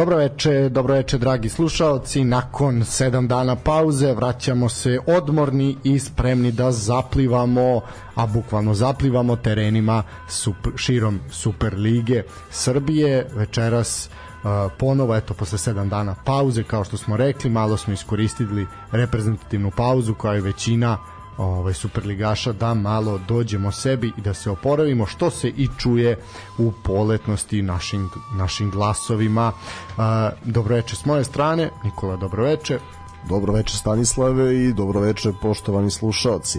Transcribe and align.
Dobro 0.00 0.16
veče, 0.16 0.68
dobro 0.68 0.94
veče 0.94 1.18
dragi 1.18 1.48
slušaoci. 1.48 2.24
Nakon 2.24 2.84
sedam 2.84 3.28
dana 3.28 3.56
pauze 3.56 4.12
vraćamo 4.12 4.68
se 4.68 4.98
odmorni 5.06 5.76
i 5.84 5.98
spremni 5.98 6.52
da 6.52 6.72
zaplivamo, 6.72 7.80
a 8.14 8.26
bukvalno 8.26 8.74
zaplivamo 8.74 9.36
terenima 9.36 10.02
super, 10.28 10.72
širom 10.76 11.20
Super 11.30 11.74
lige 11.78 12.22
Srbije. 12.50 13.26
Večeras 13.34 14.08
uh, 14.08 14.72
ponovo, 14.78 15.16
eto, 15.16 15.34
posle 15.34 15.58
sedam 15.58 15.88
dana 15.88 16.14
pauze, 16.24 16.62
kao 16.62 16.84
što 16.84 16.96
smo 16.96 17.16
rekli, 17.16 17.50
malo 17.50 17.76
smo 17.76 17.92
iskoristili 17.92 18.66
reprezentativnu 18.92 19.70
pauzu 19.70 20.14
koja 20.14 20.34
je 20.34 20.40
većina 20.40 20.98
ovaj 21.40 21.74
superligaša 21.74 22.52
da 22.52 22.74
malo 22.74 23.18
dođemo 23.28 23.72
sebi 23.72 24.12
i 24.18 24.20
da 24.20 24.34
se 24.34 24.50
oporavimo 24.50 25.06
što 25.06 25.30
se 25.30 25.48
i 25.48 25.68
čuje 25.78 26.18
u 26.58 26.72
poletnosti 26.72 27.62
našim 27.62 28.10
našim 28.34 28.70
glasovima. 28.70 29.52
Dobroveče 30.44 30.96
s 30.96 31.04
moje 31.04 31.24
strane, 31.24 31.70
Nikola 31.84 32.16
dobroveče. 32.16 32.78
Dobroveče 33.28 33.76
Stanislave 33.76 34.64
i 34.64 34.72
dobroveče 34.72 35.32
poštovani 35.42 35.90
slušaoci 35.90 36.58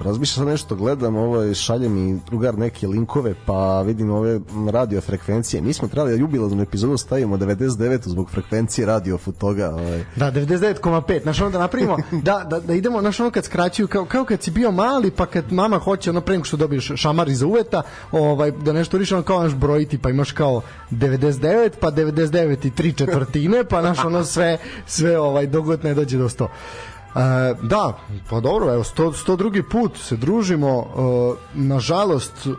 razmišljam 0.00 0.46
nešto, 0.46 0.74
gledam 0.74 1.16
ovaj, 1.16 1.54
šalje 1.54 1.88
mi 1.88 2.20
drugar 2.26 2.58
neke 2.58 2.86
linkove, 2.86 3.34
pa 3.46 3.82
vidim 3.82 4.10
ove 4.10 4.40
radio 4.72 5.00
frekvencije. 5.00 5.62
Mi 5.62 5.72
smo 5.72 5.88
trebali 5.88 6.20
jubilaznu 6.20 6.62
epizodu 6.62 6.96
stavimo 6.96 7.36
99 7.36 8.08
zbog 8.08 8.30
frekvencije 8.30 8.86
radio 8.86 9.18
toga. 9.38 9.70
Ovaj. 9.70 10.04
Da, 10.16 10.32
99,5. 10.32 11.22
Znaš 11.22 11.40
ono 11.40 11.50
da 11.50 11.58
napravimo, 11.58 11.96
da, 12.22 12.46
da, 12.50 12.60
da 12.60 12.74
idemo, 12.74 13.00
znaš 13.00 13.20
ono 13.20 13.30
kad 13.30 13.44
skraćuju, 13.44 13.88
kao, 13.88 14.04
kao 14.04 14.24
kad 14.24 14.42
si 14.42 14.50
bio 14.50 14.70
mali, 14.70 15.10
pa 15.10 15.26
kad 15.26 15.52
mama 15.52 15.78
hoće 15.78 16.10
ono 16.10 16.20
pre 16.20 16.40
što 16.42 16.56
dobiješ 16.56 16.92
šamar 16.96 17.28
iz 17.28 17.42
uveta, 17.42 17.82
ovaj, 18.12 18.50
da 18.50 18.72
nešto 18.72 18.98
riš, 18.98 19.12
ono 19.12 19.22
kao 19.22 19.42
naš 19.42 19.54
brojiti, 19.54 19.98
pa 19.98 20.10
imaš 20.10 20.32
kao 20.32 20.62
99, 20.90 21.70
pa 21.80 21.90
99 21.90 22.66
i 22.66 22.70
3 22.70 22.98
četvrtine, 22.98 23.64
pa 23.64 23.82
naš 23.82 24.04
ono 24.04 24.24
sve, 24.24 24.58
sve 24.86 25.18
ovaj, 25.18 25.46
dogod 25.46 25.80
dođe 25.80 26.18
do 26.18 26.28
100. 26.28 26.46
E, 27.16 27.54
da, 27.62 27.98
pa 28.30 28.40
dobro, 28.40 28.74
evo, 28.74 28.84
sto, 28.84 29.12
sto 29.12 29.36
drugi 29.36 29.62
put 29.62 29.98
se 29.98 30.16
družimo. 30.16 30.86
E, 30.86 31.58
nažalost, 31.58 32.46
e, 32.46 32.50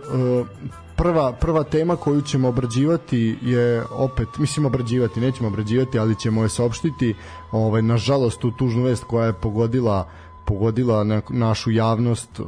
prva, 0.95 1.31
prva 1.33 1.63
tema 1.63 1.95
koju 1.95 2.21
ćemo 2.21 2.47
obrađivati 2.47 3.37
je 3.41 3.83
opet, 3.91 4.27
mislim 4.37 4.65
obrađivati, 4.65 5.21
nećemo 5.21 5.47
obrađivati, 5.47 5.99
ali 5.99 6.19
ćemo 6.19 6.43
je 6.43 6.49
saopštiti, 6.49 7.15
ovaj, 7.51 7.81
nažalost, 7.81 8.39
tu 8.39 8.51
tužnu 8.51 8.83
vest 8.83 9.03
koja 9.03 9.25
je 9.25 9.33
pogodila 9.33 10.09
pogodila 10.47 11.03
na, 11.03 11.21
našu 11.29 11.71
javnost 11.71 12.39
uh, 12.39 12.47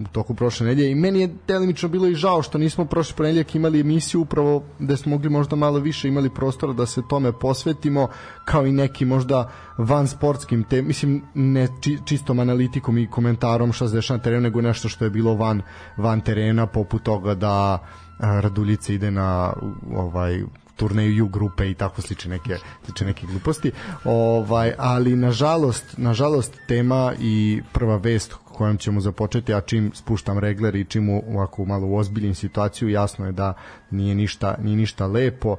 u 0.00 0.08
toku 0.12 0.34
prošle 0.34 0.66
nedelje. 0.66 0.90
I 0.90 0.94
meni 0.94 1.20
je 1.20 1.34
delimično 1.48 1.88
bilo 1.88 2.06
i 2.06 2.14
žao 2.14 2.42
što 2.42 2.58
nismo 2.58 2.84
prošle 2.84 3.16
ponedeljak 3.16 3.54
imali 3.54 3.80
emisiju 3.80 4.20
upravo 4.20 4.62
da 4.78 4.96
smo 4.96 5.10
mogli 5.10 5.30
možda 5.30 5.56
malo 5.56 5.78
više 5.78 6.08
imali 6.08 6.30
prostora 6.30 6.72
da 6.72 6.86
se 6.86 7.02
tome 7.08 7.32
posvetimo 7.32 8.08
kao 8.44 8.66
i 8.66 8.72
neki 8.72 9.04
možda 9.04 9.50
van 9.78 10.08
sportskim 10.08 10.64
te, 10.64 10.82
mislim 10.82 11.22
ne 11.34 11.68
či, 11.80 11.98
čistom 12.04 12.38
analitikom 12.38 12.98
i 12.98 13.10
komentarom 13.10 13.72
šta 13.72 13.88
se 13.88 13.94
dešava 13.94 14.18
na 14.18 14.22
terenu 14.22 14.42
nego 14.42 14.60
nešto 14.60 14.88
što 14.88 15.04
je 15.04 15.10
bilo 15.10 15.34
van, 15.34 15.62
van 15.96 16.20
terena 16.20 16.66
poput 16.66 17.02
toga 17.02 17.34
da 17.34 17.78
Raduljica 18.18 18.92
ide 18.92 19.10
na 19.10 19.52
ovaj 19.96 20.42
turneju 20.82 21.24
U 21.24 21.28
grupe 21.28 21.70
i 21.70 21.74
tako 21.74 22.02
sliče 22.02 22.28
neke 22.28 22.56
sliče 22.84 23.04
neke 23.04 23.26
gluposti. 23.26 23.72
Ovaj 24.04 24.72
ali 24.78 25.16
nažalost, 25.16 25.94
nažalost 25.96 26.58
tema 26.68 27.12
i 27.20 27.62
prva 27.72 27.96
vest 27.96 28.34
kojom 28.44 28.78
ćemo 28.78 29.00
započeti, 29.00 29.54
a 29.54 29.60
čim 29.60 29.90
spuštam 29.94 30.38
regler 30.38 30.74
i 30.74 30.84
čim 30.84 31.08
ovako 31.10 31.64
malo 31.64 31.96
ozbiljim 31.96 32.34
situaciju, 32.34 32.88
jasno 32.88 33.26
je 33.26 33.32
da 33.32 33.54
nije 33.90 34.14
ništa, 34.14 34.56
nije 34.60 34.76
ništa 34.76 35.06
lepo. 35.06 35.52
Uh, 35.52 35.58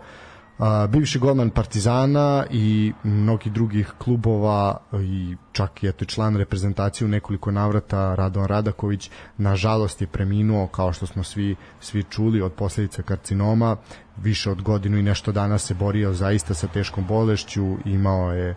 a, 0.63 0.87
bivši 0.87 1.19
golman 1.19 1.49
Partizana 1.49 2.45
i 2.51 2.93
mnogi 3.03 3.49
drugih 3.49 3.91
klubova 3.97 4.77
i 5.01 5.35
čak 5.51 5.83
i 5.83 5.87
eto 5.87 6.05
član 6.05 6.37
reprezentacije 6.37 7.05
u 7.05 7.09
nekoliko 7.09 7.51
navrata 7.51 8.15
Radon 8.15 8.45
Radaković 8.45 9.09
nažalost 9.37 10.01
je 10.01 10.07
preminuo 10.07 10.67
kao 10.67 10.93
što 10.93 11.05
smo 11.05 11.23
svi 11.23 11.55
svi 11.79 12.03
čuli 12.03 12.41
od 12.41 12.53
posledica 12.53 13.01
karcinoma 13.01 13.77
više 14.17 14.51
od 14.51 14.61
godinu 14.61 14.97
i 14.97 15.03
nešto 15.03 15.31
dana 15.31 15.57
se 15.57 15.73
borio 15.73 16.13
zaista 16.13 16.53
sa 16.53 16.67
teškom 16.67 17.07
bolešću 17.07 17.77
imao 17.85 18.31
je 18.31 18.55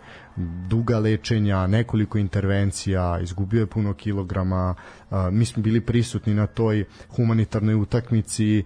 duga 0.69 0.99
lečenja, 0.99 1.67
nekoliko 1.67 2.19
intervencija, 2.19 3.19
izgubio 3.23 3.61
je 3.61 3.67
puno 3.67 3.95
kilograma. 3.95 4.75
Mi 5.31 5.45
smo 5.45 5.63
bili 5.63 5.81
prisutni 5.81 6.35
na 6.35 6.47
toj 6.47 6.85
humanitarnoj 7.17 7.75
utakmici 7.75 8.65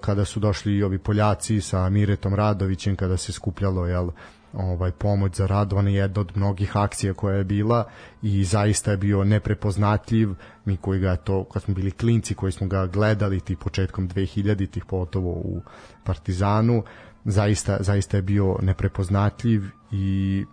kada 0.00 0.24
su 0.24 0.40
došli 0.40 0.76
i 0.76 0.82
ovi 0.82 0.98
Poljaci 0.98 1.60
sa 1.60 1.88
Miretom 1.88 2.34
Radovićem 2.34 2.96
kada 2.96 3.16
se 3.16 3.32
skupljalo 3.32 3.86
jel 3.86 4.10
ovaj 4.52 4.92
pomoć 4.92 5.36
za 5.36 5.46
Radovana 5.46 5.90
jedna 5.90 6.20
od 6.20 6.32
mnogih 6.34 6.76
akcija 6.76 7.14
koja 7.14 7.36
je 7.36 7.44
bila 7.44 7.84
i 8.22 8.44
zaista 8.44 8.90
je 8.90 8.96
bio 8.96 9.24
neprepoznatljiv. 9.24 10.28
Mi 10.64 10.76
koji 10.76 11.00
ga 11.00 11.16
to 11.16 11.44
kad 11.44 11.62
smo 11.62 11.74
bili 11.74 11.90
klinci 11.90 12.34
koji 12.34 12.52
smo 12.52 12.66
ga 12.66 12.86
gledali 12.86 13.40
ti 13.40 13.56
početkom 13.56 14.08
2000-ih 14.08 14.84
pogotovo 14.84 15.30
u 15.30 15.62
Partizanu 16.04 16.82
zaista 17.24 17.76
zaista 17.80 18.16
je 18.16 18.22
bio 18.22 18.58
neprepoznatljiv 18.62 19.62
i 19.90 20.44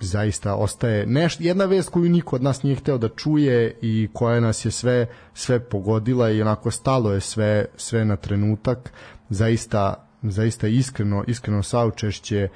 zaista 0.00 0.54
ostaje 0.54 1.06
neš, 1.06 1.36
jedna 1.40 1.64
vest 1.64 1.88
koju 1.90 2.10
niko 2.10 2.36
od 2.36 2.42
nas 2.42 2.62
nije 2.62 2.76
hteo 2.76 2.98
da 2.98 3.08
čuje 3.08 3.78
i 3.82 4.08
koja 4.12 4.40
nas 4.40 4.64
je 4.64 4.70
sve 4.70 5.06
sve 5.34 5.60
pogodila 5.60 6.30
i 6.30 6.42
onako 6.42 6.70
stalo 6.70 7.12
je 7.12 7.20
sve 7.20 7.64
sve 7.76 8.04
na 8.04 8.16
trenutak. 8.16 8.92
Zaista 9.28 10.06
zaista 10.22 10.68
iskreno 10.68 11.24
iskreno 11.26 11.62
saučešće 11.62 12.48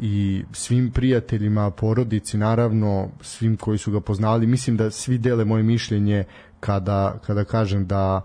i 0.00 0.44
svim 0.52 0.90
prijateljima, 0.90 1.70
porodici 1.70 2.38
naravno, 2.38 3.08
svim 3.20 3.56
koji 3.56 3.78
su 3.78 3.92
ga 3.92 4.00
poznali, 4.00 4.46
mislim 4.46 4.76
da 4.76 4.90
svi 4.90 5.18
dele 5.18 5.44
moje 5.44 5.62
mišljenje 5.62 6.24
kada, 6.60 7.18
kada 7.26 7.44
kažem 7.44 7.86
da 7.86 8.22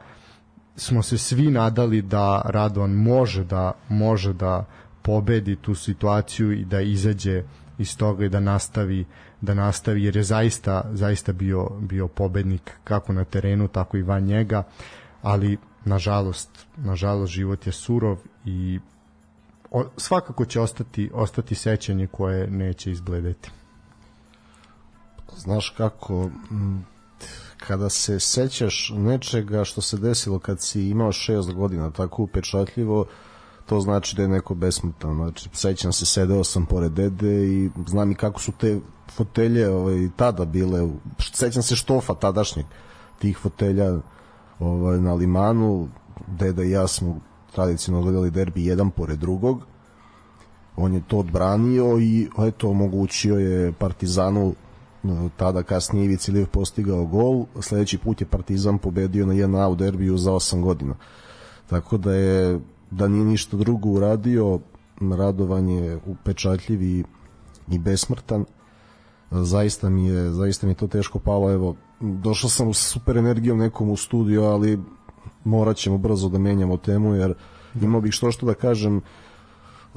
smo 0.75 1.03
se 1.03 1.17
svi 1.17 1.51
nadali 1.51 2.01
da 2.01 2.41
Radovan 2.45 2.91
može 2.91 3.43
da 3.43 3.71
može 3.89 4.33
da 4.33 4.65
pobedi 5.01 5.55
tu 5.55 5.75
situaciju 5.75 6.51
i 6.51 6.65
da 6.65 6.81
izađe 6.81 7.43
iz 7.79 7.97
toga 7.97 8.25
i 8.25 8.29
da 8.29 8.39
nastavi 8.39 9.05
da 9.41 9.53
nastavi 9.53 10.03
jer 10.03 10.15
je 10.15 10.23
zaista 10.23 10.83
zaista 10.93 11.33
bio 11.33 11.69
bio 11.79 12.07
pobednik 12.07 12.71
kako 12.83 13.13
na 13.13 13.23
terenu 13.23 13.67
tako 13.67 13.97
i 13.97 14.01
van 14.01 14.23
njega. 14.23 14.63
Ali 15.21 15.57
nažalost 15.85 16.67
nažalost 16.77 17.33
život 17.33 17.67
je 17.67 17.71
surov 17.71 18.17
i 18.45 18.79
o, 19.71 19.85
svakako 19.97 20.45
će 20.45 20.61
ostati 20.61 21.09
ostati 21.13 21.55
sećanje 21.55 22.07
koje 22.07 22.47
neće 22.47 22.91
izbledeti 22.91 23.51
znaš 25.37 25.69
kako 25.77 26.29
kada 27.57 27.89
se 27.89 28.19
sećaš 28.19 28.91
nečega 28.95 29.63
što 29.63 29.81
se 29.81 29.97
desilo 29.97 30.39
kad 30.39 30.61
si 30.61 30.89
imao 30.89 31.11
6 31.11 31.53
godina 31.53 31.91
tako 31.91 32.23
upečatljivo 32.23 33.05
to 33.69 33.79
znači 33.79 34.15
da 34.15 34.21
je 34.21 34.27
neko 34.27 34.55
besmutan. 34.55 35.15
Znači, 35.15 35.49
sećam 35.53 35.93
se, 35.93 36.05
sedeo 36.05 36.43
sam 36.43 36.65
pored 36.65 36.91
dede 36.91 37.47
i 37.47 37.69
znam 37.87 38.11
i 38.11 38.15
kako 38.15 38.41
su 38.41 38.51
te 38.51 38.79
fotelje 39.11 39.69
ovaj, 39.69 40.09
tada 40.15 40.45
bile. 40.45 40.87
Sećam 41.33 41.63
se 41.63 41.75
štofa 41.75 42.13
tadašnjeg 42.13 42.65
tih 43.19 43.37
fotelja 43.37 43.99
ovaj, 44.59 44.99
na 44.99 45.13
limanu. 45.13 45.87
Deda 46.27 46.63
i 46.63 46.71
ja 46.71 46.87
smo 46.87 47.19
tradicionalno 47.53 48.05
gledali 48.05 48.31
derbi 48.31 48.65
jedan 48.65 48.91
pored 48.91 49.19
drugog. 49.19 49.61
On 50.77 50.93
je 50.93 51.01
to 51.07 51.17
odbranio 51.17 51.99
i 51.99 52.29
eto, 52.47 52.69
omogućio 52.69 53.35
je 53.35 53.71
Partizanu 53.71 54.53
tada 55.37 55.63
kasnije 55.63 56.05
Ivica 56.05 56.31
Ilijev 56.31 56.47
postigao 56.47 57.05
gol, 57.05 57.45
sledeći 57.59 57.97
put 57.97 58.21
je 58.21 58.27
Partizan 58.27 58.77
pobedio 58.77 59.25
na 59.25 59.33
1 59.33 59.67
u 59.67 59.75
derbiju 59.75 60.17
za 60.17 60.31
8 60.31 60.61
godina. 60.61 60.95
Tako 61.67 61.97
da 61.97 62.13
je 62.13 62.59
da 62.91 63.07
nije 63.07 63.25
ništa 63.25 63.57
drugo 63.57 63.89
uradio, 63.89 64.59
radovan 65.17 65.69
je 65.69 65.99
upečatljiv 66.05 66.81
i, 66.81 67.03
i 67.67 67.79
besmrtan. 67.79 68.45
Zaista 69.31 69.89
mi 69.89 70.05
je, 70.07 70.29
zaista 70.31 70.67
mi 70.67 70.71
je 70.71 70.75
to 70.77 70.87
teško 70.87 71.19
palo, 71.19 71.51
evo, 71.51 71.75
došao 71.99 72.49
sam 72.49 72.73
sa 72.73 72.89
super 72.89 73.17
energijom 73.17 73.57
nekom 73.57 73.89
u 73.89 73.95
studiju, 73.95 74.43
ali 74.43 74.79
morat 75.43 75.77
ćemo 75.77 75.97
brzo 75.97 76.29
da 76.29 76.39
menjamo 76.39 76.77
temu, 76.77 77.15
jer 77.15 77.33
imao 77.81 78.01
bih 78.01 78.13
što 78.13 78.31
što 78.31 78.45
da 78.45 78.53
kažem, 78.53 78.97
e, 78.97 79.01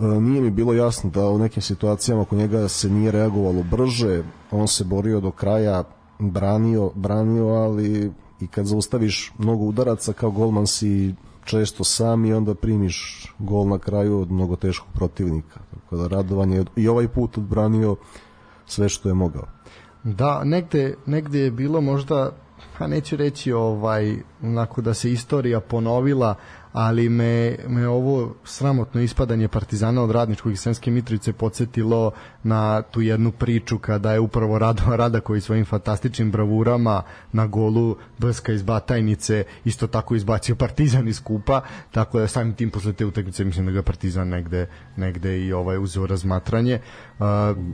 nije 0.03 0.41
mi 0.41 0.51
bilo 0.51 0.75
jasno 0.75 1.11
da 1.11 1.29
u 1.29 1.39
nekim 1.39 1.63
situacijama 1.63 2.23
oko 2.23 2.37
njega 2.37 2.69
se 2.69 2.91
nije 2.91 3.11
reagovalo 3.11 3.63
brže, 3.63 4.23
on 4.51 4.69
se 4.69 4.85
borio 4.85 5.21
do 5.21 5.31
kraja, 5.31 5.85
branio, 6.19 6.91
branio, 6.95 7.47
ali 7.47 8.13
i 8.41 8.47
kad 8.47 8.67
zaustaviš 8.67 9.33
mnogo 9.39 9.65
udaraca 9.65 10.13
kao 10.13 10.31
golman 10.31 10.67
si 10.67 11.15
često 11.45 11.85
sam 11.85 12.25
i 12.25 12.33
onda 12.33 12.55
primiš 12.55 13.27
gol 13.39 13.69
na 13.69 13.79
kraju 13.79 14.21
od 14.21 14.31
mnogo 14.31 14.57
teškog 14.57 14.89
protivnika. 14.95 15.61
Tako 15.75 15.97
da 15.97 16.07
Radovan 16.07 16.53
je 16.53 16.65
i 16.77 16.89
ovaj 16.89 17.09
put 17.09 17.39
odbranio 17.39 17.97
sve 18.67 18.89
što 18.89 19.09
je 19.09 19.15
mogao. 19.15 19.47
Da, 20.05 20.45
negde, 20.45 20.95
negde 21.07 21.39
je 21.39 21.51
bilo 21.51 21.81
možda, 21.81 22.31
a 22.79 22.87
neću 22.87 23.17
reći 23.17 23.53
ovaj 23.53 24.17
onako 24.43 24.83
da 24.83 24.95
se 24.95 25.13
istorija 25.13 25.61
ponovila 25.61 26.35
ali 26.73 27.09
me, 27.09 27.57
me 27.69 27.89
ovo 27.89 28.35
sramotno 28.45 29.01
ispadanje 29.01 29.49
Partizana 29.49 30.03
od 30.03 30.11
Radničkog 30.11 30.53
i 30.53 30.57
Sremske 30.57 30.91
Mitrovice 30.91 31.33
podsjetilo 31.33 32.13
na 32.43 32.83
tu 32.83 33.01
jednu 33.01 33.33
priču 33.33 33.79
kada 33.79 34.13
je 34.13 34.21
upravo 34.21 34.59
Rado 34.59 34.83
Rada 34.97 35.21
koji 35.21 35.41
svojim 35.41 35.65
fantastičnim 35.65 36.31
bravurama 36.31 37.03
na 37.33 37.47
golu 37.47 37.97
Brska 38.19 38.53
iz 38.53 38.63
Batajnice 38.63 39.45
isto 39.65 39.87
tako 39.87 40.15
izbacio 40.15 40.55
Partizan 40.55 41.09
iz 41.09 41.23
kupa, 41.23 41.61
tako 41.91 42.19
da 42.19 42.29
samim 42.29 42.55
tim 42.55 42.71
posle 42.71 42.93
te 42.93 43.07
utakmice 43.07 43.45
mislim 43.45 43.67
da 43.67 43.73
ga 43.73 43.83
Partizan 43.83 44.29
negde, 44.29 44.67
negde 44.97 45.41
i 45.41 45.53
ovaj 45.53 45.79
uzeo 45.79 46.07
razmatranje. 46.07 46.81
Uh, 47.19 47.27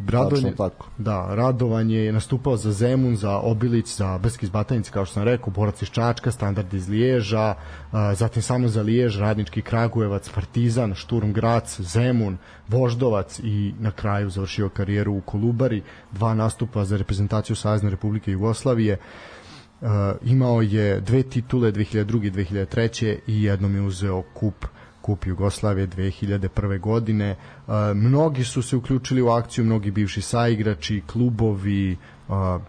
Radovanje, 0.08 0.54
tako. 0.56 0.86
Da, 0.98 1.34
Radovanje 1.34 1.98
je 1.98 2.12
nastupao 2.12 2.56
za 2.56 2.72
Zemun, 2.72 3.16
za 3.16 3.38
Obilić, 3.38 3.96
za 3.96 4.18
Brski 4.18 4.46
iz 4.46 4.50
Batajnice, 4.50 4.90
kao 4.90 5.04
što 5.04 5.14
sam 5.14 5.22
rekao, 5.22 5.50
Borac 5.50 5.82
iz 5.82 5.88
Čačka, 5.88 6.30
Standard 6.30 6.74
iz 6.74 6.88
Liježa, 6.88 7.54
uh, 7.92 7.98
zatim 8.14 8.42
samo 8.42 8.68
za 8.68 8.82
Lijež, 8.88 9.18
Radnički 9.20 9.62
Kragujevac, 9.62 10.28
Partizan, 10.32 10.94
Šturm 10.94 11.32
Grac, 11.32 11.80
Zemun, 11.80 12.38
Voždovac 12.68 13.40
i 13.44 13.74
na 13.80 13.90
kraju 13.90 14.30
završio 14.30 14.68
karijeru 14.68 15.12
u 15.12 15.20
Kolubari, 15.20 15.82
dva 16.12 16.34
nastupa 16.34 16.84
za 16.84 16.96
reprezentaciju 16.96 17.56
Savezne 17.56 17.90
Republike 17.90 18.32
Jugoslavije. 18.32 18.96
Uh, 18.96 19.88
imao 20.24 20.62
je 20.62 21.00
dve 21.00 21.22
titule 21.22 21.72
2002. 21.72 22.26
i 22.26 22.30
2003. 22.30 23.18
i 23.26 23.42
jednom 23.42 23.74
je 23.74 23.82
uzeo 23.82 24.22
kup 24.34 24.64
kup 25.02 25.26
Jugoslavije 25.26 25.88
2001. 25.88 26.80
godine. 26.80 27.36
Uh, 27.66 27.74
mnogi 27.94 28.44
su 28.44 28.62
se 28.62 28.76
uključili 28.76 29.22
u 29.22 29.28
akciju, 29.28 29.64
mnogi 29.64 29.90
bivši 29.90 30.22
saigrači, 30.22 31.02
klubovi, 31.06 31.96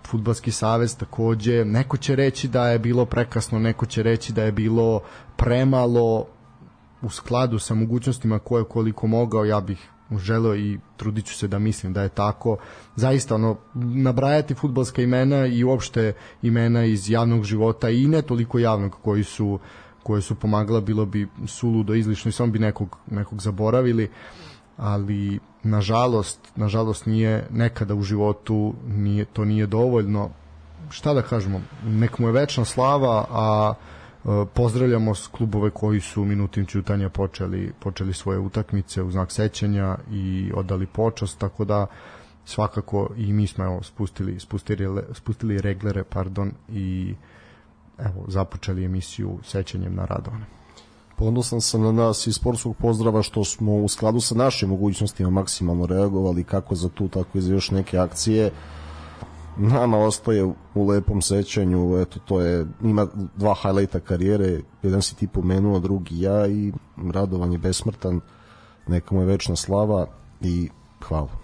futbalski 0.08 0.52
savez 0.52 0.98
takođe. 0.98 1.66
Neko 1.66 1.98
će 1.98 2.16
reći 2.16 2.48
da 2.48 2.70
je 2.70 2.80
bilo 2.80 3.06
prekasno, 3.06 3.60
neko 3.60 3.86
će 3.86 4.04
reći 4.04 4.34
da 4.34 4.44
je 4.44 4.52
bilo 4.52 5.02
premalo 5.36 6.26
u 7.02 7.10
skladu 7.10 7.60
sa 7.60 7.74
mogućnostima 7.74 8.40
koje 8.40 8.64
koliko 8.64 9.08
mogao 9.08 9.46
ja 9.46 9.62
bih 9.62 9.90
želeo 10.18 10.56
i 10.56 10.80
trudit 10.98 11.26
ću 11.26 11.38
se 11.38 11.48
da 11.48 11.60
mislim 11.60 11.94
da 11.94 12.02
je 12.02 12.10
tako 12.10 12.58
zaista 12.96 13.36
ono 13.36 13.58
nabrajati 13.74 14.54
futbalska 14.54 15.02
imena 15.02 15.46
i 15.46 15.64
uopšte 15.64 16.14
imena 16.42 16.86
iz 16.86 17.10
javnog 17.10 17.44
života 17.44 17.90
i 17.90 18.08
ne 18.08 18.22
toliko 18.22 18.60
javnog 18.60 18.96
koji 19.04 19.24
su 19.24 19.60
koje 20.04 20.22
su 20.22 20.36
pomagala 20.36 20.82
bilo 20.82 21.06
bi 21.06 21.28
suludo 21.48 21.94
izlišno 21.94 22.30
i 22.30 22.32
samo 22.32 22.52
bi 22.52 22.60
nekog, 22.60 22.98
nekog 23.08 23.42
zaboravili 23.42 24.10
ali 24.80 25.40
nažalost 25.64 26.40
nažalost 26.56 27.06
nije 27.06 27.48
nekada 27.52 27.96
u 27.96 28.02
životu 28.02 28.74
nije, 28.88 29.26
to 29.26 29.46
nije 29.46 29.68
dovoljno 29.68 30.30
šta 30.90 31.14
da 31.14 31.22
kažemo 31.22 31.62
nek 31.84 32.20
mu 32.20 32.28
je 32.28 32.34
večna 32.34 32.66
slava 32.66 33.26
a 33.30 33.74
E, 34.26 34.46
pozdravljamo 34.54 35.16
s 35.16 35.28
klubove 35.28 35.70
koji 35.70 36.02
su 36.02 36.26
minutim 36.26 36.66
ćutanja 36.66 37.10
počeli, 37.10 37.74
počeli 37.80 38.14
svoje 38.14 38.40
utakmice 38.40 39.04
u 39.04 39.12
znak 39.12 39.32
sećanja 39.32 39.98
i 40.12 40.52
odali 40.56 40.86
počast, 40.86 41.40
tako 41.40 41.66
da 41.66 41.88
svakako 42.46 43.10
i 43.18 43.34
mi 43.34 43.48
smo 43.48 43.66
evo, 43.66 43.84
spustili, 43.84 44.40
spustili, 44.40 45.04
spustili 45.14 45.62
reglere 45.62 46.04
pardon, 46.04 46.52
i 46.70 47.16
evo, 47.98 48.26
započeli 48.28 48.86
emisiju 48.86 49.40
sećanjem 49.44 49.96
na 49.96 50.06
Radovane. 50.06 50.59
Ponosan 51.20 51.62
sam 51.62 51.82
na 51.82 51.92
nas 51.92 52.28
i 52.28 52.34
sportskog 52.34 52.76
pozdrava 52.78 53.22
što 53.22 53.44
smo 53.44 53.76
u 53.76 53.88
skladu 53.88 54.20
sa 54.20 54.36
našim 54.36 54.70
mogućnostima 54.70 55.30
maksimalno 55.30 55.86
reagovali 55.86 56.44
kako 56.44 56.76
za 56.76 56.90
tu, 56.90 57.08
tako 57.08 57.38
i 57.38 57.42
za 57.42 57.54
još 57.54 57.72
neke 57.72 57.98
akcije 57.98 58.52
nama 59.60 59.98
ostaje 59.98 60.44
u 60.76 60.88
lepom 60.88 61.22
sećanju, 61.22 61.98
eto 62.02 62.20
to 62.20 62.42
je, 62.42 62.66
ima 62.84 63.08
dva 63.36 63.56
highlighta 63.62 64.00
karijere, 64.00 64.62
jedan 64.84 65.02
si 65.02 65.16
ti 65.16 65.28
pomenuo, 65.28 65.80
drugi 65.80 66.22
ja 66.22 66.48
i 66.48 66.74
Radovan 67.14 67.52
je 67.52 67.58
besmrtan, 67.58 68.22
neka 68.88 69.16
mu 69.16 69.22
je 69.22 69.28
večna 69.28 69.56
slava 69.56 70.08
i 70.42 70.70
hvala. 71.08 71.39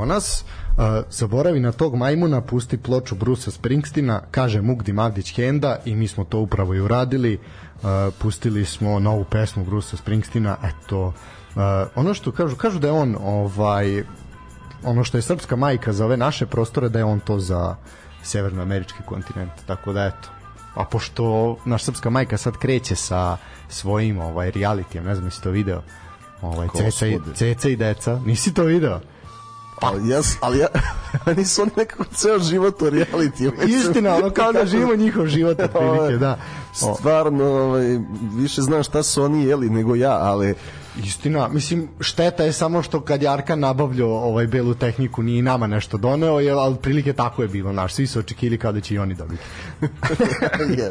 Evo 0.00 0.06
nas, 0.06 0.44
uh, 0.44 1.04
zaboravi 1.10 1.60
na 1.60 1.72
tog 1.72 1.94
majmuna, 1.94 2.40
pusti 2.40 2.78
ploču 2.78 3.14
Brusa 3.14 3.50
Springstina, 3.50 4.22
kaže 4.30 4.62
Mugdi 4.62 4.92
Mavdić 4.92 5.34
Henda 5.34 5.76
i 5.84 5.94
mi 5.94 6.08
smo 6.08 6.24
to 6.24 6.38
upravo 6.38 6.74
i 6.74 6.80
uradili. 6.80 7.38
Uh, 7.38 8.14
pustili 8.18 8.64
smo 8.64 8.98
novu 8.98 9.24
pesmu 9.24 9.64
Brusa 9.64 9.96
Springstina, 9.96 10.56
eto, 10.64 11.06
uh, 11.06 11.12
ono 11.94 12.14
što 12.14 12.32
kažu, 12.32 12.56
kažu 12.56 12.78
da 12.78 12.86
je 12.86 12.92
on 12.92 13.16
ovaj 13.20 14.02
ono 14.84 15.04
što 15.04 15.18
je 15.18 15.22
srpska 15.22 15.56
majka 15.56 15.92
za 15.92 16.04
ove 16.04 16.16
naše 16.16 16.46
prostore 16.46 16.88
da 16.88 16.98
je 16.98 17.04
on 17.04 17.20
to 17.20 17.38
za 17.38 17.76
severnoamerički 18.22 19.02
kontinent 19.06 19.52
tako 19.66 19.92
da 19.92 20.04
eto. 20.04 20.28
A 20.74 20.84
pošto 20.84 21.56
naš 21.64 21.82
srpska 21.84 22.10
majka 22.10 22.36
sad 22.36 22.56
kreće 22.56 22.96
sa 22.96 23.36
svojim 23.68 24.18
ovaj 24.18 24.50
realitijem 24.50 25.04
ne 25.04 25.14
znam 25.14 25.26
jesi 25.26 25.42
to 25.42 25.50
video 25.50 25.82
ovaj 26.42 26.68
ceca 26.76 27.06
i, 27.06 27.18
ceca 27.34 27.68
i 27.68 27.76
deca 27.76 28.20
nisi 28.26 28.54
to 28.54 28.64
video 28.64 29.00
Ali 29.80 30.08
ja, 30.08 30.20
ali 30.40 30.58
ja, 30.58 30.66
oni 31.26 31.44
su 31.44 31.62
oni 31.62 31.70
nekako 31.76 32.04
ceo 32.14 32.38
život 32.38 32.82
u 32.82 32.84
reality. 32.84 33.68
istina 33.68 34.16
ono 34.16 34.30
kao 34.30 34.52
da 34.52 34.66
živimo 34.66 34.96
njihov 34.96 35.26
život 35.26 35.60
otprilike 35.64 36.16
da 36.16 36.38
O, 36.82 36.94
Stvarno, 36.94 37.44
ovaj, 37.44 37.98
više 38.34 38.62
znam 38.62 38.82
šta 38.82 39.02
su 39.02 39.22
oni 39.22 39.44
jeli 39.44 39.70
nego 39.70 39.94
ja, 39.94 40.12
ali 40.12 40.54
Istina, 41.04 41.48
mislim, 41.48 41.88
šteta 42.00 42.44
je 42.44 42.52
samo 42.52 42.82
što 42.82 43.00
kad 43.00 43.22
je 43.22 43.28
Arkan 43.28 43.60
nabavljao 43.60 44.10
ovaj 44.10 44.46
belu 44.46 44.74
tehniku 44.74 45.22
nije 45.22 45.38
i 45.38 45.42
nama 45.42 45.66
nešto 45.66 45.96
doneo, 45.96 46.40
jer, 46.40 46.54
ali 46.54 46.76
prilike 46.76 47.12
tako 47.12 47.42
je 47.42 47.48
bilo, 47.48 47.72
naš, 47.72 47.94
svi 47.94 48.06
su 48.06 48.18
očekili 48.18 48.58
kao 48.58 48.72
da 48.72 48.80
će 48.80 48.94
i 48.94 48.98
oni 48.98 49.14
dobiti. 49.14 49.42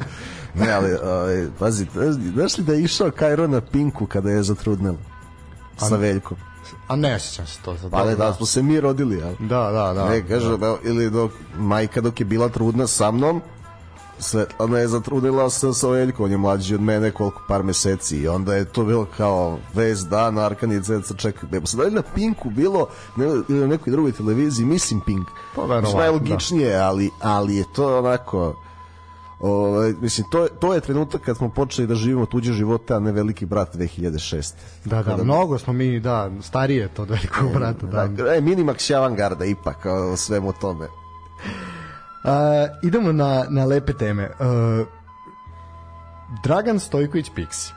Ne, 0.56 0.72
ali, 0.72 0.94
ovaj, 1.04 1.48
pazi, 1.60 1.86
znaš 2.34 2.58
li 2.58 2.64
da 2.64 2.74
je 2.74 2.84
išao 2.84 3.12
Kajro 3.12 3.48
na 3.48 3.62
Pinku 3.62 4.06
kada 4.06 4.32
je 4.32 4.44
zatrudnela? 4.44 4.98
Sa 5.78 5.96
Veljkom. 5.96 6.38
A 6.90 6.96
ne 6.96 7.20
sjećam 7.20 7.48
se 7.48 7.60
to. 7.66 7.76
Za 7.76 7.90
Ali 7.92 8.16
da 8.16 8.34
smo 8.34 8.46
se 8.46 8.64
mi 8.64 8.82
rodili, 8.82 9.18
jel? 9.18 9.34
Da, 9.40 9.72
da, 9.72 9.94
da. 9.94 10.10
Ne, 10.10 10.28
kaže, 10.28 10.58
da. 10.58 10.78
ili 10.84 11.10
dok 11.10 11.32
majka 11.58 12.02
dok 12.02 12.20
je 12.20 12.26
bila 12.26 12.50
trudna 12.50 12.88
sa 12.88 13.12
mnom, 13.12 13.42
Svetlana 14.20 14.80
je 14.80 14.88
zatrudnila 14.88 15.50
sa, 15.50 15.74
sa 15.74 15.88
Veljkom, 15.88 16.26
on 16.26 16.32
je 16.32 16.38
mlađi 16.38 16.76
od 16.76 16.82
mene 16.82 17.12
koliko 17.12 17.42
par 17.48 17.64
meseci 17.64 18.18
i 18.18 18.28
onda 18.28 18.56
je 18.56 18.66
to 18.66 18.84
bilo 18.84 19.06
kao 19.18 19.58
vez 19.74 20.06
dan, 20.06 20.38
Arkan 20.38 20.72
i 20.72 20.84
Ceca 20.84 21.14
čekaj 21.14 21.50
bebo. 21.50 21.68
Sad 21.68 21.80
da 21.80 21.86
li 21.86 21.92
na 21.92 22.02
Pinku 22.16 22.50
bilo 22.50 22.88
ne, 23.16 23.26
ili 23.26 23.60
na 23.60 23.68
nekoj 23.68 23.92
drugoj 23.92 24.12
televiziji, 24.12 24.66
mislim 24.66 25.02
Pink. 25.06 25.28
Pa, 25.56 25.62
verovatno, 25.62 26.00
najlogičnije, 26.00 26.76
ali, 26.76 27.10
ali 27.22 27.56
je 27.56 27.66
to 27.76 28.00
onako 28.00 28.56
Ovaj 29.40 29.94
mislim 30.02 30.28
to 30.32 30.44
je 30.44 30.50
to 30.60 30.74
je 30.74 30.82
trenutak 30.82 31.22
kad 31.22 31.38
smo 31.38 31.50
počeli 31.50 31.88
da 31.88 31.96
živimo 31.96 32.26
tuđe 32.26 32.54
živote, 32.54 32.94
a 32.94 33.00
ne 33.00 33.12
veliki 33.12 33.46
brat 33.46 33.76
2006. 33.76 34.54
Da, 34.86 35.04
da, 35.04 35.18
mnogo 35.24 35.58
smo 35.58 35.74
mi, 35.74 36.00
da, 36.00 36.32
starije 36.42 36.88
to 36.88 37.02
od 37.02 37.10
velikog 37.10 37.54
brata, 37.54 37.86
da. 37.86 38.08
Da, 38.08 38.36
e, 38.36 38.42
Minimax 38.42 38.96
avangarda 38.96 39.46
ipak 39.46 39.86
o 39.86 40.18
svemu 40.18 40.54
tome. 40.62 40.86
Uh, 40.86 42.32
idemo 42.84 43.12
na, 43.12 43.46
na 43.50 43.66
lepe 43.66 43.94
teme. 43.94 44.30
Uh, 44.30 44.88
Dragan 46.44 46.80
Stojković 46.80 47.32
Piksi. 47.36 47.74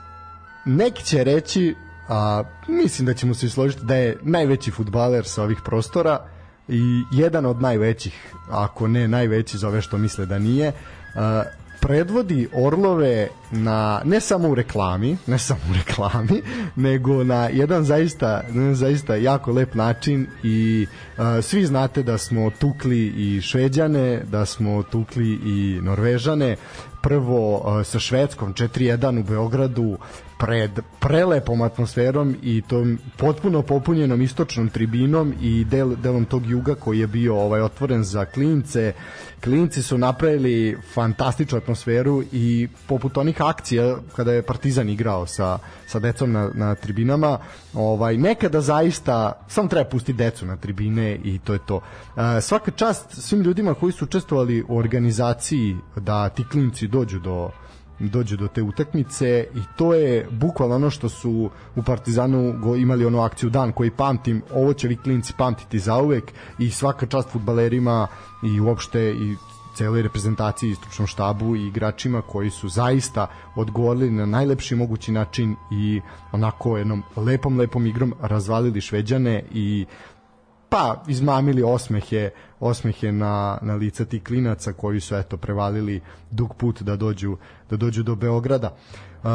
Neki 0.65 1.03
će 1.03 1.23
reći, 1.23 1.75
a 2.09 2.43
mislim 2.67 3.05
da 3.05 3.13
ćemo 3.13 3.33
se 3.33 3.49
složiti 3.49 3.85
da 3.85 3.95
je 3.95 4.17
najveći 4.21 4.71
futbaler 4.71 5.25
sa 5.25 5.43
ovih 5.43 5.57
prostora 5.65 6.19
i 6.67 7.03
jedan 7.11 7.45
od 7.45 7.61
najvećih, 7.61 8.33
ako 8.49 8.87
ne 8.87 9.07
najveći 9.07 9.57
za 9.57 9.67
ove 9.67 9.81
što 9.81 9.97
misle 9.97 10.25
da 10.25 10.39
nije. 10.39 10.69
Uh, 10.69 11.02
predvodi 11.83 12.47
Orlove 12.53 13.27
na 13.51 14.01
ne 14.05 14.19
samo 14.19 14.49
u 14.49 14.55
reklami, 14.55 15.17
ne 15.27 15.37
samo 15.37 15.59
u 15.69 15.73
reklami, 15.73 16.41
nego 16.75 17.23
na 17.23 17.49
jedan 17.49 17.83
zaista 17.83 18.41
zaista 18.73 19.15
jako 19.15 19.51
lep 19.51 19.75
način 19.75 20.27
i 20.43 20.87
uh, 21.17 21.23
svi 21.43 21.65
znate 21.65 22.03
da 22.03 22.17
smo 22.17 22.49
tukli 22.49 23.13
i 23.17 23.41
Šveđane, 23.41 24.23
da 24.31 24.45
smo 24.45 24.83
tukli 24.83 25.39
i 25.45 25.79
Norvežane, 25.81 26.55
prvo 27.01 27.57
uh, 27.57 27.85
sa 27.85 27.99
Švedskom 27.99 28.53
4-1 28.53 29.19
u 29.19 29.23
Beogradu 29.23 29.97
pred 30.39 30.79
prelepom 30.99 31.61
atmosferom 31.61 32.35
i 32.43 32.61
tom 32.61 32.99
potpuno 33.17 33.61
popunjenom 33.61 34.21
istočnom 34.21 34.69
tribinom 34.69 35.33
i 35.41 35.65
del, 35.65 35.95
delom 35.95 36.25
tog 36.25 36.45
juga 36.45 36.75
koji 36.75 36.99
je 36.99 37.07
bio 37.07 37.35
ovaj 37.35 37.61
otvoren 37.61 38.03
za 38.03 38.25
klince. 38.25 38.93
Klinci 39.43 39.83
su 39.83 39.97
napravili 39.97 40.77
fantastičnu 40.93 41.57
atmosferu 41.57 42.23
i 42.31 42.67
poput 42.87 43.17
onih 43.17 43.41
akcija 43.41 43.97
kada 44.15 44.31
je 44.31 44.41
Partizan 44.41 44.89
igrao 44.89 45.27
sa, 45.27 45.57
sa 45.87 45.99
decom 45.99 46.31
na, 46.31 46.49
na 46.53 46.75
tribinama, 46.75 47.37
ovaj 47.73 48.17
nekada 48.17 48.61
zaista 48.61 49.31
samo 49.47 49.67
treba 49.67 49.89
pustiti 49.89 50.13
decu 50.13 50.45
na 50.45 50.57
tribine 50.57 51.15
i 51.23 51.39
to 51.39 51.53
je 51.53 51.59
to. 51.65 51.81
E, 52.37 52.41
svaka 52.41 52.71
čast 52.71 53.05
svim 53.11 53.41
ljudima 53.41 53.73
koji 53.73 53.91
su 53.91 54.05
učestvovali 54.05 54.63
u 54.67 54.77
organizaciji 54.77 55.75
da 55.95 56.29
ti 56.29 56.43
klinci 56.51 56.87
dođu 56.87 57.19
do 57.19 57.49
dođu 57.99 58.37
do 58.37 58.47
te 58.47 58.61
utakmice 58.61 59.47
i 59.55 59.59
to 59.77 59.93
je 59.93 60.27
bukvalno 60.31 60.75
ono 60.75 60.89
što 60.89 61.09
su 61.09 61.49
u 61.75 61.83
Partizanu 61.83 62.75
imali 62.77 63.05
onu 63.05 63.19
akciju 63.21 63.49
dan 63.49 63.71
koji 63.71 63.91
pamtim, 63.91 64.41
ovo 64.53 64.73
će 64.73 64.87
vi 64.87 64.97
klinci 64.97 65.33
pamtiti 65.37 65.79
zauvek 65.79 66.33
i 66.59 66.69
svaka 66.69 67.05
čast 67.05 67.29
futbalerima 67.29 68.07
i 68.43 68.59
uopšte 68.59 69.11
i 69.11 69.35
celoj 69.75 70.01
reprezentaciji 70.01 70.69
i 70.69 70.75
stručnom 70.75 71.07
štabu 71.07 71.55
i 71.55 71.67
igračima 71.67 72.21
koji 72.21 72.49
su 72.49 72.69
zaista 72.69 73.27
odgovorili 73.55 74.11
na 74.11 74.25
najlepši 74.25 74.75
mogući 74.75 75.11
način 75.11 75.55
i 75.71 76.01
onako 76.31 76.77
jednom 76.77 77.03
lepom 77.15 77.59
lepom 77.59 77.87
igrom 77.87 78.13
razvalili 78.21 78.81
Šveđane 78.81 79.43
i 79.51 79.85
pa 80.73 81.03
izmamili 81.07 81.63
osmehe 81.63 82.29
osmehe 82.59 83.11
na, 83.11 83.57
na 83.61 83.75
lica 83.75 84.05
tih 84.05 84.23
klinaca 84.23 84.73
koji 84.73 84.99
su 84.99 85.15
eto 85.15 85.37
prevalili 85.37 86.01
dug 86.31 86.55
put 86.55 86.81
da 86.81 86.95
dođu 86.95 87.37
da 87.69 87.77
dođu 87.77 88.03
do 88.03 88.15
Beograda. 88.15 88.73
Uh, 89.23 89.29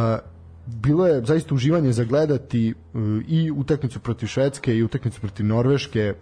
bilo 0.66 1.06
je 1.06 1.24
zaista 1.24 1.54
uživanje 1.54 1.92
za 1.92 2.04
gledati 2.04 2.74
uh, 2.74 3.00
i 3.28 3.50
utakmicu 3.50 4.00
protiv 4.00 4.26
Švedske 4.26 4.76
i 4.76 4.82
utakmicu 4.82 5.20
protiv 5.20 5.46
Norveške. 5.46 6.14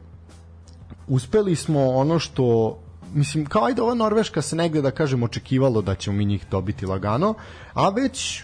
Uspeli 1.09 1.57
smo 1.57 1.89
ono 1.91 2.19
što 2.19 2.79
mislim 3.15 3.47
kao 3.47 3.65
ajde 3.65 3.83
ova 3.83 3.95
Norveška 3.95 4.43
se 4.43 4.57
negde 4.57 4.83
da 4.83 4.91
kažem 4.91 5.23
očekivalo 5.23 5.83
da 5.83 5.95
ćemo 5.95 6.17
mi 6.17 6.25
njih 6.25 6.47
dobiti 6.51 6.87
lagano, 6.87 7.35
a 7.75 7.89
već 7.89 8.43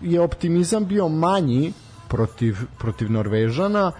je 0.00 0.20
optimizam 0.20 0.86
bio 0.86 1.08
manji 1.08 1.72
protiv 2.08 2.56
protiv 2.78 3.12
Norvežana 3.12 3.92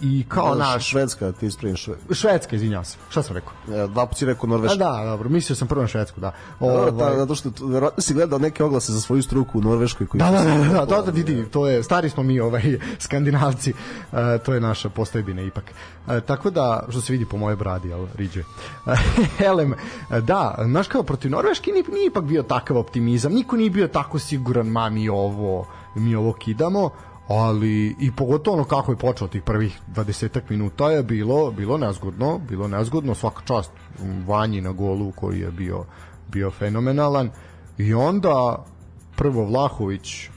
i 0.00 0.24
kao 0.28 0.54
Da, 0.54 0.64
naš 0.64 0.88
Švedska, 0.88 1.32
ti 1.32 1.46
ispravim 1.46 1.76
šve. 1.76 1.94
Švedska, 2.10 2.56
izvinjavam 2.56 2.84
se. 2.84 2.96
Šta 3.10 3.22
sam 3.22 3.36
rekao? 3.36 3.52
Ja, 3.76 3.86
dva 3.86 4.06
put 4.06 4.18
si 4.18 4.26
rekao 4.26 4.46
A 4.46 4.50
Norveška. 4.50 4.76
da, 4.76 5.04
dobro, 5.04 5.28
mislio 5.28 5.56
sam 5.56 5.68
prvo 5.68 5.82
na 5.82 5.88
Švedsku, 5.88 6.20
da. 6.20 6.32
Ovaj... 6.60 6.88
Ovaj, 6.88 7.16
zato 7.16 7.34
što 7.34 7.50
verovatno 7.66 8.02
si 8.02 8.14
gledao 8.14 8.38
neke 8.38 8.64
oglase 8.64 8.92
za 8.92 9.00
svoju 9.00 9.22
struku 9.22 9.58
u 9.58 9.62
Norveškoj 9.62 10.06
koji 10.06 10.18
Da, 10.18 10.30
da, 10.30 10.44
da, 10.44 10.56
da, 10.56 10.84
da, 10.96 11.02
da, 11.02 11.10
vidi, 11.10 11.46
to 11.50 11.68
je, 11.68 11.82
stari 11.82 12.10
smo 12.10 12.22
mi, 12.22 12.40
ovaj, 12.40 12.78
skandinavci, 13.04 13.72
uh, 13.72 14.18
to 14.44 14.54
je 14.54 14.60
naša 14.60 14.88
postojbina 14.88 15.42
ipak. 15.42 15.64
Uh, 16.06 16.20
tako 16.26 16.50
da, 16.50 16.84
što 16.88 17.00
se 17.00 17.12
vidi 17.12 17.26
po 17.26 17.36
moje 17.36 17.56
bradi, 17.56 17.88
jel, 17.88 18.06
riđe. 18.14 18.44
Elem, 19.46 19.74
da, 20.22 20.54
znaš 20.64 20.88
kao, 20.88 21.02
protiv 21.02 21.30
Norveške 21.30 21.70
nije, 21.70 21.84
nije 21.92 22.06
ipak 22.06 22.24
bio 22.24 22.42
takav 22.42 22.78
optimizam, 22.78 23.32
niko 23.32 23.56
nije 23.56 23.70
bio 23.70 23.88
tako 23.88 24.18
siguran, 24.18 24.66
ma, 24.66 24.90
mi 24.90 25.08
ovo, 25.08 25.66
mi 25.94 26.14
ovo 26.14 26.32
kidamo, 26.32 26.90
ali 27.28 27.96
i 28.00 28.12
pogotovo 28.16 28.56
ono 28.56 28.64
kako 28.64 28.92
je 28.92 28.98
počeo 28.98 29.28
tih 29.28 29.42
prvih 29.42 29.80
20 29.96 30.40
minuta 30.48 30.90
je 30.90 31.02
bilo 31.02 31.50
bilo 31.50 31.78
nezgodno, 31.78 32.38
bilo 32.38 32.68
nezgodno. 32.68 33.14
Svaka 33.14 33.42
čast 33.44 33.72
Vanji 34.26 34.60
na 34.60 34.72
golu 34.72 35.12
koji 35.12 35.40
je 35.40 35.50
bio 35.50 35.84
bio 36.28 36.50
fenomenalan. 36.50 37.30
I 37.78 37.94
onda 37.94 38.64
prvo 39.16 39.44
Vlahović 39.44 40.28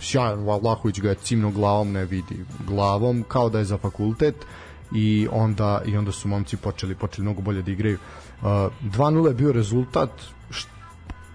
sjajan 0.00 0.38
Vla- 0.38 0.62
Vlahović 0.62 1.00
ga 1.00 1.08
je 1.08 1.14
cimno 1.14 1.50
glavom 1.50 1.92
ne 1.92 2.04
vidi 2.04 2.44
glavom 2.66 3.24
kao 3.28 3.48
da 3.48 3.58
je 3.58 3.64
za 3.64 3.78
fakultet. 3.78 4.34
I 4.94 5.28
onda 5.32 5.82
i 5.86 5.96
onda 5.96 6.12
su 6.12 6.28
momci 6.28 6.56
počeli 6.56 6.94
počeli 6.94 7.24
mnogo 7.24 7.42
bolje 7.42 7.62
da 7.62 7.70
igraju. 7.70 7.98
Uh, 8.42 8.46
2:0 8.46 9.28
je 9.28 9.34
bio 9.34 9.52
rezultat 9.52 10.10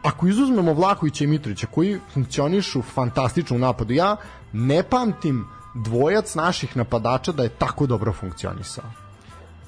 ako 0.04 0.28
izuzmemo 0.28 0.74
Vlahovića 0.74 1.24
i 1.24 1.28
Mitrovića 1.28 1.68
koji 1.68 2.00
funkcionišu 2.14 2.82
fantastično 2.82 3.56
u 3.56 3.60
napadu 3.60 3.94
ja 3.94 4.16
ne 4.54 4.84
pamtim 4.84 5.46
dvojac 5.76 6.36
naših 6.36 6.78
napadača 6.78 7.32
da 7.32 7.44
je 7.44 7.50
tako 7.50 7.86
dobro 7.86 8.14
funkcionisao 8.14 8.84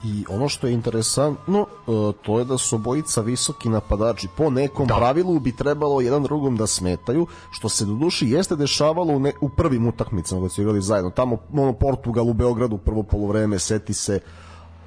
I 0.03 0.25
ono 0.29 0.49
što 0.49 0.67
je 0.67 0.73
interesantno, 0.73 1.59
e, 1.61 1.91
to 2.21 2.39
je 2.39 2.45
da 2.45 2.57
su 2.57 2.75
obojica 2.75 3.21
visoki 3.21 3.69
napadači. 3.69 4.27
Po 4.37 4.49
nekom 4.49 4.87
da. 4.87 4.95
pravilu 4.95 5.39
bi 5.39 5.55
trebalo 5.55 6.01
jedan 6.01 6.23
drugom 6.23 6.57
da 6.57 6.67
smetaju, 6.67 7.27
što 7.51 7.69
se 7.69 7.85
do 7.85 7.93
duši 7.93 8.29
jeste 8.29 8.55
dešavalo 8.55 9.13
u, 9.13 9.19
ne, 9.19 9.33
u 9.41 9.49
prvim 9.49 9.87
utakmicama 9.87 10.41
kad 10.41 10.51
su 10.51 10.61
igrali 10.61 10.81
zajedno. 10.81 11.11
Tamo 11.11 11.37
ono, 11.53 11.73
Portugal 11.73 12.29
u 12.29 12.33
Beogradu 12.33 12.77
prvo 12.77 13.03
polovreme, 13.03 13.59
seti 13.59 13.93
se 13.93 14.19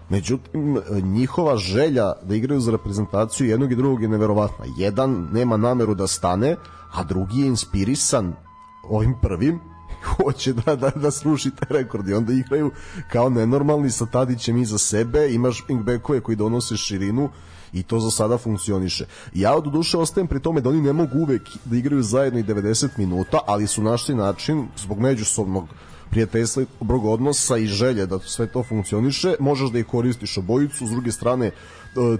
Međutim, 0.08 0.78
njihova 1.02 1.56
želja 1.56 2.12
da 2.22 2.34
igraju 2.34 2.60
za 2.60 2.70
reprezentaciju 2.70 3.48
jednog 3.48 3.72
i 3.72 3.76
drugog 3.76 4.02
je 4.02 4.08
neverovatna. 4.08 4.64
Jedan 4.78 5.28
nema 5.32 5.56
nameru 5.56 5.94
da 5.94 6.06
stane, 6.06 6.56
a 6.92 7.04
drugi 7.04 7.40
je 7.40 7.46
inspirisan 7.46 8.34
ovim 8.82 9.14
prvim 9.22 9.60
hoće 10.16 10.52
da, 10.52 10.76
da, 10.76 10.90
da 10.90 11.10
sruši 11.10 11.50
te 11.50 11.66
rekord 11.70 12.08
i 12.08 12.14
onda 12.14 12.32
igraju 12.32 12.70
kao 13.12 13.28
nenormalni 13.28 13.90
sa 13.90 14.06
Tadićem 14.06 14.56
iza 14.56 14.78
sebe, 14.78 15.28
imaš 15.30 15.64
wingbackove 15.68 16.20
koji 16.20 16.36
donose 16.36 16.76
širinu 16.76 17.28
i 17.72 17.82
to 17.82 18.00
za 18.00 18.10
sada 18.10 18.38
funkcioniše. 18.38 19.06
Ja 19.34 19.54
od 19.54 19.64
duše 19.64 19.98
ostajem 19.98 20.26
pri 20.26 20.40
tome 20.40 20.60
da 20.60 20.68
oni 20.68 20.80
ne 20.80 20.92
mogu 20.92 21.18
uvek 21.18 21.42
da 21.64 21.76
igraju 21.76 22.02
zajedno 22.02 22.38
i 22.38 22.44
90 22.44 22.88
minuta, 22.96 23.38
ali 23.46 23.66
su 23.66 23.82
našli 23.82 24.14
način 24.14 24.68
zbog 24.76 24.98
međusobnog 24.98 25.68
prijateljstva 26.14 26.64
dobrog 26.80 27.04
odnosa 27.04 27.56
i 27.56 27.66
želje 27.66 28.06
da 28.06 28.18
sve 28.18 28.46
to 28.46 28.62
funkcioniše, 28.62 29.34
možeš 29.40 29.70
da 29.70 29.78
ih 29.78 29.86
koristiš 29.86 30.38
obojicu, 30.38 30.86
s 30.86 30.90
druge 30.90 31.12
strane 31.12 31.50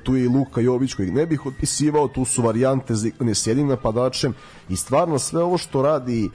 tu 0.03 0.17
je 0.17 0.25
i 0.25 0.29
Luka 0.29 0.61
Jović 0.61 0.95
kojeg 0.95 1.13
ne 1.15 1.27
bih 1.27 1.47
otpisivao, 1.47 2.09
tu 2.09 2.25
su 2.25 2.43
varijante 2.43 2.95
za 2.95 3.09
igranje 3.09 3.35
s 3.35 3.47
jednim 3.47 3.69
napadačem 3.69 4.35
i 4.69 4.77
stvarno 4.77 5.19
sve 5.19 5.43
ovo 5.43 5.59
što 5.59 5.83
radi 5.83 6.31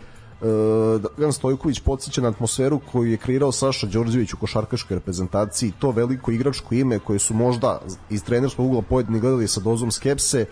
Dragan 1.02 1.34
Stojković 1.34 1.80
podsjeća 1.80 2.22
na 2.22 2.30
atmosferu 2.30 2.80
koju 2.92 3.12
je 3.12 3.18
kreirao 3.18 3.52
Saša 3.52 3.88
Đorđević 3.88 4.34
u 4.34 4.38
košarkaškoj 4.38 4.96
reprezentaciji, 4.96 5.74
to 5.80 5.92
veliko 5.92 6.32
igračko 6.32 6.76
ime 6.76 7.00
koje 7.00 7.20
su 7.20 7.34
možda 7.34 7.82
iz 8.10 8.24
trenerskog 8.24 8.66
ugla 8.66 8.82
pojedini 8.82 9.20
gledali 9.20 9.48
sa 9.48 9.60
dozom 9.60 9.92
skepse, 9.92 10.46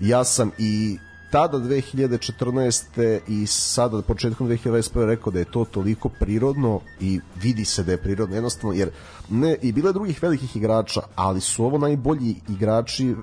ja 0.00 0.24
sam 0.24 0.50
i 0.58 0.98
tada 1.34 1.58
2014. 1.58 3.20
i 3.28 3.46
sada 3.46 4.02
početkom 4.02 4.48
2021. 4.48 5.06
rekao 5.06 5.32
da 5.32 5.38
je 5.38 5.44
to 5.44 5.64
toliko 5.64 6.08
prirodno 6.08 6.80
i 7.00 7.20
vidi 7.42 7.64
se 7.64 7.82
da 7.82 7.92
je 7.92 8.02
prirodno 8.02 8.34
jednostavno 8.34 8.76
jer 8.76 8.90
ne, 9.30 9.56
i 9.62 9.72
bilo 9.72 9.88
je 9.88 9.92
drugih 9.92 10.22
velikih 10.22 10.56
igrača 10.56 11.00
ali 11.14 11.40
su 11.40 11.64
ovo 11.64 11.78
najbolji 11.78 12.34
igrači 12.48 13.14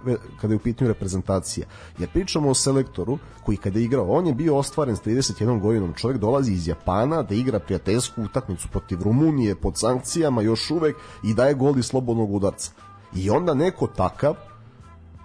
kada 0.42 0.54
je 0.54 0.56
u 0.56 0.60
pitanju 0.60 0.88
reprezentacija 0.88 1.68
jer 2.00 2.10
pričamo 2.10 2.50
o 2.50 2.54
selektoru 2.54 3.18
koji 3.44 3.58
kada 3.58 3.80
je 3.80 3.86
igrao 3.86 4.12
on 4.12 4.28
je 4.28 4.34
bio 4.34 4.58
ostvaren 4.58 4.96
s 4.96 5.02
31 5.02 5.62
godinom 5.62 5.94
čovjek 5.94 6.20
dolazi 6.20 6.54
iz 6.54 6.68
Japana 6.68 7.24
da 7.24 7.36
igra 7.36 7.60
prijateljsku 7.60 8.24
utakmicu 8.24 8.68
protiv 8.68 9.02
Rumunije 9.02 9.56
pod 9.56 9.78
sankcijama 9.78 10.42
još 10.42 10.72
uvek 10.72 10.96
i 11.24 11.34
daje 11.34 11.54
gol 11.54 11.78
iz 11.78 11.86
slobodnog 11.86 12.34
udarca 12.34 12.72
i 13.16 13.30
onda 13.30 13.54
neko 13.54 13.88
takav 13.88 14.36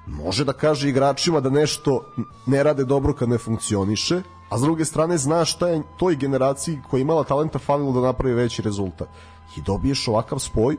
može 0.07 0.45
da 0.45 0.53
kaže 0.53 0.89
igračima 0.89 1.41
da 1.41 1.51
nešto 1.51 2.05
ne 2.47 2.63
rade 2.63 2.85
dobro 2.85 3.13
kad 3.13 3.29
ne 3.29 3.39
funkcioniše, 3.39 4.23
a 4.49 4.59
s 4.59 4.61
druge 4.61 4.85
strane 4.85 5.19
zna 5.19 5.45
šta 5.45 5.69
je 5.69 5.83
toj 5.99 6.17
generaciji 6.17 6.79
koja 6.91 6.99
je 6.99 7.03
imala 7.03 7.25
talenta 7.25 7.59
falilo 7.59 7.93
da 7.93 8.01
napravi 8.01 8.35
veći 8.35 8.63
rezultat. 8.63 9.09
I 9.57 9.63
dobiješ 9.63 10.09
ovakav 10.09 10.39
spoj. 10.39 10.75
E, 10.75 10.79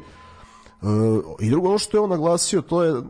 I 1.40 1.50
drugo 1.50 1.68
ono 1.68 1.78
što 1.78 1.98
je 1.98 2.02
on 2.02 2.10
naglasio 2.10 2.62
to 2.62 2.84
je 2.84 2.92
e, 2.92 3.02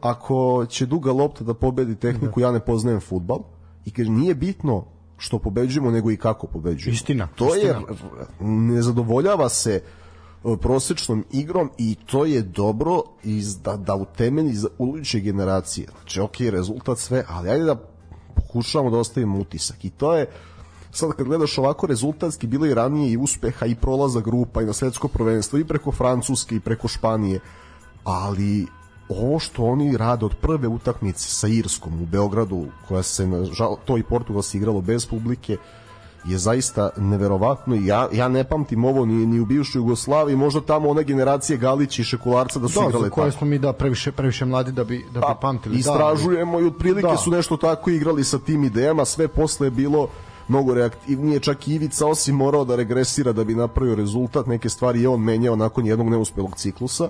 ako 0.00 0.66
će 0.68 0.86
duga 0.86 1.12
lopta 1.12 1.44
da 1.44 1.54
pobedi 1.54 1.96
tehniku, 1.96 2.40
ja 2.40 2.52
ne 2.52 2.60
poznajem 2.60 3.00
futbal 3.00 3.38
i 3.84 3.90
kaže 3.90 4.10
nije 4.10 4.34
bitno 4.34 4.84
što 5.16 5.38
pobeđujemo 5.38 5.90
nego 5.90 6.10
i 6.10 6.16
kako 6.16 6.46
pobeđujemo. 6.46 6.94
Istina. 6.94 7.28
To 7.34 7.56
istina. 7.56 7.78
je 7.78 7.96
ne 8.40 8.82
zadovoljava 8.82 9.48
se 9.48 9.82
uh, 9.84 10.01
prosečnom 10.60 11.24
igrom 11.32 11.70
i 11.78 11.96
to 12.06 12.24
je 12.24 12.42
dobro 12.42 13.02
iz, 13.24 13.58
da, 13.58 13.76
da 13.76 13.94
utemeni 13.94 14.54
za 14.54 14.68
buduće 14.78 15.20
generacije. 15.20 15.86
Znači, 15.98 16.20
ok, 16.20 16.40
rezultat 16.40 16.98
sve, 16.98 17.24
ali 17.28 17.50
ajde 17.50 17.64
da 17.64 17.76
pokušavamo 18.34 18.90
da 18.90 18.98
ostavimo 18.98 19.38
utisak. 19.38 19.84
I 19.84 19.90
to 19.90 20.14
je, 20.14 20.26
sad 20.90 21.12
kad 21.12 21.26
gledaš 21.26 21.58
ovako 21.58 21.86
rezultatski, 21.86 22.46
bilo 22.46 22.66
je 22.66 22.74
ranije 22.74 23.12
i 23.12 23.16
uspeha 23.16 23.66
i 23.66 23.74
prolaza 23.74 24.20
grupa 24.20 24.62
i 24.62 24.66
na 24.66 24.72
svetsko 24.72 25.08
prvenstvo 25.08 25.58
i 25.58 25.64
preko 25.64 25.92
Francuske 25.92 26.56
i 26.56 26.60
preko 26.60 26.88
Španije, 26.88 27.40
ali 28.04 28.66
ovo 29.08 29.38
što 29.38 29.64
oni 29.64 29.96
rade 29.96 30.24
od 30.24 30.34
prve 30.40 30.68
utakmice 30.68 31.28
sa 31.28 31.48
Irskom 31.48 32.02
u 32.02 32.06
Beogradu, 32.06 32.66
koja 32.88 33.02
se, 33.02 33.26
na 33.26 33.44
žal, 33.44 33.76
to 33.84 33.98
i 33.98 34.02
Portugal 34.02 34.42
se 34.42 34.58
igralo 34.58 34.80
bez 34.80 35.06
publike, 35.06 35.56
je 36.24 36.38
zaista 36.38 36.90
neverovatno 36.96 37.74
ja, 37.74 38.08
ja 38.12 38.28
ne 38.28 38.44
pamtim 38.44 38.84
ovo 38.84 39.06
ni, 39.06 39.26
ni 39.26 39.40
u 39.40 39.44
bivšoj 39.44 39.78
Jugoslaviji 39.78 40.36
možda 40.36 40.60
tamo 40.60 40.88
one 40.88 41.04
generacije 41.04 41.56
Galića 41.56 42.02
i 42.02 42.04
Šekularca 42.04 42.58
da 42.58 42.68
su 42.68 42.80
da, 42.80 42.86
igrale 42.88 43.10
koje 43.10 43.30
tako. 43.30 43.38
smo 43.38 43.46
mi 43.46 43.58
da 43.58 43.72
previše, 43.72 44.12
previše 44.12 44.44
mladi 44.44 44.72
da 44.72 44.84
bi, 44.84 45.06
da 45.12 45.20
bi 45.20 45.26
pa, 45.26 45.38
pamtili 45.40 45.78
istražujemo 45.78 46.58
da, 46.58 46.64
i 46.64 46.66
otprilike 46.66 47.08
da. 47.08 47.16
su 47.16 47.30
nešto 47.30 47.56
tako 47.56 47.90
igrali 47.90 48.24
sa 48.24 48.38
tim 48.38 48.64
idejama 48.64 49.04
sve 49.04 49.28
posle 49.28 49.66
je 49.66 49.70
bilo 49.70 50.08
mnogo 50.48 50.74
reaktivnije, 50.74 51.40
čak 51.40 51.68
i 51.68 51.74
Ivica 51.74 52.06
osim 52.06 52.36
morao 52.36 52.64
da 52.64 52.76
regresira 52.76 53.32
da 53.32 53.44
bi 53.44 53.54
napravio 53.54 53.94
rezultat, 53.94 54.46
neke 54.46 54.68
stvari 54.68 55.02
je 55.02 55.08
on 55.08 55.20
menjao 55.20 55.56
nakon 55.56 55.86
jednog 55.86 56.08
neuspelog 56.08 56.56
ciklusa, 56.56 57.08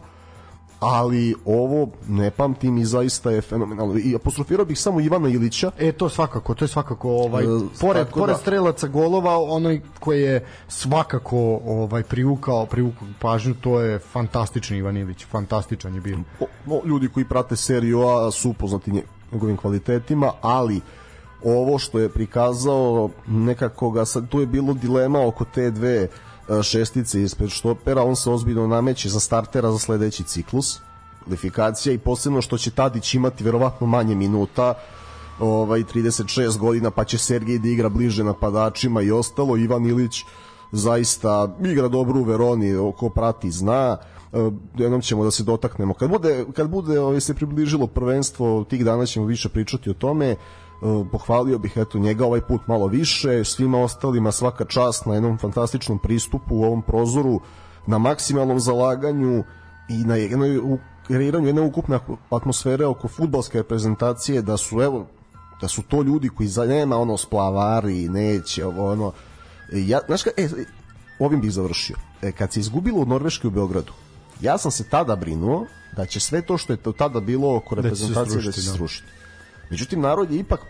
ali 0.83 1.35
ovo 1.45 1.88
ne 2.09 2.31
pamtim 2.31 2.79
i 2.79 2.85
zaista 2.85 3.31
je 3.31 3.40
fenomenalno. 3.40 3.99
I 3.99 4.14
apostrofirao 4.14 4.64
bih 4.64 4.81
samo 4.81 5.01
Ivana 5.01 5.29
Ilića. 5.29 5.71
E 5.79 5.92
to 5.92 6.09
svakako, 6.09 6.55
to 6.55 6.64
je 6.64 6.68
svakako 6.68 7.11
ovaj 7.11 7.45
e, 7.45 7.47
pored 7.81 8.07
pored 8.14 8.35
da. 8.35 8.40
strelaca 8.40 8.88
golova, 8.88 9.38
onaj 9.38 9.81
koji 10.01 10.23
je 10.23 10.47
svakako 10.68 11.61
ovaj 11.66 12.03
privukao 12.03 12.66
privukao 12.66 13.09
pažnju, 13.21 13.55
to 13.55 13.81
je 13.81 13.99
fantastični 13.99 14.79
Ivan 14.79 14.97
Ilić, 14.97 15.27
fantastičan 15.27 15.95
je 15.95 16.01
bio. 16.01 16.18
O, 16.40 16.47
o, 16.66 16.83
ljudi 16.85 17.09
koji 17.09 17.25
prate 17.25 17.57
seriju 17.57 18.03
A 18.03 18.31
su 18.31 18.51
upoznati 18.51 19.03
njegovim 19.33 19.57
kvalitetima, 19.57 20.33
ali 20.40 20.81
ovo 21.45 21.79
što 21.79 21.99
je 21.99 22.09
prikazao 22.09 23.11
nekako 23.27 23.90
ga 23.90 24.05
sad 24.05 24.29
tu 24.29 24.40
je 24.40 24.47
bilo 24.47 24.75
dilema 24.75 25.27
oko 25.27 25.45
te 25.45 25.71
dve 25.71 26.09
šestice 26.62 27.22
ispred 27.22 27.50
štopera, 27.50 28.02
on 28.02 28.16
se 28.16 28.31
ozbiljno 28.31 28.66
nameće 28.66 29.09
za 29.09 29.20
startera 29.20 29.72
za 29.72 29.78
sledeći 29.78 30.22
ciklus 30.22 30.78
kvalifikacija 31.24 31.92
i 31.92 31.98
posebno 31.98 32.42
što 32.42 32.59
će 32.59 32.70
Tadić 32.70 33.14
imati 33.14 33.44
verovatno 33.44 33.87
manje 33.87 34.14
minuta 34.14 34.74
ovaj 35.40 35.81
36 35.81 36.59
godina 36.59 36.90
pa 36.90 37.05
će 37.05 37.18
Sergej 37.18 37.59
da 37.59 37.68
igra 37.68 37.88
bliže 37.88 38.24
napadačima 38.24 39.02
i 39.02 39.11
ostalo. 39.11 39.57
Ivan 39.57 39.87
Ilić 39.87 40.24
zaista 40.72 41.57
igra 41.64 41.88
dobro 41.88 42.20
u 42.20 42.24
Veroni 42.24 42.74
oko 42.74 43.09
prati 43.09 43.50
zna. 43.50 43.96
E, 44.33 44.50
jednom 44.76 45.00
ćemo 45.00 45.24
da 45.24 45.31
se 45.31 45.42
dotaknemo. 45.42 45.94
Kad 45.94 46.11
bude, 46.11 46.44
kad 46.57 46.70
bude 46.70 47.00
ovaj, 47.00 47.20
se 47.20 47.35
približilo 47.35 47.87
prvenstvo 47.87 48.64
tih 48.64 48.85
dana 48.85 49.07
ćemo 49.07 49.26
više 49.26 49.48
pričati 49.48 49.90
o 49.90 49.94
tome 49.94 50.37
pohvalio 51.12 51.59
bih 51.59 51.73
eto 51.77 51.99
njega 51.99 52.27
ovaj 52.27 52.40
put 52.40 52.66
malo 52.66 52.87
više, 52.87 53.45
svima 53.45 53.79
ostalima 53.83 54.33
svaka 54.33 54.64
čast 54.64 55.07
na 55.07 55.14
jednom 55.14 55.38
fantastičnom 55.38 55.99
pristupu 55.99 56.57
u 56.57 56.64
ovom 56.64 56.83
prozoru, 56.83 57.40
na 57.87 57.99
maksimalnom 57.99 58.61
zalaganju 58.61 59.45
i 59.88 60.05
na 60.05 60.16
jednoj 60.16 60.59
u 60.59 60.79
kreiranju 61.07 61.47
jedne 61.47 61.62
ukupne 61.62 61.99
atmosfere 62.31 62.87
oko 62.87 63.09
futbalske 63.09 63.59
reprezentacije 63.59 64.42
da 64.42 64.57
su 64.57 64.81
evo 64.81 65.07
da 65.61 65.68
su 65.68 65.83
to 65.83 66.03
ljudi 66.03 66.29
koji 66.29 66.49
za 66.49 66.64
nema 66.64 66.97
ono 66.97 67.16
splavari 67.16 68.09
neće 68.09 68.66
ovo 68.66 68.92
ono 68.92 69.12
ja 69.73 70.01
znaš 70.07 70.23
ka, 70.23 70.31
e, 70.37 70.49
ovim 71.18 71.40
bih 71.40 71.53
završio 71.53 71.97
e, 72.23 72.33
kad 72.33 72.53
se 72.53 72.61
izgubilo 72.61 73.01
u 73.01 73.07
Norveškoj 73.07 73.49
u 73.49 73.51
Beogradu 73.51 73.92
ja 74.40 74.59
sam 74.59 74.71
se 74.71 74.85
tada 74.85 75.16
brinuo 75.16 75.66
da 75.97 76.07
će 76.07 76.21
sve 76.21 76.42
to 76.42 76.59
što 76.59 76.73
je 76.73 76.77
to 76.77 76.92
tada 76.92 77.21
bilo 77.21 77.57
oko 77.57 77.75
da 77.75 77.81
reprezentacije 77.83 78.37
da 78.37 78.53
će 78.53 78.53
se 78.53 78.73
srušiti. 78.73 79.07
Da. 79.07 79.23
Međutim, 79.71 80.01
narod 80.01 80.31
je 80.31 80.38
ipak 80.38 80.61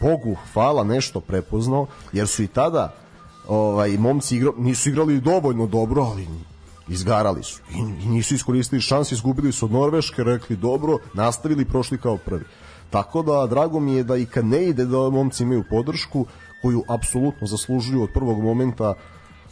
Bogu 0.00 0.36
hvala 0.52 0.84
nešto 0.84 1.20
prepoznao, 1.20 1.86
jer 2.12 2.28
su 2.28 2.42
i 2.42 2.46
tada 2.46 2.94
ovaj, 3.48 3.98
momci 3.98 4.36
igra, 4.36 4.52
nisu 4.56 4.88
igrali 4.88 5.20
dovoljno 5.20 5.66
dobro, 5.66 6.02
ali 6.02 6.26
izgarali 6.88 7.42
su 7.42 7.60
i, 7.70 8.04
i 8.04 8.08
nisu 8.08 8.34
iskoristili 8.34 8.80
šanse, 8.80 9.14
izgubili 9.14 9.52
su 9.52 9.64
od 9.64 9.72
Norveške, 9.72 10.24
rekli 10.24 10.56
dobro, 10.56 10.98
nastavili 11.14 11.64
prošli 11.64 11.98
kao 11.98 12.16
prvi. 12.16 12.44
Tako 12.90 13.22
da, 13.22 13.46
drago 13.46 13.80
mi 13.80 13.92
je 13.94 14.04
da 14.04 14.16
i 14.16 14.26
kad 14.26 14.44
ne 14.44 14.64
ide 14.64 14.84
da 14.84 15.10
momci 15.10 15.42
imaju 15.42 15.64
podršku, 15.70 16.26
koju 16.62 16.84
apsolutno 16.88 17.46
zaslužuju 17.46 18.02
od 18.02 18.10
prvog 18.14 18.42
momenta 18.42 18.94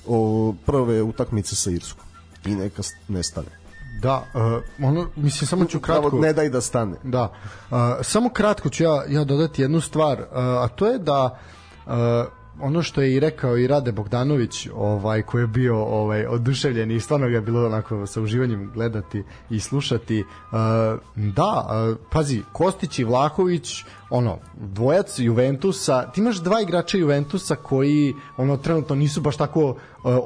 o, 0.07 0.55
prve 0.67 1.03
utakmice 1.03 1.57
sa 1.57 1.71
Irskom. 1.71 2.05
I 2.47 2.55
neka 2.55 2.83
ne 3.09 3.23
stane. 3.23 3.66
Da, 4.01 4.25
uh, 4.35 4.87
ono, 4.89 5.07
mislim, 5.17 5.49
samo 5.49 5.65
ću 5.65 5.81
kratko... 5.81 6.19
Ne 6.19 6.33
daj 6.33 6.49
da 6.49 6.61
stane. 6.61 6.97
Da, 7.03 7.33
uh, 7.71 7.77
samo 8.03 8.29
kratko 8.29 8.69
ću 8.69 8.85
ja, 8.85 9.05
ja 9.09 9.25
dodati 9.25 9.63
jednu 9.63 9.81
stvar, 9.81 10.21
uh, 10.21 10.27
a 10.37 10.69
to 10.69 10.87
je 10.87 10.99
da 10.99 11.39
uh, 11.87 11.93
ono 12.61 12.83
što 12.83 13.03
je 13.03 13.15
i 13.15 13.21
rekao 13.21 13.57
i 13.57 13.67
Rade 13.67 13.93
Bogdanović, 13.93 14.69
ovaj 14.75 15.23
koji 15.23 15.43
je 15.43 15.47
bio 15.47 15.85
ovaj 15.85 16.27
oduševljen 16.27 16.91
i 16.91 17.01
stvarno 17.01 17.29
ga 17.29 17.35
je 17.35 17.41
bilo 17.41 17.67
onako 17.67 18.07
sa 18.07 18.21
uživanjem 18.21 18.71
gledati 18.75 19.25
i 19.51 19.61
slušati. 19.61 20.21
Uh, 20.21 20.59
da, 21.15 21.67
uh, 21.91 21.97
pazi, 22.11 22.43
Kostić 22.53 22.99
i 22.99 23.05
Vlahović, 23.05 23.85
ono, 24.11 24.39
dvojac 24.55 25.19
Juventusa, 25.19 26.11
ti 26.11 26.21
imaš 26.21 26.37
dva 26.37 26.61
igrača 26.61 26.99
Juventusa 26.99 27.57
koji 27.57 28.15
ono 28.37 28.57
trenutno 28.57 28.95
nisu 28.95 29.21
baš 29.21 29.37
tako 29.37 29.77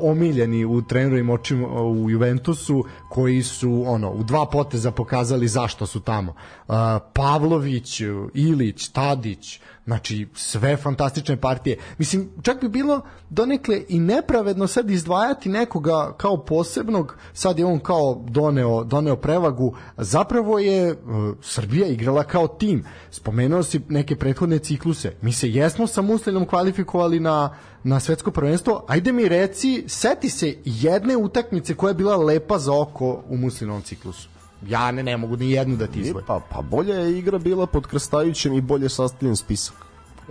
omiljeni 0.00 0.64
u 0.64 0.82
trenerovim 0.82 1.30
očima 1.30 1.82
u 1.82 2.10
Juventusu, 2.10 2.84
koji 3.08 3.42
su 3.42 3.84
ono 3.86 4.10
u 4.10 4.22
dva 4.22 4.46
poteza 4.46 4.90
pokazali 4.90 5.48
zašto 5.48 5.86
su 5.86 6.00
tamo. 6.00 6.34
Uh, 6.68 6.74
Pavlović, 7.12 8.00
Ilić, 8.34 8.88
Tadić, 8.88 9.60
Znači, 9.90 10.26
sve 10.34 10.76
fantastične 10.76 11.36
partije. 11.36 11.78
Mislim, 11.98 12.28
čak 12.42 12.60
bi 12.60 12.68
bilo 12.68 13.00
donekle 13.30 13.82
i 13.88 14.00
nepravedno 14.00 14.66
sad 14.66 14.90
izdvajati 14.90 15.48
nekoga 15.48 16.12
kao 16.16 16.44
posebnog, 16.44 17.16
sad 17.32 17.58
je 17.58 17.64
on 17.66 17.78
kao 17.78 18.24
doneo, 18.28 18.84
doneo 18.84 19.16
prevagu, 19.16 19.74
zapravo 19.96 20.58
je 20.58 20.96
Srbija 21.42 21.86
igrala 21.86 22.24
kao 22.24 22.48
tim. 22.48 22.84
Spomenuo 23.10 23.62
si 23.62 23.80
neke 23.88 24.16
prethodne 24.16 24.58
cikluse. 24.58 25.12
Mi 25.22 25.32
se 25.32 25.50
jesmo 25.50 25.86
sa 25.86 26.02
Muslinom 26.02 26.46
kvalifikovali 26.46 27.20
na, 27.20 27.54
na 27.84 28.00
svetsko 28.00 28.30
prvenstvo. 28.30 28.84
Ajde 28.88 29.12
mi 29.12 29.28
reci, 29.28 29.84
seti 29.86 30.30
se 30.30 30.56
jedne 30.64 31.16
utakmice 31.16 31.74
koja 31.74 31.90
je 31.90 31.94
bila 31.94 32.16
lepa 32.16 32.58
za 32.58 32.80
oko 32.80 33.22
u 33.28 33.36
Muslinovom 33.36 33.82
ciklusu 33.82 34.28
ja 34.68 34.90
ne, 34.90 35.02
ne 35.02 35.16
mogu 35.16 35.36
ni 35.36 35.50
jednu 35.50 35.76
da 35.76 35.86
ti 35.86 36.00
izvojim. 36.00 36.26
Pa, 36.26 36.40
pa 36.50 36.62
bolje 36.62 36.94
je 36.94 37.18
igra 37.18 37.38
bila 37.38 37.66
pod 37.66 37.86
krstajućem 37.86 38.54
i 38.54 38.60
bolje 38.60 38.88
sastavljen 38.88 39.36
spisak. 39.36 39.74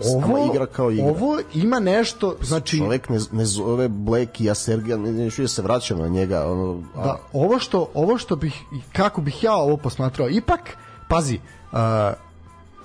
ovo, 0.06 0.52
igra 0.54 0.66
kao 0.66 0.92
igra. 0.92 1.06
ovo 1.06 1.40
ima 1.54 1.80
nešto, 1.80 2.36
znači... 2.42 2.78
Čovek 2.78 3.10
ne, 3.10 3.20
ne 3.32 3.46
zove 3.46 3.88
Black 3.88 4.42
i 4.42 4.50
Asergija, 4.50 4.98
ne, 4.98 5.12
ne, 5.12 5.30
ne 5.38 5.48
se 5.48 5.62
vraćam 5.62 6.00
na 6.00 6.08
njega. 6.08 6.52
Ono, 6.52 6.84
a... 6.96 7.04
Da, 7.04 7.20
ovo 7.34 7.60
što, 7.60 7.90
ovo 7.94 8.18
što 8.18 8.36
bih, 8.36 8.54
kako 8.94 9.22
bih 9.22 9.44
ja 9.44 9.56
ovo 9.56 9.78
posmatrao, 9.78 10.30
ipak, 10.30 10.78
pazi, 11.08 11.40
uh, 11.72 11.80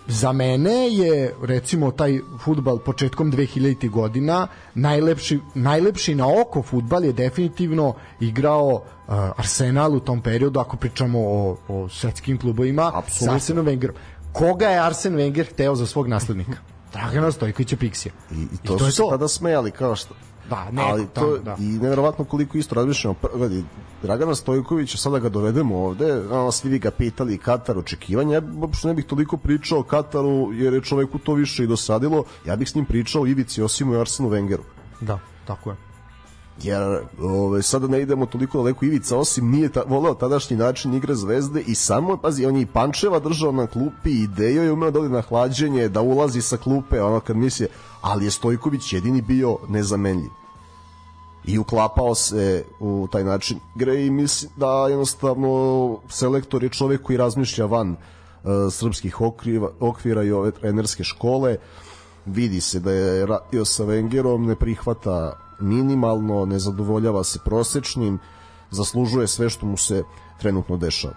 za 0.07 0.33
mene 0.33 0.89
je 0.91 1.35
recimo 1.43 1.91
taj 1.91 2.21
futbal 2.45 2.79
početkom 2.79 3.33
2000 3.33 3.91
godina 3.91 4.47
najlepši, 4.75 5.41
najlepši 5.55 6.15
na 6.15 6.27
oko 6.41 6.63
futbal 6.63 7.05
je 7.05 7.13
definitivno 7.13 7.95
igrao 8.21 8.69
uh, 8.69 9.15
Arsenal 9.37 9.97
u 9.97 10.01
tom 10.01 10.21
periodu 10.21 10.61
ako 10.61 10.77
pričamo 10.77 11.19
o, 11.21 11.57
o 11.69 11.89
svetskim 11.89 12.39
klubovima 12.39 12.91
Apsolutno. 12.95 13.27
sa 13.27 13.35
Arsenom 13.35 13.67
Wengerom. 13.67 13.95
Koga 14.33 14.69
je 14.69 14.79
Arsen 14.79 15.17
Wenger 15.17 15.53
hteo 15.53 15.75
za 15.75 15.87
svog 15.87 16.09
naslednika? 16.09 16.59
Dragana 16.93 17.33
Stojkovića 17.33 17.77
Piksija. 17.77 18.13
I, 18.31 18.35
i 18.35 18.57
to, 18.65 18.75
I 18.75 18.79
to 18.79 18.85
su 18.85 18.93
se 18.93 19.03
tada 19.11 19.29
smejali 19.29 19.71
kao 19.71 19.97
što 19.97 20.15
Da, 20.51 20.71
ne, 20.71 20.83
ali 20.83 21.07
tam, 21.07 21.25
to 21.25 21.39
da. 21.39 21.57
i 21.59 21.63
neverovatno 21.63 22.25
koliko 22.25 22.59
isto 22.59 22.75
razmišljamo 22.75 23.17
gledaj 23.35 23.63
Dragana 24.03 24.35
Stojkovića 24.35 24.99
sada 24.99 25.19
ga 25.19 25.29
dovedemo 25.29 25.79
ovde 25.79 26.29
ono 26.31 26.53
svi 26.53 26.71
vi 26.71 26.79
ga 26.79 26.91
pitali 26.91 27.39
Katar 27.39 27.79
očekivanja 27.79 28.35
ja 28.35 28.43
uopšte 28.61 28.89
ne 28.89 28.95
bih 28.95 29.05
toliko 29.05 29.37
pričao 29.37 29.79
o 29.79 29.83
Kataru 29.83 30.53
jer 30.53 30.75
je 30.75 30.81
čoveku 30.81 31.19
to 31.19 31.35
više 31.35 31.65
i 31.65 31.67
dosadilo 31.67 32.25
ja 32.47 32.57
bih 32.57 32.69
s 32.71 32.75
njim 32.75 32.85
pričao 32.85 33.23
o 33.23 33.27
Ivici 33.27 33.63
Osimu 33.63 33.95
i 33.95 34.01
Arsenu 34.01 34.31
Wengeru 34.31 34.63
Da, 35.01 35.19
tako 35.47 35.71
je. 35.71 35.77
jer 36.63 36.99
ove, 37.23 37.63
sada 37.63 37.87
ne 37.87 38.01
idemo 38.03 38.27
toliko 38.27 38.59
daleko 38.59 38.85
Ivica 38.85 39.17
osim 39.17 39.51
nije 39.51 39.69
ta, 39.69 39.83
voleo 39.87 40.15
tadašnji 40.15 40.57
način 40.57 40.95
igre 40.95 41.15
zvezde 41.15 41.61
i 41.61 41.75
samo, 41.75 42.17
pazi, 42.17 42.47
on 42.47 42.57
je 42.57 42.63
i 42.63 42.67
Pančeva 42.67 43.19
držao 43.19 43.53
na 43.53 43.67
klupi 43.67 44.11
i 44.11 44.27
Dejo 44.27 44.63
je 44.63 44.73
umeo 44.73 44.91
da 44.91 45.01
ode 45.01 45.09
na 45.09 45.21
hlađenje, 45.21 45.89
da 45.89 46.01
ulazi 46.01 46.43
sa 46.43 46.57
klupe, 46.57 47.03
ono 47.03 47.21
kad 47.21 47.37
misli, 47.37 47.67
ali 48.05 48.25
je 48.25 48.31
Stojković 48.31 48.93
jedini 48.93 49.23
bio 49.23 49.59
nezamenljiv. 49.69 50.31
I 51.45 51.59
uklapao 51.59 52.15
se 52.15 52.65
u 52.81 53.09
taj 53.13 53.25
način. 53.25 53.59
Igre 53.77 54.07
i 54.07 54.11
mislim 54.11 54.51
da 54.57 54.87
jednostavno 54.89 55.99
selektor 56.09 56.63
je 56.63 56.69
čovek 56.69 57.03
koji 57.03 57.17
razmišlja 57.17 57.67
van 57.67 57.91
uh, 57.91 58.51
srpskih 58.71 59.21
okriva, 59.21 59.71
okvira 59.81 60.23
i 60.23 60.33
ove 60.33 60.51
trenerske 60.51 61.05
škole. 61.05 61.57
Vidi 62.27 62.61
se 62.61 62.81
da 62.81 62.93
je 62.93 63.27
radio 63.27 63.65
sa 63.65 63.85
Wengerom 63.85 64.47
ne 64.47 64.57
prihvata 64.57 65.39
minimalno, 65.61 66.45
ne 66.47 66.59
zadovoljava 66.59 67.25
se 67.25 67.39
prosečnim, 67.45 68.19
zaslužuje 68.71 69.27
sve 69.27 69.51
što 69.51 69.67
mu 69.67 69.77
se 69.77 70.03
trenutno 70.41 70.77
dešava. 70.77 71.15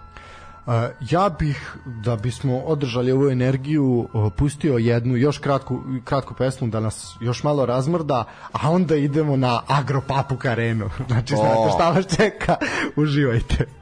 Ja 1.00 1.28
bih, 1.38 1.76
da 1.84 2.16
bismo 2.16 2.58
održali 2.58 3.12
ovu 3.12 3.30
energiju, 3.30 4.08
uh, 4.12 4.32
pustio 4.36 4.78
jednu 4.78 5.16
još 5.16 5.38
kratku, 5.38 5.82
kratku 6.04 6.34
pesmu 6.34 6.68
da 6.68 6.80
nas 6.80 7.16
još 7.20 7.42
malo 7.42 7.66
razmrda, 7.66 8.24
a 8.52 8.70
onda 8.70 8.96
idemo 8.96 9.36
na 9.36 9.62
Agropapuk 9.66 10.44
arenu. 10.44 10.90
Znači, 11.08 11.34
znate 11.36 11.70
šta 11.74 11.90
vas 11.90 12.16
čeka, 12.16 12.56
uživajte. 12.96 13.77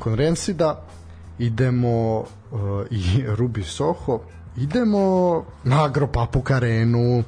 Nakon 0.00 0.14
Rensida 0.14 0.80
idemo 1.38 2.18
uh, 2.18 2.26
i 2.90 3.24
Ruby 3.28 3.64
Soho, 3.64 4.20
idemo 4.56 5.44
na 5.64 5.84
Agropapuk 5.84 6.50
arenu. 6.50 7.24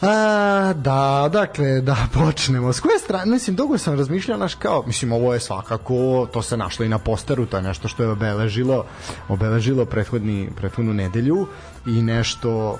A, 0.00 0.72
da, 0.76 1.28
dakle, 1.32 1.80
da 1.80 1.96
počnemo. 2.14 2.72
S 2.72 2.80
koje 2.80 2.98
strane, 2.98 3.32
mislim, 3.32 3.56
dugo 3.56 3.78
sam 3.78 3.98
razmišljao, 3.98 4.38
naš 4.38 4.54
kao, 4.54 4.84
mislim, 4.86 5.12
ovo 5.12 5.34
je 5.34 5.40
svakako, 5.40 6.26
to 6.32 6.42
se 6.42 6.56
našlo 6.56 6.84
i 6.84 6.88
na 6.88 6.98
posteru, 6.98 7.46
to 7.46 7.56
je 7.56 7.62
nešto 7.62 7.88
što 7.88 8.02
je 8.02 8.08
obeležilo, 8.08 8.84
obeležilo 9.28 9.84
prethodni, 9.84 10.48
prethodnu 10.56 10.94
nedelju 10.94 11.46
i 11.86 12.02
nešto 12.02 12.78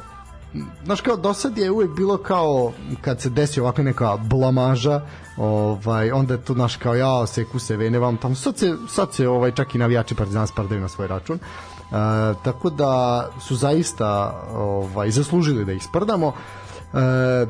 znaš 0.84 1.00
kao 1.00 1.16
do 1.16 1.34
sad 1.34 1.58
je 1.58 1.70
uvek 1.70 1.90
bilo 1.90 2.16
kao 2.16 2.72
kad 3.00 3.20
se 3.20 3.30
desi 3.30 3.60
ovako 3.60 3.82
neka 3.82 4.16
blamaža 4.16 5.00
ovaj 5.40 6.12
onda 6.12 6.34
je 6.34 6.44
to 6.44 6.54
naš 6.54 6.76
kao 6.76 6.94
ja 6.94 7.26
seku 7.26 7.58
se 7.58 7.76
vene 7.76 7.98
vam 7.98 8.16
tamo 8.16 8.34
sad 8.34 8.58
se 8.58 8.74
sad 8.88 9.14
se 9.14 9.28
ovaj 9.28 9.52
čak 9.52 9.74
i 9.74 9.78
navijači 9.78 10.14
Partizana 10.14 10.46
spardaju 10.46 10.80
na 10.80 10.88
svoj 10.88 11.08
račun 11.08 11.38
E, 11.90 12.34
tako 12.44 12.70
da 12.70 13.26
su 13.40 13.56
zaista 13.56 14.40
ovaj 14.54 15.10
zaslužili 15.10 15.64
da 15.64 15.72
ih 15.72 15.82
sprdamo 15.82 16.28
e, 16.28 16.36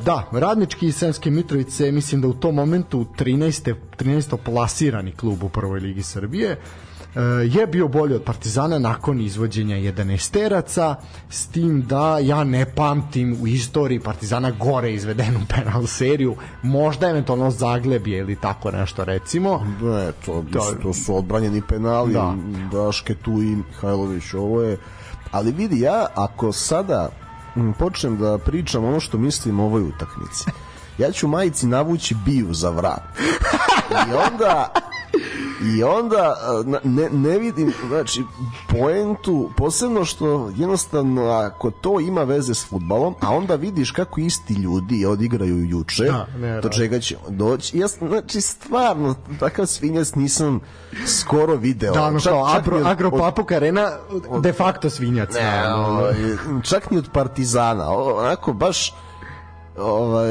da, 0.05 0.29
Radnički 0.33 0.87
i 0.87 0.93
Sremske 0.93 1.31
Mitrovice 1.31 1.93
mislim 1.93 2.21
da 2.21 2.29
u 2.29 2.35
tom 2.35 2.55
momentu 2.55 3.07
13. 3.19 3.75
13. 3.99 4.37
plasirani 4.45 5.13
klub 5.13 5.43
u 5.43 5.49
prvoj 5.49 5.81
ligi 5.81 6.03
Srbije 6.03 6.57
je 7.51 7.67
bio 7.67 7.89
bolji 7.89 8.15
od 8.15 8.23
Partizana 8.23 8.79
nakon 8.79 9.21
izvođenja 9.21 9.77
11 9.77 10.31
teraca 10.31 10.95
s 11.31 11.47
tim 11.47 11.83
da 11.83 12.19
ja 12.19 12.45
ne 12.45 12.75
pamtim 12.75 13.39
u 13.43 13.47
istoriji 13.47 14.01
Partizana 14.01 14.51
gore 14.51 14.93
izvedenu 14.93 15.41
penal 15.49 15.87
seriju 15.87 16.37
možda 16.63 17.09
eventualno 17.09 17.51
Zaglebje 17.51 18.19
ili 18.19 18.37
tako 18.37 18.71
nešto 18.71 19.05
recimo 19.05 19.67
Ne, 19.83 20.13
to, 20.27 20.45
to, 20.53 20.75
to 20.83 20.95
su 20.95 21.17
odbranjeni 21.17 21.63
penali, 21.69 22.13
Da. 22.13 22.35
da. 22.71 22.79
Daške 22.79 23.15
tu 23.15 23.31
i 23.31 23.57
Mihajlović, 23.57 24.35
ovo 24.35 24.63
je... 24.63 24.79
Ali 25.31 25.53
vidi, 25.53 25.81
ja 25.81 26.07
ako 26.15 26.53
sada 26.53 27.09
počnem 27.79 28.19
da 28.19 28.39
pričam 28.39 28.85
ono 28.85 29.01
što 29.01 29.19
mislim 29.19 29.61
o 29.61 29.65
ovoj 29.65 29.83
utakmici, 29.83 30.45
ja 30.99 31.13
ću 31.13 31.29
majici 31.29 31.67
navući 31.67 32.15
biju 32.25 32.55
za 32.55 32.71
vrat. 32.71 33.03
I 33.91 34.13
onda 34.27 34.69
i 35.67 35.83
onda 35.83 36.35
ne, 36.85 37.09
ne 37.11 37.39
vidim 37.39 37.73
znači 37.89 38.25
poentu 38.71 39.51
posebno 39.57 40.05
što 40.05 40.27
jednostavno 40.51 41.27
ako 41.27 41.71
to 41.73 42.01
ima 42.01 42.23
veze 42.23 42.55
s 42.55 42.65
futbalom 42.65 43.15
a 43.21 43.31
onda 43.31 43.55
vidiš 43.55 43.91
kako 43.91 44.21
isti 44.21 44.55
ljudi 44.55 45.07
odigraju 45.07 45.65
juče 45.65 46.05
Da, 46.05 46.27
ne, 46.37 46.61
do 46.61 46.69
čega 46.69 46.99
će 47.01 47.17
doći 47.29 47.79
ja 47.79 47.87
znači 47.89 48.41
stvarno 48.41 49.15
takav 49.41 49.67
svinjac 49.67 50.15
nisam 50.15 50.61
skoro 51.09 51.55
video 51.55 51.93
da, 51.95 52.03
ono 52.03 52.19
Čak- 52.19 52.25
kao 52.25 52.47
Agro, 52.47 52.77
od- 52.77 52.87
Agropapuk 52.87 53.53
arena 53.53 53.91
de 54.41 54.53
facto 54.53 54.91
svinjac 54.91 55.35
Ne, 55.35 55.43
naravno. 55.43 55.87
ovaj, 55.89 56.15
čak 56.63 56.91
ni 56.91 56.99
od 56.99 57.09
Partizana, 57.11 57.91
onako 57.91 58.53
baš 58.53 58.95
ovaj 59.79 60.31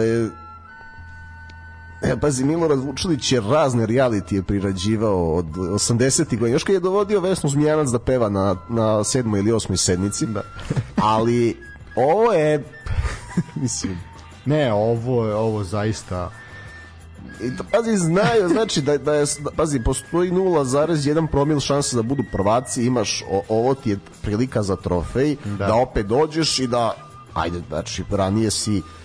pazi, 2.22 2.44
Milorad 2.44 2.80
Vučilić 2.80 3.32
je 3.32 3.42
razne 3.42 3.86
realitije 3.86 4.44
prirađivao 4.44 5.34
od 5.34 5.46
80. 5.46 6.30
godina. 6.30 6.56
Još 6.56 6.64
kad 6.64 6.74
je 6.74 6.80
dovodio 6.80 7.20
Vesnu 7.20 7.50
Zmijanac 7.50 7.90
da 7.90 8.00
peva 8.00 8.30
na, 8.30 8.56
na 8.70 9.04
sedmoj 9.04 9.40
ili 9.40 9.52
osmoj 9.52 9.78
sednici. 9.78 10.26
Da. 10.26 10.42
Ali 10.96 11.58
ovo 11.96 12.34
je 12.34 12.64
mislim 13.62 13.98
ne, 14.46 14.74
ovo 14.74 15.28
je 15.28 15.36
ovo 15.36 15.64
zaista 15.64 16.32
I 17.44 17.58
to, 17.58 17.64
pazi, 17.72 17.98
znaju, 17.98 18.50
znači 18.50 18.82
da, 18.82 18.98
da 18.98 19.14
je, 19.14 19.26
da, 19.40 19.52
pazi, 19.52 19.80
postoji 19.84 20.32
0,1 20.32 21.28
promil 21.28 21.60
šanse 21.60 21.96
da 21.96 22.02
budu 22.02 22.24
prvaci, 22.32 22.86
imaš, 22.86 23.24
o, 23.32 23.44
ovo 23.50 23.76
ti 23.76 23.90
je 23.90 24.00
prilika 24.22 24.64
za 24.64 24.76
trofej, 24.76 25.36
da. 25.46 25.68
da 25.68 25.76
opet 25.76 26.06
dođeš 26.06 26.60
i 26.60 26.68
da, 26.68 26.94
ajde, 27.34 27.62
znači, 27.68 28.04
ranije 28.12 28.52
si, 28.52 28.78
e, 28.78 28.82
da 28.82 28.99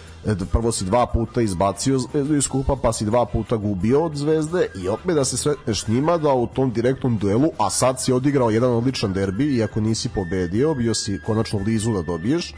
prvo 0.52 0.72
si 0.72 0.84
dva 0.84 1.06
puta 1.06 1.40
izbacio 1.40 1.98
Zvezdu 1.98 2.36
iz 2.36 2.48
kupa, 2.48 2.76
pa 2.82 2.92
si 2.92 3.04
dva 3.04 3.26
puta 3.26 3.56
gubio 3.56 4.04
od 4.04 4.16
Zvezde 4.16 4.66
i 4.82 4.88
opet 4.88 5.14
da 5.14 5.24
se 5.24 5.36
sretneš 5.36 5.86
njima 5.86 6.18
da 6.18 6.32
u 6.32 6.46
tom 6.46 6.72
direktnom 6.72 7.18
duelu, 7.18 7.50
a 7.58 7.70
sad 7.70 8.02
si 8.02 8.12
odigrao 8.12 8.50
jedan 8.50 8.70
odličan 8.70 9.12
derbi, 9.12 9.56
iako 9.56 9.80
nisi 9.80 10.08
pobedio, 10.08 10.74
bio 10.74 10.94
si 10.94 11.20
konačno 11.26 11.58
blizu 11.58 11.92
da 11.92 12.02
dobiješ, 12.02 12.54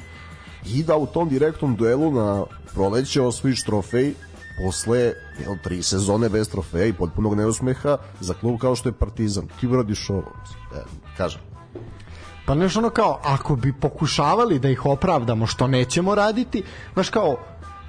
i 0.67 0.83
da 0.83 0.97
u 0.97 1.07
tom 1.07 1.29
direktnom 1.29 1.77
duelu 1.77 2.11
na 2.11 2.45
proleće 2.75 3.23
osvojiš 3.23 3.65
trofej 3.65 4.15
posle 4.59 4.99
jel, 5.41 5.57
tri 5.63 5.83
sezone 5.83 6.29
bez 6.29 6.51
trofeja 6.51 6.87
i 6.87 6.93
potpunog 6.93 7.35
neusmeha 7.35 7.99
za 8.21 8.35
klub 8.35 8.61
kao 8.61 8.77
što 8.77 8.89
je 8.89 8.93
Partizan. 8.93 9.49
Ti 9.61 9.67
uradiš 9.67 10.11
ovo, 10.11 10.33
e, 10.75 10.83
kažem. 11.17 11.41
Pa 12.47 12.55
nešto 12.55 12.79
ono 12.79 12.91
kao, 12.91 13.21
ako 13.25 13.57
bi 13.57 13.73
pokušavali 13.73 14.59
da 14.59 14.69
ih 14.69 14.87
opravdamo 14.87 15.47
što 15.47 15.67
nećemo 15.67 16.15
raditi, 16.15 16.63
znaš 16.95 17.11
kao, 17.11 17.37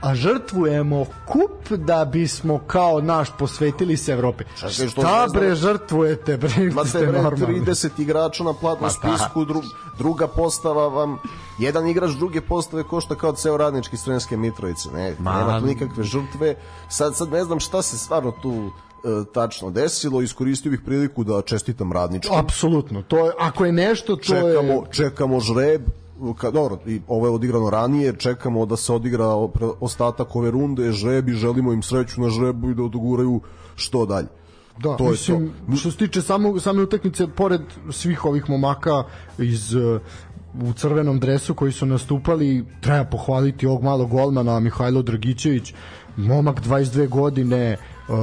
a 0.01 0.15
žrtvujemo 0.15 1.05
kup 1.25 1.69
da 1.77 2.05
bismo 2.05 2.59
kao 2.67 3.01
naš 3.01 3.29
posvetili 3.39 3.97
se 3.97 4.11
Evropi. 4.11 4.43
Šta 4.55 4.67
Zvezda- 4.69 5.27
bre 5.33 5.55
žrtvujete, 5.55 6.37
bre, 6.37 6.49
Imate 6.63 6.99
bre 7.07 7.21
normalni. 7.21 7.61
30 7.61 7.89
igrača 8.01 8.43
na 8.43 8.53
platnom 8.53 8.89
spisku, 8.89 9.45
dru, 9.45 9.61
druga 9.97 10.27
postava 10.27 10.87
vam, 10.87 11.17
jedan 11.59 11.87
igrač 11.87 12.11
druge 12.11 12.41
postave 12.41 12.83
košta 12.83 13.15
kao 13.15 13.31
ceo 13.31 13.57
radnički 13.57 13.97
Sremske 13.97 14.37
Mitrovice. 14.37 14.89
Ne, 14.93 15.15
Ma, 15.19 15.37
nema 15.37 15.59
tu 15.59 15.65
nikakve 15.65 16.03
žrtve. 16.03 16.55
Sad, 16.89 17.15
sad 17.15 17.31
ne 17.31 17.43
znam 17.43 17.59
šta 17.59 17.81
se 17.81 17.97
stvarno 17.97 18.31
tu 18.31 18.53
e, 18.53 19.25
tačno 19.33 19.69
desilo, 19.69 20.21
iskoristio 20.21 20.71
bih 20.71 20.81
priliku 20.85 21.23
da 21.23 21.41
čestitam 21.41 21.93
radničkom. 21.93 22.37
Apsolutno, 22.39 23.01
to 23.01 23.25
je, 23.25 23.31
ako 23.39 23.65
je 23.65 23.71
nešto, 23.71 24.15
to 24.15 24.23
čekamo, 24.23 24.73
je... 24.73 24.81
čekamo 24.91 25.39
žreb 25.39 25.81
ka, 26.37 26.51
dobro, 26.51 26.79
i 26.85 27.01
ovo 27.07 27.27
je 27.27 27.31
odigrano 27.31 27.69
ranije, 27.69 28.15
čekamo 28.17 28.65
da 28.65 28.77
se 28.77 28.93
odigra 28.93 29.27
ostatak 29.79 30.35
ove 30.35 30.51
runde, 30.51 30.91
žreb 30.91 31.29
i 31.29 31.33
želimo 31.33 31.73
im 31.73 31.83
sreću 31.83 32.21
na 32.21 32.29
žrebu 32.29 32.69
i 32.69 32.75
da 32.75 32.83
odoguraju 32.83 33.41
što 33.75 34.05
dalje. 34.05 34.27
Da, 34.79 34.97
to 34.97 35.03
je 35.03 35.11
mislim, 35.11 35.53
što 35.77 35.91
se 35.91 35.97
tiče 35.97 36.21
samo, 36.21 36.59
same 36.59 36.83
utakmice, 36.83 37.27
pored 37.27 37.61
svih 37.91 38.25
ovih 38.25 38.49
momaka 38.49 39.03
iz 39.37 39.73
uh, 39.73 40.01
u 40.61 40.73
crvenom 40.73 41.19
dresu 41.19 41.53
koji 41.53 41.71
su 41.71 41.85
nastupali, 41.85 42.65
treba 42.81 43.03
pohvaliti 43.03 43.67
ovog 43.67 43.83
malog 43.83 44.09
golmana 44.09 44.59
Mihajlo 44.59 45.01
Dragićević, 45.01 45.73
momak 46.17 46.61
22 46.61 47.09
godine, 47.09 47.77
uh, 47.77 48.15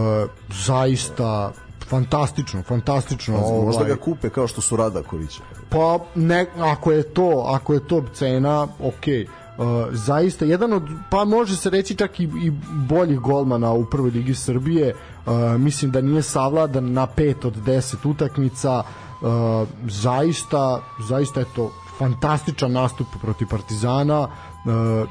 zaista 0.66 1.52
fantastično, 1.88 2.62
fantastično. 2.62 3.34
Možda 3.38 3.80
ovaj, 3.80 3.94
ga 3.94 3.96
kupe 3.96 4.30
kao 4.30 4.48
što 4.48 4.60
su 4.60 4.76
Radaković. 4.76 5.40
Pa 5.70 5.98
ne, 6.14 6.46
ako 6.58 6.92
je 6.92 7.02
to, 7.02 7.44
ako 7.46 7.74
je 7.74 7.86
to 7.86 8.04
cena, 8.14 8.68
okej. 8.80 9.26
Uh, 9.58 9.66
zaista 9.90 10.44
jedan 10.44 10.72
od 10.72 10.82
pa 11.10 11.24
može 11.24 11.56
se 11.56 11.70
reći 11.70 11.94
čak 11.94 12.20
i, 12.20 12.22
i 12.22 12.52
boljih 12.88 13.18
golmana 13.18 13.72
u 13.72 13.84
prvoj 13.84 14.10
ligi 14.10 14.34
Srbije 14.34 14.94
uh, 14.94 15.32
mislim 15.60 15.90
da 15.90 16.00
nije 16.00 16.22
savladan 16.22 16.92
na 16.92 17.06
5 17.16 17.46
od 17.46 17.56
10 17.56 18.10
utakmica 18.10 18.82
uh, 18.82 19.68
zaista 19.88 20.82
zaista 21.08 21.40
je 21.40 21.46
to 21.56 21.72
fantastičan 21.98 22.72
nastup 22.72 23.06
protiv 23.22 23.48
Partizana 23.48 24.20
uh, 24.20 24.28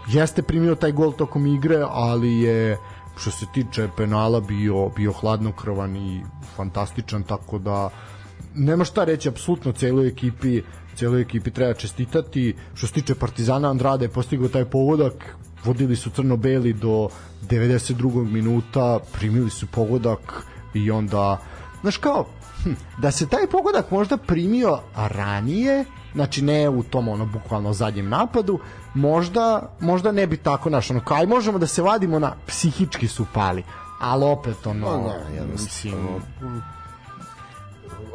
jeste 0.07 0.41
primio 0.41 0.75
taj 0.75 0.91
gol 0.91 1.11
tokom 1.11 1.45
igre 1.47 1.85
ali 1.89 2.41
je 2.41 2.77
što 3.17 3.31
se 3.31 3.45
tiče 3.53 3.87
penala 3.97 4.39
bio 4.39 4.89
bio 4.89 5.11
hladnokrvan 5.11 5.95
i 5.95 6.21
fantastičan 6.55 7.23
tako 7.23 7.59
da 7.59 7.89
nema 8.55 8.83
šta 8.85 9.03
reći 9.03 9.29
apsolutno 9.29 9.71
celoj 9.71 10.07
ekipi 10.07 10.61
celoj 10.95 11.21
ekipi 11.21 11.51
treba 11.51 11.73
čestitati 11.73 12.55
što 12.73 12.87
se 12.87 12.93
tiče 12.93 13.15
Partizana 13.15 13.69
Andrade 13.69 14.05
je 14.05 14.09
postigao 14.09 14.47
taj 14.47 14.65
pogodak 14.65 15.35
vodili 15.63 15.95
su 15.95 16.09
crno-beli 16.09 16.73
do 16.73 17.09
92. 17.49 18.31
minuta 18.31 18.99
primili 19.13 19.49
su 19.49 19.67
pogodak 19.67 20.45
i 20.73 20.91
onda 20.91 21.41
znaš 21.81 21.97
kao 21.97 22.25
hm, 22.63 22.71
da 22.97 23.11
se 23.11 23.27
taj 23.27 23.47
pogodak 23.47 23.91
možda 23.91 24.17
primio 24.17 24.79
ranije 24.95 25.85
znači 26.13 26.41
ne 26.41 26.69
u 26.69 26.83
tom 26.83 27.07
ono 27.07 27.25
bukvalno 27.25 27.73
zadnjem 27.73 28.09
napadu 28.09 28.59
možda, 28.93 29.69
možda 29.79 30.11
ne 30.11 30.27
bi 30.27 30.37
tako 30.37 30.69
naš 30.69 30.91
ono 30.91 30.99
kao 31.05 31.17
aj 31.17 31.25
možemo 31.25 31.57
da 31.57 31.67
se 31.67 31.81
vadimo 31.81 32.19
na 32.19 32.33
psihički 32.47 33.07
su 33.07 33.25
pali 33.33 33.63
ali 33.99 34.25
opet 34.25 34.67
ono 34.67 34.85
Pa 34.85 34.97
ne, 34.97 35.35
jednostavno. 35.35 35.53
mislim, 35.53 35.95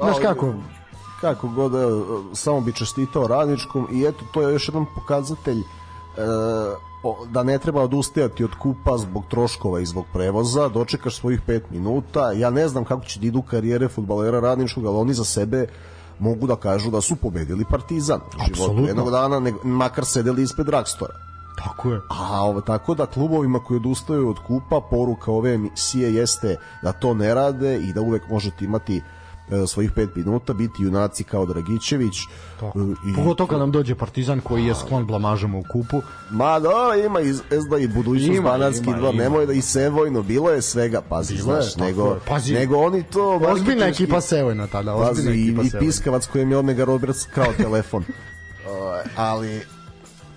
znaš 0.02 0.16
kako 0.22 0.54
kako 1.20 1.48
god 1.48 1.74
e, 1.74 1.78
samo 2.32 2.60
bi 2.60 2.72
čestitao 2.72 3.26
radničkom 3.26 3.88
i 3.92 4.04
eto 4.04 4.24
to 4.32 4.42
je 4.42 4.52
još 4.52 4.68
jedan 4.68 4.86
pokazatelj 4.94 5.58
e, 5.58 5.64
da 7.30 7.42
ne 7.42 7.58
treba 7.58 7.82
odustajati 7.82 8.44
od 8.44 8.50
kupa 8.58 8.98
zbog 8.98 9.24
troškova 9.30 9.80
i 9.80 9.86
zbog 9.86 10.04
prevoza, 10.12 10.68
dočekaš 10.68 11.16
svojih 11.16 11.40
5 11.46 11.60
minuta, 11.70 12.32
ja 12.32 12.50
ne 12.50 12.68
znam 12.68 12.84
kako 12.84 13.04
će 13.04 13.20
da 13.20 13.26
idu 13.26 13.42
karijere 13.42 13.88
futbalera 13.88 14.40
radničkog, 14.40 14.86
ali 14.86 14.96
oni 14.96 15.14
za 15.14 15.24
sebe 15.24 15.66
mogu 16.18 16.46
da 16.46 16.56
kažu 16.56 16.90
da 16.90 17.00
su 17.00 17.16
pobedili 17.16 17.64
Partizan 17.70 18.20
u 18.20 18.54
životu 18.54 18.86
jednog 18.86 19.10
dana, 19.10 19.40
ne, 19.40 19.52
makar 19.64 20.04
sedeli 20.04 20.42
ispred 20.42 20.66
Dragstora. 20.66 21.14
tako 21.64 21.90
je 21.90 22.00
A 22.08 22.42
ovo, 22.42 22.60
tako 22.60 22.94
da 22.94 23.06
klubovima 23.06 23.58
koji 23.58 23.76
odustaju 23.76 24.28
od 24.28 24.36
kupa, 24.46 24.80
poruka 24.90 25.32
ove 25.32 25.54
emisije 25.54 26.14
jeste 26.14 26.56
da 26.82 26.92
to 26.92 27.14
ne 27.14 27.34
rade 27.34 27.78
i 27.80 27.92
da 27.92 28.00
uvek 28.00 28.28
možete 28.30 28.64
imati 28.64 28.96
e, 28.96 29.02
svojih 29.66 29.92
5 29.92 30.08
minuta, 30.14 30.52
biti 30.52 30.82
junaci 30.82 31.24
kao 31.24 31.46
Dragićević. 31.46 32.14
Tako. 32.60 32.80
E, 32.80 32.82
i, 33.10 33.14
Pogotovo 33.16 33.46
kad 33.46 33.58
nam 33.58 33.72
dođe 33.72 33.94
Partizan 33.94 34.40
koji 34.40 34.64
je 34.64 34.74
sklon 34.74 35.06
blamažama 35.06 35.58
u 35.58 35.64
kupu. 35.72 36.02
Ma 36.30 36.60
da, 36.60 36.70
ima 37.06 37.20
i 37.20 37.32
Zvezda 37.32 37.78
i 37.78 37.88
budućnost 37.88 38.38
Ima, 38.38 38.50
Banatski 38.50 38.90
ima. 38.90 39.12
nemoj 39.12 39.46
da 39.46 39.52
i 39.52 39.62
Sevojno, 39.62 40.22
bilo 40.22 40.50
je 40.50 40.62
svega, 40.62 41.00
pazi, 41.08 41.34
Bilo 41.34 41.44
znaš, 41.44 41.74
tako 41.74 41.84
nego. 41.84 42.16
Pazi, 42.28 42.54
nego 42.54 42.76
oni 42.76 43.02
to... 43.02 43.40
Ozbiljna 43.48 43.86
ekipa 43.86 44.20
Sevojna 44.20 44.66
tada, 44.66 44.96
Pazi, 44.96 45.10
ozbiljna 45.10 45.34
i, 45.34 45.42
ekipa 45.42 45.62
i 45.62 45.70
Sevojna. 45.70 45.86
Piskavac 45.86 46.26
kojem 46.26 46.50
je 46.50 46.58
Omega 46.58 46.84
Roberts 46.84 47.26
kao 47.34 47.52
telefon. 47.52 48.04
Ali 49.16 49.62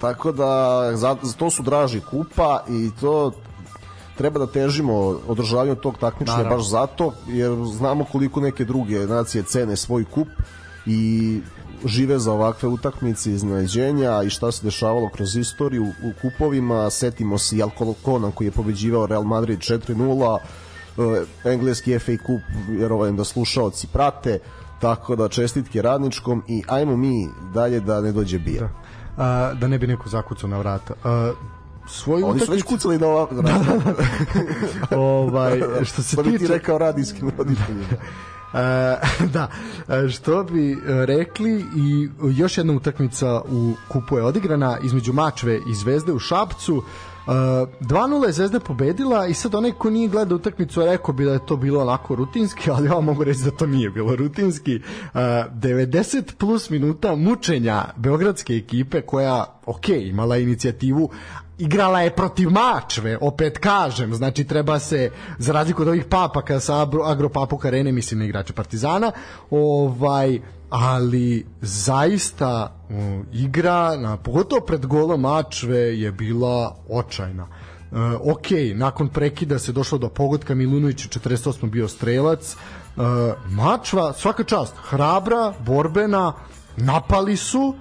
Tako 0.01 0.31
da 0.31 0.91
za, 0.95 1.15
za 1.21 1.33
to 1.33 1.49
su 1.49 1.63
draži 1.63 1.99
kupa 2.09 2.63
i 2.69 2.89
to 2.99 3.31
treba 4.17 4.39
da 4.39 4.47
težimo 4.47 4.93
održavanju 5.27 5.75
tog 5.75 5.97
takmičenja 5.97 6.37
Naravno. 6.37 6.57
baš 6.57 6.69
zato 6.69 7.13
jer 7.27 7.51
znamo 7.65 8.05
koliko 8.11 8.41
neke 8.41 8.65
druge 8.65 8.99
nacije 8.99 9.43
cene 9.43 9.75
svoj 9.75 10.05
kup 10.05 10.27
i 10.85 11.39
žive 11.85 12.19
za 12.19 12.33
ovakve 12.33 12.69
utakmice 12.69 13.31
iznenađenja 13.31 14.23
i 14.23 14.29
šta 14.29 14.51
se 14.51 14.63
dešavalo 14.63 15.09
kroz 15.09 15.35
istoriju 15.35 15.83
u 15.83 16.11
kupovima 16.21 16.89
setimo 16.89 17.37
se 17.37 17.57
i 17.57 17.61
Alcolcona 17.61 18.31
koji 18.31 18.47
je 18.47 18.51
pobeđivao 18.51 19.05
Real 19.05 19.23
Madrid 19.23 19.59
4-0 19.59 20.37
e, 20.97 21.51
engleski 21.51 21.99
FA 21.99 22.17
kup 22.25 22.41
vjerujem 22.69 23.17
da 23.17 23.23
slušaoci 23.23 23.87
prate 23.87 24.39
tako 24.81 25.15
da 25.15 25.29
čestitke 25.29 25.81
radničkom 25.81 26.43
i 26.47 26.63
ajmo 26.67 26.97
mi 26.97 27.29
dalje 27.53 27.79
da 27.79 28.01
ne 28.01 28.11
dođe 28.11 28.39
bija 28.39 28.69
A, 29.17 29.53
da 29.53 29.67
ne 29.67 29.79
bi 29.79 29.87
neko 29.87 30.09
zakucao 30.09 30.49
na 30.49 30.57
vrata. 30.57 30.93
A, 31.03 31.31
svoju 31.91 32.25
Oni 32.25 32.39
su 32.39 32.51
već 32.51 32.61
utakmicu 32.61 32.67
kucali 32.67 32.97
da 32.97 33.07
ovako 33.07 33.35
da, 33.35 33.61
ovaj 34.97 35.61
što 35.83 36.03
se 36.03 36.15
Pa 36.15 36.23
bi 36.23 36.31
ti 36.31 36.37
tiče 36.37 36.53
rekao 36.53 36.77
radijskim 36.77 37.31
roditeljima. 37.37 37.87
E, 38.53 38.97
da, 39.33 39.47
e, 39.87 40.09
što 40.09 40.43
bi 40.43 40.71
e, 40.71 40.77
rekli 41.05 41.65
i 41.75 42.09
još 42.37 42.57
jedna 42.57 42.73
utakmica 42.73 43.41
u 43.41 43.73
kupu 43.87 44.17
je 44.17 44.23
odigrana 44.23 44.77
između 44.83 45.13
Mačve 45.13 45.55
i 45.55 45.73
Zvezde 45.73 46.13
u 46.13 46.19
Šapcu. 46.19 46.83
Uh, 47.27 47.33
2-0 47.33 48.25
je 48.25 48.31
Zvezda 48.31 48.59
pobedila 48.59 49.27
i 49.27 49.33
sad 49.33 49.55
onaj 49.55 49.71
ko 49.71 49.89
nije 49.89 50.07
gledao 50.07 50.35
utakmicu 50.35 50.85
rekao 50.85 51.13
bi 51.13 51.25
da 51.25 51.33
je 51.33 51.45
to 51.45 51.55
bilo 51.55 51.81
onako 51.81 52.15
rutinski, 52.15 52.71
ali 52.71 52.87
ja 52.87 52.99
mogu 52.99 53.23
reći 53.23 53.43
da 53.43 53.51
to 53.51 53.65
nije 53.65 53.89
bilo 53.89 54.15
rutinski. 54.15 54.75
Uh, 54.75 54.81
90 55.13 56.35
plus 56.37 56.69
minuta 56.69 57.15
mučenja 57.15 57.85
beogradske 57.97 58.53
ekipe 58.53 59.01
koja, 59.01 59.45
ok, 59.65 59.89
imala 59.89 60.37
inicijativu, 60.37 61.09
igrala 61.61 62.01
je 62.01 62.15
protiv 62.15 62.49
Mačve, 62.49 63.17
opet 63.21 63.57
kažem, 63.57 64.13
znači 64.13 64.43
treba 64.43 64.79
se, 64.79 65.11
za 65.37 65.53
razliku 65.53 65.81
od 65.81 65.87
ovih 65.87 66.05
papaka 66.05 66.59
sa 66.59 66.73
Agro- 66.73 67.11
Agropapuk 67.11 67.65
arene, 67.65 67.91
mislim 67.91 68.19
na 68.19 68.25
igrače 68.25 68.53
Partizana, 68.53 69.11
ovaj, 69.51 70.39
ali 70.69 71.45
zaista 71.61 72.75
um, 72.89 73.25
igra, 73.33 73.97
na, 73.97 74.17
pogotovo 74.17 74.61
pred 74.61 74.85
golom 74.85 75.21
Mačve 75.21 75.77
je 75.77 76.11
bila 76.11 76.75
očajna. 76.89 77.47
Uh, 77.91 77.97
ok, 78.31 78.47
nakon 78.75 79.07
prekida 79.07 79.59
se 79.59 79.71
došlo 79.71 79.97
do 79.97 80.09
pogotka 80.09 80.55
Milunović 80.55 81.05
u 81.05 81.09
48. 81.09 81.69
bio 81.69 81.87
strelac 81.87 82.55
uh, 82.55 83.03
Mačva, 83.49 84.13
svaka 84.13 84.43
čast 84.43 84.73
hrabra, 84.89 85.53
borbena 85.65 86.33
napali 86.77 87.37
su 87.37 87.75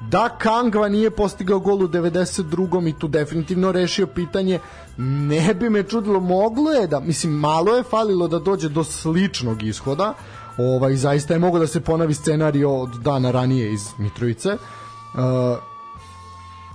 da 0.00 0.28
Kangva 0.38 0.88
nije 0.88 1.10
postigao 1.10 1.58
gol 1.58 1.82
u 1.82 1.88
92. 1.88 2.88
i 2.88 2.92
tu 2.98 3.08
definitivno 3.08 3.72
rešio 3.72 4.06
pitanje 4.06 4.58
ne 4.96 5.54
bi 5.54 5.70
me 5.70 5.82
čudilo 5.82 6.20
moglo 6.20 6.70
je 6.70 6.86
da 6.86 7.00
mislim 7.00 7.32
malo 7.32 7.76
je 7.76 7.82
falilo 7.82 8.28
da 8.28 8.38
dođe 8.38 8.68
do 8.68 8.84
sličnog 8.84 9.62
ishoda 9.62 10.14
ovaj 10.58 10.96
zaista 10.96 11.34
je 11.34 11.40
moglo 11.40 11.60
da 11.60 11.66
se 11.66 11.80
ponavi 11.80 12.14
scenario 12.14 12.76
od 12.76 12.90
dana 12.90 13.30
ranije 13.30 13.72
iz 13.72 13.88
Mitrovice 13.98 14.52
uh, 14.52 15.18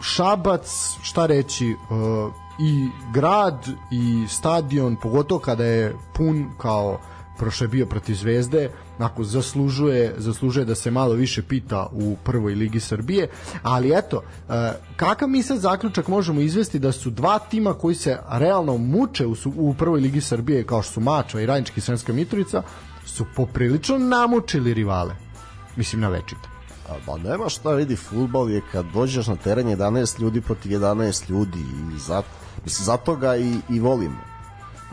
Šabac, 0.04 0.98
šta 1.02 1.26
reći, 1.26 1.76
uh, 1.90 2.34
i 2.60 2.90
grad 3.14 3.68
i 3.92 4.26
stadion, 4.30 4.96
pogotovo 4.96 5.40
kada 5.40 5.66
je 5.66 5.98
pun 6.14 6.50
kao 6.58 7.00
prošle 7.38 7.68
bio 7.68 7.86
protiv 7.86 8.16
Zvezde, 8.16 8.70
ako 8.98 9.24
zaslužuje, 9.24 10.14
zaslužuje 10.18 10.66
da 10.66 10.76
se 10.76 10.92
malo 10.92 11.14
više 11.14 11.44
pita 11.44 11.88
u 11.92 12.16
prvoj 12.24 12.56
ligi 12.56 12.80
Srbije, 12.80 13.28
ali 13.64 13.98
eto, 13.98 14.18
uh, 14.18 14.54
kakav 14.96 15.30
mi 15.30 15.44
sad 15.44 15.60
zaključak 15.60 16.08
možemo 16.08 16.42
izvesti 16.42 16.80
da 16.80 16.92
su 16.92 17.10
dva 17.10 17.40
tima 17.40 17.74
koji 17.74 17.96
se 17.96 18.20
realno 18.32 18.78
muče 18.78 19.26
u, 19.26 19.36
u 19.56 19.74
prvoj 19.74 20.00
ligi 20.00 20.22
Srbije, 20.22 20.66
kao 20.66 20.82
što 20.82 20.94
su 20.94 21.02
Mačva 21.02 21.42
i 21.42 21.46
Radnički 21.46 21.82
Sremska 21.82 22.14
Mitrovica, 22.14 22.64
su 23.06 23.26
poprilično 23.36 23.98
namučili 23.98 24.74
rivale. 24.74 25.16
Mislim 25.76 26.02
na 26.02 26.10
večite. 26.10 26.50
A, 26.90 26.94
Pa 27.06 27.18
nema 27.18 27.50
šta 27.50 27.74
vidi, 27.74 27.96
futbal 27.96 28.50
je 28.50 28.62
kad 28.72 28.86
dođeš 28.94 29.28
na 29.28 29.36
teren 29.36 29.68
11 29.68 30.22
ljudi 30.22 30.42
protiv 30.42 30.72
11 30.72 31.30
ljudi 31.30 31.60
i 31.96 32.00
zato, 32.00 32.28
mislim, 32.64 32.86
zato 32.86 33.16
ga 33.16 33.36
i, 33.38 33.56
i 33.70 33.80
volimo. 33.80 34.33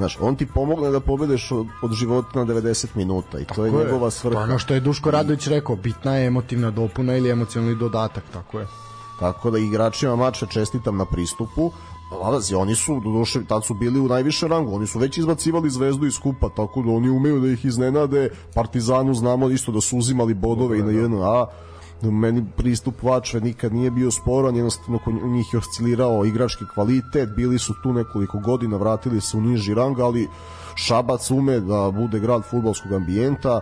Znaš, 0.00 0.16
on 0.20 0.36
ti 0.36 0.46
pomogne 0.46 0.90
da 0.90 1.00
pobedeš 1.00 1.50
od, 1.52 1.66
od 1.82 1.92
života 1.92 2.38
na 2.38 2.44
90 2.44 2.86
minuta 2.94 3.38
i 3.38 3.44
to 3.44 3.64
je 3.64 3.72
njegova 3.72 4.10
svrha. 4.10 4.40
Je 4.40 4.44
ono 4.44 4.58
što 4.58 4.74
je 4.74 4.80
Duško 4.80 5.10
Radović 5.10 5.46
rekao, 5.46 5.76
bitna 5.76 6.14
je 6.16 6.26
emotivna 6.26 6.70
dopuna 6.70 7.16
ili 7.16 7.30
emocionalni 7.30 7.76
dodatak, 7.76 8.24
tako 8.32 8.60
je. 8.60 8.66
Tako 9.18 9.50
da 9.50 9.58
igračima 9.58 10.16
mača 10.16 10.46
čestitam 10.46 10.96
na 10.96 11.04
pristupu. 11.04 11.70
Pazi, 12.10 12.54
oni 12.54 12.74
su, 12.74 13.00
do 13.04 13.10
duše, 13.10 13.44
tad 13.44 13.64
su 13.64 13.74
bili 13.74 14.00
u 14.00 14.08
najvišem 14.08 14.48
rangu, 14.48 14.76
oni 14.76 14.86
su 14.86 14.98
već 14.98 15.18
izbacivali 15.18 15.70
zvezdu 15.70 16.06
iz 16.06 16.18
kupa, 16.18 16.48
tako 16.56 16.82
da 16.82 16.90
oni 16.90 17.10
umeju 17.10 17.40
da 17.40 17.48
ih 17.48 17.64
iznenade. 17.64 18.30
Partizanu 18.54 19.14
znamo 19.14 19.50
isto 19.50 19.72
da 19.72 19.80
su 19.80 19.98
uzimali 19.98 20.34
bodove 20.34 20.78
i 20.78 20.82
na 20.82 20.90
JNA. 20.90 21.46
Meni 22.02 22.44
pristup 22.56 23.02
Vačve 23.02 23.40
nikad 23.40 23.74
nije 23.74 23.90
bio 23.90 24.10
sporan, 24.10 24.56
jednostavno 24.56 24.98
kod 25.04 25.14
njih 25.14 25.46
je 25.52 25.58
oscilirao 25.58 26.24
igrački 26.24 26.64
kvalitet, 26.74 27.28
bili 27.36 27.58
su 27.58 27.74
tu 27.82 27.92
nekoliko 27.92 28.38
godina, 28.38 28.76
vratili 28.76 29.20
se 29.20 29.36
u 29.36 29.40
niži 29.40 29.74
rang, 29.74 30.00
ali 30.00 30.28
Šabac 30.74 31.30
ume 31.30 31.60
da 31.60 31.90
bude 31.90 32.18
grad 32.18 32.42
futbolskog 32.50 32.92
ambijenta 32.92 33.60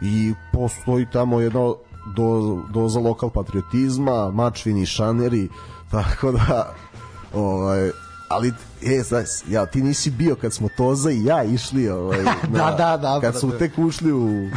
i 0.00 0.34
postoji 0.52 1.06
tamo 1.12 1.40
jedna 1.40 1.60
do, 2.16 2.58
doza 2.70 3.00
lokal 3.00 3.30
patriotizma, 3.30 4.30
mačvini 4.30 4.86
šaneri, 4.86 5.48
tako 5.90 6.32
da 6.32 6.74
ovaj, 7.34 7.90
ali 8.28 8.52
e, 8.82 9.02
znaš, 9.02 9.28
ja, 9.48 9.66
ti 9.66 9.82
nisi 9.82 10.10
bio 10.10 10.36
kad 10.36 10.52
smo 10.52 10.68
Toza 10.76 11.10
i 11.10 11.24
ja 11.24 11.44
išli 11.44 11.88
ovaj, 11.88 12.22
na, 12.52 12.70
Da, 12.70 12.74
da, 12.76 12.96
da, 12.96 13.20
kad 13.20 13.40
smo 13.40 13.48
brate. 13.48 13.68
tek 13.68 13.78
ušli 13.78 14.12
u 14.12 14.50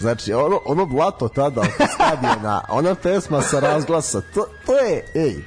Znači, 0.00 0.32
ono, 0.32 0.60
ono 0.64 0.86
blato 0.86 1.28
tada 1.28 1.60
oko 1.60 1.92
stadiona, 1.94 2.60
ona 2.68 2.94
pesma 2.94 3.42
sa 3.42 3.60
razglasa, 3.60 4.20
to, 4.34 4.46
to 4.66 4.78
je, 4.78 5.04
ej, 5.14 5.44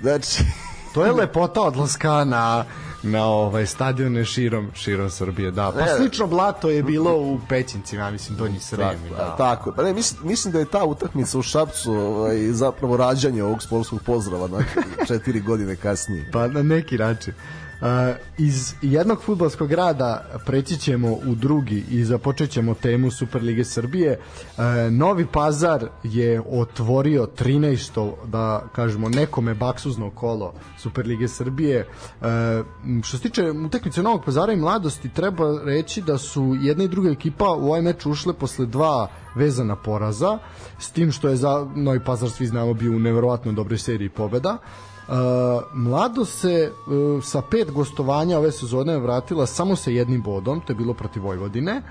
znači, 0.00 0.42
To 0.94 1.04
je 1.04 1.12
lepota 1.12 1.60
odlaska 1.62 2.24
na 2.24 2.64
na 3.02 3.24
ovaj 3.24 3.66
stadione 3.66 4.24
širom 4.24 4.70
širom 4.74 5.10
Srbije, 5.10 5.50
da. 5.50 5.72
Pa 5.72 5.80
Ne. 5.80 5.96
slično 5.96 6.26
blato 6.26 6.70
je 6.70 6.82
bilo 6.82 7.16
u 7.16 7.38
Pećincima, 7.48 8.04
ja 8.04 8.10
mislim 8.10 8.38
Donji 8.38 8.60
Srem, 8.60 8.88
tako, 8.88 9.14
da. 9.16 9.36
tako. 9.36 9.72
Pa 9.76 9.82
ne, 9.82 9.92
mislim, 9.92 10.20
mislim 10.28 10.52
da 10.52 10.58
je 10.58 10.64
ta 10.64 10.84
utakmica 10.84 11.38
u 11.38 11.42
Šapcu 11.42 11.92
ovaj, 11.92 12.36
zapravo 12.52 12.96
rađanje 12.96 13.42
ovog 13.42 13.62
sportskog 13.62 14.00
pozdrava 14.06 14.48
znači, 14.48 14.66
četiri 15.06 15.40
godine 15.40 15.76
kasnije. 15.76 16.30
Pa 16.32 16.48
na 16.48 16.62
neki 16.62 16.98
način. 16.98 17.34
Iz 18.38 18.74
jednog 18.82 19.22
futbolskog 19.22 19.68
grada 19.68 20.24
preći 20.46 20.76
ćemo 20.76 21.12
u 21.12 21.34
drugi 21.34 21.84
i 21.90 22.04
započet 22.04 22.50
ćemo 22.50 22.74
temu 22.74 23.10
Superlige 23.10 23.64
Srbije. 23.64 24.20
Novi 24.90 25.26
Pazar 25.26 25.88
je 26.02 26.42
otvorio 26.50 27.28
13. 27.38 28.12
da 28.26 28.64
kažemo 28.74 29.08
nekome 29.08 29.54
baksuzno 29.54 30.10
kolo 30.10 30.52
Superlige 30.78 31.28
Srbije. 31.28 31.86
Što 33.02 33.16
se 33.16 33.22
tiče 33.22 33.50
utakmice 33.50 34.02
Novog 34.02 34.24
Pazara 34.24 34.52
i 34.52 34.56
mladosti, 34.56 35.08
treba 35.08 35.60
reći 35.64 36.02
da 36.02 36.18
su 36.18 36.56
jedna 36.60 36.84
i 36.84 36.88
druga 36.88 37.10
ekipa 37.10 37.44
u 37.44 37.66
ovaj 37.66 37.82
meč 37.82 38.06
ušle 38.06 38.32
posle 38.32 38.66
dva 38.66 39.08
vezana 39.34 39.76
poraza, 39.76 40.38
s 40.78 40.90
tim 40.90 41.12
što 41.12 41.28
je 41.28 41.36
za 41.36 41.66
Novi 41.74 42.00
Pazar 42.00 42.30
svi 42.30 42.46
znamo 42.46 42.74
bio 42.74 42.92
u 42.92 42.98
neverovatno 42.98 43.52
dobroj 43.52 43.78
seriji 43.78 44.08
pobeda. 44.08 44.58
Mlado 45.72 46.24
se 46.24 46.72
uh, 46.72 47.24
sa 47.24 47.42
pet 47.42 47.70
gostovanja 47.70 48.38
ove 48.38 48.52
sezone 48.52 48.98
vratila 48.98 49.46
samo 49.46 49.76
sa 49.76 49.90
jednim 49.90 50.22
bodom, 50.22 50.60
to 50.60 50.72
je 50.72 50.76
bilo 50.76 50.94
protiv 50.94 51.22
Vojvodine, 51.22 51.82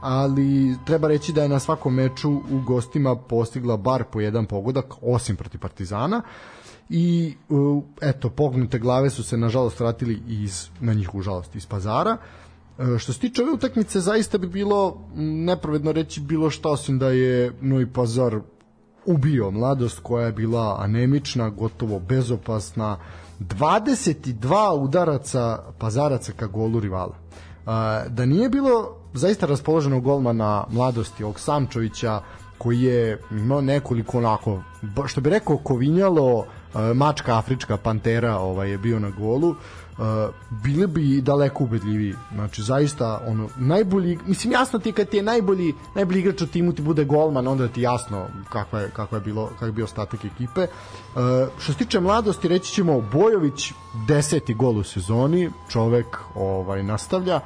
ali 0.00 0.76
treba 0.84 1.08
reći 1.08 1.32
da 1.32 1.42
je 1.42 1.48
na 1.48 1.58
svakom 1.58 1.94
meču 1.94 2.30
u 2.30 2.60
gostima 2.66 3.16
postigla 3.16 3.76
bar 3.76 4.04
po 4.04 4.20
jedan 4.20 4.46
pogodak, 4.46 4.94
osim 5.02 5.36
protiv 5.36 5.60
Partizana 5.60 6.22
i 6.88 7.34
uh, 7.48 7.82
eto, 8.00 8.30
pognute 8.30 8.78
glave 8.78 9.10
su 9.10 9.22
se 9.22 9.36
nažalost 9.36 9.80
vratili 9.80 10.22
iz, 10.28 10.68
na 10.80 10.94
njih 10.94 11.10
žalost 11.20 11.56
iz 11.56 11.66
pazara. 11.66 12.16
E, 12.78 12.98
što 12.98 13.12
se 13.12 13.20
tiče 13.20 13.42
ove 13.42 13.52
utakmice, 13.52 14.00
zaista 14.00 14.38
bi 14.38 14.46
bilo 14.46 15.00
nepravedno 15.16 15.92
reći 15.92 16.20
bilo 16.20 16.50
šta 16.50 16.68
osim 16.68 16.98
da 16.98 17.08
je 17.08 17.52
Novi 17.60 17.86
Pazar 17.92 18.40
ubio 19.06 19.50
mladost 19.50 20.00
koja 20.02 20.26
je 20.26 20.32
bila 20.32 20.76
anemična, 20.80 21.50
gotovo 21.50 21.98
bezopasna, 21.98 22.98
22 23.40 24.78
udaraca 24.80 25.58
pazaraca 25.78 26.32
ka 26.32 26.46
golu 26.46 26.80
rivala. 26.80 27.14
Da 28.08 28.26
nije 28.26 28.48
bilo 28.48 28.96
zaista 29.14 29.46
raspoloženog 29.46 30.02
golmana 30.02 30.64
mladosti 30.70 31.24
ovog 31.24 31.40
Samčovića 31.40 32.20
koji 32.58 32.80
je 32.80 33.20
imao 33.30 33.60
nekoliko 33.60 34.18
onako, 34.18 34.62
što 35.06 35.20
bi 35.20 35.30
rekao, 35.30 35.56
kovinjalo 35.56 36.46
mačka 36.94 37.38
afrička 37.38 37.76
pantera 37.76 38.38
ovaj 38.38 38.70
je 38.70 38.78
bio 38.78 38.98
na 38.98 39.10
golu 39.10 39.48
Uh, 39.50 39.56
bili 40.50 40.86
bi 40.86 41.20
daleko 41.20 41.64
ubedljiviji. 41.64 42.14
Znači, 42.34 42.62
zaista, 42.62 43.20
ono, 43.26 43.48
najbolji, 43.56 44.18
mislim, 44.26 44.52
jasno 44.52 44.78
ti 44.78 44.92
kad 44.92 45.08
ti 45.08 45.16
je 45.16 45.22
najbolji, 45.22 45.74
najbolji 45.94 46.20
igrač 46.20 46.42
u 46.42 46.46
timu 46.46 46.72
ti 46.72 46.82
bude 46.82 47.04
golman, 47.04 47.48
onda 47.48 47.68
ti 47.68 47.82
jasno 47.82 48.26
kakva 48.48 48.80
je, 48.80 48.90
kakva 48.90 49.18
je, 49.18 49.22
bilo, 49.22 49.46
kakav 49.46 49.68
je 49.68 49.72
bio 49.72 49.84
ostatak 49.84 50.24
ekipe. 50.24 50.60
Uh, 50.60 51.22
što 51.58 51.72
se 51.72 51.78
tiče 51.78 52.00
mladosti, 52.00 52.48
reći 52.48 52.72
ćemo 52.72 53.00
Bojović, 53.00 53.72
deseti 54.08 54.54
gol 54.54 54.78
u 54.78 54.82
sezoni, 54.82 55.50
čovek 55.68 56.18
ovaj, 56.34 56.82
nastavlja, 56.82 57.40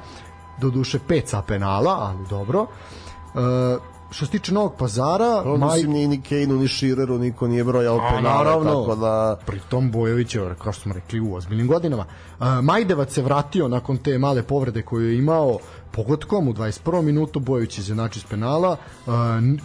do 0.61 0.69
duše 0.69 0.99
pet 1.07 1.29
sa 1.29 1.41
penala, 1.41 1.97
ali 1.99 2.27
dobro. 2.29 2.61
Uh, 2.61 3.90
što 4.11 4.25
se 4.25 4.31
tiče 4.31 4.53
Novog 4.53 4.75
pazara, 4.77 5.43
No, 5.45 5.57
Maj... 5.57 5.75
mislim, 5.75 5.91
ni, 5.93 6.07
ni 6.07 6.21
Kejnu, 6.21 6.55
ni 6.55 6.67
Šireru, 6.67 7.17
niko 7.17 7.47
nije 7.47 7.63
brojao 7.63 7.97
penale, 7.97 8.21
naravno. 8.21 8.71
tako 8.71 8.95
da... 8.95 9.37
pritom 9.45 9.91
Bojović 9.91 10.35
je, 10.35 10.55
kao 10.63 10.71
što 10.73 10.81
smo 10.81 10.93
rekli, 10.93 11.19
u 11.19 11.35
ozbiljnim 11.35 11.67
godinama. 11.67 12.05
Uh, 12.39 12.47
Majdevac 12.63 13.13
se 13.13 13.21
vratio 13.21 13.67
nakon 13.67 13.97
te 13.97 14.17
male 14.17 14.43
povrede 14.43 14.81
koju 14.81 15.09
je 15.09 15.17
imao 15.17 15.57
pogodkom 15.91 16.47
u 16.47 16.53
21. 16.53 17.01
minutu 17.01 17.39
Bojović 17.39 17.77
izjednači 17.77 18.19
s 18.19 18.23
penala 18.23 18.71
uh, 18.71 19.13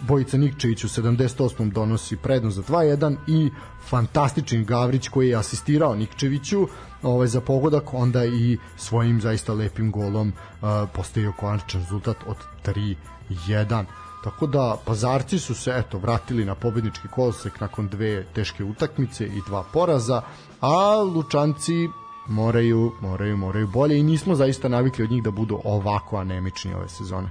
Bojica 0.07 0.37
Nikčević 0.37 0.83
u 0.83 0.87
78. 0.87 1.71
donosi 1.71 2.17
prednost 2.17 2.55
za 2.55 2.63
2-1 2.63 3.15
i 3.27 3.49
fantastičan 3.89 4.65
Gavrić 4.65 5.07
koji 5.07 5.29
je 5.29 5.35
asistirao 5.35 5.95
Nikčeviću 5.95 6.67
ovaj, 7.03 7.27
za 7.27 7.41
pogodak 7.41 7.93
onda 7.93 8.25
i 8.25 8.57
svojim 8.77 9.21
zaista 9.21 9.53
lepim 9.53 9.91
golom 9.91 10.27
uh, 10.61 10.67
postavio 10.93 11.33
konačan 11.39 11.81
rezultat 11.81 12.17
od 12.27 12.37
3-1 13.29 13.83
Tako 14.23 14.47
da 14.47 14.77
pazarci 14.85 15.39
su 15.39 15.55
se 15.55 15.73
eto 15.75 15.97
vratili 15.97 16.45
na 16.45 16.55
pobednički 16.55 17.07
kolosek 17.07 17.59
nakon 17.59 17.87
dve 17.87 18.25
teške 18.33 18.63
utakmice 18.63 19.25
i 19.25 19.41
dva 19.47 19.63
poraza, 19.73 20.21
a 20.61 21.01
Lučanci 21.15 21.89
moraju, 22.27 22.91
moraju, 23.01 23.37
moraju 23.37 23.67
bolje 23.67 23.99
i 23.99 24.03
nismo 24.03 24.35
zaista 24.35 24.67
navikli 24.67 25.03
od 25.03 25.11
njih 25.11 25.23
da 25.23 25.31
budu 25.31 25.59
ovako 25.63 26.17
anemični 26.17 26.73
ove 26.73 26.89
sezone. 26.89 27.29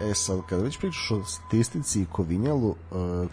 E 0.00 0.14
sad, 0.14 0.40
kada 0.48 0.62
već 0.62 0.78
pričaš 0.78 1.10
o 1.10 1.24
statistici 1.24 2.02
i 2.02 2.06
Kovinjalu, 2.12 2.68
uh, 2.68 2.76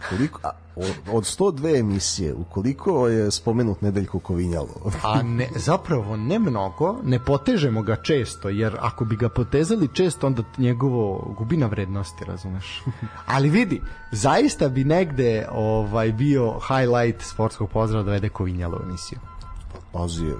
koliko, 0.08 0.40
a, 0.44 0.50
od, 0.76 0.94
od 1.12 1.24
102 1.24 1.80
emisije, 1.80 2.34
ukoliko 2.34 3.08
je 3.08 3.30
spomenut 3.30 3.82
Nedeljko 3.82 4.18
Kovinjalo? 4.18 4.92
A 5.02 5.22
ne, 5.22 5.48
zapravo 5.56 6.16
ne 6.16 6.38
mnogo, 6.38 6.96
ne 7.04 7.24
potežemo 7.24 7.82
ga 7.82 7.96
često, 7.96 8.48
jer 8.48 8.76
ako 8.80 9.04
bi 9.04 9.16
ga 9.16 9.28
potezali 9.28 9.88
često, 9.92 10.26
onda 10.26 10.42
njegovo 10.58 11.34
gubi 11.38 11.56
na 11.56 11.66
vrednosti, 11.66 12.24
razumeš? 12.24 12.82
Ali 13.34 13.50
vidi, 13.50 13.82
zaista 14.12 14.68
bi 14.68 14.84
negde 14.84 15.48
ovaj 15.52 16.12
bio 16.12 16.60
highlight 16.68 17.22
sportskog 17.22 17.70
pozdrava 17.70 18.04
da 18.04 18.10
vede 18.10 18.28
Kovinjalo 18.28 18.78
u 18.78 18.82
emisiju. 18.82 19.18
Pazi, 19.92 20.32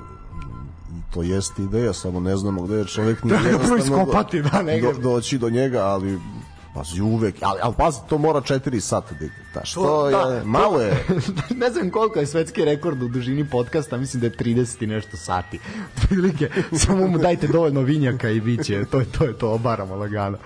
to 1.11 1.23
jeste 1.23 1.63
ideja, 1.63 1.93
samo 1.93 2.21
ne 2.21 2.37
znamo 2.37 2.63
gde 2.63 2.77
je 2.77 2.85
čovjek 2.85 3.25
nije 3.25 3.39
Da 3.39 3.49
jednostavno 3.49 3.85
iskopati, 3.85 4.43
da, 4.43 4.63
do, 4.83 4.93
doći 4.95 5.39
do 5.39 5.51
njega, 5.51 5.79
ali 5.81 6.19
pazi 6.75 7.01
uvek, 7.03 7.35
ali, 7.41 7.61
ali 7.63 7.75
pazi, 7.79 7.99
to 8.09 8.19
mora 8.19 8.41
4 8.41 8.81
sata 8.81 9.15
da 9.15 9.25
ide. 9.25 9.35
Da, 9.55 9.65
što 9.65 9.83
To- 9.83 10.11
da, 10.11 10.35
je, 10.35 10.41
to- 10.41 10.47
malo 10.47 10.81
je, 10.81 11.05
ne 11.57 11.71
znam 11.71 11.91
koliko 11.91 12.19
je 12.19 12.27
svetski 12.27 12.65
rekord 12.65 13.03
u 13.03 13.09
dužini 13.09 13.49
podcasta, 13.51 13.97
mislim 13.97 14.21
da 14.21 14.27
je 14.27 14.33
30 14.33 14.83
i 14.83 14.87
nešto 14.87 15.17
sati. 15.17 15.59
Prilike, 15.99 16.51
samo 16.75 17.07
mu 17.07 17.19
dajte 17.19 17.47
dovoljno 17.49 17.81
vinjaka 17.81 18.31
i 18.31 18.41
biće, 18.41 18.85
to 18.85 18.99
je 19.01 19.07
to, 19.09 19.25
je 19.25 19.39
to 19.39 19.51
obaramo 19.51 19.95
lagano. 19.97 20.39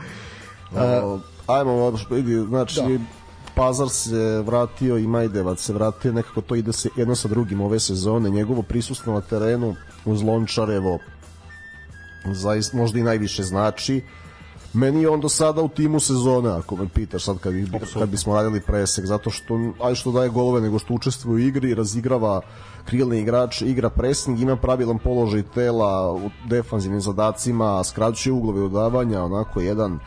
O, 0.73 1.19
ajmo, 1.47 1.93
vidi, 2.11 2.35
znači, 2.39 2.81
Da. 2.81 2.99
Pazar 3.61 3.89
se 3.89 4.43
vratio 4.47 4.99
i 4.99 5.07
Majdevac 5.07 5.61
se 5.61 5.73
vratio, 5.73 6.13
nekako 6.13 6.41
to 6.41 6.55
ide 6.55 6.73
se 6.73 6.89
jedno 6.97 7.15
sa 7.15 7.29
drugim 7.29 7.61
ove 7.61 7.81
sezone, 7.81 8.31
njegovo 8.31 8.63
prisustvo 8.63 9.15
na 9.15 9.21
terenu 9.21 9.75
uz 10.05 10.23
Lončarevo 10.23 10.99
zaista 12.25 12.77
možda 12.77 12.99
i 12.99 13.03
najviše 13.03 13.43
znači. 13.43 14.03
Meni 14.73 15.03
je 15.03 15.09
on 15.09 15.21
do 15.21 15.29
sada 15.29 15.63
u 15.63 15.69
timu 15.69 16.01
sezone, 16.01 16.51
ako 16.51 16.77
me 16.77 16.89
pitaš 16.89 17.25
sad 17.25 17.39
kad, 17.39 17.53
bi, 17.53 17.67
kad 17.99 18.09
bismo 18.09 18.35
radili 18.35 18.61
presek, 18.61 19.07
zato 19.07 19.31
što, 19.31 19.59
aj 19.83 19.95
što 19.95 20.13
daje 20.13 20.29
golove, 20.29 20.61
nego 20.61 20.79
što 20.79 20.95
učestvuje 20.95 21.35
u 21.35 21.47
igri, 21.49 21.75
razigrava 21.75 22.41
krilni 22.85 23.19
igrač, 23.21 23.63
igra 23.63 23.91
presing, 23.91 24.41
ima 24.41 24.57
pravilan 24.57 24.99
položaj 24.99 25.43
tela 25.43 26.13
u 26.13 26.31
defanzivnim 26.49 27.01
zadacima, 27.01 27.85
skraćuje 27.85 28.33
uglove 28.33 28.61
dodavanja, 28.61 29.23
onako 29.25 29.61
jedan 29.61 29.99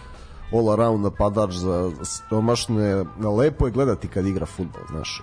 all 0.53 0.71
around 0.71 1.03
napadač 1.03 1.51
za 1.51 1.91
stomašne, 2.01 3.05
lepo 3.37 3.65
je 3.65 3.71
gledati 3.71 4.07
kad 4.07 4.25
igra 4.25 4.45
futbol, 4.45 4.81
znaš, 4.89 5.21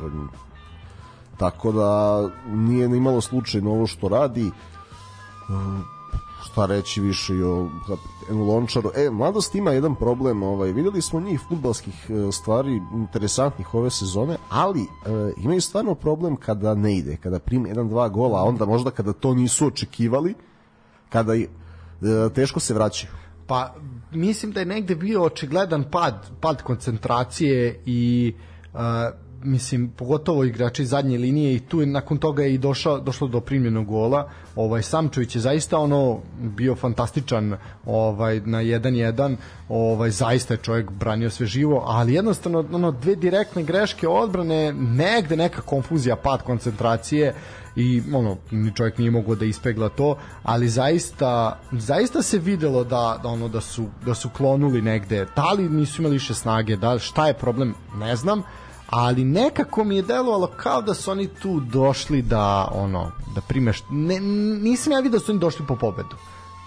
tako 1.36 1.72
da 1.72 2.20
nije 2.46 2.88
ni 2.88 3.00
malo 3.00 3.20
slučajno 3.20 3.70
ovo 3.70 3.86
što 3.86 4.08
radi 4.08 4.50
šta 6.50 6.66
reći 6.66 7.00
više 7.00 7.44
o 7.44 7.68
kapitenu 7.86 8.44
Lončaru. 8.44 8.90
E, 8.94 9.10
mladost 9.10 9.54
ima 9.54 9.70
jedan 9.70 9.94
problem, 9.94 10.42
ovaj, 10.42 10.72
videli 10.72 11.02
smo 11.02 11.20
njih 11.20 11.40
futbalskih 11.48 12.10
e, 12.10 12.32
stvari 12.32 12.82
interesantnih 12.94 13.74
ove 13.74 13.90
sezone, 13.90 14.36
ali 14.50 14.82
e, 14.82 14.86
imaju 15.36 15.60
stvarno 15.60 15.94
problem 15.94 16.36
kada 16.36 16.74
ne 16.74 16.96
ide, 16.96 17.16
kada 17.16 17.38
prime 17.38 17.68
jedan, 17.68 17.88
dva 17.88 18.08
gola, 18.08 18.40
a 18.40 18.44
onda 18.44 18.66
možda 18.66 18.90
kada 18.90 19.12
to 19.12 19.34
nisu 19.34 19.66
očekivali, 19.66 20.34
kada 21.08 21.34
e, 21.34 21.46
teško 22.34 22.60
se 22.60 22.74
vraćaju. 22.74 23.12
Pa 23.46 23.74
mislim 24.12 24.52
da 24.52 24.60
je 24.60 24.66
negde 24.66 24.94
bio 24.94 25.22
očigledan 25.22 25.84
pad, 25.90 26.30
pad 26.40 26.62
koncentracije 26.62 27.80
i 27.86 28.34
uh, 28.72 28.80
mislim 29.42 29.90
pogotovo 29.96 30.44
igrači 30.44 30.86
zadnje 30.86 31.18
linije 31.18 31.54
i 31.54 31.60
tu 31.60 31.80
je 31.80 31.86
nakon 31.86 32.18
toga 32.18 32.42
je 32.42 32.54
i 32.54 32.58
došao 32.58 33.00
došlo 33.00 33.28
do 33.28 33.40
primljenog 33.40 33.86
gola. 33.86 34.28
Ovaj 34.56 34.82
Samčević 34.82 35.34
je 35.34 35.40
zaista 35.40 35.78
ono 35.78 36.20
bio 36.38 36.74
fantastičan 36.74 37.56
ovaj 37.86 38.40
na 38.40 38.58
1-1. 38.58 39.36
Ovaj 39.68 40.10
zaista 40.10 40.54
je 40.54 40.58
čovjek 40.62 40.90
branio 40.90 41.30
sve 41.30 41.46
živo, 41.46 41.84
ali 41.86 42.14
jednostavno 42.14 42.64
ono 42.72 42.90
dve 42.90 43.16
direktne 43.16 43.62
greške 43.62 44.08
odbrane, 44.08 44.72
negde 44.72 45.36
neka 45.36 45.62
konfuzija, 45.62 46.16
pad 46.16 46.42
koncentracije 46.42 47.34
i 47.76 48.02
ono 48.14 48.36
čovjek 48.74 48.98
nije 48.98 49.10
mogao 49.10 49.34
da 49.34 49.44
ispegla 49.44 49.88
to, 49.88 50.16
ali 50.42 50.68
zaista 50.68 51.60
zaista 51.72 52.22
se 52.22 52.38
videlo 52.38 52.84
da, 52.84 53.20
da 53.22 53.28
ono 53.28 53.48
da 53.48 53.60
su 53.60 53.86
da 54.06 54.14
su 54.14 54.28
klonuli 54.28 54.82
negde. 54.82 55.26
Da 55.36 55.52
li 55.52 55.68
nisu 55.68 56.02
imali 56.02 56.14
više 56.14 56.34
snage, 56.34 56.76
da 56.76 56.98
šta 56.98 57.26
je 57.26 57.34
problem, 57.34 57.74
ne 57.94 58.16
znam, 58.16 58.42
ali 58.86 59.24
nekako 59.24 59.84
mi 59.84 59.96
je 59.96 60.02
delovalo 60.02 60.46
kao 60.46 60.82
da 60.82 60.94
su 60.94 61.10
oni 61.10 61.26
tu 61.26 61.60
došli 61.60 62.22
da 62.22 62.68
ono 62.72 63.10
da 63.34 63.40
primeš 63.40 63.82
ne, 63.90 64.20
nisam 64.60 64.92
ja 64.92 65.00
vidio 65.00 65.18
da 65.18 65.24
su 65.24 65.32
oni 65.32 65.40
došli 65.40 65.66
po 65.66 65.76
pobedu. 65.76 66.16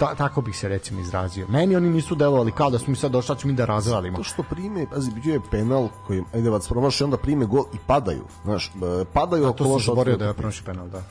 Ta, 0.03 0.15
tako 0.15 0.41
bih 0.41 0.57
se 0.57 0.67
recimo 0.67 1.01
izrazio. 1.01 1.47
Meni 1.49 1.75
oni 1.75 1.89
nisu 1.89 2.15
delovali 2.15 2.51
kao 2.51 2.69
da 2.69 2.79
smo 2.79 2.91
mi 2.91 2.95
sad 2.95 3.11
došli, 3.11 3.27
sad 3.27 3.39
ćemo 3.39 3.51
mi 3.51 3.57
da 3.57 3.65
razvalimo. 3.65 4.17
To 4.17 4.23
što 4.23 4.43
prime, 4.43 4.85
pazi, 4.89 5.11
bio 5.11 5.33
je 5.33 5.39
penal 5.51 5.89
koji 6.07 6.23
Ajdevac 6.33 6.67
promaši, 6.67 7.03
onda 7.03 7.17
prime 7.17 7.45
gol 7.45 7.63
i 7.73 7.77
padaju. 7.87 8.23
Znaš, 8.43 8.67
e, 8.67 9.05
padaju 9.13 9.43
To 9.43 9.49
oko 9.49 9.63
sam 9.63 9.71
loša 9.71 9.85
zaboravio 9.85 10.17
da 10.17 10.25
je 10.25 10.33
prošli 10.33 10.65
penal, 10.65 10.87
da. 10.87 11.03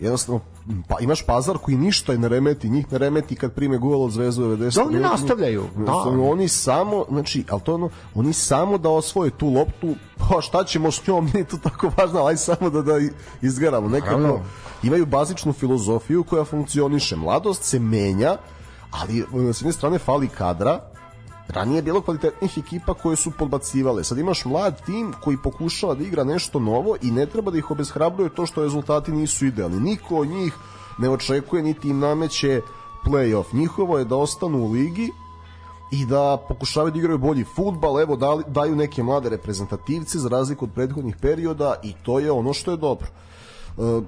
Jednostavno 0.00 0.40
pa 0.88 0.96
imaš 1.00 1.22
pazar 1.22 1.58
koji 1.58 1.76
ništa 1.76 2.16
ne 2.16 2.28
remeti, 2.28 2.68
njih 2.68 2.92
ne 2.92 2.98
remeti 2.98 3.36
kad 3.36 3.52
prime 3.52 3.78
gol 3.78 4.02
od 4.02 4.10
Zvezdu 4.10 4.42
90. 4.42 4.74
Da, 4.74 4.84
oni 4.84 4.98
nastavljaju, 4.98 5.62
da. 5.74 5.80
Jednostavno, 5.80 6.30
oni 6.30 6.48
samo, 6.48 7.04
znači, 7.08 7.44
al 7.50 7.60
to 7.60 7.74
ono, 7.74 7.90
oni 8.14 8.32
samo 8.32 8.78
da 8.78 8.90
osvoje 8.90 9.30
tu 9.30 9.48
loptu, 9.48 9.94
pa 10.18 10.40
šta 10.40 10.64
ćemo 10.64 10.90
s 10.90 11.06
njom, 11.06 11.30
nije 11.34 11.44
to 11.44 11.56
tako 11.56 11.90
važno, 11.96 12.26
aj 12.26 12.36
samo 12.36 12.70
da 12.70 12.82
da 12.82 12.92
izgaramo. 13.42 13.88
Nekako 13.88 14.40
imaju 14.82 15.06
bazičnu 15.06 15.52
filozofiju 15.52 16.24
koja 16.24 16.44
funkcioniše. 16.44 17.16
Mladost 17.16 17.62
se 17.62 17.78
menja, 17.78 18.36
ali 18.90 19.18
e, 19.18 19.52
s 19.52 19.60
jedne 19.60 19.72
strane 19.72 19.98
fali 19.98 20.28
kadra, 20.28 20.87
ranije 21.48 21.78
je 21.78 21.82
bilo 21.82 22.00
kvalitetnih 22.00 22.58
ekipa 22.58 22.94
koje 22.94 23.16
su 23.16 23.30
podbacivale. 23.30 24.04
Sad 24.04 24.18
imaš 24.18 24.44
mlad 24.44 24.84
tim 24.84 25.12
koji 25.20 25.36
pokušava 25.36 25.94
da 25.94 26.04
igra 26.04 26.24
nešto 26.24 26.58
novo 26.60 26.96
i 27.02 27.10
ne 27.10 27.26
treba 27.26 27.50
da 27.50 27.58
ih 27.58 27.70
obeshrabruje 27.70 28.34
to 28.34 28.46
što 28.46 28.62
rezultati 28.62 29.12
nisu 29.12 29.46
idealni. 29.46 29.80
Niko 29.80 30.16
od 30.16 30.28
njih 30.28 30.54
ne 30.98 31.10
očekuje 31.10 31.62
niti 31.62 31.88
im 31.88 31.98
nameće 31.98 32.60
play-off. 33.06 33.44
Njihovo 33.52 33.98
je 33.98 34.04
da 34.04 34.16
ostanu 34.16 34.58
u 34.58 34.70
ligi 34.72 35.10
i 35.92 36.06
da 36.06 36.36
pokušavaju 36.48 36.92
da 36.92 36.98
igraju 36.98 37.18
bolji 37.18 37.44
futbal, 37.44 38.00
evo 38.00 38.16
dali, 38.16 38.44
daju 38.46 38.76
neke 38.76 39.02
mlade 39.02 39.28
reprezentativce 39.28 40.18
za 40.18 40.28
razliku 40.28 40.64
od 40.64 40.70
prethodnih 40.74 41.16
perioda 41.16 41.74
i 41.82 41.94
to 42.02 42.18
je 42.18 42.32
ono 42.32 42.52
što 42.52 42.70
je 42.70 42.76
dobro. 42.76 43.06
E, 43.78 44.00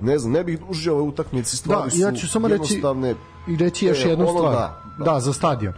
ne 0.00 0.18
znam, 0.18 0.32
ne 0.32 0.44
bih 0.44 0.60
dužio 0.68 0.92
ove 0.94 1.02
utakmice, 1.02 1.50
Da, 1.50 1.56
stvari 1.56 1.98
ja 1.98 2.14
su 2.14 2.20
ću 2.20 2.28
samo 2.28 2.48
reći 2.48 2.82
i 3.48 3.56
reći 3.56 3.86
još 3.86 4.04
E, 4.04 4.08
jednu 4.08 4.26
stvar. 4.28 4.52
da, 4.52 4.82
Da, 4.98 5.20
za 5.20 5.32
stadion. 5.32 5.74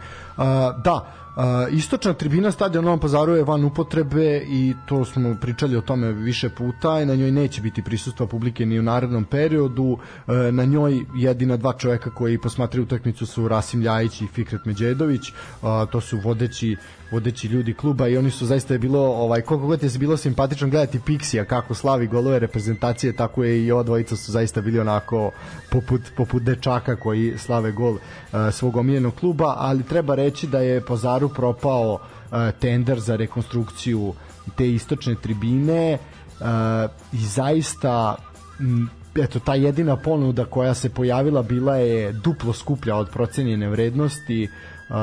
da, 0.83 1.19
Uh, 1.39 1.73
istočna 1.73 2.13
tribina 2.13 2.51
stadiona 2.51 2.85
Novom 2.85 2.99
Pazaru 2.99 3.35
je 3.35 3.43
van 3.43 3.63
upotrebe 3.63 4.37
i 4.47 4.73
to 4.85 5.05
smo 5.05 5.35
pričali 5.41 5.77
o 5.77 5.81
tome 5.81 6.11
više 6.11 6.49
puta 6.49 7.01
i 7.01 7.05
na 7.05 7.15
njoj 7.15 7.31
neće 7.31 7.61
biti 7.61 7.81
prisustva 7.83 8.27
publike 8.27 8.65
ni 8.65 8.79
u 8.79 8.83
narednom 8.83 9.25
periodu. 9.25 9.83
Uh, 9.83 10.35
na 10.51 10.65
njoj 10.65 11.05
jedina 11.15 11.57
dva 11.57 11.73
čoveka 11.73 12.09
koji 12.09 12.37
posmatraju 12.37 12.83
utakmicu 12.83 13.25
su 13.25 13.47
Rasim 13.47 13.81
Ljajić 13.81 14.21
i 14.21 14.27
Fikret 14.27 14.65
Međedović. 14.65 15.29
Uh, 15.29 15.69
to 15.91 16.01
su 16.01 16.17
vodeći 16.17 16.75
vodeći 17.11 17.47
ljudi 17.47 17.73
kluba 17.73 18.07
i 18.07 18.17
oni 18.17 18.31
su 18.31 18.45
zaista 18.45 18.73
je 18.73 18.79
bilo 18.79 18.99
ovaj 18.99 19.41
koliko 19.41 19.67
god 19.67 19.83
je 19.83 19.89
bilo 19.99 20.17
simpatično 20.17 20.67
gledati 20.67 20.99
Pixija 20.99 21.45
kako 21.45 21.73
slavi 21.73 22.07
golove 22.07 22.39
reprezentacije 22.39 23.13
tako 23.13 23.43
je 23.43 23.65
i 23.65 23.71
ova 23.71 23.83
dvojica 23.83 24.15
su 24.15 24.31
zaista 24.31 24.61
bili 24.61 24.79
onako 24.79 25.31
poput 25.69 26.01
poput 26.17 26.43
dečaka 26.43 26.95
koji 26.95 27.37
slave 27.37 27.71
gol 27.71 27.93
uh, 27.93 27.99
svog 28.51 28.77
omiljenog 28.77 29.15
kluba 29.15 29.55
ali 29.57 29.83
treba 29.83 30.15
reći 30.15 30.47
da 30.47 30.59
je 30.59 30.81
Pozaru 30.81 31.29
propao 31.29 31.93
uh, 31.93 31.99
tender 32.59 32.99
za 32.99 33.15
rekonstrukciju 33.15 34.13
te 34.57 34.71
istočne 34.71 35.15
tribine 35.15 35.97
uh, 36.39 36.47
i 37.13 37.25
zaista 37.25 38.15
m, 38.59 38.89
eto 39.15 39.39
ta 39.39 39.55
jedina 39.55 39.95
ponuda 39.95 40.45
koja 40.45 40.73
se 40.73 40.89
pojavila 40.89 41.43
bila 41.43 41.75
je 41.75 42.11
duplo 42.11 42.53
skuplja 42.53 42.95
od 42.95 43.09
procenjene 43.09 43.69
vrednosti 43.69 44.47
uh, 44.89 44.95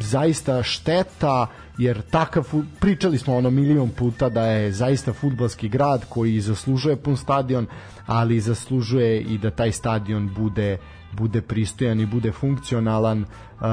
zaista 0.00 0.62
šteta 0.62 1.46
jer 1.78 2.02
takav 2.10 2.44
pričali 2.80 3.18
smo 3.18 3.36
ono 3.36 3.50
milion 3.50 3.88
puta 3.88 4.28
da 4.28 4.46
je 4.46 4.72
zaista 4.72 5.12
fudbalski 5.12 5.68
grad 5.68 6.04
koji 6.08 6.40
zaslužuje 6.40 6.96
pun 6.96 7.16
stadion 7.16 7.66
ali 8.06 8.40
zaslužuje 8.40 9.20
i 9.20 9.38
da 9.38 9.50
taj 9.50 9.72
stadion 9.72 10.30
bude 10.34 10.78
bude 11.12 11.42
pristojan 11.42 12.00
i 12.00 12.06
bude 12.06 12.32
funkcionalan 12.32 13.20
uh, 13.20 13.66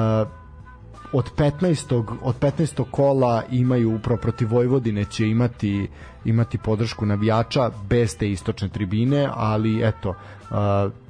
od 1.12 1.32
15. 1.38 2.18
od 2.22 2.40
15. 2.40 2.84
kola 2.92 3.44
imaju 3.52 3.96
upravo 3.96 4.22
protiv 4.22 4.52
Vojvodine 4.52 5.06
će 5.06 5.28
imati 5.28 5.88
imati 6.26 6.58
podršku 6.58 7.06
navijača 7.06 7.72
bez 7.90 8.18
te 8.18 8.30
istočne 8.30 8.70
tribine, 8.70 9.30
ali 9.34 9.88
eto 9.88 10.10
uh, 10.10 10.16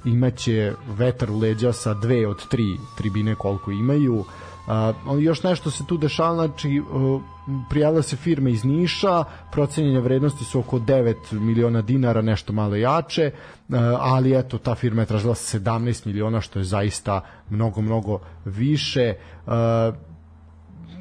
imaće 0.06 0.74
vetar 0.88 1.32
u 1.32 1.38
leđa 1.38 1.74
sa 1.74 1.94
dve 1.94 2.28
od 2.28 2.48
tri 2.48 2.64
tribine 2.98 3.36
koliko 3.36 3.72
imaju. 3.72 4.16
Uh, 4.16 4.26
Uh, 4.68 5.24
još 5.24 5.44
nešto 5.44 5.72
se 5.72 5.86
tu 5.86 5.98
dešava, 5.98 6.36
znači 6.36 6.80
uh, 6.80 7.22
prijavila 7.70 8.02
se 8.02 8.16
firma 8.16 8.50
iz 8.50 8.66
Niša, 8.66 9.24
procenjene 9.52 10.00
vrednosti 10.00 10.44
su 10.44 10.60
oko 10.60 10.80
9 10.80 11.16
miliona 11.32 11.82
dinara, 11.82 12.22
nešto 12.22 12.54
malo 12.54 12.76
jače, 12.76 13.32
uh, 13.70 13.76
ali 14.00 14.38
eto, 14.38 14.58
ta 14.58 14.76
firma 14.76 15.02
je 15.02 15.06
tražila 15.06 15.34
17 15.34 16.08
miliona, 16.08 16.42
što 16.42 16.60
je 16.60 16.66
zaista 16.66 17.22
mnogo, 17.50 17.82
mnogo 17.82 18.20
više. 18.46 19.14
Uh, 19.46 19.54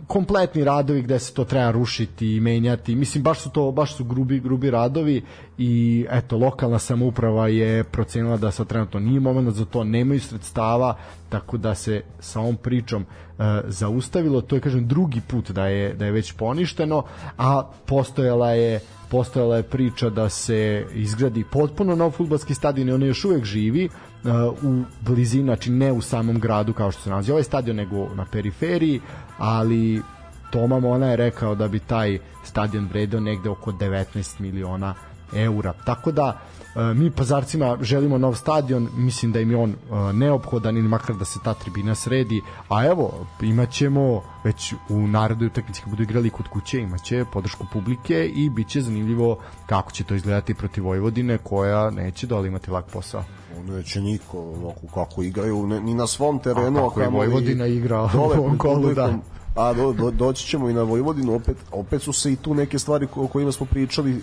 kompletni 0.07 0.65
radovi 0.65 1.03
gde 1.03 1.19
se 1.19 1.35
to 1.35 1.45
treba 1.45 1.71
rušiti 1.71 2.37
i 2.37 2.41
menjati. 2.41 2.95
Mislim 2.95 3.25
baš 3.25 3.41
su 3.41 3.51
to 3.51 3.73
baš 3.73 3.97
su 3.97 4.05
grubi 4.05 4.41
grubi 4.41 4.71
radovi 4.71 5.23
i 5.59 6.07
eto 6.11 6.39
lokalna 6.39 6.79
samouprava 6.79 7.49
je 7.49 7.85
procenila 7.85 8.37
da 8.37 8.51
sa 8.51 8.65
trenutno 8.65 9.01
nije 9.01 9.21
momenat 9.21 9.55
za 9.55 9.65
to, 9.65 9.85
nemaju 9.85 10.21
sredstava, 10.21 10.97
tako 11.29 11.57
da 11.57 11.75
se 11.75 12.03
sa 12.21 12.41
ovom 12.41 12.57
pričom 12.57 13.03
uh, 13.03 13.45
zaustavilo. 13.67 14.41
To 14.41 14.57
je 14.57 14.61
kažem 14.61 14.89
drugi 14.89 15.21
put 15.21 15.51
da 15.51 15.67
je 15.67 15.95
da 15.95 16.05
je 16.07 16.13
već 16.13 16.33
poništeno, 16.33 17.05
a 17.39 17.63
postojala 17.87 18.51
je 18.51 18.81
postojala 19.15 19.57
je 19.57 19.63
priča 19.63 20.09
da 20.11 20.29
se 20.29 20.87
izgradi 20.93 21.45
potpuno 21.45 21.95
nov 21.95 22.11
fudbalski 22.11 22.55
stadion 22.55 22.89
i 22.89 22.93
on 22.93 23.03
još 23.03 23.25
uvek 23.25 23.45
živi 23.45 23.85
uh, 23.89 24.31
u 24.63 24.83
blizini, 25.01 25.45
znači 25.45 25.71
ne 25.71 25.93
u 25.93 26.01
samom 26.01 26.39
gradu 26.39 26.73
kao 26.73 26.91
što 26.93 27.03
se 27.03 27.11
nalazi 27.11 27.31
ovaj 27.31 27.43
stadion, 27.43 27.77
nego 27.77 28.09
na 28.15 28.25
periferiji, 28.25 29.01
ali 29.39 30.03
Toma 30.51 30.81
Mona 30.81 31.07
je 31.07 31.17
rekao 31.17 31.55
da 31.55 31.69
bi 31.69 31.79
taj 31.79 32.19
stadion 32.45 32.89
vredeo 32.89 33.21
negde 33.21 33.49
oko 33.51 33.73
19 33.73 34.41
miliona 34.41 34.95
eura. 35.35 35.73
Tako 35.85 36.13
da 36.13 36.29
e, 36.31 36.54
mi 36.95 37.11
pazarcima 37.11 37.79
želimo 37.81 38.19
nov 38.19 38.35
stadion, 38.35 38.89
mislim 38.97 39.33
da 39.33 39.41
im 39.41 39.51
je 39.51 39.57
on 39.57 39.71
e, 39.71 40.13
neophodan 40.13 40.77
ili 40.77 40.89
makar 40.89 41.17
da 41.17 41.25
se 41.25 41.39
ta 41.45 41.55
tribina 41.55 41.95
sredi, 41.95 42.43
a 42.69 42.87
evo 42.87 43.27
imaćemo 43.43 44.23
već 44.45 44.75
u 44.89 44.99
narednoj 44.99 45.47
utakmici 45.47 45.81
kad 45.81 45.91
budu 45.91 46.03
igrali 46.03 46.31
kod 46.31 46.49
kuće 46.49 46.81
imaće 46.81 47.25
podršku 47.33 47.67
publike 47.73 48.27
i 48.27 48.51
biće 48.51 48.81
zanimljivo 48.81 49.39
kako 49.67 49.93
će 49.93 50.05
to 50.05 50.15
izgledati 50.15 50.55
protiv 50.55 50.85
Vojvodine 50.85 51.39
koja 51.39 51.91
neće 51.91 52.27
dole 52.27 52.49
imati 52.49 52.71
lak 52.71 52.85
posao. 52.93 53.25
Neće 53.69 54.01
niko 54.01 54.39
ovako 54.39 54.87
kako 54.95 55.23
igraju 55.23 55.67
ne, 55.67 55.81
ni 55.81 55.95
na 55.95 56.07
svom 56.07 56.39
terenu 56.39 56.79
a 56.79 56.89
kako 56.89 57.03
je 57.03 57.09
Vojvodina 57.09 57.67
igra 57.67 58.03
u 58.03 58.19
ovom 58.19 58.59
kolu 58.59 58.95
da. 58.95 59.19
A 59.57 59.73
do, 59.73 59.93
do, 59.93 60.11
doći 60.11 60.47
ćemo 60.47 60.71
i 60.71 60.75
na 60.75 60.83
Vojvodinu 60.83 61.35
opet, 61.35 61.57
opet 61.73 62.03
su 62.03 62.13
se 62.13 62.33
i 62.33 62.37
tu 62.37 62.55
neke 62.55 62.79
stvari 62.79 63.09
o 63.17 63.27
kojima 63.27 63.53
smo 63.53 63.67
pričali 63.67 64.23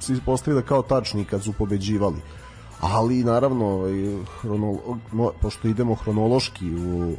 se 0.00 0.12
ispostavili 0.12 0.62
da 0.62 0.68
kao 0.68 0.82
tačni 0.82 1.24
kad 1.24 1.42
su 1.44 1.52
pobeđivali. 1.52 2.20
Ali 2.80 3.24
naravno 3.24 3.66
ovaj, 3.66 3.92
hronolo, 4.40 4.98
pošto 5.40 5.68
idemo 5.68 5.94
hronološki 5.94 6.74
u 6.74 7.16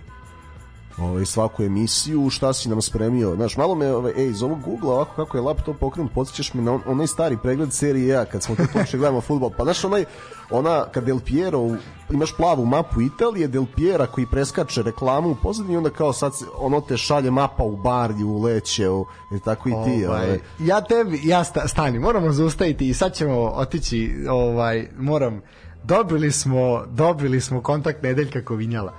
ovaj, 1.01 1.25
svaku 1.25 1.63
emisiju, 1.63 2.29
šta 2.29 2.53
si 2.53 2.69
nam 2.69 2.81
spremio. 2.81 3.35
Znaš, 3.35 3.57
malo 3.57 3.75
me, 3.75 3.93
ovaj, 3.93 4.13
ej, 4.17 4.29
iz 4.29 4.43
ovog 4.43 4.61
Google 4.61 4.89
ovako 4.89 5.15
kako 5.15 5.37
je 5.37 5.41
laptop 5.41 5.77
pokrenut, 5.79 6.11
podsjećaš 6.13 6.53
me 6.53 6.61
na 6.61 6.73
on, 6.73 6.81
onaj 6.85 7.07
stari 7.07 7.37
pregled 7.43 7.73
serije 7.73 8.17
A, 8.17 8.25
kad 8.25 8.43
smo 8.43 8.55
tu 8.55 8.63
počeli 8.73 8.99
gledamo 8.99 9.21
futbol. 9.21 9.49
Pa 9.57 9.63
znaš, 9.63 9.83
onaj, 9.83 10.05
ona, 10.51 10.85
kad 10.91 11.03
Del 11.03 11.19
Piero, 11.19 11.69
imaš 12.11 12.35
plavu 12.37 12.65
mapu 12.65 13.01
Italije, 13.01 13.47
Del 13.47 13.65
Piera 13.75 14.07
koji 14.07 14.27
preskače 14.31 14.81
reklamu 14.83 15.29
u 15.29 15.35
pozadini, 15.35 15.77
onda 15.77 15.89
kao 15.89 16.13
sad 16.13 16.31
ono 16.57 16.81
te 16.81 16.97
šalje 16.97 17.31
mapa 17.31 17.63
u 17.63 17.77
Bardi, 17.77 18.23
u 18.23 18.41
Leće, 18.41 18.89
u, 18.89 19.05
i 19.31 19.39
tako 19.39 19.69
i 19.69 19.71
ti. 19.71 20.05
Ovaj, 20.05 20.25
ovaj. 20.25 20.39
Ja 20.59 20.81
tebi, 20.81 21.21
ja 21.23 21.43
sta, 21.43 21.67
stani, 21.67 21.99
moramo 21.99 22.31
zaustaviti 22.31 22.89
i 22.89 22.93
sad 22.93 23.13
ćemo 23.13 23.39
otići, 23.39 24.15
ovaj, 24.29 24.87
moram, 24.97 25.41
dobili 25.83 26.31
smo, 26.31 26.85
dobili 26.87 27.41
smo 27.41 27.61
kontakt 27.61 28.03
Nedeljka 28.03 28.45
Kovinjala. 28.45 28.93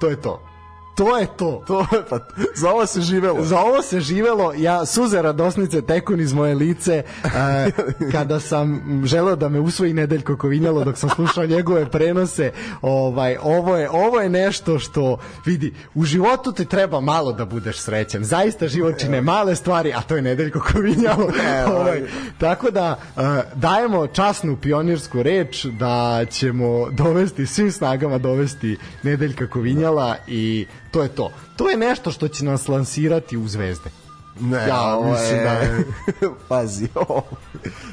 To 0.00 0.08
je 0.08 0.20
to 0.20 0.53
to 0.94 1.18
je 1.18 1.26
to. 1.36 1.64
To 1.66 1.80
je 1.80 2.02
pa 2.10 2.18
za 2.54 2.70
ovo 2.70 2.86
se 2.86 3.00
živelo. 3.00 3.44
Za 3.44 3.60
ovo 3.60 3.82
se 3.82 4.00
živelo. 4.00 4.52
Ja 4.56 4.86
suze 4.86 5.22
radosnice 5.22 5.82
tekun 5.82 6.20
iz 6.20 6.32
moje 6.32 6.54
lice 6.54 7.02
uh, 7.24 7.30
kada 8.12 8.40
sam 8.40 9.02
želeo 9.04 9.36
da 9.36 9.48
me 9.48 9.60
usvoji 9.60 9.92
Nedeljko 9.92 10.36
Kovinjalo 10.36 10.84
dok 10.84 10.98
sam 10.98 11.10
slušao 11.10 11.46
njegove 11.46 11.90
prenose. 11.90 12.52
Ovaj 12.82 13.36
ovo 13.42 13.76
je 13.76 13.90
ovo 13.90 14.20
je 14.20 14.28
nešto 14.28 14.78
što 14.78 15.18
vidi 15.46 15.74
u 15.94 16.04
životu 16.04 16.52
ti 16.52 16.64
treba 16.64 17.00
malo 17.00 17.32
da 17.32 17.44
budeš 17.44 17.78
srećan. 17.78 18.24
Zaista 18.24 18.68
život 18.68 18.98
čine 18.98 19.20
male 19.20 19.56
stvari, 19.56 19.92
a 19.92 20.00
to 20.00 20.16
je 20.16 20.22
Nedeljko 20.22 20.60
Kovinjalo. 20.72 21.28
ovaj, 21.78 22.02
tako 22.38 22.70
da 22.70 22.98
uh, 23.16 23.22
dajemo 23.54 24.06
časnu 24.06 24.56
pionirsku 24.56 25.22
reč 25.22 25.64
da 25.64 26.24
ćemo 26.30 26.90
dovesti 26.90 27.46
svim 27.46 27.72
snagama 27.72 28.18
dovesti 28.18 28.76
Nedeljka 29.02 29.46
Kovinjala 29.46 30.16
i 30.26 30.66
to 30.94 31.02
je 31.02 31.08
to. 31.08 31.32
To 31.56 31.70
je 31.70 31.76
nešto 31.76 32.10
što 32.10 32.28
će 32.28 32.44
nas 32.44 32.68
lansirati 32.68 33.36
u 33.36 33.48
zvezde. 33.48 33.90
Ne, 34.40 34.68
ja, 34.68 34.94
ovo 34.96 35.12
mislim 35.12 35.38
je... 35.38 35.44
da 35.44 35.50
je... 35.50 35.84
Pazi, 36.48 36.88
ovo. 37.08 37.22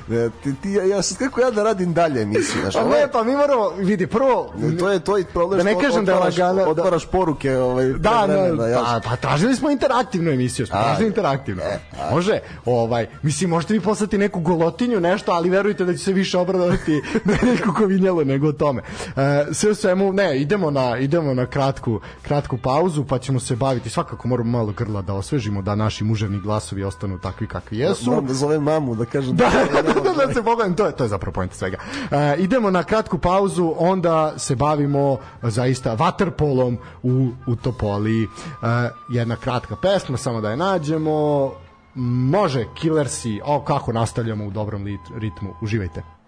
Ne, 0.07 0.29
ti, 0.43 0.55
ti, 0.61 0.71
ja, 0.71 0.83
ja 0.83 1.01
sad 1.01 1.17
kako 1.17 1.41
ja 1.41 1.51
da 1.51 1.63
radim 1.63 1.93
dalje 1.93 2.25
mislim, 2.25 2.61
znaš. 2.61 2.73
Pa 2.73 2.83
ne, 2.83 3.07
pa 3.11 3.23
mi 3.23 3.35
moramo, 3.35 3.69
vidi, 3.69 4.07
prvo... 4.07 4.53
Ne, 4.57 4.77
to 4.77 4.91
je 4.91 4.99
to 4.99 5.17
i 5.17 5.25
problem 5.25 5.57
da 5.57 5.63
ne 5.63 5.79
kažem 5.81 6.05
da 6.05 6.11
je 6.11 6.19
lagano... 6.19 6.63
Otvaraš 6.63 7.05
poruke 7.05 7.57
ovaj, 7.57 7.85
da, 7.85 8.27
ne, 8.27 8.51
da, 8.51 8.67
ja. 8.67 8.79
pa, 8.79 9.09
pa 9.09 9.15
tražili 9.15 9.55
smo 9.55 9.69
interaktivnu 9.69 10.31
emisiju, 10.31 10.67
smo 10.67 10.79
tražili 10.79 11.07
interaktivnu. 11.07 11.61
E, 11.61 11.79
Može, 12.11 12.39
ovaj, 12.65 13.07
mislim, 13.21 13.49
možete 13.49 13.73
vi 13.73 13.79
poslati 13.79 14.17
neku 14.17 14.39
golotinju, 14.39 14.99
nešto, 14.99 15.31
ali 15.31 15.49
verujte 15.49 15.85
da 15.85 15.93
će 15.93 16.03
se 16.03 16.13
više 16.13 16.37
obradovati 16.37 17.01
na 17.25 17.33
neku 17.43 17.73
kovinjelu 17.77 18.25
nego 18.25 18.47
o 18.47 18.51
tome. 18.51 18.81
E, 19.15 19.45
sve 19.53 19.71
u 19.71 19.75
svemu, 19.75 20.13
ne, 20.13 20.41
idemo 20.41 20.71
na, 20.71 20.97
idemo 20.97 21.33
na 21.33 21.45
kratku, 21.45 21.99
kratku 22.21 22.57
pauzu, 22.57 23.05
pa 23.05 23.19
ćemo 23.19 23.39
se 23.39 23.55
baviti, 23.55 23.89
svakako 23.89 24.27
moramo 24.27 24.51
malo 24.51 24.71
grla 24.71 25.01
da 25.01 25.13
osvežimo, 25.13 25.61
da 25.61 25.75
naši 25.75 26.03
muževni 26.31 26.39
glasovi 26.39 26.83
ostanu 26.83 27.19
takvi 27.19 27.47
kakvi 27.47 27.77
jesu. 27.77 28.09
Moram 28.09 28.25
da 28.25 28.33
zovem 28.33 28.63
mamu 28.63 28.95
da 28.95 29.05
kažem 29.05 29.35
da, 29.35 29.49
da, 29.73 29.81
da, 29.93 29.93
da, 29.93 30.25
da 30.25 30.33
se 30.33 30.43
pogledam, 30.43 30.75
to 30.75 30.85
je, 30.85 30.95
to 30.95 31.03
je 31.03 31.09
zapravo 31.09 31.33
pojenta 31.33 31.55
svega. 31.55 31.77
E, 32.11 32.35
idemo 32.39 32.71
na 32.71 32.83
kratku 32.83 33.17
pauzu, 33.17 33.73
onda 33.77 34.33
se 34.37 34.55
bavimo 34.55 35.17
zaista 35.41 35.93
vaterpolom 35.93 36.77
u, 37.03 37.29
u 37.47 37.55
Topoli. 37.55 38.23
E, 38.23 38.27
jedna 39.09 39.35
kratka 39.35 39.75
pesma, 39.75 40.17
samo 40.17 40.41
da 40.41 40.51
je 40.51 40.57
nađemo. 40.57 41.51
Može, 41.95 42.65
Killersi, 42.75 43.41
o 43.45 43.61
kako 43.61 43.93
nastavljamo 43.93 44.45
u 44.45 44.51
dobrom 44.51 44.87
ritmu. 45.15 45.53
Uživajte. 45.61 46.20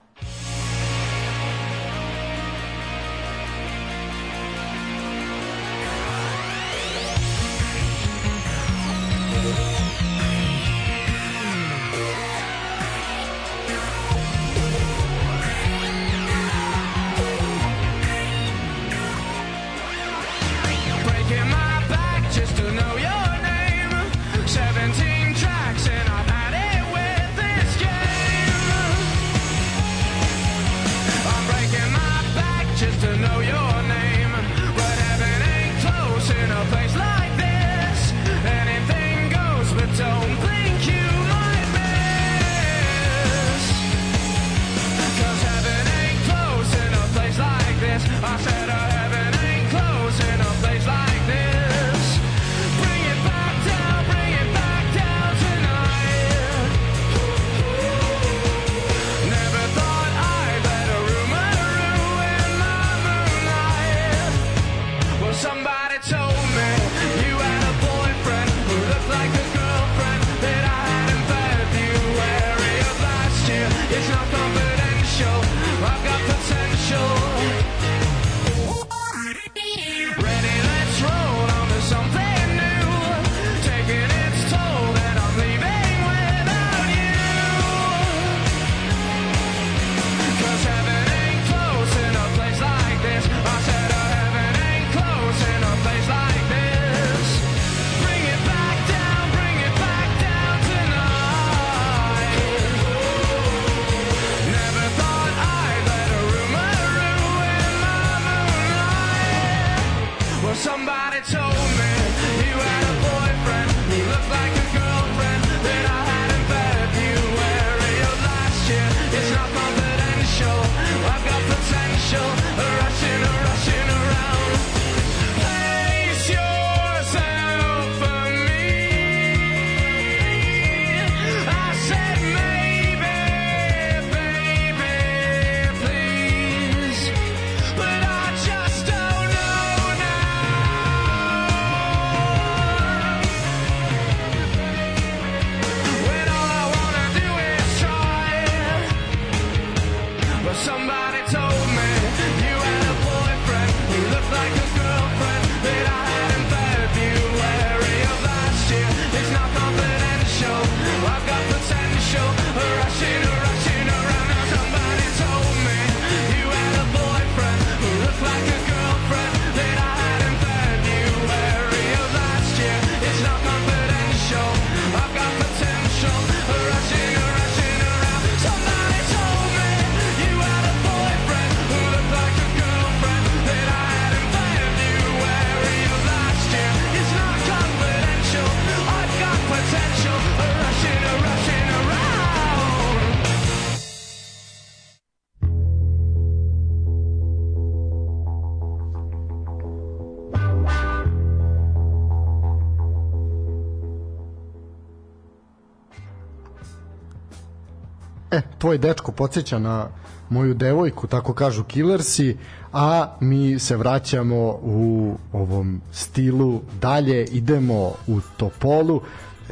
Tvoj 208.64 208.78
dečko 208.78 209.12
podsjeća 209.12 209.60
na 209.60 209.88
moju 210.30 210.54
devojku, 210.54 211.08
tako 211.08 211.34
kažu 211.34 211.64
Killersi, 211.64 212.38
a 212.74 213.16
mi 213.20 213.60
se 213.60 213.78
vraćamo 213.78 214.60
u 214.62 215.16
ovom 215.34 215.82
stilu 215.92 216.62
dalje, 216.82 217.26
idemo 217.26 217.92
u 218.08 218.20
Topolu. 218.38 219.02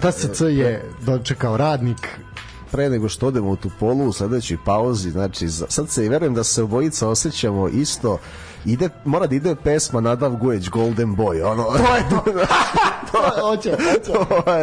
TSC 0.01 0.41
je 0.41 0.83
dočekao 1.05 1.57
radnik 1.57 2.07
pre 2.71 2.89
nego 2.89 3.09
što 3.09 3.27
odemo 3.27 3.49
u 3.49 3.55
tu 3.55 3.69
polu 3.79 4.05
u 4.05 4.13
sledećoj 4.13 4.57
pauzi, 4.65 5.11
znači 5.11 5.47
sad 5.49 5.89
se 5.89 6.05
i 6.05 6.09
verujem 6.09 6.33
da 6.33 6.43
se 6.43 6.63
obojica 6.63 7.07
osjećamo 7.07 7.67
isto 7.67 8.17
ide, 8.65 8.89
mora 9.05 9.27
da 9.27 9.35
ide 9.35 9.55
pesma 9.55 10.01
Nadav 10.01 10.31
Gujeć 10.31 10.69
Golden 10.69 11.09
Boy 11.09 11.43
ono 11.43 11.63
To 11.63 11.95
je 11.95 12.03
to. 12.09 12.23
Hoće, 13.41 13.71
hoće. 13.71 14.11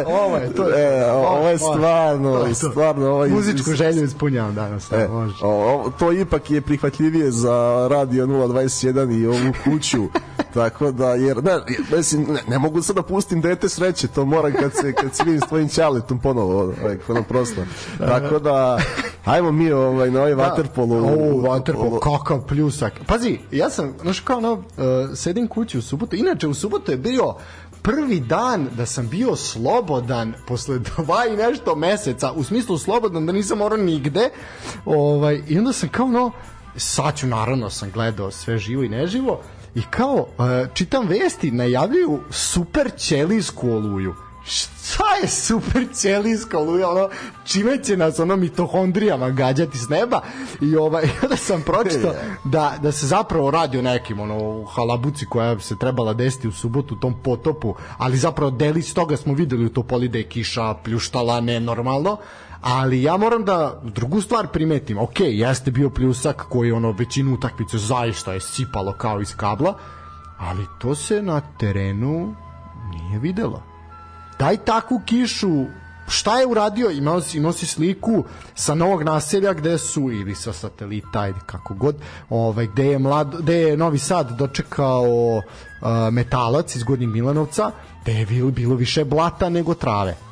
ovo 0.07 0.37
je, 0.37 0.53
to 0.53 0.69
je. 0.69 0.97
e, 0.99 1.11
ovo 1.11 1.49
je 1.49 1.57
stvarno 1.57 2.31
To 2.33 2.45
je 2.45 2.49
to. 2.51 2.69
stvarno 2.69 3.07
ovo 3.07 3.25
je- 3.25 3.31
Muzičku 3.31 3.71
želju 3.71 4.03
ispunjavam 4.03 4.55
danas. 4.55 4.91
E, 4.91 5.07
može. 5.07 5.33
o, 5.41 5.49
o, 5.75 5.91
to 5.91 6.11
ipak 6.11 6.51
je 6.51 6.61
prihvatljivije 6.61 7.31
za 7.31 7.51
Radio 7.89 8.25
021 8.27 9.19
i 9.19 9.27
ovu 9.27 9.37
kuću. 9.63 10.03
tako 10.53 10.91
da, 10.91 11.13
jer, 11.13 11.43
ne, 11.43 11.59
mislim, 11.97 12.25
ne, 12.29 12.39
ne 12.47 12.59
mogu 12.59 12.81
sad 12.81 12.95
da 12.95 13.01
pustim 13.01 13.41
dete 13.41 13.69
sreće, 13.69 14.07
to 14.07 14.25
moram 14.25 14.53
kad 14.53 14.71
se, 14.73 14.93
kad 14.93 15.15
se 15.15 15.23
vidim 15.23 15.41
s 15.41 15.47
tvojim 15.47 15.69
čaletom 15.69 16.19
ponovo, 16.19 16.61
ovaj, 16.61 16.97
ono 17.07 17.23
prosto. 17.23 17.61
Tako 17.97 18.39
da, 18.39 18.79
ajmo 19.25 19.51
mi 19.51 19.71
ovaj, 19.71 20.11
na 20.11 20.19
ovaj 20.19 20.33
vaterpolu. 20.33 20.95
O, 20.95 21.09
Waterpolo, 21.41 21.99
kakav 21.99 22.47
pljusak. 22.47 22.93
Pazi, 23.07 23.39
ja 23.51 23.69
sam, 23.69 23.93
znaš 24.01 24.19
kao 24.19 24.37
ono, 24.37 24.53
uh, 24.53 24.63
sedim 25.15 25.47
kući 25.47 25.77
u 25.77 25.81
subotu. 25.81 26.15
Inače, 26.15 26.47
u 26.47 26.53
subotu 26.53 26.91
je 26.91 26.97
bio 26.97 27.35
prvi 27.81 28.19
dan 28.19 28.67
da 28.77 28.85
sam 28.85 29.07
bio 29.07 29.35
slobodan 29.35 30.33
posle 30.47 30.79
dva 30.97 31.25
i 31.25 31.37
nešto 31.37 31.75
meseca, 31.75 32.31
u 32.31 32.43
smislu 32.43 32.77
slobodan 32.77 33.25
da 33.25 33.31
nisam 33.31 33.57
morao 33.57 33.77
nigde. 33.77 34.29
Ovaj, 34.85 35.41
I 35.47 35.57
onda 35.57 35.73
sam 35.73 35.89
kao 35.89 36.05
ono, 36.05 36.31
sad 36.75 37.17
ću 37.17 37.27
naravno 37.27 37.69
sam 37.69 37.91
gledao 37.91 38.31
sve 38.31 38.57
živo 38.57 38.83
i 38.83 38.89
neživo 38.89 39.41
i 39.75 39.81
kao 39.89 40.15
uh, 40.15 40.45
čitam 40.73 41.07
vesti, 41.07 41.51
najavljuju 41.51 42.19
super 42.29 42.91
ćelijsku 42.97 43.71
oluju. 43.71 44.15
Šta 44.45 45.03
je 45.21 45.27
super 45.27 45.85
ćelijska 45.95 46.57
oluja, 46.57 46.89
ono, 46.89 47.09
čime 47.45 47.83
će 47.83 47.97
nas 47.97 48.19
ono 48.19 48.35
mitohondrijama 48.35 49.29
gađati 49.29 49.77
s 49.77 49.89
neba? 49.89 50.21
I 50.61 50.75
ovaj, 50.75 51.03
onda 51.23 51.35
sam 51.35 51.61
pročitao 51.61 52.13
da, 52.53 52.77
da 52.81 52.91
se 52.91 53.07
zapravo 53.07 53.51
radi 53.51 53.77
o 53.77 53.81
nekim 53.81 54.19
ono, 54.19 54.65
halabuci 54.65 55.25
koja 55.25 55.59
se 55.59 55.77
trebala 55.77 56.13
desiti 56.13 56.47
u 56.47 56.51
subotu 56.51 56.95
u 56.95 56.99
tom 56.99 57.15
potopu, 57.23 57.75
ali 57.97 58.17
zapravo 58.17 58.51
delić 58.51 58.93
toga 58.93 59.17
smo 59.17 59.33
videli 59.33 59.65
u 59.65 59.69
Topoli 59.69 60.07
da 60.07 60.17
je 60.17 60.23
kiša 60.23 60.73
pljuštala 60.73 61.41
nenormalno, 61.41 62.17
ali 62.61 63.03
ja 63.03 63.17
moram 63.17 63.45
da 63.45 63.81
drugu 63.83 64.21
stvar 64.21 64.47
primetim, 64.47 64.97
ok, 64.97 65.19
jeste 65.19 65.71
bio 65.71 65.89
pljusak 65.89 66.45
koji 66.49 66.71
ono 66.71 66.91
većinu 66.91 67.33
utakmice 67.33 67.77
zaista 67.77 68.33
je 68.33 68.39
sipalo 68.39 68.93
kao 68.93 69.21
iz 69.21 69.35
kabla, 69.35 69.77
ali 70.37 70.65
to 70.79 70.95
se 70.95 71.21
na 71.21 71.41
terenu 71.59 72.35
nije 72.91 73.19
videlo. 73.19 73.63
Daj 74.39 74.57
takvu 74.57 75.01
kišu. 75.05 75.65
Šta 76.07 76.39
je 76.39 76.47
uradio? 76.47 76.89
Imao 76.89 77.21
si, 77.21 77.37
imao 77.37 77.51
si 77.51 77.65
sliku 77.65 78.23
sa 78.55 78.75
novog 78.75 79.03
naselja 79.03 79.53
gde 79.53 79.77
su 79.77 80.11
ili 80.11 80.35
sa 80.35 80.53
satelita 80.53 81.27
ili 81.27 81.39
kako 81.45 81.73
god 81.73 81.95
ovaj, 82.29 82.67
gde, 82.67 82.85
je 82.85 82.99
mlad, 82.99 83.35
gde 83.39 83.55
je 83.55 83.77
Novi 83.77 83.97
Sad 83.97 84.37
dočekao 84.37 85.03
uh, 85.35 85.43
metalac 86.11 86.75
iz 86.75 86.83
Gornjeg 86.83 87.09
Milanovca 87.09 87.71
gde 88.01 88.13
je 88.13 88.25
bilo, 88.25 88.51
bilo 88.51 88.75
više 88.75 89.05
blata 89.05 89.49
nego 89.49 89.73
trave 89.73 90.28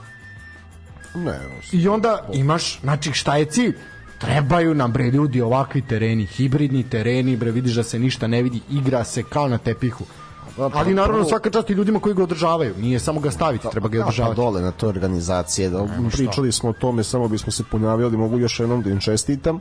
Ne, 1.17 1.39
i 1.71 1.87
onda 1.87 2.27
imaš, 2.33 2.79
znači 2.81 3.11
šta 3.13 3.35
je 3.37 3.45
cilj? 3.45 3.75
Trebaju 4.17 4.73
nam 4.75 4.91
bre 4.91 5.03
ljudi 5.03 5.41
ovakvi 5.41 5.81
tereni, 5.81 6.25
hibridni 6.25 6.83
tereni, 6.83 7.35
bre 7.37 7.51
vidiš 7.51 7.73
da 7.73 7.83
se 7.83 7.99
ništa 7.99 8.27
ne 8.27 8.41
vidi, 8.43 8.61
igra 8.71 9.03
se 9.03 9.23
kao 9.23 9.47
na 9.47 9.57
tepihu. 9.57 10.05
Ali 10.73 10.93
naravno 10.93 11.25
svaka 11.25 11.49
čast 11.49 11.69
i 11.69 11.73
ljudima 11.73 11.99
koji 11.99 12.15
ga 12.15 12.23
održavaju, 12.23 12.73
nije 12.77 12.99
samo 12.99 13.19
ga 13.19 13.31
staviti, 13.31 13.67
treba 13.71 13.89
ga 13.89 13.97
Ja, 13.97 14.03
pa 14.03 14.07
održavati. 14.07 14.35
dole 14.35 14.61
na 14.61 14.71
toj 14.71 14.89
organizacije. 14.89 15.69
Da, 15.69 15.85
pričali 16.11 16.51
smo 16.51 16.69
o 16.69 16.73
tome, 16.73 17.03
samo 17.03 17.27
bismo 17.27 17.51
se 17.51 17.63
ponavljali, 17.71 18.17
mogu 18.17 18.39
još 18.39 18.59
jednom 18.59 18.81
da 18.81 18.89
im 18.89 18.99
čestitam. 18.99 19.59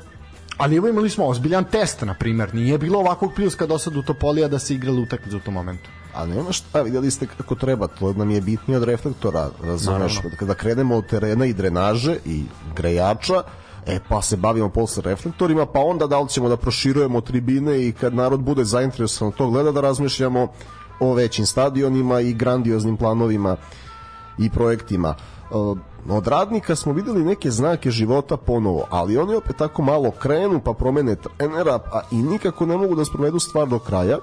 Ali 0.57 0.77
evo 0.77 0.89
imali 0.89 1.11
smo 1.11 1.27
ozbiljan 1.27 1.65
test, 1.65 2.03
na 2.03 2.15
primjer. 2.15 2.55
Nije 2.55 2.79
bilo 2.79 2.99
ovakvog 2.99 3.33
pljuska 3.35 3.67
do 3.67 3.79
sad 3.79 3.97
u 3.97 4.03
Topolija 4.03 4.49
da 4.49 4.59
se 4.59 4.75
igrala 4.75 5.01
utakmica 5.01 5.37
u 5.37 5.41
tom 5.41 5.55
momentu. 5.55 5.91
A 6.17 6.27
nema 6.27 6.53
šta, 6.53 6.83
vidjeli 6.83 7.11
ste 7.11 7.27
kako 7.27 7.55
treba, 7.55 7.87
to 7.87 8.13
nam 8.13 8.31
je 8.31 8.41
bitnije 8.41 8.79
od 8.79 8.85
reflektora, 8.85 9.51
razumeš, 9.63 10.21
kada 10.39 10.55
krenemo 10.55 10.97
od 10.97 11.07
terena 11.07 11.47
i 11.47 11.53
drenaže 11.53 12.17
i 12.25 12.45
grejača, 12.77 13.43
e 13.87 13.99
pa 14.09 14.23
se 14.23 14.37
bavimo 14.37 14.69
posle 14.69 15.03
reflektorima, 15.03 15.67
pa 15.67 15.81
onda 15.81 16.07
da 16.07 16.21
li 16.21 16.29
ćemo 16.29 16.49
da 16.49 16.57
proširujemo 16.57 17.21
tribine 17.21 17.83
i 17.83 17.93
kad 17.93 18.15
narod 18.15 18.41
bude 18.41 18.65
zainteresovan 18.65 19.33
to 19.33 19.51
gleda 19.51 19.73
da 19.73 19.81
razmišljamo 19.81 20.49
o 21.01 21.15
većim 21.15 21.47
stadionima 21.47 22.21
i 22.21 22.35
grandioznim 22.35 22.97
planovima 22.97 23.57
i 24.39 24.51
projektima. 24.51 25.15
E, 25.19 25.55
Od 26.09 26.27
radnika 26.27 26.77
smo 26.77 26.93
videli 26.93 27.25
neke 27.25 27.51
znake 27.51 27.91
života 27.91 28.37
ponovo, 28.37 28.87
ali 28.91 29.19
oni 29.19 29.35
opet 29.35 29.57
tako 29.57 29.83
malo 29.83 30.11
krenu 30.11 30.61
pa 30.65 30.73
promene 30.73 31.17
trenera 31.17 31.75
a 31.93 32.01
i 32.11 32.17
nikako 32.17 32.67
ne 32.67 32.77
mogu 32.77 32.95
da 32.95 33.05
sprovedu 33.05 33.39
stvar 33.39 33.69
do 33.69 33.79
kraja. 33.79 34.19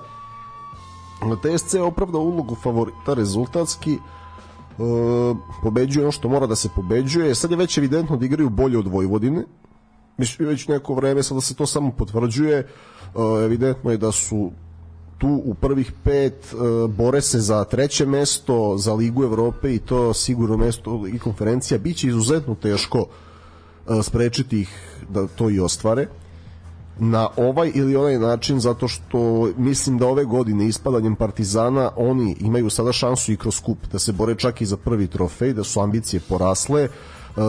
TSC 1.42 1.74
je 1.74 1.82
opravdao 1.82 2.22
ulogu 2.22 2.56
favorita 2.56 3.14
rezultatski 3.14 3.94
e, 3.94 4.00
pobeđuje 5.64 6.04
ono 6.04 6.12
što 6.12 6.30
mora 6.30 6.48
da 6.48 6.56
se 6.56 6.70
pobeđuje. 6.76 7.36
Sad 7.36 7.52
je 7.52 7.58
već 7.58 7.78
evidentno 7.78 8.18
da 8.18 8.26
igraju 8.26 8.50
bolje 8.50 8.78
od 8.78 8.88
Vojvodine. 8.88 9.46
Mislim 10.18 10.48
već 10.48 10.68
neko 10.68 10.94
vreme 10.94 11.24
sada 11.24 11.42
se 11.42 11.56
to 11.56 11.66
samo 11.66 11.92
potvrđuje. 11.92 12.58
E, 12.58 12.68
evidentno 13.46 13.92
je 13.92 13.98
da 13.98 14.12
su 14.12 14.52
tu 15.18 15.42
u 15.46 15.54
prvih 15.54 15.92
pet 16.04 16.34
e, 16.34 16.88
bore 16.88 17.22
se 17.22 17.40
za 17.40 17.64
treće 17.64 18.06
mesto 18.06 18.78
za 18.78 18.94
Ligu 18.94 19.24
Evrope 19.24 19.76
i 19.76 19.80
to 19.80 20.14
sigurno 20.14 20.58
mesto 20.58 21.08
i 21.14 21.20
konferencija. 21.20 21.78
Biće 21.78 22.08
izuzetno 22.08 22.56
teško 22.56 23.06
e, 23.08 24.04
sprečiti 24.04 24.62
ih 24.62 24.70
da 25.10 25.28
to 25.28 25.50
i 25.50 25.60
ostvare 25.60 26.08
na 27.00 27.30
ovaj 27.38 27.72
ili 27.76 27.96
onaj 27.96 28.20
način 28.20 28.60
zato 28.60 28.88
što 28.88 29.50
mislim 29.58 29.98
da 29.98 30.08
ove 30.08 30.26
godine 30.26 30.68
ispadanjem 30.68 31.16
Partizana 31.16 31.92
oni 31.96 32.36
imaju 32.40 32.70
sada 32.70 32.92
šansu 32.92 33.32
i 33.32 33.38
kroz 33.38 33.60
kup 33.60 33.78
da 33.92 34.00
se 34.00 34.12
bore 34.12 34.36
čak 34.36 34.62
i 34.62 34.66
za 34.66 34.78
prvi 34.78 35.08
trofej, 35.08 35.54
da 35.54 35.64
su 35.64 35.82
ambicije 35.82 36.20
porasle. 36.30 36.84
E, 36.84 36.90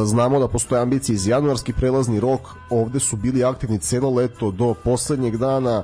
Znamo 0.04 0.38
da 0.38 0.48
postoje 0.48 0.82
ambicije 0.82 1.14
iz 1.14 1.26
januarski 1.26 1.72
prelazni 1.72 2.20
rok, 2.20 2.40
ovde 2.70 3.00
su 3.00 3.16
bili 3.16 3.44
aktivni 3.44 3.78
celo 3.78 4.10
leto 4.10 4.50
do 4.50 4.74
poslednjeg 4.84 5.36
dana 5.36 5.82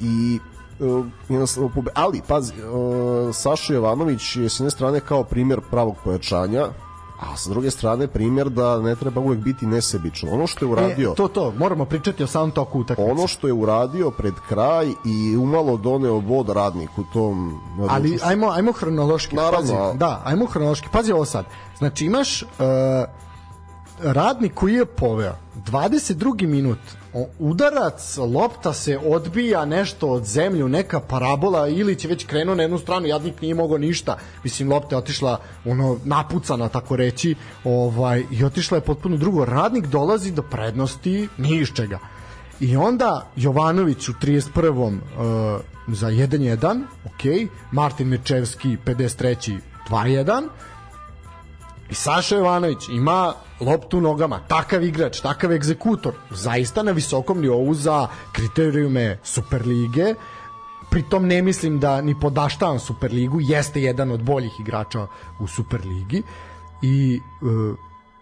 i 0.00 0.38
e, 1.30 1.88
ali 1.94 2.22
pazi 2.28 2.52
e, 2.52 3.32
Saša 3.32 3.74
Jovanović 3.74 4.36
je 4.36 4.48
s 4.48 4.60
jedne 4.60 4.70
strane 4.70 5.00
kao 5.00 5.24
primjer 5.24 5.60
pravog 5.70 5.96
pojačanja 6.04 6.68
a 7.20 7.36
sa 7.36 7.50
druge 7.50 7.70
strane 7.70 8.06
primjer 8.06 8.48
da 8.48 8.80
ne 8.80 8.94
treba 8.96 9.20
uvek 9.20 9.38
biti 9.38 9.66
nesebično 9.66 10.30
ono 10.32 10.46
što 10.46 10.64
je 10.64 10.68
uradio 10.68 11.10
E, 11.12 11.14
to, 11.14 11.28
to, 11.28 11.52
moramo 11.58 11.84
pričati 11.84 12.22
o 12.22 12.26
samom 12.26 12.50
toku 12.50 12.80
utakmice. 12.80 13.10
ono 13.10 13.26
što 13.26 13.46
je 13.46 13.52
uradio 13.52 14.10
pred 14.10 14.34
kraj 14.48 14.86
i 15.04 15.36
umalo 15.36 15.76
doneo 15.76 16.20
bod 16.20 16.48
radnik 16.48 16.98
u 16.98 17.04
tom 17.12 17.60
Ali 17.88 18.18
ajmo, 18.22 18.50
ajmo 18.50 18.72
hronološki. 18.72 19.36
Naravno. 19.36 19.76
Pazi, 19.76 19.98
da, 19.98 20.22
ajmo 20.24 20.46
hronološki. 20.46 20.88
Pazi 20.92 21.12
ovo 21.12 21.24
sad. 21.24 21.44
Znači 21.78 22.04
imaš 22.04 22.42
uh, 22.42 22.48
radnik 24.02 24.54
koji 24.54 24.74
je 24.74 24.86
poveo 24.86 25.34
22. 25.56 26.46
minut 26.46 26.78
udarac, 27.38 28.16
lopta 28.16 28.72
se 28.72 28.98
odbija 28.98 29.64
nešto 29.64 30.08
od 30.08 30.24
zemlje, 30.24 30.68
neka 30.68 31.00
parabola 31.00 31.68
ili 31.68 31.96
će 31.96 32.08
već 32.08 32.26
krenuo 32.26 32.54
na 32.54 32.62
jednu 32.62 32.78
stranu, 32.78 33.06
jadnik 33.06 33.40
nije 33.40 33.54
mogao 33.54 33.78
ništa. 33.78 34.18
Mislim, 34.44 34.72
lopta 34.72 34.94
je 34.94 34.98
otišla 34.98 35.40
ono, 35.64 35.98
napucana, 36.04 36.68
tako 36.68 36.96
reći, 36.96 37.34
ovaj, 37.64 38.24
i 38.30 38.44
otišla 38.44 38.76
je 38.76 38.84
potpuno 38.84 39.16
drugo. 39.16 39.44
Radnik 39.44 39.86
dolazi 39.86 40.32
do 40.32 40.42
prednosti 40.42 41.28
ni 41.38 41.56
iz 41.56 41.68
čega. 41.74 41.98
I 42.60 42.76
onda 42.76 43.26
Jovanović 43.36 44.08
u 44.08 44.12
31. 44.12 44.88
Uh, 44.88 45.96
za 45.96 46.06
1-1, 46.06 46.82
ok, 47.04 47.50
Martin 47.72 48.08
Mečevski 48.08 48.76
53. 48.86 49.58
2-1, 49.90 50.48
I 51.90 51.94
Saša 51.94 52.36
Jovanović 52.36 52.88
ima 52.88 53.34
loptu 53.60 54.00
nogama, 54.00 54.40
takav 54.48 54.84
igrač, 54.84 55.20
takav 55.20 55.52
egzekutor, 55.52 56.14
zaista 56.30 56.82
na 56.82 56.92
visokom 56.92 57.40
nivou 57.40 57.74
za 57.74 58.06
kriterijume 58.32 59.18
Superlige, 59.24 60.14
pritom 60.90 61.26
ne 61.26 61.42
mislim 61.42 61.78
da 61.80 62.00
ni 62.00 62.14
podaštavam 62.20 62.78
Superligu, 62.78 63.40
jeste 63.40 63.82
jedan 63.82 64.10
od 64.10 64.22
boljih 64.22 64.60
igrača 64.60 65.06
u 65.40 65.46
Superligi. 65.46 66.22
I 66.82 67.16
e, 67.16 67.20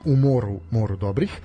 u 0.04 0.16
moru, 0.16 0.60
moru 0.70 0.96
dobrih. 0.96 1.40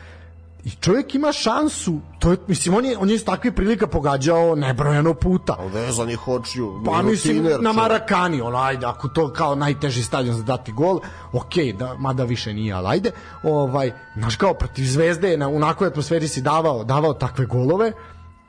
I 0.64 0.70
čovjek 0.70 1.16
ima 1.16 1.32
šansu 1.32 2.00
to 2.20 2.32
je, 2.32 2.38
mislim 2.48 2.76
on 2.76 2.86
je, 2.86 2.98
on 2.98 3.10
je 3.10 3.16
iz 3.16 3.26
takve 3.26 3.52
prilika 3.52 3.88
pogađao 3.88 4.56
nebrojeno 4.56 5.14
puta 5.14 5.58
Vezanih 5.74 6.28
očiju. 6.28 6.82
Pa 6.86 7.02
mislim 7.02 7.48
na. 7.62 7.74
Marakani, 7.74 8.42
ono 8.42 8.58
ajde, 8.58 8.86
ako 8.86 9.08
to 9.08 9.34
kao 9.34 9.56
najteži 9.56 10.04
stadion 10.04 10.36
za 10.36 10.44
dati 10.44 10.72
gol, 10.72 11.00
ok, 11.34 11.56
da, 11.78 11.96
mada 12.00 12.24
više 12.24 12.54
nije, 12.54 12.74
ali 12.74 12.88
ajde, 12.88 13.12
ovaj, 13.44 13.92
znaš 14.16 14.36
kao 14.36 14.54
protiv 14.54 14.84
Zvezde 14.84 15.38
na, 15.38 15.48
u 15.48 15.60
nakoj 15.60 15.88
atmosferi 15.88 16.28
si 16.28 16.42
davao, 16.42 16.84
davao 16.84 17.14
takve 17.14 17.46
golove, 17.46 17.92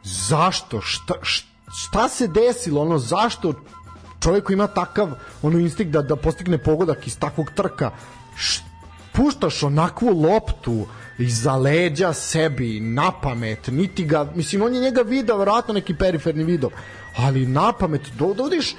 zašto, 0.03 0.81
šta, 0.81 1.15
šta, 1.73 2.09
se 2.09 2.29
desilo, 2.29 2.83
ono, 2.83 2.99
zašto 2.99 3.53
čovjek 4.21 4.45
koji 4.45 4.55
ima 4.55 4.67
takav 4.67 5.11
ono 5.43 5.59
instinkt 5.59 5.93
da, 5.93 6.03
da 6.03 6.17
postigne 6.17 6.59
pogodak 6.59 7.07
iz 7.07 7.19
takvog 7.19 7.51
trka, 7.55 7.91
š, 8.37 8.63
puštaš 9.13 9.63
onakvu 9.63 10.23
loptu 10.23 10.87
iza 11.21 11.57
leđa 11.57 12.13
sebi, 12.13 12.81
na 12.81 13.13
pamet, 13.23 13.67
niti 13.69 14.05
ga, 14.05 14.33
mislim, 14.35 14.63
on 14.63 14.75
je 14.75 14.81
njega 14.81 15.03
video, 15.03 15.37
verovatno 15.37 15.75
neki 15.75 15.95
periferni 15.95 16.45
video, 16.45 16.71
ali 17.17 17.47
na 17.47 17.73
pamet, 17.73 18.01
do- 18.19 18.35
dovodiš 18.35 18.75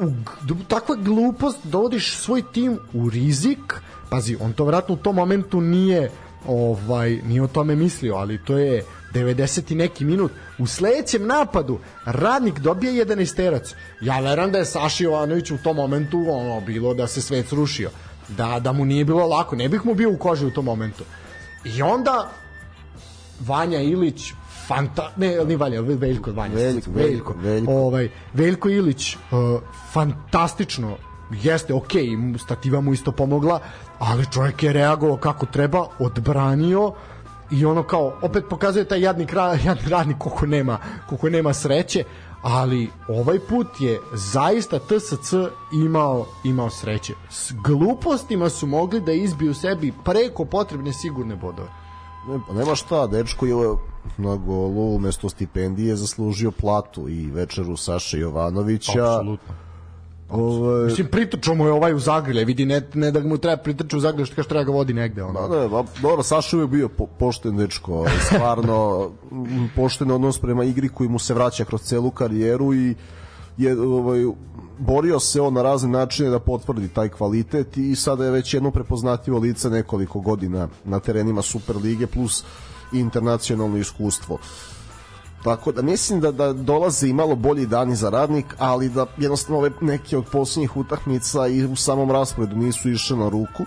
u 0.00 0.64
takva 0.68 0.94
glupost, 0.96 1.58
dovodiš 1.64 2.16
svoj 2.16 2.42
tim 2.52 2.78
u 2.92 3.10
rizik, 3.10 3.74
pazi, 4.10 4.36
on 4.40 4.52
to 4.52 4.64
verovatno 4.64 4.94
u 4.94 4.98
tom 4.98 5.16
momentu 5.16 5.60
nije 5.60 6.10
ovaj, 6.46 7.10
nije 7.10 7.42
o 7.42 7.46
tome 7.46 7.76
mislio, 7.76 8.14
ali 8.14 8.44
to 8.44 8.58
je 8.58 8.84
90 9.14 9.72
i 9.72 9.74
neki 9.74 10.04
minut. 10.04 10.32
U 10.58 10.66
sledećem 10.66 11.26
napadu 11.26 11.78
radnik 12.04 12.58
dobije 12.58 13.06
11 13.06 13.36
terac. 13.36 13.74
Ja 14.00 14.20
verujem 14.20 14.52
da 14.52 14.58
je 14.58 14.64
Saši 14.64 15.04
Jovanović 15.04 15.50
u 15.50 15.58
tom 15.58 15.76
momentu 15.76 16.24
ono 16.28 16.60
bilo 16.60 16.94
da 16.94 17.06
se 17.06 17.22
svet 17.22 17.48
srušio. 17.48 17.90
Da, 18.28 18.60
da 18.60 18.72
mu 18.72 18.84
nije 18.84 19.04
bilo 19.04 19.26
lako. 19.26 19.56
Ne 19.56 19.68
bih 19.68 19.86
mu 19.86 19.94
bio 19.94 20.10
u 20.10 20.16
koži 20.16 20.46
u 20.46 20.50
tom 20.50 20.64
momentu. 20.64 21.04
I 21.64 21.82
onda 21.82 22.30
Vanja 23.40 23.80
Ilić 23.80 24.32
fanta 24.66 25.10
ne 25.16 25.44
ni 25.44 25.56
Vanja 25.56 25.80
Veljko 25.80 26.32
Vanja 26.32 26.54
Veljko, 26.54 26.90
Veljko, 26.90 27.34
Veljko. 27.42 27.72
ovaj 27.72 28.08
Veljko 28.34 28.68
Ilić 28.68 29.14
uh, 29.14 29.20
fantastično 29.92 30.96
jeste 31.42 31.74
ok, 31.74 31.92
stativa 32.44 32.80
mu 32.80 32.92
isto 32.92 33.12
pomogla 33.12 33.60
ali 33.98 34.26
čovjek 34.32 34.62
je 34.62 34.72
reagovao 34.72 35.16
kako 35.16 35.46
treba 35.46 35.86
odbranio 35.98 36.92
i 37.50 37.64
ono 37.64 37.82
kao 37.82 38.18
opet 38.22 38.44
pokazuje 38.50 38.84
taj 38.84 39.00
jadni, 39.00 39.26
kra, 39.26 39.56
jadni 39.66 39.88
radnik 39.88 40.18
koliko 40.18 40.46
nema, 40.46 40.78
koliko 41.08 41.30
nema 41.30 41.52
sreće 41.52 42.04
ali 42.42 42.90
ovaj 43.08 43.38
put 43.38 43.66
je 43.80 44.00
zaista 44.12 44.78
TSC 44.78 45.32
imao 45.72 46.26
imao 46.44 46.70
sreće. 46.70 47.14
S 47.30 47.52
glupostima 47.64 48.48
su 48.48 48.66
mogli 48.66 49.00
da 49.00 49.12
izbiju 49.12 49.54
sebi 49.54 49.92
preko 50.04 50.44
potrebne 50.44 50.92
sigurne 50.92 51.36
bodove. 51.36 51.68
Ne, 52.28 52.40
pa 52.48 52.54
nema 52.54 52.74
šta, 52.74 53.06
dečko 53.06 53.46
je 53.46 53.54
na 54.18 54.36
golu 54.36 54.94
umesto 54.94 55.28
stipendije 55.28 55.96
zaslužio 55.96 56.50
platu 56.50 57.08
i 57.08 57.30
večeru 57.30 57.76
Saše 57.76 58.18
Jovanovića. 58.18 59.16
apsolutno 59.16 59.54
Ovaj, 60.30 60.84
Mislim, 60.84 61.06
pritrčao 61.06 61.54
mu 61.54 61.66
je 61.66 61.72
ovaj 61.72 61.94
u 61.94 61.98
zagrlje, 61.98 62.44
vidi, 62.44 62.66
ne, 62.66 62.82
ne 62.94 63.10
da 63.10 63.20
mu 63.20 63.38
treba 63.38 63.56
pritrčao 63.56 63.98
u 63.98 64.00
zagrlje, 64.00 64.26
što 64.26 64.36
kaže 64.36 64.48
treba 64.48 64.64
ga 64.64 64.72
vodi 64.72 64.94
negde. 64.94 65.22
Ono. 65.22 65.48
Ne, 65.48 65.68
ba, 65.68 65.84
dobro, 66.02 66.22
Saša 66.22 66.56
je 66.56 66.66
bio 66.66 66.88
po, 66.88 67.06
pošten 67.06 67.56
dečko, 67.56 67.92
ovaj, 67.94 68.12
stvarno 68.26 69.10
pošten 69.76 70.10
odnos 70.10 70.38
prema 70.38 70.64
igri 70.64 70.88
koji 70.88 71.08
mu 71.08 71.18
se 71.18 71.34
vraća 71.34 71.64
kroz 71.64 71.82
celu 71.82 72.10
karijeru 72.10 72.74
i 72.74 72.94
je 73.56 73.80
ovaj, 73.80 74.26
borio 74.78 75.20
se 75.20 75.40
on 75.40 75.54
na 75.54 75.62
razne 75.62 75.88
načine 75.88 76.30
da 76.30 76.38
potvrdi 76.38 76.88
taj 76.88 77.08
kvalitet 77.08 77.76
i 77.76 77.96
sada 77.96 78.24
je 78.24 78.30
već 78.30 78.54
jedno 78.54 78.70
prepoznatljivo 78.70 79.38
lice 79.38 79.70
nekoliko 79.70 80.20
godina 80.20 80.68
na 80.84 81.00
terenima 81.00 81.42
Superlige 81.42 82.06
plus 82.06 82.44
internacionalno 82.92 83.76
iskustvo. 83.76 84.38
Tako 85.44 85.72
da 85.72 85.82
mislim 85.82 86.20
da, 86.20 86.32
da 86.32 86.52
dolaze 86.52 87.08
i 87.08 87.12
malo 87.12 87.36
bolji 87.36 87.66
dani 87.66 87.96
za 87.96 88.10
radnik, 88.10 88.54
ali 88.58 88.88
da 88.88 89.06
jednostavno 89.16 89.58
ove 89.58 89.70
neke 89.80 90.18
od 90.18 90.24
posljednjih 90.32 90.76
utakmica 90.76 91.46
i 91.46 91.64
u 91.64 91.76
samom 91.76 92.10
rasporedu 92.10 92.56
nisu 92.56 92.90
išle 92.90 93.16
na 93.16 93.28
ruku. 93.28 93.64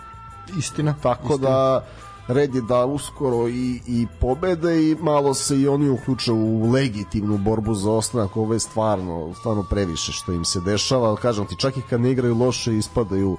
Istina. 0.58 0.96
Tako 1.02 1.38
da 1.38 1.86
red 2.28 2.56
je 2.56 2.62
da 2.62 2.86
uskoro 2.86 3.48
i, 3.48 3.82
i 3.88 4.08
pobede 4.20 4.90
i 4.90 4.96
malo 5.02 5.34
se 5.34 5.60
i 5.60 5.68
oni 5.68 5.90
uključe 5.90 6.32
u 6.32 6.72
legitimnu 6.72 7.38
borbu 7.38 7.76
za 7.76 7.92
ostanak. 7.92 8.38
Ovo 8.38 8.54
je 8.54 8.60
stvarno, 8.60 9.34
stvarno 9.40 9.64
previše 9.64 10.12
što 10.12 10.32
im 10.32 10.46
se 10.46 10.62
dešava. 10.62 11.16
Kažem 11.16 11.46
ti, 11.46 11.56
čak 11.58 11.78
i 11.78 11.82
kad 11.82 12.02
ne 12.02 12.12
igraju 12.12 12.38
loše, 12.38 12.78
ispadaju 12.78 13.38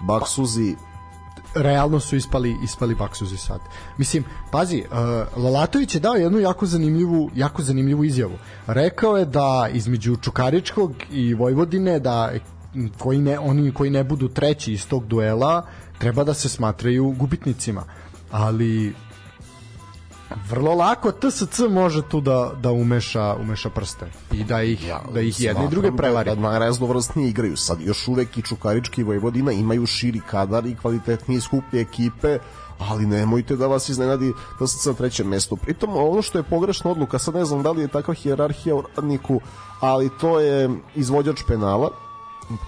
baksuzi. 0.00 0.76
Realno 1.54 2.00
su 2.00 2.16
ispali 2.16 2.56
ispali 2.64 2.94
baksuzi 2.94 3.36
sad. 3.36 3.60
Mislim, 3.98 4.24
pazi, 4.50 4.84
uh, 4.90 5.44
Lalatović 5.44 5.94
je 5.94 6.00
dao 6.00 6.14
jednu 6.14 6.38
jako 6.38 6.66
zanimljivu, 6.66 7.30
jako 7.34 7.62
zanimljivu 7.62 8.04
izjavu. 8.04 8.38
Rekao 8.66 9.16
je 9.16 9.24
da 9.24 9.68
između 9.72 10.16
Čukaričkog 10.16 10.92
i 11.10 11.34
Vojvodine 11.34 11.98
da 11.98 12.32
koji 12.98 13.18
ne, 13.18 13.38
oni 13.38 13.72
koji 13.72 13.90
ne 13.90 14.04
budu 14.04 14.28
treći 14.28 14.72
iz 14.72 14.88
tog 14.88 15.06
duela 15.06 15.66
treba 15.98 16.24
da 16.24 16.34
se 16.34 16.48
smatraju 16.48 17.14
gubitnicima. 17.18 17.82
Ali 18.30 18.94
vrlo 20.50 20.74
lako 20.74 21.12
TSC 21.12 21.58
može 21.70 22.02
tu 22.02 22.20
da, 22.20 22.52
da 22.62 22.72
umeša, 22.72 23.34
umeša 23.40 23.70
prste 23.70 24.10
i 24.32 24.44
da 24.44 24.62
ih, 24.62 24.92
da 25.14 25.20
ih 25.20 25.40
jedne 25.40 25.64
i 25.64 25.68
druge 25.68 25.96
prevari. 25.96 26.30
Da, 26.30 26.36
da 26.36 26.58
raznovrsnije 26.58 27.28
igraju. 27.28 27.56
Sad 27.56 27.80
još 27.80 28.08
uvek 28.08 28.38
i 28.38 28.42
Čukarički 28.42 29.00
i 29.00 29.04
Vojvodina 29.04 29.52
imaju 29.52 29.86
širi 29.86 30.20
kadar 30.30 30.66
i 30.66 30.76
kvalitetnije 30.76 31.40
skuplje 31.40 31.80
ekipe, 31.80 32.38
ali 32.78 33.06
nemojte 33.06 33.56
da 33.56 33.66
vas 33.66 33.88
iznenadi 33.88 34.32
da 34.60 34.66
ste 34.66 34.88
na 34.88 34.94
trećem 34.94 35.28
mestu. 35.28 35.56
Pritom 35.56 35.96
ono 35.96 36.22
što 36.22 36.38
je 36.38 36.42
pogrešna 36.42 36.90
odluka, 36.90 37.18
sad 37.18 37.34
ne 37.34 37.44
znam 37.44 37.62
da 37.62 37.70
li 37.70 37.82
je 37.82 37.88
takva 37.88 38.14
hijerarhija 38.14 38.74
u 38.74 38.82
radniku, 38.96 39.40
ali 39.80 40.10
to 40.20 40.40
je 40.40 40.70
izvođač 40.94 41.42
penala, 41.48 41.90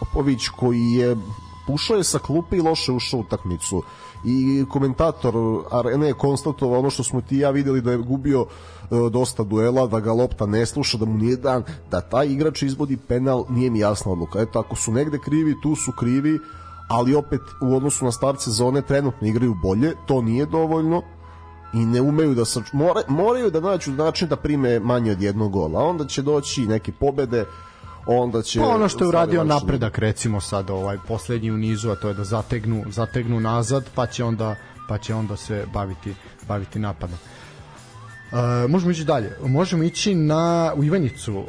Popović 0.01 0.49
koji 0.49 0.93
je 0.93 1.17
ušao 1.69 1.97
je 1.97 2.05
sa 2.05 2.19
klupe 2.19 2.57
i 2.57 2.61
loše 2.61 2.93
ušao 2.93 3.19
u 3.19 3.21
utakmicu 3.21 3.83
i 4.27 4.65
komentator 4.71 5.35
Arene 5.71 6.07
je 6.07 6.13
konstatovao 6.13 6.79
ono 6.79 6.91
što 6.91 7.05
smo 7.05 7.21
ti 7.21 7.39
ja 7.39 7.51
videli 7.51 7.81
da 7.81 7.91
je 7.91 7.99
gubio 7.99 8.47
e, 8.47 9.11
dosta 9.11 9.43
duela, 9.43 9.87
da 9.87 10.01
ga 10.01 10.13
lopta 10.13 10.47
ne 10.47 10.67
sluša, 10.67 10.99
da 10.99 11.05
mu 11.05 11.19
nije 11.19 11.37
dan, 11.37 11.63
da 11.91 12.01
taj 12.01 12.27
igrač 12.27 12.63
izvodi 12.63 12.97
penal, 12.97 13.45
nije 13.49 13.71
mi 13.71 13.79
jasna 13.79 14.13
odluka. 14.13 14.41
Eto, 14.41 14.59
ako 14.59 14.77
su 14.77 14.93
negde 14.93 15.19
krivi, 15.19 15.55
tu 15.63 15.75
su 15.77 15.93
krivi, 15.93 16.39
ali 16.89 17.15
opet 17.15 17.41
u 17.63 17.77
odnosu 17.77 18.05
na 18.05 18.13
start 18.13 18.41
sezone 18.41 18.83
trenutno 18.83 19.29
igraju 19.29 19.55
bolje, 19.63 19.93
to 20.07 20.23
nije 20.23 20.47
dovoljno 20.47 21.03
i 21.75 21.87
ne 21.87 22.01
umeju 22.01 22.35
da 22.35 22.45
sač... 22.45 22.65
Moraju 23.09 23.51
da 23.51 23.61
nađu 23.61 23.93
način 23.93 24.29
da 24.29 24.37
prime 24.37 24.81
manje 24.81 25.13
od 25.13 25.23
jednog 25.23 25.53
gola, 25.53 25.85
onda 25.85 26.07
će 26.07 26.23
doći 26.23 26.67
neke 26.67 26.93
pobede, 26.93 27.45
onda 28.07 28.43
će 28.43 28.59
Pa 28.59 28.67
ono 28.67 28.89
što 28.89 29.05
je 29.05 29.09
uradio 29.09 29.45
napredak 29.45 29.99
recimo 29.99 30.41
sad 30.41 30.71
ovaj 30.71 30.99
poslednji 31.09 31.51
u 31.51 31.57
nizu 31.57 31.91
a 31.91 31.97
to 31.97 32.09
je 32.09 32.15
da 32.15 32.25
zategnu 32.25 32.85
zategnu 32.89 33.41
nazad 33.41 33.85
pa 33.95 34.07
će 34.07 34.25
onda 34.25 34.57
pa 34.89 34.99
će 34.99 35.15
onda 35.15 35.37
se 35.37 35.67
baviti 35.73 36.15
baviti 36.49 36.79
napadom. 36.79 37.19
E, 38.33 38.69
možemo 38.69 38.91
ići 38.91 39.05
dalje. 39.05 39.37
Možemo 39.43 39.83
ići 39.83 40.15
na 40.15 40.73
u 40.77 40.85
Ivanjicu. 40.85 41.33
E, 41.33 41.45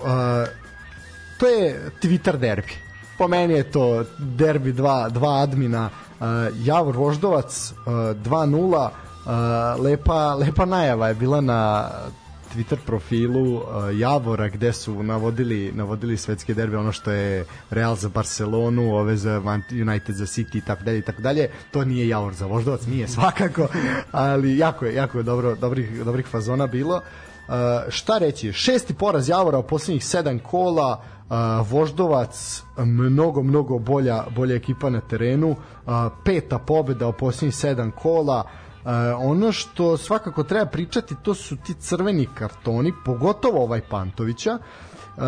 to 1.39 1.47
je 1.47 1.91
Twitter 2.01 2.38
derbi. 2.38 2.74
Po 3.18 3.28
meni 3.28 3.53
je 3.53 3.72
to 3.72 4.03
derbi 4.18 4.74
dva, 4.74 5.10
dva 5.10 5.41
admina. 5.41 5.89
E, 5.89 6.24
Javor 6.64 6.97
Voždovac 6.97 7.72
e, 7.72 7.89
2-0. 7.89 8.89
E, 8.89 9.82
lepa, 9.82 10.36
lepa 10.36 10.66
najava 10.66 11.08
je 11.08 11.14
bila 11.14 11.41
na 11.41 11.89
Twitter 12.55 12.77
profilu 12.85 13.55
uh, 13.55 13.63
Javora 13.99 14.49
gde 14.49 14.73
su 14.73 15.03
navodili 15.03 15.71
navodili 15.75 16.17
svetske 16.17 16.53
derbe 16.53 16.77
ono 16.77 16.91
što 16.91 17.11
je 17.11 17.45
Real 17.69 17.95
za 17.95 18.09
Barcelonu, 18.09 18.95
ove 18.95 19.17
za 19.17 19.41
United 19.71 20.15
za 20.15 20.25
City 20.25 20.57
i 20.57 20.61
tako 20.61 20.83
dalje 20.83 20.97
i 20.97 21.01
tako 21.01 21.21
dalje. 21.21 21.49
To 21.71 21.85
nije 21.85 22.07
Javor 22.07 22.33
za 22.33 22.45
Voždovac, 22.45 22.85
nije 22.85 23.07
svakako, 23.17 23.67
ali 24.11 24.57
jako 24.57 24.85
je 24.85 24.95
jako 24.95 25.17
je 25.17 25.23
dobro 25.23 25.55
dobrih 25.55 26.05
dobrih 26.05 26.27
fazona 26.27 26.67
bilo. 26.67 26.95
Uh, 26.95 27.53
šta 27.89 28.17
reći? 28.17 28.53
Šesti 28.53 28.93
poraz 28.93 29.29
Javora 29.29 29.57
u 29.57 29.67
poslednjih 29.67 30.05
sedam 30.05 30.39
kola, 30.39 31.01
uh, 31.29 31.71
Voždovac 31.71 32.63
mnogo 32.77 33.43
mnogo 33.43 33.79
bolja 33.79 34.23
bolja 34.35 34.55
ekipa 34.55 34.89
na 34.89 35.01
terenu, 35.01 35.49
uh, 35.49 35.93
peta 36.25 36.59
pobeda 36.59 37.07
u 37.07 37.13
poslednjih 37.13 37.55
sedam 37.55 37.91
kola. 37.91 38.43
Uh, 38.45 38.66
ono 39.17 39.51
što 39.51 39.97
svakako 39.97 40.43
treba 40.43 40.65
pričati 40.65 41.15
to 41.23 41.33
su 41.33 41.55
ti 41.55 41.73
crveni 41.73 42.27
kartoni 42.35 42.93
pogotovo 43.05 43.63
ovaj 43.63 43.81
Pantovića 43.81 44.59
uh, 45.17 45.23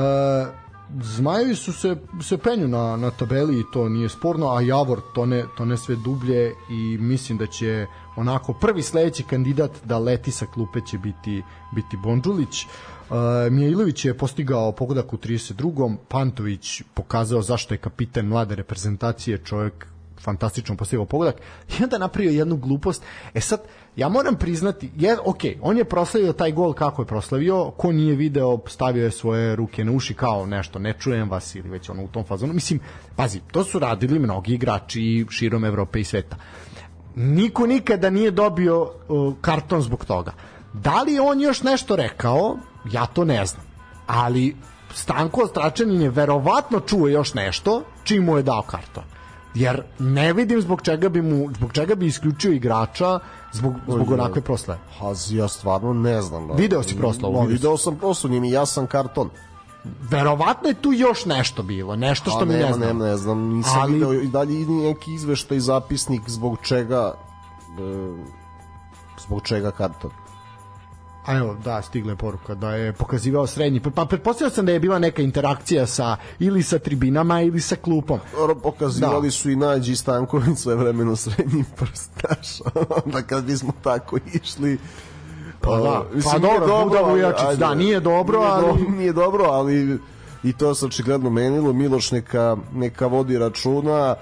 Zmajevi 1.02 1.56
su 1.56 1.74
se, 1.74 1.96
se 2.22 2.38
penju 2.38 2.68
na, 2.68 2.98
na 2.98 3.12
tabeli 3.12 3.60
i 3.60 3.64
to 3.74 3.90
nije 3.90 4.10
sporno, 4.10 4.48
a 4.50 4.62
Javor 4.62 5.02
to 5.16 5.26
ne, 5.26 5.46
to 5.58 5.66
ne 5.66 5.78
sve 5.78 5.96
dublje 5.96 6.54
i 6.70 6.98
mislim 6.98 7.38
da 7.38 7.48
će 7.48 7.86
onako 8.16 8.54
prvi 8.54 8.82
sledeći 8.82 9.24
kandidat 9.24 9.72
da 9.86 10.00
leti 10.00 10.32
sa 10.32 10.46
klupe 10.46 10.80
će 10.82 10.98
biti, 10.98 11.44
biti 11.76 11.98
Bondžulić. 11.98 12.66
Uh, 12.66 13.16
Mijailović 13.52 14.06
je 14.06 14.18
postigao 14.18 14.72
pogodak 14.72 15.14
u 15.14 15.18
32. 15.18 15.96
Pantović 16.08 16.82
pokazao 16.94 17.42
zašto 17.42 17.74
je 17.74 17.78
kapitan 17.78 18.26
mlade 18.26 18.56
reprezentacije, 18.56 19.38
čovjek 19.38 19.88
fantastično 20.30 20.76
postavio 20.76 21.06
pogodak 21.06 21.36
i 21.70 21.84
onda 21.84 21.98
napravio 21.98 22.32
jednu 22.32 22.58
glupost. 22.58 23.04
E 23.34 23.42
sad, 23.42 23.62
ja 23.96 24.10
moram 24.10 24.36
priznati, 24.36 24.92
je, 24.96 25.18
ok, 25.26 25.42
on 25.62 25.78
je 25.78 25.86
proslavio 25.86 26.34
taj 26.34 26.52
gol 26.52 26.74
kako 26.74 27.02
je 27.02 27.06
proslavio, 27.06 27.72
ko 27.78 27.92
nije 27.92 28.16
video, 28.16 28.60
stavio 28.68 29.04
je 29.04 29.12
svoje 29.12 29.56
ruke 29.56 29.86
na 29.86 29.92
uši 29.92 30.14
kao 30.14 30.46
nešto, 30.46 30.80
ne 30.80 30.94
čujem 31.00 31.30
vas 31.30 31.56
ili 31.56 31.70
već 31.70 31.90
ono 31.90 32.04
u 32.04 32.08
tom 32.08 32.24
fazonu. 32.24 32.54
Mislim, 32.54 32.80
pazi, 33.16 33.42
to 33.52 33.64
su 33.64 33.80
radili 33.80 34.20
mnogi 34.20 34.54
igrači 34.54 35.26
širom 35.30 35.66
Evrope 35.66 36.00
i 36.00 36.04
sveta. 36.04 36.38
Niko 37.16 37.68
nikada 37.68 38.10
nije 38.10 38.32
dobio 38.32 38.82
uh, 38.82 39.34
karton 39.42 39.82
zbog 39.82 40.06
toga. 40.06 40.34
Da 40.74 41.02
li 41.02 41.20
on 41.20 41.42
još 41.42 41.64
nešto 41.64 41.96
rekao, 41.96 42.58
ja 42.92 43.06
to 43.06 43.26
ne 43.26 43.46
znam. 43.46 43.66
Ali 44.08 44.56
Stanko 44.94 45.48
Stračanin 45.48 46.02
je 46.02 46.10
verovatno 46.10 46.80
čuo 46.80 47.08
još 47.08 47.34
nešto 47.34 47.84
čim 48.04 48.24
mu 48.24 48.38
je 48.38 48.44
dao 48.44 48.62
karton. 48.62 49.04
Jer 49.54 49.84
ne 50.00 50.34
vidim 50.34 50.62
zbog 50.62 50.82
čega 50.82 51.10
bi 51.10 51.22
mu 51.22 51.50
zbog 51.56 51.74
čega 51.74 51.96
bi 51.96 52.06
isključio 52.06 52.52
igrača 52.52 53.20
zbog 53.52 53.74
zbog 53.88 54.12
onakve 54.12 54.42
proslave. 54.42 54.80
Ha, 55.00 55.06
ja 55.30 55.48
stvarno 55.48 55.94
ne 55.94 56.22
znam. 56.22 56.48
da. 56.48 56.54
Video 56.54 56.84
si 56.84 56.98
proslavu, 56.98 57.42
vidio 57.42 57.54
Video 57.54 57.78
sam 57.78 57.96
proslavu, 57.96 58.46
i 58.46 58.52
jasan 58.52 58.88
karton. 58.88 59.30
Verovatno 60.10 60.70
je 60.70 60.74
tu 60.76 60.94
još 60.94 61.26
nešto 61.26 61.64
bilo, 61.64 61.96
nešto 61.96 62.30
što 62.30 62.40
A, 62.40 62.46
mi 62.46 62.54
ne 62.54 62.60
nema, 62.60 62.74
znam. 62.74 62.88
nema, 62.88 63.06
ne 63.06 63.18
znam, 63.18 63.38
nisam 63.40 63.82
Ali- 63.82 63.94
video 63.94 64.14
i 64.14 64.28
dalje 64.28 64.62
i 64.62 64.66
neki 64.66 65.14
izveštaj 65.14 65.60
zapisnik 65.60 66.22
zbog 66.30 66.58
čega 66.62 67.14
e, 67.80 68.24
zbog 69.20 69.42
čega 69.42 69.72
karton. 69.72 70.12
A 71.30 71.38
evo, 71.38 71.56
da, 71.56 71.82
stigla 71.82 72.12
je 72.12 72.18
poruka 72.18 72.56
da 72.56 72.70
je 72.72 72.94
pokazivao 72.94 73.48
srednji. 73.48 73.82
Pa 73.86 74.06
pretpostavljao 74.06 74.50
sam 74.50 74.66
da 74.66 74.72
je 74.72 74.80
bila 74.80 75.00
neka 75.00 75.22
interakcija 75.22 75.86
sa 75.88 76.18
ili 76.40 76.64
sa 76.64 76.80
tribinama 76.80 77.42
ili 77.42 77.62
sa 77.62 77.76
klupom. 77.76 78.20
Dobro, 78.34 78.56
pokazivali 78.56 79.28
Da. 79.28 79.32
su 79.32 79.50
i 79.50 79.56
Nađi 79.56 79.96
Stanković 79.96 80.58
svoje 80.58 80.78
vremeno 80.78 81.16
srednji 81.16 81.64
prstaš. 81.76 82.48
Onda 83.06 83.22
kad 83.22 83.44
bismo 83.44 83.74
tako 83.84 84.18
išli 84.36 84.78
Pa 85.62 85.78
da, 85.78 86.04
mislim, 86.14 86.34
pa 86.34 86.40
nije 86.40 86.60
dobro, 86.60 86.84
Buda 86.86 87.00
ali- 87.00 87.12
Vujačić, 87.12 87.44
ajde, 87.44 87.58
da, 87.58 87.74
nije 87.76 88.00
dobro, 88.00 88.40
nije 88.40 88.52
ali- 88.52 88.66
do- 88.86 88.92
nije 88.92 89.14
dobro, 89.14 89.44
ali 89.44 90.00
i 90.44 90.54
to 90.54 90.76
se 90.76 90.86
očigledno 90.86 91.30
menilo. 91.30 91.74
Miloš 91.74 92.12
neka, 92.12 92.58
neka 92.74 93.08
vodi 93.08 93.38
računa, 93.38 94.16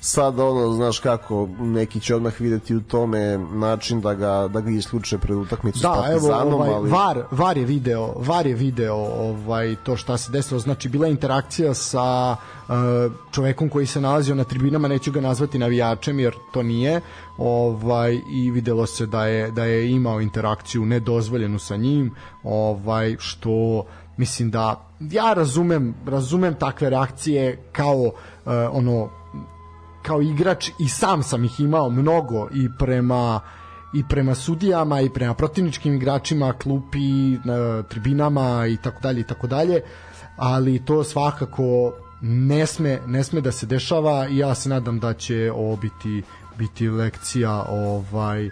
sad 0.00 0.40
ono, 0.40 0.72
znaš 0.72 0.98
kako, 0.98 1.48
neki 1.58 2.00
će 2.00 2.14
odmah 2.14 2.40
videti 2.40 2.76
u 2.76 2.80
tome 2.80 3.38
način 3.38 4.00
da 4.00 4.14
ga, 4.14 4.48
da 4.48 4.60
ga 4.60 4.70
isključe 4.70 5.18
pred 5.18 5.36
utakmicu 5.36 5.78
s 5.78 5.82
Da, 5.82 5.88
evo, 5.88 6.28
Partizanom, 6.28 6.54
ovaj, 6.54 6.70
ali... 6.70 6.90
VAR, 6.90 7.22
VAR 7.30 7.58
je 7.58 7.64
video, 7.64 8.14
VAR 8.16 8.46
je 8.46 8.54
video 8.54 8.96
ovaj, 8.96 9.76
to 9.84 9.96
šta 9.96 10.16
se 10.16 10.32
desilo, 10.32 10.60
znači 10.60 10.88
bila 10.88 11.06
je 11.06 11.10
interakcija 11.10 11.74
sa 11.74 12.36
uh, 12.68 12.74
čovekom 13.30 13.68
koji 13.68 13.86
se 13.86 14.00
nalazio 14.00 14.34
na 14.34 14.44
tribinama, 14.44 14.88
neću 14.88 15.12
ga 15.12 15.20
nazvati 15.20 15.58
navijačem 15.58 16.20
jer 16.20 16.34
to 16.52 16.62
nije, 16.62 17.00
ovaj 17.38 18.20
i 18.32 18.50
videlo 18.50 18.86
se 18.86 19.06
da 19.06 19.26
je 19.26 19.50
da 19.50 19.64
je 19.64 19.90
imao 19.90 20.20
interakciju 20.20 20.86
nedozvoljenu 20.86 21.58
sa 21.58 21.76
njim, 21.76 22.14
ovaj 22.44 23.16
što 23.18 23.84
mislim 24.16 24.50
da 24.50 24.88
ja 25.00 25.32
razumem 25.32 25.94
razumem 26.06 26.54
takve 26.54 26.90
reakcije 26.90 27.62
kao 27.72 27.96
uh, 27.96 28.12
ono 28.72 29.19
kao 30.02 30.22
igrač 30.22 30.70
i 30.78 30.88
sam 30.88 31.22
sam 31.22 31.44
ih 31.44 31.60
imao 31.60 31.90
mnogo 31.90 32.48
i 32.52 32.68
prema 32.78 33.40
i 33.92 34.04
prema 34.08 34.34
sudijama 34.34 35.00
i 35.00 35.10
prema 35.10 35.34
protivničkim 35.34 35.94
igračima, 35.94 36.52
klupi, 36.52 37.38
na 37.44 37.82
tribinama 37.82 38.66
i 38.66 38.76
tako 38.76 39.00
dalje 39.02 39.20
i 39.20 39.24
tako 39.24 39.46
dalje, 39.46 39.80
ali 40.36 40.84
to 40.84 41.04
svakako 41.04 41.92
ne 42.20 42.66
sme, 42.66 43.00
ne 43.06 43.24
sme 43.24 43.40
da 43.40 43.52
se 43.52 43.66
dešava 43.66 44.28
i 44.28 44.38
ja 44.38 44.54
se 44.54 44.68
nadam 44.68 45.00
da 45.00 45.14
će 45.14 45.52
ovo 45.54 45.76
biti 45.76 46.22
biti 46.60 46.88
lekcija 46.88 47.64
ovaj 47.68 48.46
eh, 48.46 48.50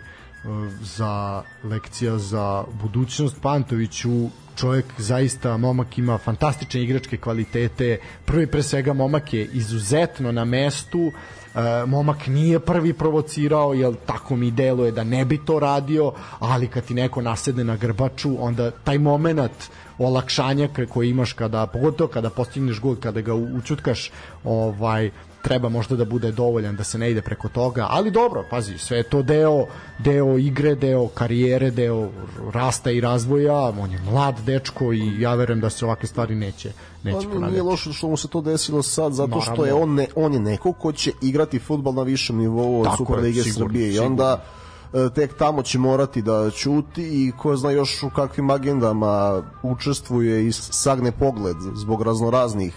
za 0.82 1.42
lekcija 1.64 2.18
za 2.18 2.64
budućnost 2.82 3.36
Pantoviću 3.42 4.28
čovjek 4.58 4.84
zaista 4.98 5.56
momak 5.56 5.98
ima 5.98 6.18
fantastične 6.18 6.82
igračke 6.82 7.16
kvalitete. 7.16 7.98
Prvi 8.24 8.46
pre 8.46 8.62
svega 8.62 8.92
momak 8.92 9.32
je 9.32 9.44
izuzetno 9.44 10.32
na 10.32 10.44
mestu. 10.44 11.12
E, 11.54 11.86
momak 11.86 12.26
nije 12.26 12.60
prvi 12.60 12.92
provocirao 12.92 13.74
jer 13.74 13.94
tako 14.06 14.36
mi 14.36 14.50
deluje 14.50 14.92
da 14.92 15.04
ne 15.04 15.24
bi 15.24 15.44
to 15.44 15.58
radio 15.58 16.12
ali 16.38 16.68
kad 16.68 16.84
ti 16.84 16.94
neko 16.94 17.22
nasedne 17.22 17.64
na 17.64 17.76
grbaču 17.76 18.36
onda 18.40 18.70
taj 18.70 18.98
moment 18.98 19.70
olakšanja 19.98 20.68
koji 20.88 21.10
imaš 21.10 21.32
kada 21.32 21.66
pogotovo 21.66 22.10
kada 22.10 22.30
postigneš 22.30 22.80
gol 22.80 22.96
kada 22.96 23.20
ga 23.20 23.34
učutkaš 23.34 24.10
ovaj 24.44 25.10
treba 25.42 25.68
možda 25.68 25.96
da 25.96 26.04
bude 26.04 26.32
dovoljan 26.32 26.76
da 26.76 26.84
se 26.84 26.98
ne 26.98 27.10
ide 27.10 27.22
preko 27.22 27.48
toga, 27.48 27.86
ali 27.90 28.10
dobro, 28.10 28.44
pazi, 28.50 28.78
sve 28.78 28.96
je 28.96 29.02
to 29.02 29.22
deo, 29.22 29.66
deo 29.98 30.38
igre, 30.38 30.74
deo 30.74 31.08
karijere, 31.08 31.70
deo 31.70 32.08
rasta 32.52 32.90
i 32.90 33.00
razvoja, 33.00 33.56
on 33.56 33.90
je 33.92 33.98
mlad 33.98 34.40
dečko 34.46 34.92
i 34.92 35.20
ja 35.20 35.34
verujem 35.34 35.60
da 35.60 35.70
se 35.70 35.84
ovakve 35.84 36.08
stvari 36.08 36.34
neće, 36.34 36.72
neće 37.02 37.16
Pa, 37.16 37.20
nije 37.20 37.34
ponavljati. 37.34 37.60
loše 37.60 37.92
što 37.92 38.08
mu 38.08 38.16
se 38.16 38.28
to 38.28 38.40
desilo 38.40 38.82
sad 38.82 39.12
zato 39.12 39.40
što 39.40 39.50
Naravno. 39.50 39.66
je 39.66 39.74
on 39.74 39.94
ne, 39.94 40.06
on 40.16 40.34
je 40.34 40.40
neko 40.40 40.72
ko 40.72 40.92
će 40.92 41.12
igrati 41.22 41.58
fudbal 41.58 41.94
na 41.94 42.02
višem 42.02 42.36
nivou 42.36 42.80
od 42.80 42.84
Tako 42.84 42.96
Super 42.96 43.16
je, 43.16 43.22
Lige 43.22 43.42
sigurno, 43.42 43.66
Srbije 43.66 43.94
i 43.94 43.98
onda 43.98 44.44
e, 44.92 45.08
tek 45.14 45.36
tamo 45.38 45.62
će 45.62 45.78
morati 45.78 46.22
da 46.22 46.50
ćuti 46.50 47.02
i 47.02 47.32
ko 47.38 47.56
zna 47.56 47.70
još 47.70 48.02
u 48.02 48.10
kakvim 48.10 48.50
agendama 48.50 49.42
učestvuje 49.62 50.46
i 50.46 50.52
sagne 50.52 51.12
pogled 51.12 51.56
zbog 51.74 52.02
raznoraznih 52.02 52.74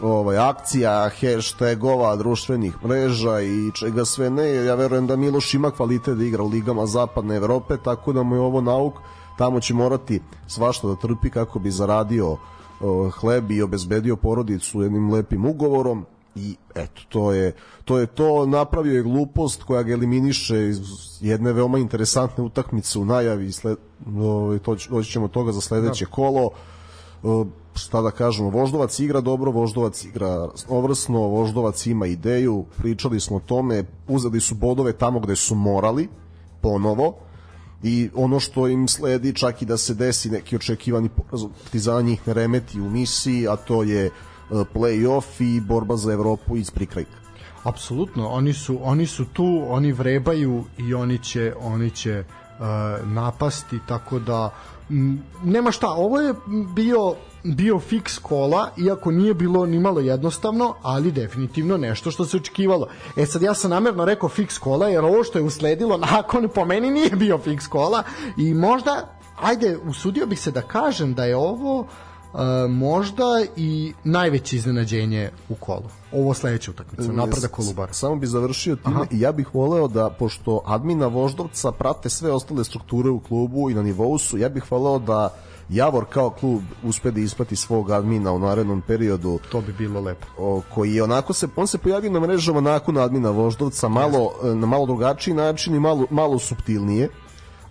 ovaj 0.00 0.38
akcija, 0.38 1.10
hashtagova, 1.20 2.16
društvenih 2.16 2.84
mreža 2.84 3.40
i 3.40 3.70
čega 3.74 4.04
sve 4.04 4.30
ne. 4.30 4.54
Ja 4.54 4.74
verujem 4.74 5.06
da 5.06 5.16
Miloš 5.16 5.54
ima 5.54 5.70
kvalitet 5.70 6.18
da 6.18 6.24
igra 6.24 6.42
u 6.42 6.48
ligama 6.48 6.86
zapadne 6.86 7.36
Evrope, 7.36 7.76
tako 7.84 8.12
da 8.12 8.22
mu 8.22 8.34
je 8.34 8.40
ovo 8.40 8.60
nauk. 8.60 8.94
Tamo 9.38 9.60
će 9.60 9.74
morati 9.74 10.20
svašta 10.46 10.88
da 10.88 10.96
trpi 10.96 11.30
kako 11.30 11.58
bi 11.58 11.70
zaradio 11.70 12.36
hleb 13.20 13.50
i 13.50 13.62
obezbedio 13.62 14.16
porodicu 14.16 14.82
jednim 14.82 15.12
lepim 15.12 15.44
ugovorom 15.46 16.06
i 16.34 16.56
eto 16.74 17.02
to 17.08 17.32
je 17.32 17.52
to 17.84 17.98
je 17.98 18.06
to 18.06 18.46
napravio 18.46 18.96
je 18.96 19.02
glupost 19.02 19.62
koja 19.62 19.82
ga 19.82 19.92
eliminiše 19.92 20.68
iz 20.68 20.78
jedne 21.20 21.52
veoma 21.52 21.78
interesantne 21.78 22.44
utakmice 22.44 22.98
u 22.98 23.04
najavi 23.04 23.52
sled, 23.52 23.76
ovaj 24.16 24.58
to 24.58 24.76
doći 24.90 25.10
ćemo 25.10 25.28
toga 25.28 25.52
za 25.52 25.60
sledeće 25.60 26.06
kolo 26.06 26.50
E, 27.24 27.44
šta 27.74 28.02
da 28.02 28.10
kažemo, 28.10 28.50
Voždovac 28.50 28.98
igra 28.98 29.20
dobro, 29.20 29.50
Voždovac 29.50 30.04
igra 30.04 30.48
ovrsno, 30.68 31.18
Voždovac 31.18 31.86
ima 31.86 32.06
ideju, 32.06 32.64
pričali 32.76 33.20
smo 33.20 33.36
o 33.36 33.40
tome, 33.40 33.84
uzeli 34.08 34.40
su 34.40 34.54
bodove 34.54 34.92
tamo 34.92 35.20
gde 35.20 35.36
su 35.36 35.54
morali, 35.54 36.08
ponovo, 36.60 37.14
i 37.82 38.10
ono 38.14 38.40
što 38.40 38.68
im 38.68 38.88
sledi 38.88 39.34
čak 39.34 39.62
i 39.62 39.64
da 39.64 39.76
se 39.76 39.94
desi 39.94 40.30
neki 40.30 40.56
očekivani 40.56 41.08
poraz 41.08 41.44
od 41.44 41.50
Partizana 41.62 42.00
njih 42.00 42.26
ne 42.26 42.34
remeti 42.34 42.80
u 42.80 42.90
misiji, 42.90 43.48
a 43.48 43.56
to 43.56 43.82
je 43.82 44.06
e, 44.06 44.10
play-off 44.50 45.40
i 45.40 45.60
borba 45.60 45.96
za 45.96 46.12
Evropu 46.12 46.56
iz 46.56 46.70
prikrajka. 46.70 47.24
Apsolutno, 47.62 48.28
oni 48.28 48.52
su 48.52 48.78
oni 48.82 49.06
su 49.06 49.24
tu, 49.24 49.62
oni 49.68 49.92
vrebaju 49.92 50.64
i 50.78 50.94
oni 50.94 51.18
će 51.18 51.54
oni 51.60 51.90
će 51.90 52.24
uh, 52.24 53.08
napasti 53.08 53.78
tako 53.88 54.18
da 54.18 54.50
nema 55.44 55.70
šta, 55.70 55.88
ovo 55.88 56.20
je 56.20 56.34
bio 56.74 57.14
bio 57.44 57.78
fiks 57.80 58.18
kola, 58.18 58.70
iako 58.86 59.10
nije 59.10 59.34
bilo 59.34 59.66
ni 59.66 59.78
malo 59.78 60.00
jednostavno, 60.00 60.74
ali 60.82 61.12
definitivno 61.12 61.76
nešto 61.76 62.10
što 62.10 62.24
se 62.24 62.36
očekivalo. 62.36 62.86
E 63.16 63.26
sad 63.26 63.42
ja 63.42 63.54
sam 63.54 63.70
namerno 63.70 64.04
rekao 64.04 64.28
fiks 64.28 64.58
kola, 64.58 64.88
jer 64.88 65.04
ovo 65.04 65.24
što 65.24 65.38
je 65.38 65.44
usledilo 65.44 65.96
nakon 65.96 66.48
po 66.54 66.64
meni 66.64 66.90
nije 66.90 67.10
bio 67.10 67.38
fiks 67.38 67.66
kola 67.66 68.02
i 68.36 68.54
možda, 68.54 69.18
ajde, 69.40 69.78
usudio 69.88 70.26
bih 70.26 70.40
se 70.40 70.50
da 70.50 70.62
kažem 70.62 71.14
da 71.14 71.24
je 71.24 71.36
ovo 71.36 71.86
Uh, 72.34 72.40
možda 72.70 73.24
i 73.56 73.92
najveće 74.04 74.56
iznenađenje 74.56 75.30
u 75.48 75.54
kolu. 75.54 75.88
Ovo 76.12 76.34
sledeća 76.34 76.70
utakmica, 76.70 77.12
napredak 77.12 77.50
Kolubara. 77.50 77.92
Samo 77.92 78.16
bi 78.16 78.26
završio 78.26 78.76
time 78.76 79.06
i 79.10 79.20
ja 79.20 79.32
bih 79.32 79.54
voleo 79.54 79.88
da, 79.88 80.10
pošto 80.10 80.62
admina 80.66 81.06
Voždovca 81.06 81.72
prate 81.72 82.08
sve 82.08 82.32
ostale 82.32 82.64
strukture 82.64 83.10
u 83.10 83.20
klubu 83.20 83.70
i 83.70 83.74
na 83.74 83.82
nivou 83.82 84.18
su, 84.18 84.38
ja 84.38 84.48
bih 84.48 84.72
voleo 84.72 84.98
da 84.98 85.34
Javor 85.68 86.04
kao 86.04 86.30
klub 86.30 86.62
uspe 86.82 87.10
da 87.10 87.20
isplati 87.20 87.56
svog 87.56 87.90
admina 87.90 88.32
u 88.32 88.38
narednom 88.38 88.82
periodu. 88.86 89.38
To 89.50 89.60
bi 89.60 89.72
bilo 89.72 90.00
lepo. 90.00 90.26
o, 90.38 90.62
koji 90.74 90.94
je 90.94 91.02
onako 91.02 91.32
se 91.32 91.48
on 91.56 91.66
se 91.66 91.78
pojavio 91.78 92.10
na 92.10 92.20
mrežama 92.20 92.60
nakon 92.60 92.98
admina 92.98 93.30
Voždovca 93.30 93.88
malo 93.88 94.32
e, 94.44 94.54
na 94.54 94.66
malo 94.66 94.86
drugačiji 94.86 95.34
način 95.34 95.74
i 95.74 95.80
malo 95.80 96.06
malo 96.10 96.38
suptilnije 96.38 97.08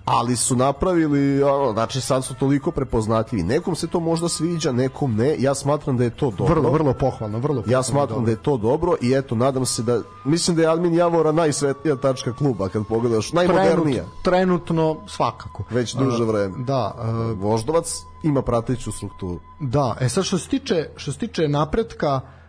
ali 0.05 0.35
su 0.35 0.55
napravili 0.55 1.41
znači 1.73 2.01
sad 2.01 2.25
su 2.25 2.33
toliko 2.33 2.71
prepoznatljivi 2.71 3.43
nekom 3.43 3.75
se 3.75 3.87
to 3.87 3.99
možda 3.99 4.29
sviđa 4.29 4.71
nekom 4.71 5.15
ne 5.15 5.35
ja 5.39 5.55
smatram 5.55 5.97
da 5.97 6.03
je 6.03 6.09
to 6.09 6.31
dobro 6.31 6.53
Vrlo, 6.53 6.71
vrlo 6.71 6.93
pohvalno, 6.93 7.39
vrlo 7.39 7.61
pohvalno. 7.61 7.77
Ja 7.77 7.83
smatram 7.83 8.25
da 8.25 8.31
je 8.31 8.37
to 8.37 8.57
dobro 8.57 8.95
i 9.01 9.13
eto, 9.13 9.35
nadam 9.35 9.65
se 9.65 9.83
da, 9.83 10.01
mislim 10.25 10.55
da 10.55 10.61
je 10.61 10.67
admin 10.67 10.93
Javora 10.93 11.31
najsvetlija 11.31 11.95
tačka 11.95 12.33
kluba 12.33 12.69
kad 12.69 12.85
pogledaš, 12.87 13.33
najmodernija. 13.33 14.03
Trenut, 14.03 14.23
trenutno 14.23 14.97
svakako. 15.07 15.63
Već 15.69 15.93
duže 15.93 16.23
Uh, 16.23 16.29
vreme. 16.29 16.53
Da, 16.57 16.95
uh, 16.97 17.39
Voždovac 17.39 18.01
ima 18.23 18.41
prateću 18.41 18.91
strukturu. 18.91 19.39
da. 19.59 19.95
E 19.99 20.09
sad 20.09 20.23
što 20.23 20.37
se 20.37 20.49
tiče 20.49 20.89
što 20.95 21.11
se 21.11 21.19
tiče 21.19 21.47
napretka 21.47 22.21
Uh, 22.23 22.42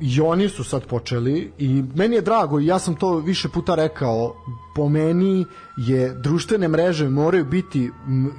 i 0.00 0.20
oni 0.20 0.48
su 0.48 0.64
sad 0.64 0.86
počeli 0.86 1.52
i 1.58 1.84
meni 1.94 2.14
je 2.14 2.22
drago 2.22 2.60
i 2.60 2.66
ja 2.66 2.78
sam 2.78 2.94
to 2.94 3.18
više 3.18 3.48
puta 3.48 3.74
rekao 3.74 4.34
po 4.74 4.88
meni 4.88 5.44
je 5.76 6.14
društvene 6.14 6.68
mreže 6.68 7.08
moraju 7.08 7.44
biti 7.44 7.90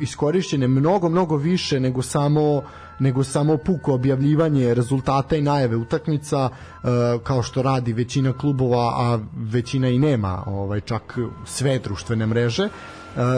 iskorišćene 0.01 0.67
mnogo 0.67 1.09
mnogo 1.09 1.35
više 1.35 1.79
nego 1.79 2.01
samo 2.01 2.61
nego 2.99 3.23
samo 3.23 3.57
puko 3.57 3.93
objavljivanje 3.93 4.73
rezultata 4.73 5.35
i 5.35 5.41
najave 5.41 5.75
utakmica 5.75 6.49
uh, 6.49 6.89
kao 7.23 7.43
što 7.43 7.61
radi 7.61 7.93
većina 7.93 8.33
klubova 8.33 8.93
a 8.97 9.19
većina 9.35 9.89
i 9.89 9.99
nema 9.99 10.43
ovaj 10.45 10.81
čak 10.81 11.17
sve 11.45 11.79
društvene 11.79 12.25
mreže 12.25 12.63
uh, 12.63 12.71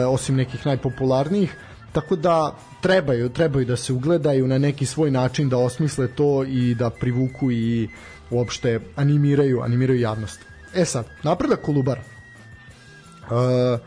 osim 0.08 0.36
nekih 0.36 0.66
najpopularnijih 0.66 1.56
tako 1.92 2.16
da 2.16 2.56
trebaju 2.80 3.28
trebaju 3.28 3.66
da 3.66 3.76
se 3.76 3.92
ugledaju 3.92 4.46
na 4.46 4.58
neki 4.58 4.86
svoj 4.86 5.10
način 5.10 5.48
da 5.48 5.56
osmisle 5.56 6.08
to 6.08 6.44
i 6.44 6.74
da 6.74 6.90
privuku 6.90 7.50
i 7.52 7.88
uopšte 8.30 8.80
animiraju 8.96 9.60
animiraju 9.62 10.00
javnost. 10.00 10.40
E 10.74 10.84
sad, 10.84 11.06
napredak 11.22 11.62
Kolubara. 11.62 12.02
E, 12.02 13.78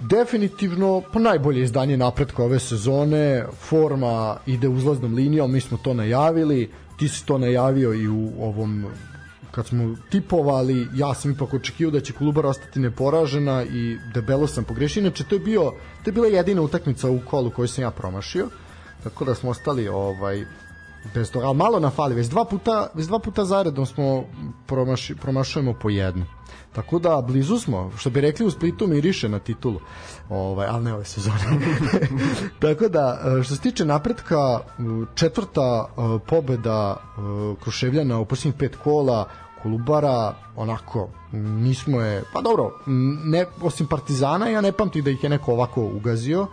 definitivno 0.00 1.02
pa 1.12 1.18
najbolje 1.18 1.62
izdanje 1.62 1.96
napretka 1.96 2.44
ove 2.44 2.58
sezone, 2.58 3.44
forma 3.60 4.36
ide 4.46 4.68
uzlaznom 4.68 5.14
linijom, 5.14 5.52
mi 5.52 5.60
smo 5.60 5.78
to 5.78 5.94
najavili, 5.94 6.70
ti 6.98 7.08
si 7.08 7.26
to 7.26 7.38
najavio 7.38 7.94
i 7.94 8.08
u 8.08 8.32
ovom 8.40 8.86
kad 9.50 9.66
smo 9.66 9.96
tipovali, 10.10 10.88
ja 10.94 11.14
sam 11.14 11.30
ipak 11.30 11.54
očekivao 11.54 11.92
da 11.92 12.00
će 12.00 12.12
Kolubara 12.12 12.48
ostati 12.48 12.80
neporažena 12.80 13.64
i 13.64 13.98
debelo 14.14 14.46
sam 14.46 14.64
pogrešio. 14.64 15.00
Inače, 15.00 15.24
to 15.24 15.34
je, 15.34 15.38
bio, 15.38 15.72
to 16.04 16.10
je 16.10 16.12
bila 16.12 16.26
jedina 16.26 16.62
utakmica 16.62 17.10
u 17.10 17.20
kolu 17.30 17.50
koju 17.50 17.68
sam 17.68 17.82
ja 17.82 17.90
promašio, 17.90 18.48
tako 19.02 19.24
da 19.24 19.34
smo 19.34 19.50
ostali 19.50 19.88
ovaj, 19.88 20.44
bez 21.14 21.30
toga, 21.30 21.52
malo 21.52 21.80
na 21.80 21.90
fali, 21.90 22.14
već 22.14 22.26
dva 22.26 22.44
puta, 22.44 22.88
već 22.94 23.06
dva 23.06 23.18
puta 23.18 23.44
zaredom 23.44 23.86
smo 23.86 24.24
promaši, 24.66 25.14
promašujemo 25.14 25.74
po 25.74 25.90
jednu. 25.90 26.24
Tako 26.72 26.98
da 26.98 27.20
blizu 27.26 27.58
smo, 27.58 27.90
što 27.98 28.10
bi 28.10 28.20
rekli 28.20 28.46
u 28.46 28.50
Splitu 28.50 28.86
miriše 28.86 29.28
na 29.28 29.38
titulu. 29.38 29.80
Ovaj, 30.28 30.66
ali 30.70 30.84
ne 30.84 30.94
ove 30.94 31.04
sezone. 31.04 31.38
Tako 32.62 32.88
da 32.88 33.20
što 33.42 33.54
se 33.54 33.60
tiče 33.60 33.84
napretka, 33.84 34.60
četvrta 35.14 35.88
pobeda 36.26 36.96
Kruševljana 37.62 38.18
u 38.18 38.24
posljednjih 38.24 38.58
pet 38.58 38.76
kola, 38.76 39.28
Kolubara, 39.62 40.34
onako, 40.56 41.08
nismo 41.32 42.00
je, 42.00 42.22
pa 42.32 42.40
dobro, 42.40 42.70
ne, 43.24 43.46
osim 43.62 43.86
Partizana, 43.86 44.48
ja 44.48 44.60
ne 44.60 44.72
pamtim 44.72 45.04
da 45.04 45.10
ih 45.10 45.24
je 45.24 45.30
neko 45.30 45.52
ovako 45.52 45.82
ugazio, 45.82 46.46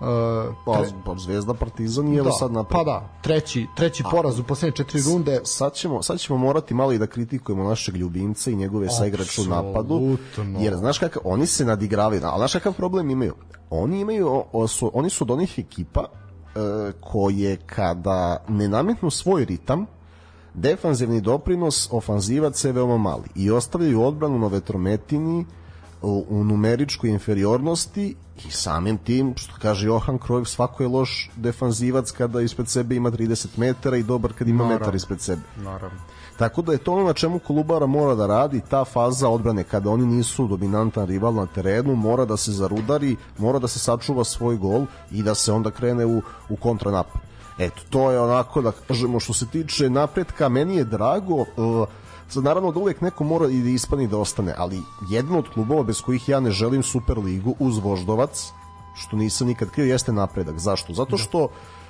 Uh, 0.00 0.54
pa, 0.64 0.82
pa 1.04 1.14
Zvezda 1.18 1.54
Partizan 1.54 2.12
je 2.12 2.22
da, 2.22 2.30
sad 2.30 2.52
na 2.52 2.64
pa 2.64 2.84
da 2.84 3.08
treći 3.22 3.66
treći 3.76 4.02
poraz 4.10 4.38
u 4.38 4.44
poslednje 4.44 4.76
četiri 4.76 5.00
runde. 5.02 5.40
sad 5.44 5.74
ćemo 5.74 6.02
sad 6.02 6.18
ćemo 6.18 6.38
morati 6.38 6.74
malo 6.74 6.92
i 6.92 6.98
da 6.98 7.06
kritikujemo 7.06 7.64
našeg 7.64 7.96
ljubimca 7.96 8.50
i 8.50 8.56
njegove 8.56 8.88
saigrače 8.88 9.40
u 9.40 9.44
napadu 9.44 10.16
jer 10.58 10.76
znaš 10.76 10.98
kakav 10.98 11.22
oni 11.24 11.46
se 11.46 11.64
nadigravaju 11.64 12.20
ali 12.24 12.38
znaš 12.38 12.52
kakav 12.52 12.72
problem 12.72 13.10
imaju? 13.10 13.34
Oni 13.70 14.00
imaju 14.00 14.44
o, 14.52 14.68
su, 14.68 14.90
oni 14.94 15.10
su 15.10 15.24
od 15.24 15.30
onih 15.30 15.58
ekipa 15.58 16.00
uh, 16.00 16.92
koje 17.00 17.56
kada 17.56 18.44
ne 18.48 18.68
nametnu 18.68 19.10
svoj 19.10 19.44
ritam 19.44 19.86
defanzivni 20.54 21.20
doprinos 21.20 21.88
ofanzivac 21.92 22.64
je 22.64 22.72
veoma 22.72 22.96
mali 22.96 23.28
i 23.34 23.50
ostavljaju 23.50 24.02
odbranu 24.02 24.38
na 24.38 24.46
vetrometini 24.46 25.46
u, 26.02 26.24
u 26.28 26.44
numeričkoj 26.44 27.10
inferiornosti 27.10 28.14
i 28.48 28.50
samim 28.50 28.98
tim, 28.98 29.34
što 29.36 29.54
kaže 29.62 29.86
Johan 29.86 30.18
Cruyff, 30.18 30.44
svako 30.44 30.82
je 30.82 30.88
loš 30.88 31.30
defanzivac 31.36 32.10
kada 32.10 32.40
ispred 32.40 32.68
sebe 32.68 32.94
ima 32.94 33.10
30 33.10 33.46
metara 33.56 33.96
i 33.96 34.02
dobar 34.02 34.32
kad 34.32 34.48
ima 34.48 34.64
Naravno. 34.64 34.78
metar 34.78 34.94
ispred 34.94 35.20
sebe. 35.20 35.42
Naravno. 35.56 35.98
Tako 36.38 36.62
da 36.62 36.72
je 36.72 36.78
to 36.78 36.92
ono 36.92 37.04
na 37.04 37.12
čemu 37.12 37.38
Kolubara 37.38 37.86
mora 37.86 38.14
da 38.14 38.26
radi, 38.26 38.60
ta 38.70 38.84
faza 38.84 39.28
odbrane 39.28 39.64
kada 39.64 39.90
oni 39.90 40.06
nisu 40.06 40.46
dominantan 40.46 41.06
rival 41.06 41.34
na 41.34 41.46
terenu, 41.46 41.94
mora 41.94 42.24
da 42.24 42.36
se 42.36 42.52
zarudari, 42.52 43.16
mora 43.38 43.58
da 43.58 43.68
se 43.68 43.78
sačuva 43.78 44.24
svoj 44.24 44.56
gol 44.56 44.86
i 45.10 45.22
da 45.22 45.34
se 45.34 45.52
onda 45.52 45.70
krene 45.70 46.06
u, 46.06 46.22
u 46.48 46.56
kontranapad. 46.56 47.20
Eto, 47.58 47.82
to 47.90 48.10
je 48.10 48.20
onako 48.20 48.62
da 48.62 48.72
kažemo 48.72 49.20
što 49.20 49.32
se 49.32 49.46
tiče 49.46 49.90
napretka, 49.90 50.48
meni 50.48 50.76
je 50.76 50.84
drago, 50.84 51.34
uh, 51.34 51.46
Sad 52.28 52.44
naravno 52.44 52.72
da 52.72 52.78
uvek 52.78 53.00
neko 53.00 53.24
mora 53.24 53.48
i 53.48 53.62
da 53.62 53.68
ispani 53.68 54.08
da 54.08 54.18
ostane, 54.18 54.54
ali 54.58 54.82
jedan 55.10 55.36
od 55.36 55.48
klubova 55.54 55.82
bez 55.82 56.00
kojih 56.00 56.28
ja 56.28 56.40
ne 56.40 56.50
želim 56.50 56.82
Superligu 56.82 57.54
uz 57.58 57.78
Voždovac, 57.78 58.52
što 58.94 59.16
nisam 59.16 59.46
nikad 59.46 59.70
krio, 59.70 59.86
jeste 59.86 60.12
napredak. 60.12 60.58
Zašto? 60.58 60.94
Zato 60.94 61.18
što 61.18 61.48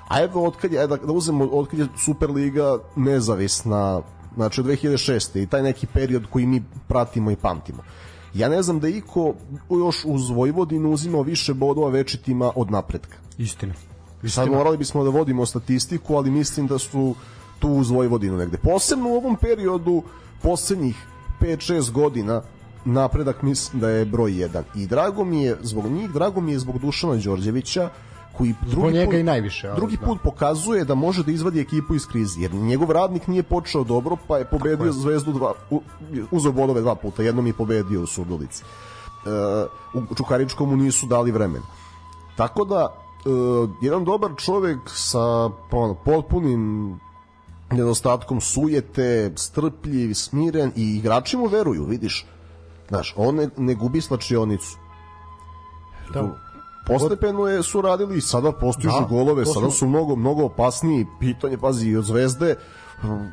a 0.09 0.22
evo 0.22 0.47
otkad 0.47 0.72
je, 0.72 0.87
da, 0.87 0.97
da 0.97 1.12
uzmemo 1.12 1.45
otkad 1.53 1.78
je 1.78 1.89
Superliga 2.05 2.78
nezavisna 2.97 4.03
znači 4.34 4.61
od 4.61 4.66
2006. 4.66 5.43
i 5.43 5.47
taj 5.47 5.62
neki 5.62 5.87
period 5.87 6.26
koji 6.30 6.47
mi 6.47 6.62
pratimo 6.89 7.30
i 7.30 7.37
pamtimo. 7.37 7.82
Ja 8.34 8.49
ne 8.49 8.62
znam 8.62 8.80
da 8.80 8.89
iko 8.89 9.34
još 9.70 10.05
uz 10.05 10.30
Vojvodinu 10.30 10.91
uzimao 10.91 11.22
više 11.22 11.55
bodova 11.55 11.89
večitima 11.89 12.53
od 12.55 12.70
napretka. 12.70 13.16
Istina. 13.39 13.74
Istina. 14.22 14.45
Sad 14.45 14.55
morali 14.55 14.76
bismo 14.76 15.05
da 15.05 15.11
vodimo 15.11 15.47
statistiku, 15.47 16.14
ali 16.16 16.30
mislim 16.30 16.66
da 16.66 16.78
su 16.78 17.14
tu 17.59 17.68
uz 17.68 17.91
Vojvodinu 17.91 18.37
negde. 18.37 18.59
Posebno 18.59 19.09
u 19.09 19.16
ovom 19.16 19.37
periodu 19.37 20.03
poslednjih 20.47 21.07
5-6 21.40 21.90
godina 21.92 22.42
napredak 22.84 23.42
mislim 23.42 23.80
da 23.80 23.88
je 23.88 24.05
broj 24.05 24.30
1 24.30 24.62
i 24.74 24.86
drago 24.86 25.24
mi 25.24 25.42
je 25.42 25.57
zbog 25.62 25.86
njih, 25.86 26.11
drago 26.11 26.40
mi 26.40 26.53
je 26.53 26.59
zbog 26.59 26.78
Dušana 26.78 27.16
Đorđevića 27.16 27.88
koji 28.32 28.55
drugi 28.62 28.92
njega 28.92 29.11
put, 29.11 29.14
i 29.14 29.22
najviše, 29.22 29.68
ali, 29.68 29.76
drugi 29.76 29.97
da. 29.97 30.07
put 30.07 30.18
pokazuje 30.22 30.84
da 30.84 30.94
može 30.94 31.24
da 31.24 31.32
izvadi 31.32 31.61
ekipu 31.61 31.94
iz 31.94 32.07
krize, 32.07 32.40
jer 32.40 32.55
njegov 32.55 32.90
radnik 32.90 33.26
nije 33.26 33.42
počeo 33.42 33.84
dobro, 33.84 34.16
pa 34.28 34.38
je 34.38 34.44
pobedio 34.44 34.86
je. 34.86 34.92
Zvezdu 34.92 35.32
dva, 35.32 35.53
uzeo 36.30 36.53
bodove 36.53 36.80
dva 36.80 36.94
puta, 36.94 37.22
jednom 37.22 37.47
je 37.47 37.53
pobedio 37.53 38.03
u 38.03 38.07
Surdulici. 38.07 38.62
E, 38.62 39.30
u 39.94 40.14
Čukaričkom 40.14 40.70
mu 40.70 40.76
nisu 40.76 41.07
dali 41.07 41.30
vremena. 41.30 41.66
Tako 42.36 42.64
da, 42.64 42.86
e, 42.86 43.30
jedan 43.80 44.05
dobar 44.05 44.30
čovek 44.36 44.78
sa 44.86 45.49
pa, 45.70 45.94
potpunim 46.05 47.01
nedostatkom 47.71 48.41
sujete, 48.41 49.33
strpljiv, 49.37 50.14
smiren 50.14 50.73
i 50.77 50.97
igrači 50.97 51.37
mu 51.37 51.47
veruju, 51.47 51.85
vidiš. 51.85 52.27
Znaš, 52.89 53.14
on 53.17 53.35
ne, 53.35 53.49
ne 53.57 53.75
gubi 53.75 54.01
slačionicu. 54.01 54.79
Da. 56.14 56.37
Postepeno 56.87 57.47
je 57.47 57.62
su 57.62 57.81
radili 57.81 58.19
i 58.19 58.21
sada 58.21 58.53
postižu 58.53 59.01
da, 59.01 59.07
golove, 59.07 59.47
sada 59.47 59.71
su 59.71 59.87
mnogo 59.87 60.17
mnogo 60.17 60.45
opasniji. 60.45 61.07
Pitanje 61.21 61.59
pazi 61.59 61.89
i 61.89 61.97
od 61.97 62.05
Zvezde 62.05 62.57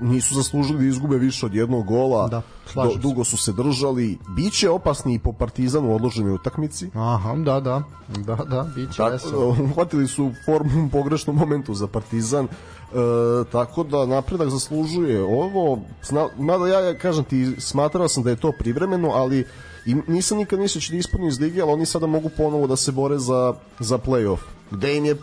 nisu 0.02 0.36
zaslužili 0.36 0.80
da 0.80 0.86
izgube 0.86 1.18
više 1.18 1.46
od 1.46 1.56
jednog 1.56 1.86
gola. 1.86 2.28
Da, 2.28 2.42
Do, 2.76 2.96
dugo 2.96 3.24
su 3.24 3.38
se 3.38 3.52
držali. 3.52 4.18
Biće 4.36 4.70
opasni 4.70 5.14
i 5.14 5.20
po 5.20 5.34
Partizanu 5.34 5.92
u 5.92 5.96
odloženoj 5.96 6.34
utakmici. 6.34 6.90
Aha, 6.94 7.36
da, 7.36 7.60
da. 7.60 7.84
Da, 8.08 8.36
da, 8.36 8.68
biće 8.76 8.98
Tako, 8.98 9.56
Uhvatili 9.64 10.08
su 10.08 10.32
formu 10.46 10.86
u 10.86 10.90
pogrešnom 10.90 11.36
momentu 11.36 11.74
za 11.74 11.88
Partizan. 11.88 12.48
E, 12.94 13.52
tako 13.52 13.84
da 13.84 14.06
napredak 14.06 14.50
zaslužuje 14.50 15.24
ovo. 15.24 15.80
Zna, 16.04 16.28
mada 16.38 16.68
ja 16.68 16.98
kažem 16.98 17.24
ti, 17.24 17.56
smatrao 17.58 18.08
sam 18.08 18.24
da 18.24 18.30
je 18.30 18.36
to 18.36 18.52
privremeno, 18.60 19.10
ali 19.10 19.46
i 19.86 19.96
nisam 20.08 20.38
nikad 20.38 20.60
mislio 20.60 20.80
da 20.80 20.84
će 20.84 20.94
da 20.94 20.98
ispuniti 20.98 21.28
iz 21.28 21.40
lige, 21.40 21.62
ali 21.62 21.72
oni 21.72 21.86
sada 21.86 22.08
mogu 22.08 22.30
ponovo 22.38 22.68
da 22.68 22.76
se 22.76 22.92
bore 22.92 23.18
za, 23.18 23.54
za 23.80 23.98
play-off. 23.98 24.40
Gde 24.72 24.98
im 24.98 25.06
je 25.06 25.16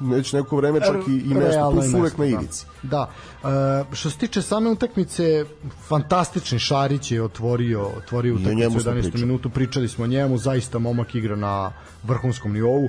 već 0.00 0.32
neko 0.32 0.56
vreme 0.56 0.80
čak 0.80 0.96
i, 1.08 1.30
i 1.30 1.34
mesto, 1.34 1.72
tu 1.72 1.82
su 1.82 1.98
uvek 1.98 2.18
na 2.18 2.24
da. 2.24 2.30
ivici. 2.30 2.66
Da. 2.82 3.10
da. 3.42 3.50
E, 3.90 3.94
što 3.94 4.10
se 4.10 4.18
tiče 4.18 4.42
same 4.42 4.70
utakmice, 4.70 5.44
fantastični 5.88 6.58
Šarić 6.58 7.12
je 7.12 7.22
otvorio, 7.22 7.86
otvorio 7.98 8.34
utakmicu 8.34 8.76
u 8.76 8.80
11. 8.80 9.20
minutu, 9.20 9.50
pričali 9.50 9.88
smo 9.88 10.04
o 10.04 10.06
njemu, 10.06 10.38
zaista 10.38 10.78
momak 10.78 11.14
igra 11.14 11.36
na 11.36 11.72
vrhunskom 12.02 12.52
nivou. 12.52 12.84
E, 12.84 12.88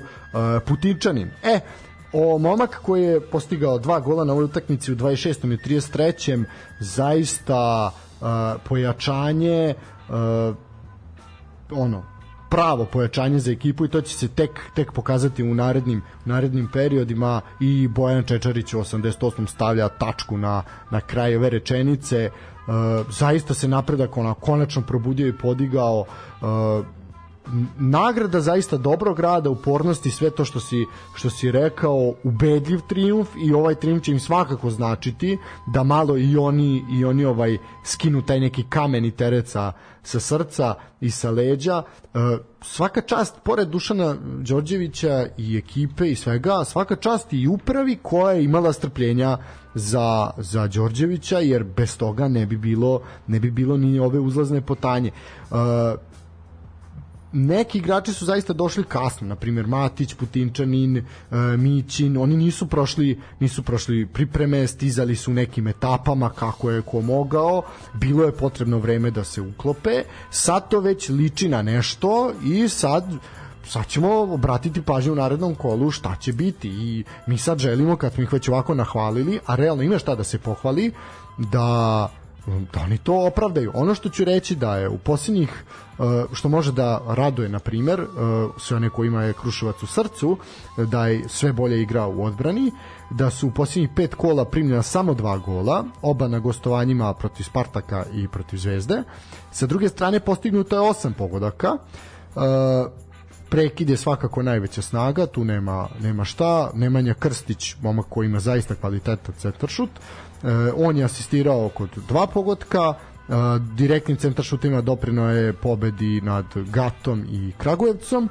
Putinčanin. 0.65 1.30
E, 1.43 1.59
o 2.16 2.38
momak 2.38 2.80
koji 2.82 3.03
je 3.03 3.22
postigao 3.22 3.80
dva 3.80 3.99
gola 3.99 4.24
na 4.26 4.34
ovoj 4.34 4.45
utakmici 4.45 4.91
u 4.91 4.95
26. 4.95 5.53
i 5.53 5.57
33. 5.57 6.43
zaista 6.80 7.91
uh, 8.22 8.28
pojačanje 8.63 9.74
uh, 10.09 10.55
ono 11.72 12.03
pravo 12.49 12.86
pojačanje 12.86 13.39
za 13.39 13.51
ekipu 13.51 13.86
i 13.86 13.89
to 13.89 14.01
će 14.01 14.16
se 14.18 14.28
tek 14.28 14.49
tek 14.76 14.91
pokazati 14.91 15.43
u 15.43 15.55
narednim 15.55 16.01
narednim 16.26 16.70
periodima 16.74 17.41
i 17.59 17.88
Bojan 17.88 18.24
Čečarić 18.24 18.74
u 18.74 18.80
88. 18.80 19.47
stavlja 19.47 19.89
tačku 19.89 20.38
na 20.38 20.63
na 20.91 21.01
kraj 21.01 21.36
ove 21.36 21.49
rečenice 21.49 22.30
uh, 22.32 22.74
zaista 23.11 23.53
se 23.53 23.68
napredak 23.68 24.18
ona 24.18 24.34
konačno 24.34 24.82
probudio 24.82 25.28
i 25.28 25.38
podigao 25.38 26.05
n- 26.41 27.05
nagrada 27.79 28.41
zaista 28.41 28.77
dobrog 28.77 29.19
rada, 29.19 29.49
upornosti, 29.49 30.11
sve 30.11 30.29
to 30.29 30.45
što 30.45 30.59
si, 30.59 30.85
što 31.13 31.29
si 31.29 31.51
rekao, 31.51 32.13
ubedljiv 32.23 32.79
trijumf 32.87 33.29
i 33.37 33.53
ovaj 33.53 33.75
trijumf 33.75 34.03
će 34.03 34.11
im 34.11 34.19
svakako 34.19 34.69
značiti 34.69 35.37
da 35.67 35.83
malo 35.83 36.17
i 36.17 36.37
oni 36.37 36.85
i 36.91 37.05
oni 37.05 37.25
ovaj 37.25 37.57
skinu 37.83 38.21
taj 38.21 38.39
neki 38.39 38.63
kamen 38.69 39.05
i 39.05 39.13
sa, 39.45 39.71
sa 40.03 40.19
srca 40.19 40.73
i 41.01 41.11
sa 41.11 41.31
leđa. 41.31 41.83
E, 42.13 42.19
svaka 42.61 43.01
čast, 43.01 43.35
pored 43.43 43.67
Dušana 43.67 44.15
Đorđevića 44.39 45.27
i 45.37 45.57
ekipe 45.57 46.11
i 46.11 46.15
svega, 46.15 46.63
svaka 46.65 46.95
čast 46.95 47.33
i 47.33 47.47
upravi 47.47 47.97
koja 48.01 48.33
je 48.33 48.43
imala 48.43 48.73
strpljenja 48.73 49.37
za, 49.73 50.29
za 50.37 50.67
Đorđevića, 50.67 51.39
jer 51.39 51.63
bez 51.63 51.97
toga 51.97 52.27
ne 52.27 52.45
bi 52.45 52.57
bilo, 52.57 53.01
ne 53.27 53.39
bi 53.39 53.51
bilo 53.51 53.77
ni 53.77 53.99
ove 53.99 54.19
uzlazne 54.19 54.61
potanje. 54.61 55.11
E, 55.51 56.14
neki 57.36 57.77
igrači 57.77 58.13
su 58.13 58.25
zaista 58.25 58.53
došli 58.53 58.83
kasno, 58.83 59.27
na 59.27 59.36
primjer 59.36 59.67
Matić, 59.67 60.13
Putinčanin, 60.13 60.97
e, 60.97 61.03
Mićin, 61.57 62.17
oni 62.17 62.38
nisu 62.38 62.67
prošli 62.67 63.19
nisu 63.39 63.63
prošli 63.63 64.05
pripreme, 64.05 64.67
stizali 64.67 65.15
su 65.15 65.33
nekim 65.33 65.67
etapama 65.67 66.29
kako 66.29 66.71
je 66.71 66.81
ko 66.81 67.01
mogao, 67.01 67.61
bilo 67.93 68.23
je 68.23 68.31
potrebno 68.31 68.77
vreme 68.79 69.11
da 69.11 69.23
se 69.23 69.41
uklope, 69.41 70.03
sad 70.31 70.69
to 70.69 70.79
već 70.79 71.09
liči 71.09 71.49
na 71.49 71.61
nešto 71.61 72.33
i 72.43 72.69
sad 72.69 73.03
sad 73.67 73.88
ćemo 73.88 74.21
obratiti 74.21 74.81
pažnju 74.81 75.11
u 75.11 75.15
narednom 75.15 75.55
kolu 75.55 75.91
šta 75.91 76.15
će 76.15 76.33
biti 76.33 76.67
i 76.69 77.03
mi 77.27 77.38
sad 77.38 77.59
želimo 77.59 77.97
kad 77.97 78.13
smo 78.13 78.23
ih 78.23 78.33
već 78.33 78.49
ovako 78.49 78.73
nahvalili, 78.73 79.39
a 79.45 79.55
realno 79.55 79.83
ima 79.83 79.99
šta 79.99 80.15
da 80.15 80.23
se 80.23 80.38
pohvali, 80.38 80.91
da 81.38 82.09
da 82.45 82.79
oni 82.79 82.97
to 82.97 83.25
opravdaju. 83.27 83.71
Ono 83.73 83.95
što 83.95 84.09
ću 84.09 84.23
reći 84.23 84.55
da 84.55 84.77
je 84.77 84.89
u 84.89 84.97
posljednjih 84.97 85.63
uh, 85.97 86.05
što 86.33 86.49
može 86.49 86.71
da 86.71 87.01
raduje 87.07 87.49
na 87.49 87.59
primer 87.59 88.01
uh, 88.01 88.07
sve 88.57 88.77
one 88.77 88.89
kojima 88.89 89.23
je 89.23 89.33
Kruševac 89.33 89.83
u 89.83 89.87
srcu 89.87 90.37
da 90.77 91.07
je 91.07 91.29
sve 91.29 91.53
bolje 91.53 91.81
igrao 91.81 92.13
u 92.15 92.23
odbrani 92.23 92.71
da 93.09 93.29
su 93.29 93.47
u 93.47 93.51
posljednjih 93.51 93.89
pet 93.95 94.15
kola 94.15 94.45
primljena 94.45 94.81
samo 94.81 95.13
dva 95.13 95.37
gola 95.37 95.85
oba 96.01 96.27
na 96.27 96.39
gostovanjima 96.39 97.13
protiv 97.13 97.43
Spartaka 97.43 98.05
i 98.13 98.27
protiv 98.27 98.57
Zvezde 98.57 99.03
sa 99.51 99.65
druge 99.65 99.89
strane 99.89 100.19
postignuto 100.19 100.75
je 100.75 100.89
osam 100.89 101.13
pogodaka 101.13 101.71
uh, 101.71 102.41
prekid 103.49 103.89
je 103.89 103.97
svakako 103.97 104.43
najveća 104.43 104.81
snaga, 104.81 105.25
tu 105.25 105.43
nema, 105.43 105.87
nema 106.01 106.23
šta. 106.25 106.71
Nemanja 106.73 107.13
Krstić, 107.13 107.75
momak 107.81 108.05
koji 108.09 108.25
ima 108.25 108.39
zaista 108.39 108.75
kvalitetan 108.75 109.33
centaršut, 109.37 109.89
e, 109.89 109.99
on 110.75 110.97
je 110.97 111.03
asistirao 111.03 111.69
kod 111.69 111.89
dva 112.07 112.27
pogotka, 112.27 112.93
e, 112.93 113.33
direktnim 113.75 114.17
centaršutima 114.17 114.81
doprino 114.81 115.31
je 115.31 115.53
pobedi 115.53 116.21
nad 116.21 116.45
Gatom 116.55 117.25
i 117.29 117.51
Kragujevcom. 117.57 118.29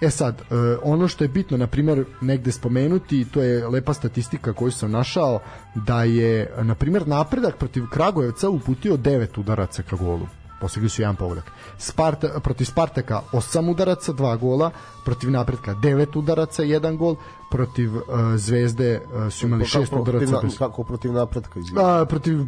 E 0.00 0.10
sad, 0.10 0.40
e, 0.40 0.44
ono 0.82 1.08
što 1.08 1.24
je 1.24 1.28
bitno, 1.28 1.56
na 1.56 1.66
primjer, 1.66 2.04
negde 2.20 2.52
spomenuti, 2.52 3.24
to 3.24 3.42
je 3.42 3.68
lepa 3.68 3.94
statistika 3.94 4.52
koju 4.52 4.70
sam 4.70 4.90
našao, 4.90 5.40
da 5.74 6.04
je, 6.04 6.54
na 6.62 6.74
primjer, 6.74 7.08
napredak 7.08 7.56
protiv 7.56 7.84
Kragujevca 7.92 8.48
uputio 8.48 8.96
9 8.96 9.40
udaraca 9.40 9.82
ka 9.82 9.96
golu 9.96 10.41
postigli 10.62 10.88
su 10.88 11.02
jedan 11.02 11.16
pogodak. 11.16 11.50
Sparta, 11.78 12.40
protiv 12.40 12.64
Spartaka 12.64 13.20
8 13.32 13.70
udaraca, 13.70 14.12
2 14.12 14.38
gola, 14.38 14.70
protiv 15.04 15.30
Napretka 15.30 15.74
9 15.74 16.16
udaraca, 16.16 16.62
1 16.62 16.96
gol, 16.96 17.16
protiv 17.50 17.96
uh, 17.96 18.02
Zvezde 18.36 18.90
uh, 19.02 19.26
su 19.28 19.46
imali 19.46 19.64
6 19.64 19.72
Kako 19.80 19.90
protiv, 19.94 20.14
udaraca. 20.14 20.32
na, 20.32 20.40
bez- 20.42 20.58
kako 20.58 20.84
protiv 20.84 21.12
napretka, 21.12 21.58
izvinite. 21.58 21.84
a, 21.84 22.04
protiv 22.06 22.46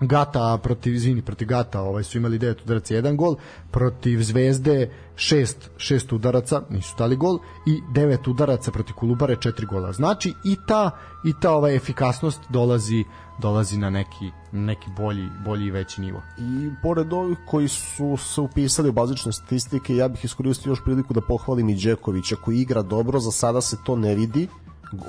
Gata, 0.00 0.58
protiv 0.62 0.94
izvini, 0.94 1.22
protiv 1.22 1.48
Gata, 1.48 1.80
ovaj 1.80 2.02
su 2.04 2.18
imali 2.18 2.38
9 2.38 2.62
udaraca, 2.64 2.94
1 2.94 3.16
gol, 3.16 3.36
protiv 3.70 4.22
Zvezde 4.22 4.90
6 5.16 5.54
6 5.76 6.14
udaraca, 6.14 6.62
nisu 6.70 6.94
dali 6.98 7.16
gol 7.16 7.38
i 7.66 7.80
9 7.92 8.30
udaraca 8.30 8.70
protiv 8.70 8.94
Kolubare 8.94 9.36
4 9.36 9.66
gola. 9.66 9.92
Znači 9.92 10.34
i 10.44 10.56
ta 10.66 10.90
i 11.24 11.32
ta 11.40 11.52
ova 11.52 11.70
efikasnost 11.70 12.40
dolazi 12.48 13.04
dolazi 13.38 13.78
na 13.78 13.90
neki 13.90 14.30
neki 14.52 14.90
bolji 14.96 15.28
bolji 15.44 15.66
i 15.66 15.70
veći 15.70 16.00
nivo. 16.00 16.22
I 16.38 16.70
pored 16.82 17.12
ovih 17.12 17.38
koji 17.46 17.68
su 17.68 18.16
se 18.16 18.40
upisali 18.40 18.88
u 18.88 18.92
bazične 18.92 19.32
statistike, 19.32 19.96
ja 19.96 20.08
bih 20.08 20.24
iskoristio 20.24 20.70
još 20.70 20.84
priliku 20.84 21.14
da 21.14 21.20
pohvalim 21.20 21.68
i 21.68 21.74
Đekovića 21.74 22.36
koji 22.36 22.60
igra 22.60 22.82
dobro, 22.82 23.20
za 23.20 23.30
sada 23.30 23.60
se 23.60 23.76
to 23.84 23.96
ne 23.96 24.14
vidi, 24.14 24.48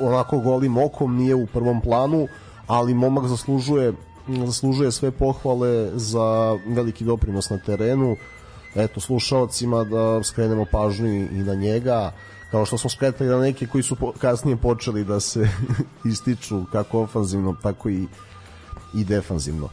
onako 0.01 0.39
golim 0.39 0.77
okom 0.77 1.15
nije 1.15 1.35
u 1.35 1.47
prvom 1.47 1.81
planu, 1.81 2.27
ali 2.67 2.93
momak 2.93 3.27
zaslužuje 3.27 3.93
zaslužuje 4.45 4.91
sve 4.91 5.11
pohvale 5.11 5.91
za 5.93 6.57
veliki 6.67 7.03
doprinos 7.03 7.49
na 7.49 7.57
terenu. 7.57 8.15
Eto, 8.75 8.99
slušalcima 8.99 9.83
da 9.83 10.23
skrenemo 10.23 10.65
pažnju 10.71 11.07
i 11.07 11.43
na 11.43 11.53
njega, 11.53 12.11
kao 12.51 12.65
što 12.65 12.77
smo 12.77 12.89
skretali 12.89 13.29
na 13.29 13.39
neke 13.39 13.67
koji 13.67 13.83
su 13.83 13.95
kasnije 14.21 14.57
počeli 14.57 15.03
da 15.03 15.19
se 15.19 15.49
ističu 16.11 16.63
kako 16.71 17.01
ofanzivno, 17.01 17.55
tako 17.63 17.89
i 17.89 18.07
i 18.93 19.03
defanzivno. 19.03 19.65
E, 19.65 19.69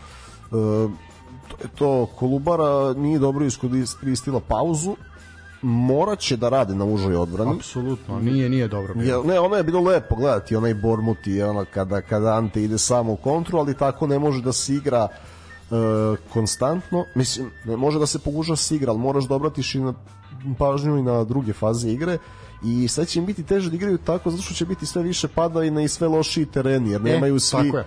to 0.49 1.69
to, 1.79 2.07
Kolubara 2.07 2.93
nije 2.93 3.19
dobro 3.19 3.45
iskoristila 3.45 4.41
pauzu, 4.41 4.97
morat 5.63 6.19
će 6.19 6.37
da 6.37 6.49
rade 6.49 6.75
na 6.75 6.85
užoj 6.85 7.17
odbrani. 7.17 7.53
Apsolutno, 7.57 8.21
nije 8.21 8.49
nije 8.49 8.69
dobro 8.69 8.95
bilo. 8.95 9.23
Je, 9.23 9.27
ne, 9.27 9.41
ono 9.41 9.57
je 9.57 9.63
bilo 9.63 9.81
lepo 9.81 10.17
gledati, 10.17 10.57
onaj 10.57 10.75
Bormut 10.75 11.27
i 11.27 11.43
ono 11.43 11.65
kada, 11.75 12.01
kada 12.01 12.35
Ante 12.35 12.63
ide 12.63 12.79
samo 12.79 13.13
u 13.13 13.17
kontru, 13.17 13.59
ali 13.59 13.75
tako 13.75 14.07
ne 14.07 14.19
može 14.19 14.43
da 14.43 14.53
se 14.53 14.75
igra 14.75 15.09
e, 15.09 15.75
konstantno. 16.33 17.05
Mislim, 17.15 17.51
ne 17.65 17.77
može 17.77 17.99
da 17.99 18.07
se 18.07 18.19
poguža 18.19 18.57
se 18.57 18.77
igra, 18.77 18.91
ali 18.91 19.01
moraš 19.01 19.29
da 19.29 19.35
obratiš 19.35 19.75
i 19.75 19.81
na 19.81 19.95
pažnju 20.59 20.99
i 20.99 21.03
na 21.03 21.25
druge 21.25 21.53
faze 21.53 21.91
igre 21.91 22.19
i 22.65 22.89
sad 22.89 23.09
će 23.09 23.19
im 23.19 23.27
biti 23.27 23.43
teže 23.43 23.71
da 23.71 23.77
igraju 23.77 23.99
tako 23.99 24.31
zato 24.31 24.43
što 24.43 24.55
će 24.55 24.67
biti 24.67 24.87
sve 24.87 25.03
više 25.03 25.29
padavina 25.29 25.83
i 25.83 25.89
sve 25.89 26.09
lošiji 26.09 26.47
tereni 26.47 26.91
jer 26.91 27.03
nemaju 27.03 27.41
svi 27.41 27.57
tako 27.57 27.79
je. 27.79 27.85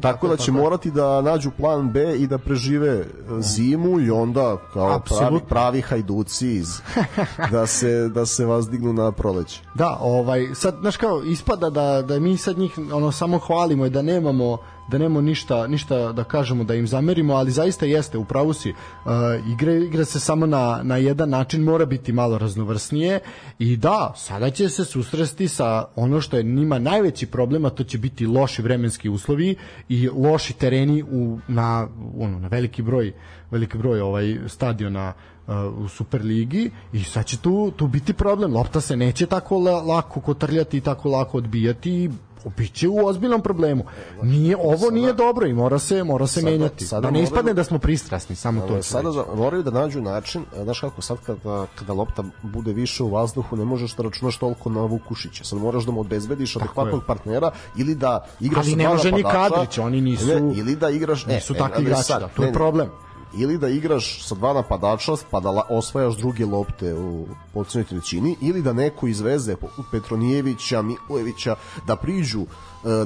Tako, 0.00 0.28
da 0.28 0.36
će 0.36 0.52
morati 0.52 0.90
da 0.90 1.22
nađu 1.22 1.50
plan 1.50 1.90
B 1.90 2.16
i 2.16 2.26
da 2.26 2.38
prežive 2.38 2.88
e, 2.88 3.06
zimu 3.40 4.00
i 4.00 4.10
onda 4.10 4.56
kao 4.72 5.00
pravi, 5.00 5.40
pravi 5.48 5.80
hajduci 5.80 6.54
iz, 6.54 6.80
da 7.52 7.66
se 7.66 8.08
da 8.08 8.26
se 8.26 8.46
vazdignu 8.46 8.92
na 8.92 9.12
proleće. 9.12 9.62
Da, 9.74 9.98
ovaj 10.00 10.54
sad 10.54 10.76
znaš 10.80 10.96
kao 10.96 11.22
ispada 11.22 11.70
da 11.70 12.02
da 12.02 12.20
mi 12.20 12.36
sad 12.36 12.58
njih 12.58 12.78
ono 12.92 13.12
samo 13.12 13.38
hvalimo 13.38 13.86
i 13.86 13.90
da 13.90 14.02
nemamo 14.02 14.58
da 14.90 14.98
nemamo 14.98 15.20
ništa 15.20 15.66
ništa 15.66 16.12
da 16.12 16.24
kažemo 16.24 16.64
da 16.64 16.74
im 16.74 16.86
zamerimo, 16.86 17.34
ali 17.34 17.50
zaista 17.50 17.86
jeste 17.86 18.18
u 18.18 18.24
pravu 18.24 18.52
si. 18.52 18.70
Uh, 18.70 19.12
igra 19.52 19.72
igra 19.72 20.04
se 20.04 20.20
samo 20.20 20.46
na 20.46 20.80
na 20.82 20.96
jedan 20.96 21.30
način 21.30 21.62
mora 21.62 21.86
biti 21.86 22.12
malo 22.12 22.38
raznovrsnije 22.38 23.20
i 23.58 23.76
da, 23.76 24.12
sada 24.16 24.50
će 24.50 24.68
se 24.68 24.84
susresti 24.84 25.48
sa 25.48 25.84
ono 25.96 26.20
što 26.20 26.36
je 26.36 26.42
njima 26.42 26.78
najveći 26.78 27.26
problem, 27.26 27.64
a 27.64 27.70
to 27.70 27.84
će 27.84 27.98
biti 27.98 28.26
loši 28.26 28.62
vremenski 28.62 29.08
uslovi 29.08 29.56
i 29.88 30.08
loši 30.08 30.52
tereni 30.52 31.02
u 31.02 31.38
na 31.48 31.88
ono 32.18 32.38
na 32.38 32.48
veliki 32.48 32.82
broj 32.82 33.12
veliki 33.50 33.78
broj 33.78 34.00
ovaj 34.00 34.38
stadiona 34.46 35.12
uh, 35.46 35.54
u 35.78 35.88
Superligi 35.88 36.70
i 36.92 37.04
sad 37.04 37.26
će 37.26 37.36
tu, 37.36 37.72
tu 37.76 37.86
biti 37.86 38.12
problem. 38.12 38.54
Lopta 38.54 38.80
se 38.80 38.96
neće 38.96 39.26
tako 39.26 39.58
la, 39.58 39.82
lako 39.82 40.20
kotrljati 40.20 40.76
i 40.76 40.80
tako 40.80 41.08
lako 41.08 41.38
odbijati 41.38 42.10
biće 42.48 42.88
u 42.88 43.06
ozbiljnom 43.06 43.42
problemu. 43.42 43.84
Nije 44.22 44.56
ovo 44.56 44.90
nije 44.90 45.12
dobro 45.12 45.46
i 45.46 45.52
mora 45.52 45.78
se 45.78 46.04
mora 46.04 46.26
se 46.26 46.40
Sada- 46.40 46.50
menjati. 46.50 46.86
sada 46.86 47.00
da 47.00 47.10
ne 47.10 47.22
ispadne 47.22 47.54
da 47.54 47.64
smo 47.64 47.78
pristrasni, 47.78 48.36
samo 48.36 48.60
to. 48.60 48.82
Sada 48.82 49.12
za, 49.12 49.24
moraju 49.34 49.62
da 49.62 49.70
nađu 49.70 50.00
način, 50.00 50.44
e, 50.56 50.64
znaš 50.64 50.80
kako 50.80 51.02
sad 51.02 51.18
kada, 51.26 51.66
kada 51.74 51.92
lopta 51.92 52.22
bude 52.42 52.72
više 52.72 53.02
u 53.02 53.08
vazduhu, 53.08 53.56
ne 53.56 53.64
možeš 53.64 53.94
da 53.94 54.02
računaš 54.02 54.38
toliko 54.38 54.70
na 54.70 54.80
Vukušića. 54.80 55.44
Sad 55.44 55.58
moraš 55.58 55.84
da 55.84 55.92
mu 55.92 56.00
obezbediš 56.00 56.56
adekvatnog 56.56 57.02
partnera 57.06 57.50
ili 57.76 57.94
da 57.94 58.26
igraš 58.40 58.64
Ali 58.64 58.70
sa 58.70 58.76
ne 58.76 58.88
može 58.88 59.12
ni 59.12 59.22
Kadrić, 59.22 59.78
oni 59.78 60.00
nisu- 60.00 60.26
ne, 60.26 60.54
ili 60.54 60.76
da 60.76 60.90
igraš 60.90 61.26
ne, 61.26 61.34
nisu 61.34 61.54
takvi 61.54 61.82
igrači, 61.82 62.08
da, 62.08 62.28
to 62.28 62.42
je 62.42 62.52
problem. 62.52 62.88
Ili 63.34 63.58
da 63.58 63.68
igraš 63.68 64.26
sa 64.28 64.34
dva 64.34 64.52
napadača 64.52 65.12
pa 65.30 65.40
da 65.40 65.62
osvajaš 65.68 66.16
druge 66.16 66.46
lopte 66.46 66.94
u 66.94 67.26
posljednjoj 67.54 67.84
trećini 67.84 68.36
ili 68.40 68.62
da 68.62 68.72
neko 68.72 69.06
izveze 69.06 69.56
Petronijevića, 69.90 70.82
Milojevića 70.82 71.56
da 71.86 71.96
priđu 71.96 72.40
e, 72.40 72.46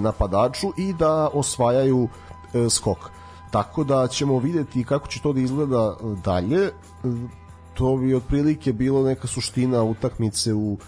napadaču 0.00 0.72
i 0.76 0.92
da 0.92 1.28
osvajaju 1.28 2.08
e, 2.54 2.70
skok. 2.70 2.98
Tako 3.50 3.84
da 3.84 4.08
ćemo 4.08 4.38
videti 4.38 4.84
kako 4.84 5.08
će 5.08 5.20
to 5.20 5.32
da 5.32 5.40
izgleda 5.40 5.96
e, 6.00 6.04
dalje. 6.24 6.64
E, 6.64 6.70
To 7.74 7.96
bi 7.96 8.14
otprilike 8.14 8.72
bilo 8.72 9.02
neka 9.02 9.26
suština 9.26 9.82
utakmice 9.82 10.54
u 10.54 10.78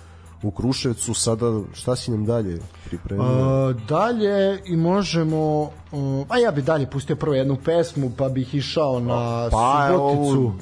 u 0.42 0.50
Kruševcu 0.50 1.14
sada 1.14 1.60
šta 1.72 1.96
si 1.96 2.10
nam 2.10 2.24
dalje 2.24 2.60
pripremio? 2.84 3.24
Uh, 3.24 3.76
dalje 3.88 4.62
i 4.64 4.76
možemo 4.76 5.70
uh, 5.96 6.02
O, 6.16 6.24
pa 6.24 6.36
ja 6.36 6.50
bi 6.50 6.62
dalje 6.62 6.86
pustio 6.86 7.16
prvo 7.16 7.34
jednu 7.34 7.56
pesmu, 7.56 8.10
pa 8.10 8.28
bih 8.28 8.54
išao 8.54 9.00
na 9.00 9.48
Pa, 9.50 9.88
Suboticu. 9.88 10.20
ovu- 10.32 10.54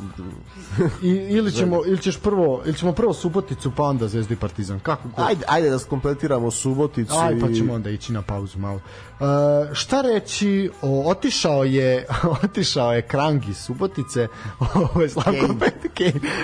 I, 1.02 1.08
ili, 1.08 1.52
ćemo, 1.52 1.80
ili 1.86 1.98
ćeš 1.98 2.18
prvo, 2.18 2.62
ili 2.64 2.74
ćemo 2.74 2.92
prvo 2.92 3.12
Suboticu, 3.12 3.70
pa 3.70 3.82
onda 3.82 4.08
Zvezdu 4.08 4.32
i 4.32 4.38
Partizan. 4.38 4.80
Kako 4.80 5.08
god. 5.08 5.26
Ajde, 5.26 5.44
ajde 5.48 5.70
da 5.70 5.78
skompletiramo 5.78 6.50
Suboticu 6.50 7.14
Aj, 7.16 7.40
pa 7.40 7.48
i- 7.48 7.54
ćemo 7.54 7.72
onda 7.74 7.90
ići 7.90 8.12
na 8.12 8.22
pauzu 8.22 8.58
malo. 8.58 8.80
Uh, 9.14 9.26
šta 9.72 10.00
reći, 10.02 10.70
o, 10.82 11.02
otišao 11.02 11.64
je 11.64 12.06
otišao 12.44 12.92
je 12.92 13.02
Krang 13.02 13.48
iz 13.48 13.56
Subotice, 13.56 14.28
ovaj 14.86 15.08
Slavko, 15.08 15.54
Pet, 15.60 15.74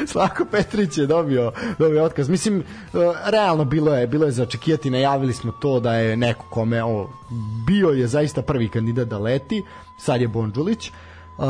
Slavko 0.07 0.45
Petrić 0.45 0.99
je 0.99 1.07
dobio, 1.07 1.53
dobio 1.79 2.05
otkaz. 2.05 2.29
Mislim, 2.29 2.59
uh, 2.59 3.01
realno 3.27 3.65
bilo 3.65 3.95
je, 3.95 4.07
bilo 4.07 4.27
je 4.27 4.33
za 4.33 4.43
očekivati, 4.43 4.91
najavili 4.91 5.33
smo 5.33 5.53
to 5.53 5.81
da 5.81 5.95
je 5.95 6.17
neko 6.17 6.45
kome 6.45 6.85
o, 6.85 7.09
bio 7.67 7.89
je 7.89 8.07
zaista 8.07 8.43
prvi 8.43 8.69
kandidat 8.69 8.80
da 9.05 9.19
leti, 9.19 9.63
sad 9.99 10.21
je 10.21 10.29
Bonđulić. 10.29 10.91
Uh, 10.91 11.45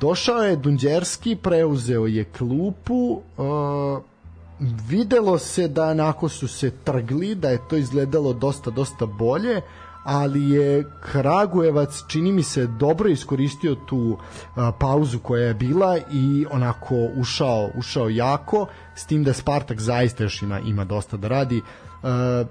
došao 0.00 0.42
je 0.42 0.56
Dunđerski, 0.56 1.36
preuzeo 1.36 2.06
je 2.06 2.24
klupu, 2.24 3.22
uh, 3.36 4.02
videlo 4.88 5.38
se 5.38 5.68
da 5.68 5.90
onako 5.90 6.28
su 6.28 6.48
se 6.48 6.70
trgli, 6.70 7.34
da 7.34 7.48
je 7.48 7.68
to 7.68 7.76
izgledalo 7.76 8.32
dosta, 8.32 8.70
dosta 8.70 9.06
bolje, 9.06 9.60
ali 10.04 10.50
je 10.50 10.84
Kragujevac 11.00 12.04
čini 12.08 12.32
mi 12.32 12.42
se 12.42 12.66
dobro 12.66 13.08
iskoristio 13.08 13.74
tu 13.74 14.16
a, 14.54 14.72
pauzu 14.72 15.18
koja 15.18 15.46
je 15.46 15.54
bila 15.54 15.98
i 16.12 16.46
onako 16.50 16.94
ušao 17.16 17.70
ušao 17.76 18.08
jako 18.08 18.66
s 18.94 19.06
tim 19.06 19.24
da 19.24 19.32
Spartak 19.32 19.80
zaista 19.80 20.22
još 20.22 20.42
ima 20.42 20.60
ima 20.60 20.84
dosta 20.84 21.16
da 21.16 21.28
radi 21.28 21.62
a, 22.02 22.44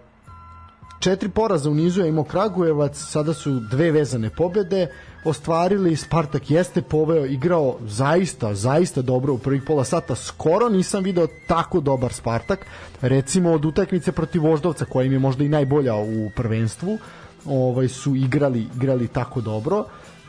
četiri 1.01 1.29
poraza 1.29 1.69
u 1.69 1.73
nizu 1.73 2.01
je 2.01 2.09
imao 2.09 2.23
Kragujevac, 2.23 2.97
sada 2.97 3.33
su 3.33 3.59
dve 3.59 3.91
vezane 3.91 4.29
pobede 4.29 4.87
ostvarili, 5.23 5.95
Spartak 5.95 6.51
jeste 6.51 6.81
poveo, 6.81 7.25
igrao 7.25 7.77
zaista, 7.87 8.53
zaista 8.55 9.01
dobro 9.01 9.33
u 9.33 9.37
prvih 9.37 9.63
pola 9.67 9.83
sata, 9.83 10.15
skoro 10.15 10.69
nisam 10.69 11.03
video 11.03 11.27
tako 11.47 11.79
dobar 11.79 12.13
Spartak, 12.13 12.65
recimo 13.01 13.51
od 13.51 13.65
utakmice 13.65 14.11
protiv 14.11 14.43
Voždovca, 14.43 14.85
koja 14.85 15.05
im 15.05 15.13
je 15.13 15.19
možda 15.19 15.43
i 15.43 15.49
najbolja 15.49 15.95
u 15.95 16.29
prvenstvu, 16.35 16.97
ovaj 17.45 17.87
su 17.87 18.15
igrali 18.15 18.67
igrali 18.75 19.07
tako 19.07 19.41
dobro. 19.41 19.85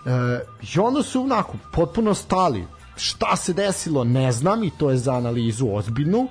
E, 0.07 0.41
i 0.75 0.79
onda 0.79 1.03
su 1.03 1.23
onako 1.23 1.57
potpuno 1.73 2.15
stali. 2.15 2.65
Šta 2.97 3.37
se 3.37 3.53
desilo 3.53 4.05
ne 4.05 4.33
znam 4.33 4.65
i 4.65 4.71
to 4.79 4.91
je 4.91 4.97
za 4.97 5.15
analizu 5.15 5.69
ozbiljnu 5.73 6.29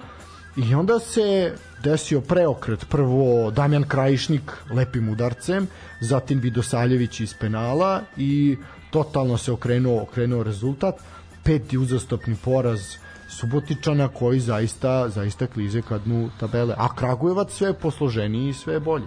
I 0.56 0.76
onda 0.76 1.00
se 1.00 1.54
desio 1.84 2.22
preokret. 2.22 2.86
Prvo 2.90 3.52
Damjan 3.52 3.84
Krajišnik 3.84 4.52
lepim 4.74 5.10
udarcem, 5.10 5.68
zatim 6.00 6.40
Vidosaljević 6.40 7.20
iz 7.20 7.34
penala 7.34 8.02
i 8.18 8.58
totalno 8.92 9.38
se 9.38 9.52
okrenuo, 9.52 10.02
okrenuo 10.02 10.44
rezultat. 10.44 10.96
Peti 11.44 11.78
uzastopni 11.78 12.36
poraz 12.44 12.82
Subotičana 13.32 14.08
koji 14.08 14.40
zaista 14.40 15.10
zaista 15.10 15.48
klize 15.48 15.82
ka 15.82 15.98
dnu 15.98 16.30
tabele. 16.40 16.76
A 16.78 16.96
Kragujevac 16.96 17.52
sve 17.52 17.68
je 17.68 17.74
posloženiji 17.74 18.50
i 18.50 18.54
sve 18.54 18.74
je 18.74 18.80
bolje. 18.80 19.06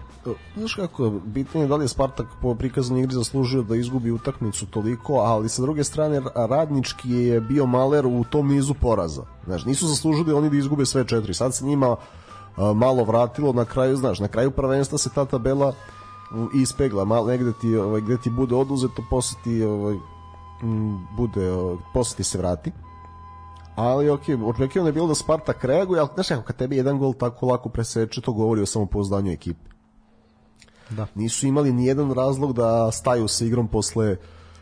Znaš 0.56 0.74
kako, 0.74 1.10
bitno 1.10 1.60
je 1.60 1.68
da 1.68 1.76
li 1.76 1.84
je 1.84 1.88
Spartak 1.88 2.26
po 2.42 2.54
prikazanoj 2.54 3.02
igri 3.02 3.14
zaslužio 3.14 3.62
da 3.62 3.76
izgubi 3.76 4.10
utakmicu 4.10 4.66
toliko, 4.66 5.14
ali 5.14 5.48
sa 5.48 5.62
druge 5.62 5.84
strane 5.84 6.22
radnički 6.34 7.10
je 7.10 7.40
bio 7.40 7.66
maler 7.66 8.06
u 8.06 8.24
tom 8.30 8.48
nizu 8.48 8.74
poraza. 8.74 9.22
Znaš, 9.44 9.64
nisu 9.64 9.86
zaslužili 9.86 10.32
oni 10.32 10.50
da 10.50 10.56
izgube 10.56 10.86
sve 10.86 11.04
četiri. 11.04 11.34
Sad 11.34 11.54
se 11.54 11.64
njima 11.64 11.96
a, 12.56 12.72
malo 12.72 13.04
vratilo 13.04 13.52
na 13.52 13.64
kraju, 13.64 13.96
znaš, 13.96 14.20
na 14.20 14.28
kraju 14.28 14.50
prvenstva 14.50 14.98
se 14.98 15.10
ta 15.14 15.24
tabela 15.24 15.72
ispegla, 16.54 17.04
malo 17.04 17.26
negde 17.26 17.52
ti, 17.60 17.76
ovaj, 17.76 18.00
gde 18.00 18.16
ti 18.18 18.30
bude 18.30 18.54
oduzeto, 18.54 19.04
posle 19.10 19.38
ti 19.44 19.62
ovaj, 19.62 19.96
bude, 21.16 21.52
posle 21.92 22.16
ti 22.16 22.24
se 22.24 22.38
vrati 22.38 22.72
ali 23.74 24.10
ok, 24.10 24.22
očekivano 24.46 24.88
je 24.88 24.92
bilo 24.92 25.06
da 25.06 25.14
Spartak 25.14 25.64
reaguje, 25.64 26.00
ali 26.00 26.08
znaš 26.14 26.28
kako, 26.28 26.42
kad 26.42 26.56
tebi 26.56 26.76
jedan 26.76 26.98
gol 26.98 27.14
tako 27.14 27.46
lako 27.46 27.68
preseče, 27.68 28.20
to 28.20 28.32
govori 28.32 28.62
o 28.62 28.66
samopouzdanju 28.66 29.32
ekipe. 29.32 29.70
Da. 30.90 31.06
Nisu 31.14 31.46
imali 31.46 31.72
ni 31.72 31.86
jedan 31.86 32.12
razlog 32.12 32.52
da 32.52 32.92
staju 32.92 33.28
sa 33.28 33.44
igrom 33.44 33.68
posle 33.68 34.16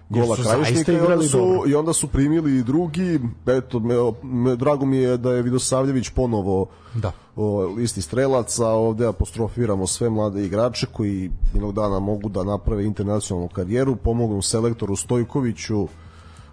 gola 0.09 0.37
krajišnika 0.37 0.93
i 0.93 1.01
onda, 1.01 1.23
su, 1.23 1.39
dobro. 1.39 1.71
i 1.71 1.75
onda 1.75 1.93
su 1.93 2.09
primili 2.09 2.59
i 2.59 2.63
drugi 2.63 3.21
eto, 3.47 3.81
me, 3.81 3.95
me, 4.23 4.57
drago 4.57 4.87
mi 4.87 4.97
je 4.97 5.17
da 5.17 5.33
je 5.33 5.43
Vidosavljević 5.43 6.09
ponovo 6.09 6.67
Da. 6.95 7.13
o, 7.37 7.67
listi 7.77 8.03
strelaca, 8.03 8.69
ovde 8.69 9.07
apostrofiramo 9.07 9.87
sve 9.87 10.11
mlade 10.11 10.45
igrače 10.45 10.87
koji 10.93 11.31
jednog 11.55 11.75
dana 11.75 11.99
mogu 11.99 12.29
da 12.29 12.45
naprave 12.45 12.85
internacionalnu 12.85 13.49
karijeru, 13.49 13.97
pomognu 13.97 14.43
selektoru 14.43 14.97
Stojkoviću 14.97 15.89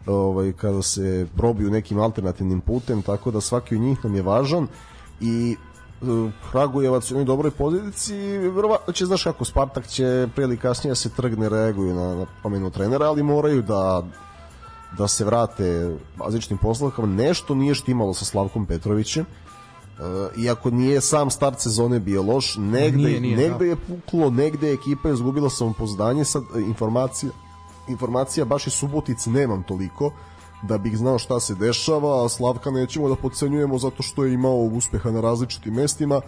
ovaj, 0.10 0.54
kada 0.54 0.82
se 0.82 1.28
probiju 1.38 1.72
nekim 1.72 2.00
alternativnim 2.00 2.62
putem, 2.62 3.02
tako 3.02 3.32
da 3.32 3.42
svaki 3.42 3.76
od 3.76 3.82
njih 3.82 4.04
nam 4.04 4.16
je 4.16 4.22
važan 4.22 4.68
i 5.22 5.56
e, 6.02 6.06
Kragujevac 6.52 7.12
je 7.12 7.16
u 7.16 7.18
jednoj 7.18 7.26
dobroj 7.26 7.52
poziciji 7.52 8.38
verovatno 8.38 8.94
će, 8.94 9.06
znaš 9.06 9.24
kako, 9.24 9.46
Spartak 9.46 9.88
će 9.88 10.28
pre 10.36 10.44
ili 10.44 10.58
kasnije 10.58 10.92
da 10.92 10.96
se 10.96 11.10
trgne, 11.10 11.50
reaguju 11.50 11.94
na, 11.94 12.16
na 12.16 12.26
promenu 12.42 12.70
trenera, 12.70 13.06
ali 13.06 13.24
moraju 13.24 13.62
da 13.62 14.04
da 14.98 15.08
se 15.08 15.26
vrate 15.26 15.98
bazičnim 16.18 16.58
poslovkama. 16.58 17.08
Nešto 17.08 17.56
nije 17.56 17.76
štimalo 17.76 18.14
sa 18.14 18.26
Slavkom 18.26 18.66
Petrovićem, 18.66 19.26
E, 20.00 20.42
iako 20.42 20.70
nije 20.70 21.02
sam 21.02 21.30
start 21.30 21.60
sezone 21.60 22.00
bio 22.00 22.24
loš, 22.24 22.56
negde, 22.58 22.98
Nije, 22.98 23.20
nije, 23.22 23.38
negde 23.38 23.58
da. 23.58 23.66
je 23.66 23.76
puklo, 23.76 24.30
negde 24.30 24.68
je 24.68 24.74
ekipa 24.74 25.10
izgubila 25.10 25.50
samopoznanje, 25.50 26.26
sad 26.26 26.44
e, 26.56 26.60
informacija 26.60 27.32
informacija 27.90 28.46
baš 28.46 28.68
iz 28.68 28.74
Subotice 28.74 29.30
nemam 29.30 29.64
toliko 29.64 30.12
da 30.62 30.78
bih 30.78 30.98
znao 30.98 31.20
šta 31.20 31.40
se 31.40 31.56
dešava, 31.56 32.26
a 32.26 32.30
Slavka 32.30 32.72
nećemo 32.72 33.10
da 33.10 33.16
podcenjujemo 33.16 33.78
zato 33.78 34.04
što 34.04 34.26
je 34.26 34.34
imao 34.34 34.56
uspeha 34.56 35.12
na 35.12 35.22
različitim 35.22 35.74
mestima, 35.74 36.22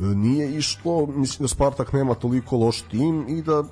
E, 0.00 0.02
nije 0.02 0.58
išlo, 0.58 1.06
mislim 1.06 1.44
da 1.44 1.48
Spartak 1.48 1.92
nema 1.92 2.14
toliko 2.14 2.56
loš 2.56 2.82
tim 2.82 3.24
i 3.28 3.42
da, 3.42 3.64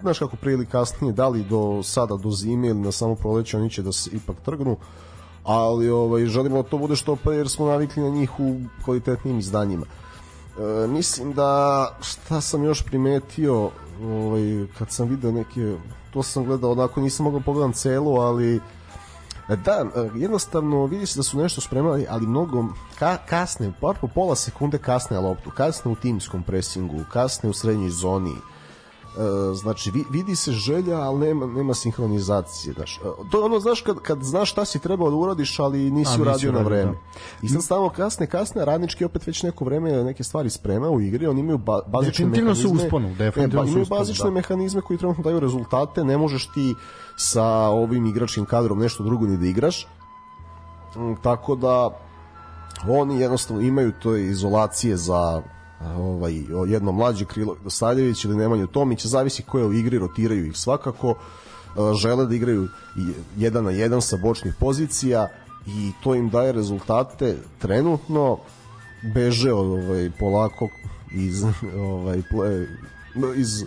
znaš 0.00 0.18
kako 0.18 0.36
prije 0.36 0.54
ili 0.54 0.66
kasnije, 0.66 1.12
da 1.12 1.28
li 1.28 1.44
do 1.44 1.82
sada, 1.82 2.16
do 2.16 2.30
zime 2.30 2.68
ili 2.68 2.80
na 2.80 2.92
samo 2.92 3.14
proleće, 3.14 3.56
oni 3.56 3.70
će 3.70 3.82
da 3.82 3.92
se 3.92 4.10
ipak 4.12 4.36
trgnu, 4.44 4.76
ali 5.44 5.90
ovaj, 5.90 6.26
želimo 6.26 6.62
da 6.62 6.68
to 6.68 6.78
bude 6.78 6.96
što 6.96 7.16
pre 7.16 7.36
jer 7.36 7.48
smo 7.48 7.66
navikli 7.66 8.02
na 8.02 8.08
njih 8.08 8.40
u 8.40 8.60
kvalitetnim 8.84 9.38
izdanjima. 9.38 9.86
E, 9.86 10.86
mislim 10.86 11.32
da 11.32 11.84
šta 12.00 12.40
sam 12.40 12.64
još 12.64 12.84
primetio 12.84 13.70
ovaj, 14.02 14.66
kad 14.78 14.90
sam 14.90 15.08
video 15.08 15.32
neke 15.32 15.76
to 16.18 16.22
sam 16.22 16.44
gledao 16.44 16.70
onako 16.70 17.00
nisam 17.00 17.24
mogao 17.24 17.40
pogledam 17.40 17.72
celu 17.72 18.20
ali 18.20 18.60
e, 19.48 19.56
da, 19.56 19.84
e, 19.96 20.10
jednostavno 20.14 20.86
vidi 20.86 21.06
se 21.06 21.18
da 21.18 21.22
su 21.22 21.38
nešto 21.38 21.60
spremali 21.60 22.06
ali 22.08 22.26
mnogo 22.26 22.64
ka, 22.98 23.16
kasne, 23.28 23.72
par 23.80 23.96
po 24.00 24.08
pola 24.08 24.36
sekunde 24.36 24.78
kasne 24.78 25.20
loptu, 25.20 25.50
kasne 25.50 25.90
u 25.90 25.94
timskom 25.94 26.42
presingu 26.42 27.04
kasne 27.12 27.50
u 27.50 27.52
srednjoj 27.52 27.90
zoni 27.90 28.34
E, 28.34 28.57
znači 29.54 29.90
vi, 29.90 30.04
vidi 30.10 30.36
se 30.36 30.52
želja, 30.52 30.96
ali 30.96 31.18
nema, 31.18 31.46
nema 31.46 31.74
sinhronizacije. 31.74 32.72
Znaš. 32.74 32.96
E, 32.96 33.00
To 33.30 33.38
je 33.38 33.44
ono, 33.44 33.60
znaš, 33.60 33.80
kad, 33.80 33.98
kad 33.98 34.22
znaš 34.22 34.50
šta 34.50 34.64
si 34.64 34.78
trebao 34.78 35.10
da 35.10 35.16
uradiš, 35.16 35.58
ali 35.58 35.78
nisi, 35.80 35.92
nisi 35.92 36.20
uradio 36.20 36.52
na 36.52 36.60
vreme. 36.60 36.92
da. 36.92 36.98
I 37.42 37.48
sad 37.48 37.62
stalno 37.62 37.88
kasne, 37.88 38.26
kasne, 38.26 38.64
radnički 38.64 39.04
opet 39.04 39.26
već 39.26 39.42
neko 39.42 39.64
vreme 39.64 40.04
neke 40.04 40.24
stvari 40.24 40.50
sprema 40.50 40.90
u 40.90 41.00
igri, 41.00 41.26
oni 41.26 41.40
imaju 41.40 41.58
ba, 41.58 41.80
bazične 41.86 42.24
Definitivno 42.24 42.54
su 42.54 42.60
mehanizme. 42.62 42.86
usponu, 42.86 43.14
definitivno 43.14 43.62
Ne, 43.62 43.66
su 43.66 43.70
imaju 43.70 43.82
usponu, 43.82 43.98
bazične 44.00 44.24
da. 44.24 44.30
mehanizme 44.30 44.80
koji 44.80 44.98
trenutno 44.98 45.24
daju 45.24 45.40
rezultate, 45.40 46.04
ne 46.04 46.18
možeš 46.18 46.46
ti 46.46 46.74
sa 47.16 47.44
ovim 47.68 48.06
igračkim 48.06 48.44
kadrom 48.44 48.78
nešto 48.78 49.04
drugo 49.04 49.26
ni 49.26 49.36
da 49.36 49.46
igraš. 49.46 49.86
Mm, 50.96 51.14
Tako 51.22 51.54
da 51.56 51.90
oni 52.88 53.20
jednostavno 53.20 53.62
imaju 53.62 53.92
to 54.02 54.16
izolacije 54.16 54.96
za 54.96 55.42
ovaj 55.80 56.34
jedno 56.68 56.92
mlađe 56.92 57.24
krilo 57.24 57.56
Dosadjević 57.64 58.24
ili 58.24 58.36
Nemanju 58.36 58.66
Tomić, 58.66 59.06
zavisi 59.06 59.42
ko 59.42 59.58
je 59.58 59.64
u 59.64 59.72
igri, 59.72 59.98
rotiraju 59.98 60.46
ih 60.46 60.56
svakako. 60.56 61.10
E, 61.10 61.94
Žele 61.94 62.26
da 62.26 62.34
igraju 62.34 62.68
jedan 63.36 63.64
na 63.64 63.70
jedan 63.70 64.02
sa 64.02 64.16
bočnih 64.16 64.54
pozicija 64.60 65.28
i 65.66 65.92
to 66.02 66.14
im 66.14 66.30
daje 66.30 66.52
rezultate 66.52 67.36
trenutno 67.58 68.38
beže 69.14 69.52
od, 69.52 69.66
ovaj 69.66 70.10
polako 70.18 70.68
iz 71.12 71.44
ovaj 71.96 72.22
iz 73.36 73.64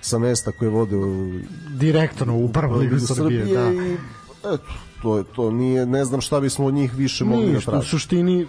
sa 0.00 0.18
mesta 0.18 0.52
koje 0.52 0.70
vode 0.70 0.96
u 0.96 1.32
Direktno 1.68 2.36
u 2.36 2.48
prvu 2.52 2.76
ligu 2.78 2.98
Srbije, 2.98 3.44
da. 3.44 3.72
i 3.72 3.96
eto, 4.38 4.72
to 5.02 5.18
je 5.18 5.24
to 5.36 5.50
nije 5.50 5.86
ne 5.86 6.04
znam 6.04 6.20
šta 6.20 6.40
bismo 6.40 6.66
od 6.66 6.74
njih 6.74 6.94
više 6.94 7.24
mogli 7.24 7.46
da 7.46 7.52
Ništa, 7.52 7.70
u 7.70 7.72
tražimo. 7.72 7.90
suštini 7.90 8.46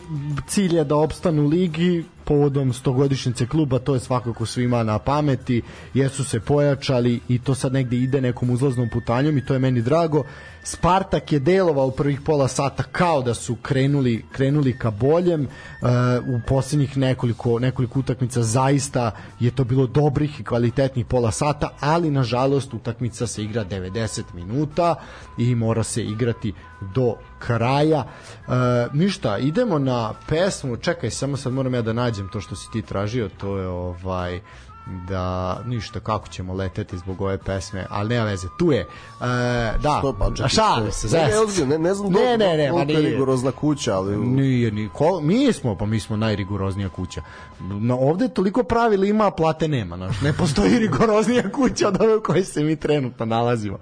cilj 0.48 0.76
je 0.76 0.84
da 0.84 0.96
opstanu 0.96 1.44
u 1.44 1.48
ligi 1.48 2.06
povodom 2.26 2.74
stogodišnjice 2.74 3.48
kluba, 3.48 3.80
to 3.80 3.94
je 3.94 4.00
svakako 4.00 4.46
svima 4.46 4.84
na 4.84 5.00
pameti, 5.00 5.62
jesu 5.94 6.24
se 6.24 6.40
pojačali 6.40 7.20
i 7.28 7.40
to 7.40 7.56
sad 7.56 7.74
negde 7.74 7.98
ide 7.98 8.22
nekom 8.22 8.50
uzlaznom 8.50 8.90
putanjom 8.90 9.38
i 9.38 9.46
to 9.46 9.54
je 9.54 9.60
meni 9.60 9.82
drago. 9.82 10.24
Spartak 10.64 11.32
je 11.32 11.40
delovao 11.40 11.88
u 11.88 11.92
prvih 11.92 12.22
pola 12.22 12.48
sata 12.48 12.84
kao 12.84 13.22
da 13.22 13.34
su 13.34 13.56
krenuli 13.62 14.26
krenuli 14.32 14.78
ka 14.78 14.92
boljem. 14.92 15.42
Uh, 15.42 15.88
u 16.36 16.42
poslednjih 16.48 16.98
nekoliko 16.98 17.60
nekoliko 17.60 18.00
utakmica 18.00 18.44
zaista 18.44 19.12
je 19.40 19.52
to 19.52 19.64
bilo 19.64 19.88
dobrih 19.88 20.40
i 20.40 20.44
kvalitetnih 20.44 21.06
pola 21.06 21.32
sata, 21.32 21.70
ali 21.80 22.12
nažalost 22.12 22.74
utakmica 22.74 23.28
se 23.28 23.44
igra 23.44 23.66
90 23.66 24.22
minuta 24.34 24.96
i 25.38 25.56
mora 25.56 25.84
se 25.84 26.04
igrati 26.04 26.54
do 26.96 27.16
kraja. 27.48 28.04
Uh, 28.48 28.54
ništa, 28.94 29.38
idemo 29.38 29.80
na 29.80 30.14
pesmu. 30.28 30.78
Čekaj, 30.78 31.10
samo 31.10 31.38
sad 31.38 31.54
moram 31.54 31.74
ja 31.74 31.82
da 31.82 31.94
nađem 31.94 32.30
to 32.30 32.42
što 32.42 32.56
si 32.56 32.72
ti 32.72 32.82
tražio, 32.82 33.30
to 33.38 33.58
je 33.58 33.68
ovaj 33.68 34.40
da 35.08 35.58
ništa 35.66 36.00
kako 36.00 36.28
ćemo 36.28 36.54
leteti 36.54 36.98
zbog 36.98 37.22
ove 37.22 37.38
pesme, 37.38 37.86
ali 37.90 38.10
nema 38.10 38.26
veze, 38.26 38.48
tu 38.60 38.72
je. 38.72 38.80
E, 38.80 38.86
da, 39.84 39.98
Što 40.00 40.16
pa, 40.20 40.32
čekaj, 40.36 40.50
šalim 40.50 40.92
što- 40.92 41.08
se, 41.08 41.18
ne, 41.18 41.28
ne, 41.28 41.40
ozbiljno, 41.40 41.70
ne, 41.70 41.78
ne 41.78 41.94
znam 41.94 42.12
ne, 42.12 42.38
ne, 42.38 42.58
ne, 42.58 42.70
koliko 42.72 42.92
je 42.92 42.98
nije. 42.98 43.12
rigorozna 43.12 43.52
kuća, 43.52 43.96
ali... 43.96 44.18
Nije 44.18 44.72
ni 44.72 44.90
ko, 44.94 45.22
mi 45.22 45.54
smo, 45.54 45.76
pa 45.76 45.86
mi 45.86 46.00
smo 46.00 46.18
najrigoroznija 46.18 46.90
kuća. 46.90 47.22
No, 47.60 47.98
ovde 47.98 48.28
toliko 48.28 48.64
pravila 48.64 49.06
ima, 49.06 49.28
a 49.28 49.32
plate 49.32 49.68
nema, 49.68 49.98
znaš. 49.98 50.22
Ne 50.22 50.34
postoji 50.34 50.80
rigoroznija 50.86 51.52
kuća 51.52 51.88
od 51.88 52.02
ove 52.02 52.16
u 52.16 52.24
kojoj 52.24 52.44
se 52.44 52.64
mi 52.64 52.76
trenutno 52.76 53.26
nalazimo. 53.26 53.78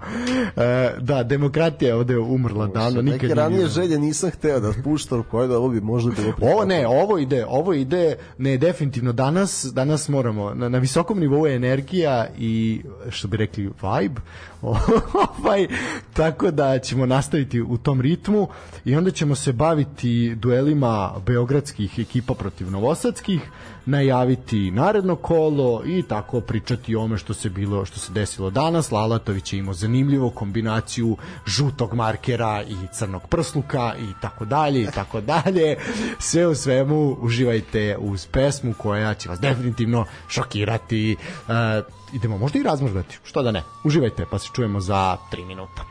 E, 0.56 0.90
da, 1.00 1.22
demokratija 1.22 1.88
je 1.88 1.94
ovde 1.94 2.18
umrla 2.18 2.66
davno, 2.66 3.02
nikad 3.02 3.12
Neke 3.12 3.26
nije 3.26 3.34
ranije 3.34 3.66
želje 3.66 3.98
nisam 3.98 4.30
hteo 4.30 4.60
da 4.60 4.72
puštam, 4.84 5.22
koje 5.30 5.48
da 5.48 5.58
ovo 5.58 5.68
bi 5.68 5.80
možda 5.80 6.10
bilo 6.10 6.32
Ovo 6.52 6.64
ne, 6.64 6.86
ovo 6.86 7.18
ide, 7.18 7.46
ovo 7.48 7.72
ide, 7.72 8.16
ne, 8.38 8.56
definitivno 8.56 9.12
danas, 9.12 9.66
danas 9.72 10.08
moramo, 10.08 10.54
na, 10.54 10.68
na 10.68 10.78
visokom 11.00 11.20
nivou 11.20 11.46
energija 11.46 12.26
i, 12.38 12.82
što 13.10 13.28
bi 13.28 13.36
rekli, 13.36 13.62
vibe, 13.62 14.20
ovaj, 15.38 15.66
tako 16.12 16.50
da 16.50 16.78
ćemo 16.78 17.06
nastaviti 17.06 17.60
u 17.60 17.78
tom 17.78 18.00
ritmu 18.00 18.48
i 18.84 18.96
onda 18.96 19.10
ćemo 19.10 19.34
se 19.34 19.52
baviti 19.52 20.34
duelima 20.34 21.12
beogradskih 21.26 21.98
ekipa 21.98 22.34
protiv 22.34 22.70
novosadskih, 22.70 23.40
najaviti 23.86 24.70
naredno 24.70 25.16
kolo 25.16 25.82
i 25.86 26.02
tako 26.02 26.40
pričati 26.40 26.96
o 26.96 27.02
ome 27.02 27.18
što 27.18 27.34
se 27.34 27.50
bilo 27.50 27.84
što 27.84 27.98
se 27.98 28.12
desilo 28.12 28.50
danas. 28.50 28.90
Lalatović 28.90 29.52
je 29.52 29.58
imao 29.58 29.74
zanimljivu 29.74 30.30
kombinaciju 30.30 31.16
žutog 31.46 31.94
markera 31.94 32.62
i 32.62 32.76
crnog 32.92 33.22
prsluka 33.28 33.94
i 33.98 34.12
tako 34.20 34.44
dalje 34.44 34.82
i 34.82 34.86
tako 34.94 35.20
dalje. 35.20 35.76
Sve 36.18 36.46
u 36.46 36.54
svemu 36.54 37.16
uživajte 37.20 37.96
uz 37.98 38.26
pesmu 38.26 38.74
koja 38.78 39.14
će 39.14 39.28
vas 39.28 39.40
definitivno 39.40 40.04
šokirati. 40.28 41.16
Uh, 41.48 41.99
idemo 42.12 42.38
možda 42.38 42.58
i 42.58 42.62
razmrždati. 42.62 43.18
Što 43.24 43.42
da 43.42 43.50
ne. 43.50 43.62
Uživajte 43.84 44.26
pa 44.30 44.38
se 44.38 44.48
čujemo 44.52 44.80
za 44.80 45.16
3 45.32 45.46
minuta. 45.46 45.82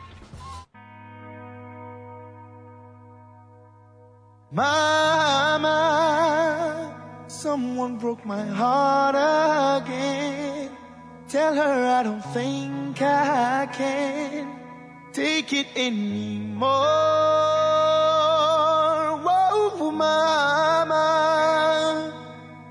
Mama, 4.52 5.68
someone 7.28 7.98
broke 7.98 8.24
my 8.24 8.42
heart 8.56 9.16
again. 9.16 10.68
Tell 11.28 11.54
her 11.54 11.84
I 11.86 12.02
don't 12.02 12.24
think 12.32 13.00
I 13.00 13.68
can 13.72 14.48
take 15.12 15.52
it 15.52 15.68
anymore. 15.76 16.68
Whoa, 19.22 19.90
mama, 19.92 20.96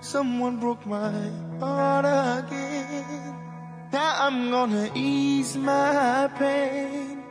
someone 0.02 0.60
broke 0.60 0.86
my 0.86 1.32
heart 1.62 2.06
again. 2.06 3.29
Now 3.92 4.28
I'm 4.28 4.52
gonna 4.52 4.92
ease 4.94 5.56
my 5.58 6.30
pain, 6.38 7.24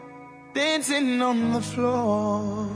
dancing 0.55 1.23
on 1.23 1.53
the 1.53 1.61
floor. 1.61 2.67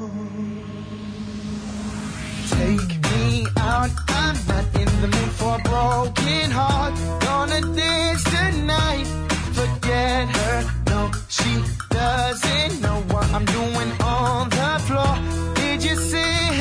Take 2.51 3.03
me 3.11 3.45
out, 3.59 3.91
I'm 4.09 4.37
not 4.47 4.67
in 4.81 4.89
the 5.01 5.09
mood 5.09 5.33
for 5.33 5.57
a 5.57 5.63
broken 5.65 6.51
heart. 6.53 6.95
Gonna 7.23 7.61
dance 7.75 8.23
tonight, 8.23 9.07
forget 9.53 10.29
her. 10.29 10.65
No, 10.87 11.11
she 11.29 11.53
doesn't 11.91 12.81
know 12.83 13.03
what 13.11 13.29
I'm 13.33 13.45
doing 13.47 13.91
on 14.01 14.49
the 14.49 14.79
floor. 14.87 15.15
Did 15.57 15.83
you 15.83 15.97
say 15.97 16.52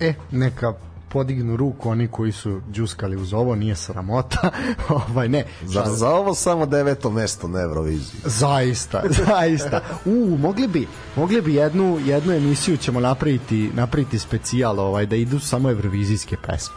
E, 0.00 0.14
neka 0.30 0.74
podignu 1.10 1.56
ruku 1.56 1.90
oni 1.90 2.08
koji 2.08 2.32
su 2.32 2.60
džuskali 2.72 3.16
uz 3.16 3.34
ovo, 3.34 3.54
nije 3.54 3.76
sramota. 3.76 4.50
ovaj 5.06 5.28
ne. 5.28 5.44
Za, 5.64 5.84
za 5.86 6.10
ovo 6.10 6.34
samo 6.34 6.66
deveto 6.66 7.10
mesto 7.10 7.48
na 7.48 7.60
Euroviziji. 7.60 8.20
Zaista, 8.24 9.02
zaista. 9.26 9.80
U, 10.04 10.36
mogli 10.40 10.68
bi, 10.68 10.86
mogli 11.16 11.40
bi 11.40 11.54
jednu 11.54 11.98
jednu 12.04 12.32
emisiju 12.32 12.76
ćemo 12.76 13.00
napraviti, 13.00 13.70
napraviti 13.74 14.18
specijal 14.18 14.80
ovaj 14.80 15.06
da 15.06 15.16
idu 15.16 15.38
samo 15.38 15.70
evrovizijske 15.70 16.36
pesme. 16.46 16.76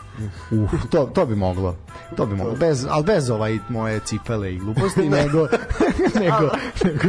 Uh, 0.51 0.71
to, 0.89 1.05
to 1.05 1.25
bi 1.25 1.35
moglo. 1.35 1.75
To 2.15 2.25
bi 2.25 2.35
moglo. 2.35 2.55
Bez, 2.55 2.85
al 2.89 3.03
bez 3.03 3.29
ovaj 3.29 3.59
moje 3.69 3.99
cipele 3.99 4.53
i 4.53 4.59
gluposti, 4.59 5.09
nego 5.19 5.47
nego 6.19 6.49
nego 6.83 7.07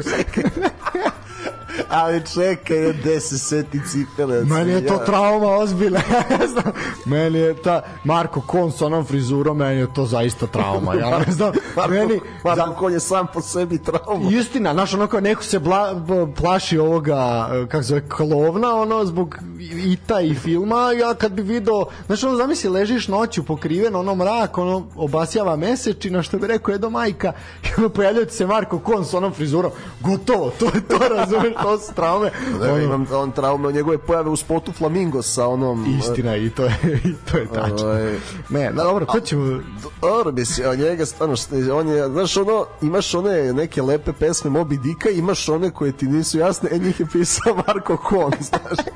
Ali 1.94 2.22
čekaj, 2.34 2.92
gde 2.92 3.20
se 3.20 3.38
seti 3.38 3.80
cipele. 3.90 4.44
Meni 4.44 4.72
je 4.72 4.86
to 4.86 4.98
trauma 4.98 5.46
ozbiljna. 5.46 6.00
Ja 6.30 6.46
znam. 6.46 6.72
meni 7.04 7.38
je 7.38 7.62
ta 7.62 7.82
Marko 8.04 8.40
Kon 8.40 8.72
sa 8.72 8.86
onom 8.86 9.04
frizurom, 9.04 9.56
meni 9.56 9.80
je 9.80 9.94
to 9.94 10.06
zaista 10.06 10.46
trauma. 10.46 10.94
Ja 10.94 11.18
ne 11.18 11.32
znam. 11.32 11.52
Meni, 11.90 12.20
Marko 12.44 12.74
Kon 12.74 12.92
je 12.92 13.00
sam 13.00 13.26
po 13.34 13.40
sebi 13.40 13.78
trauma. 13.78 14.30
Istina, 14.30 14.72
znaš, 14.72 14.94
ono 14.94 15.06
kao 15.06 15.20
neko 15.20 15.42
se 15.42 15.58
bla, 15.58 16.04
plaši 16.36 16.78
ovoga, 16.78 17.50
e, 17.52 17.66
kako 17.68 17.82
zove, 17.82 18.08
klovna, 18.08 18.74
ono, 18.74 19.04
zbog 19.04 19.38
ita 19.84 20.20
i 20.20 20.34
filma, 20.34 20.92
ja 20.92 21.14
kad 21.14 21.32
bi 21.32 21.42
video, 21.42 21.84
znaš, 22.06 22.24
ono, 22.24 22.36
zamisli, 22.36 22.70
ležiš 22.70 23.08
noću 23.08 23.44
pokriven, 23.44 23.96
ono, 23.96 24.14
mrak, 24.14 24.58
ono, 24.58 24.86
obasjava 24.96 25.56
mesečina, 25.56 26.22
što 26.22 26.38
bi 26.38 26.46
rekao 26.46 26.74
Edo 26.74 26.90
Majka, 26.90 27.32
i 27.64 27.68
ono, 27.78 27.88
pojavljaju 27.88 28.26
se 28.30 28.46
Marko 28.46 28.78
Kon 28.78 29.04
sa 29.04 29.16
onom 29.16 29.32
frizurom, 29.32 29.70
gotovo, 30.00 30.52
to 30.58 30.64
je 30.64 30.88
to, 30.88 30.98
razumeš, 31.16 31.52
to 31.62 31.78
su 31.86 31.94
traume. 31.94 32.30
Da, 32.60 32.72
Ono, 32.72 32.82
imam 32.82 33.06
on 33.12 33.32
traume 33.32 33.68
od 33.68 33.74
njegove 33.74 33.98
pojave 33.98 34.30
u 34.30 34.36
spotu 34.36 34.72
Flamingo 34.72 35.22
sa 35.22 35.48
onom... 35.48 35.86
Istina, 36.00 36.36
i 36.36 36.50
to 36.50 36.64
je, 36.64 37.00
i 37.04 37.14
to 37.30 37.38
je 37.38 37.46
tačno. 37.46 37.86
Ovaj, 37.86 38.18
Ne, 38.48 38.72
da, 38.72 38.82
dobro, 38.82 39.06
ko 39.06 39.20
ćemo... 39.20 39.60
Dobro, 40.00 40.32
mislim, 40.32 40.68
a 40.68 40.74
njega 40.74 41.06
stvarno, 41.06 41.34
on 41.72 41.88
je, 41.88 42.08
znaš, 42.08 42.36
ono, 42.36 42.66
imaš 42.82 43.14
one 43.14 43.52
neke 43.52 43.82
lepe 43.82 44.12
pesme 44.12 44.50
Moby 44.50 44.80
Dicka, 44.80 45.10
imaš 45.10 45.48
one 45.48 45.70
koje 45.70 45.92
ti 45.92 46.06
nisu 46.06 46.38
jasne, 46.38 46.68
e 46.72 46.78
njih 46.78 47.00
je 47.00 47.06
pisao 47.06 47.56
Marko 47.66 47.96
Kon, 47.96 48.32
znaš. 48.48 48.86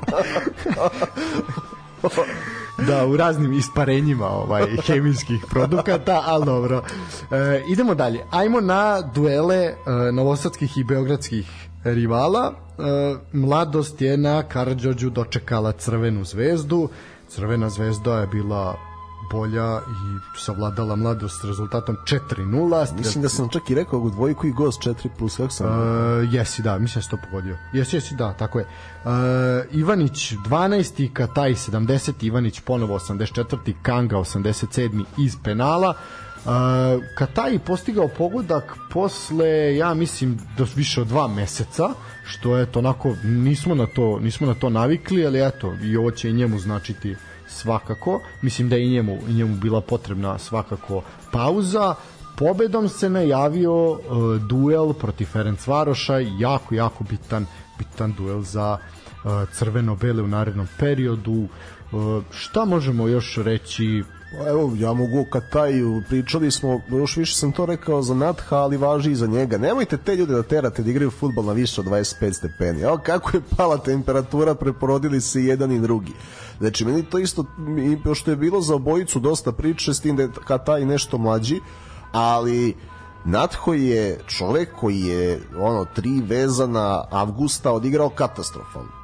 da 2.87 3.05
u 3.05 3.17
raznim 3.17 3.53
isparenjima 3.53 4.27
ovaj 4.27 4.63
hemijskih 4.85 5.45
produkata, 5.49 6.23
ali 6.25 6.45
dobro. 6.45 6.83
E, 7.31 7.63
idemo 7.67 7.95
dalje. 7.95 8.25
Ajmo 8.31 8.61
na 8.61 9.01
duele 9.01 9.55
e, 9.55 9.75
novosadskih 10.11 10.77
i 10.77 10.83
beogradskih 10.83 11.68
rivala. 11.83 12.53
E, 12.53 13.15
mladost 13.33 14.01
je 14.01 14.17
na 14.17 14.43
Karadžođu 14.43 15.09
dočekala 15.09 15.71
Crvenu 15.71 16.23
zvezdu. 16.23 16.89
Crvena 17.27 17.69
zvezda 17.69 18.19
je 18.19 18.27
bila 18.27 18.75
bolja 19.31 19.77
i 19.77 20.39
savladala 20.39 20.95
mladost 20.95 21.41
s 21.41 21.43
rezultatom 21.43 21.97
4-0. 22.29 22.97
Mislim 22.97 23.21
da 23.21 23.29
sam 23.29 23.49
čak 23.49 23.69
i 23.69 23.75
rekao 23.75 23.99
u 23.99 24.09
dvojku 24.09 24.47
i 24.47 24.51
gost 24.51 24.81
4 24.81 25.07
plus, 25.17 25.37
kako 25.37 25.49
sam... 25.49 25.67
Uh, 25.67 26.33
jesi, 26.33 26.61
da, 26.61 26.77
mislim 26.77 26.99
da 26.99 27.03
si 27.03 27.09
to 27.09 27.17
pogodio. 27.29 27.57
Jesi, 27.73 27.95
jesi, 27.95 28.15
da, 28.15 28.33
tako 28.33 28.59
je. 28.59 28.65
Uh, 28.65 29.11
Ivanić 29.71 30.33
12. 30.33 31.13
Kataj 31.13 31.51
70. 31.53 32.11
Ivanić 32.21 32.59
ponovo 32.59 32.99
84. 32.99 33.73
Kanga 33.81 34.15
87. 34.17 35.03
iz 35.17 35.37
penala. 35.43 35.89
Uh, 35.89 36.28
Kataj 37.15 37.59
postigao 37.59 38.07
pogodak 38.07 38.77
posle, 38.89 39.75
ja 39.75 39.93
mislim, 39.93 40.39
do 40.57 40.67
više 40.75 41.01
od 41.01 41.07
dva 41.07 41.27
meseca, 41.27 41.89
što 42.25 42.57
je 42.57 42.65
to 42.65 42.79
onako, 42.79 43.15
nismo 43.23 43.75
na 43.75 43.85
to, 43.95 44.19
nismo 44.19 44.47
na 44.47 44.53
to 44.53 44.69
navikli, 44.69 45.25
ali 45.25 45.47
eto, 45.47 45.73
i 45.83 45.97
ovo 45.97 46.11
će 46.11 46.29
i 46.29 46.33
njemu 46.33 46.59
značiti 46.59 47.15
svakako. 47.47 48.21
Mislim 48.41 48.69
da 48.69 48.75
je 48.75 48.85
i 48.85 48.89
njemu, 48.89 49.17
i 49.29 49.33
njemu 49.33 49.55
bila 49.55 49.81
potrebna 49.81 50.37
svakako 50.37 51.03
pauza 51.31 51.95
pobedom 52.37 52.89
se 52.89 53.09
najavio 53.09 53.91
uh, 53.91 53.99
duel 54.49 54.93
protiv 54.93 55.25
Ferencvaroša, 55.25 56.19
jako, 56.39 56.75
jako 56.75 57.03
bitan, 57.03 57.45
bitan 57.77 58.13
duel 58.17 58.41
za 58.41 58.77
uh, 58.77 59.31
crveno-bele 59.53 60.23
u 60.23 60.27
narednom 60.27 60.67
periodu. 60.79 61.47
Uh, 61.91 62.23
šta 62.31 62.65
možemo 62.65 63.07
još 63.07 63.37
reći 63.37 64.03
Evo, 64.31 64.71
ja 64.77 64.93
mogu 64.93 65.25
kad 65.29 65.49
taj, 65.49 65.73
pričali 66.09 66.51
smo, 66.51 66.81
još 66.89 67.17
više 67.17 67.35
sam 67.35 67.51
to 67.51 67.65
rekao 67.65 68.01
za 68.01 68.13
Natha, 68.13 68.55
ali 68.55 68.77
važi 68.77 69.11
i 69.11 69.15
za 69.15 69.27
njega. 69.27 69.57
Nemojte 69.57 69.97
te 69.97 70.15
ljude 70.15 70.33
da 70.33 70.43
terate 70.43 70.83
da 70.83 70.89
igraju 70.89 71.11
futbol 71.11 71.45
na 71.45 71.53
više 71.53 71.81
od 71.81 71.87
25 71.87 72.33
stepeni. 72.33 72.81
Evo 72.81 72.99
kako 73.03 73.37
je 73.37 73.41
pala 73.57 73.77
temperatura, 73.77 74.55
preporodili 74.55 75.21
se 75.21 75.43
jedan 75.43 75.71
i 75.71 75.79
drugi. 75.79 76.13
Znači, 76.59 76.85
meni 76.85 77.03
to 77.03 77.19
isto, 77.19 77.45
i 77.91 78.03
pošto 78.03 78.31
je 78.31 78.37
bilo 78.37 78.61
za 78.61 78.75
obojicu 78.75 79.19
dosta 79.19 79.51
priče, 79.51 79.93
s 79.93 80.01
tim 80.01 80.15
da 80.15 80.23
je 80.23 80.29
Kataj 80.47 80.85
nešto 80.85 81.17
mlađi, 81.17 81.59
ali 82.11 82.75
Natho 83.25 83.73
je 83.73 84.19
čovek 84.27 84.75
koji 84.75 85.01
je 85.01 85.41
ono 85.57 85.85
tri 85.85 86.21
vezana 86.21 87.03
avgusta 87.11 87.71
odigrao 87.71 88.09
katastrofalno. 88.09 88.98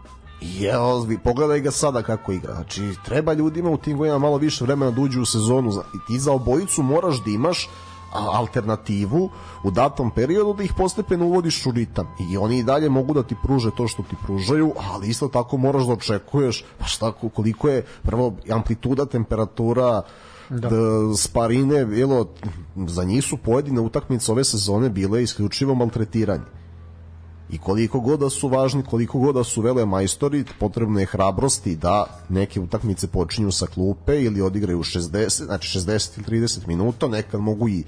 Evo, 0.74 1.02
vi 1.02 1.18
pogledaj 1.18 1.60
ga 1.60 1.72
sada 1.72 2.02
kako 2.02 2.32
igra. 2.32 2.54
Znači, 2.54 2.82
treba 3.06 3.34
ljudima 3.34 3.70
u 3.70 3.78
tim 3.78 3.98
godinama 3.98 4.20
malo 4.20 4.38
više 4.38 4.64
vremena 4.64 4.92
da 4.92 5.02
uđu 5.02 5.22
u 5.22 5.26
sezonu. 5.26 5.72
I 5.72 5.98
ti 6.08 6.20
za 6.20 6.32
obojicu 6.32 6.84
moraš 6.84 7.24
da 7.24 7.32
imaš 7.32 7.70
alternativu 8.16 9.30
u 9.64 9.72
datom 9.72 10.12
periodu 10.12 10.54
da 10.54 10.64
ih 10.64 10.74
postepeno 10.78 11.26
uvodiš 11.26 11.66
u 11.66 11.72
ritam. 11.72 12.08
I 12.20 12.38
oni 12.38 12.60
i 12.60 12.64
dalje 12.64 12.90
mogu 12.90 13.14
da 13.14 13.24
ti 13.24 13.36
pruže 13.44 13.72
to 13.78 13.88
što 13.88 14.04
ti 14.04 14.16
pružaju, 14.24 14.74
ali 14.92 15.08
isto 15.08 15.28
tako 15.28 15.58
moraš 15.58 15.84
da 15.84 15.94
očekuješ 15.94 16.66
pa 16.78 16.86
šta, 16.86 17.12
koliko 17.12 17.70
je 17.70 17.86
prvo 18.02 18.34
amplituda, 18.52 19.06
temperatura, 19.06 20.02
da. 20.50 20.70
da 20.70 21.16
sparine, 21.18 21.86
bilo, 21.86 22.28
za 22.76 23.04
njih 23.04 23.24
su 23.24 23.38
pojedine 23.38 23.82
utakmice 23.82 24.32
ove 24.32 24.44
sezone 24.44 24.90
bile 24.90 25.24
isključivo 25.24 25.76
maltretiranje. 25.76 26.55
I 27.50 27.58
koliko 27.58 28.00
god 28.00 28.20
da 28.20 28.30
su 28.30 28.48
važni, 28.48 28.84
koliko 28.84 29.20
god 29.20 29.36
da 29.36 29.44
su 29.44 29.62
vele 29.62 29.86
majstori, 29.86 30.44
potrebno 30.60 31.00
je 31.00 31.06
hrabrosti 31.06 31.76
da 31.76 32.06
neke 32.30 32.60
utakmice 32.60 33.08
počinju 33.08 33.52
sa 33.52 33.68
klupe 33.68 34.24
ili 34.24 34.42
odigraju 34.42 34.80
60, 34.80 35.46
znači 35.46 35.80
60 35.80 36.10
ili 36.18 36.42
30 36.42 36.68
minuta, 36.68 37.08
nekad 37.08 37.42
mogu 37.42 37.70
i 37.70 37.84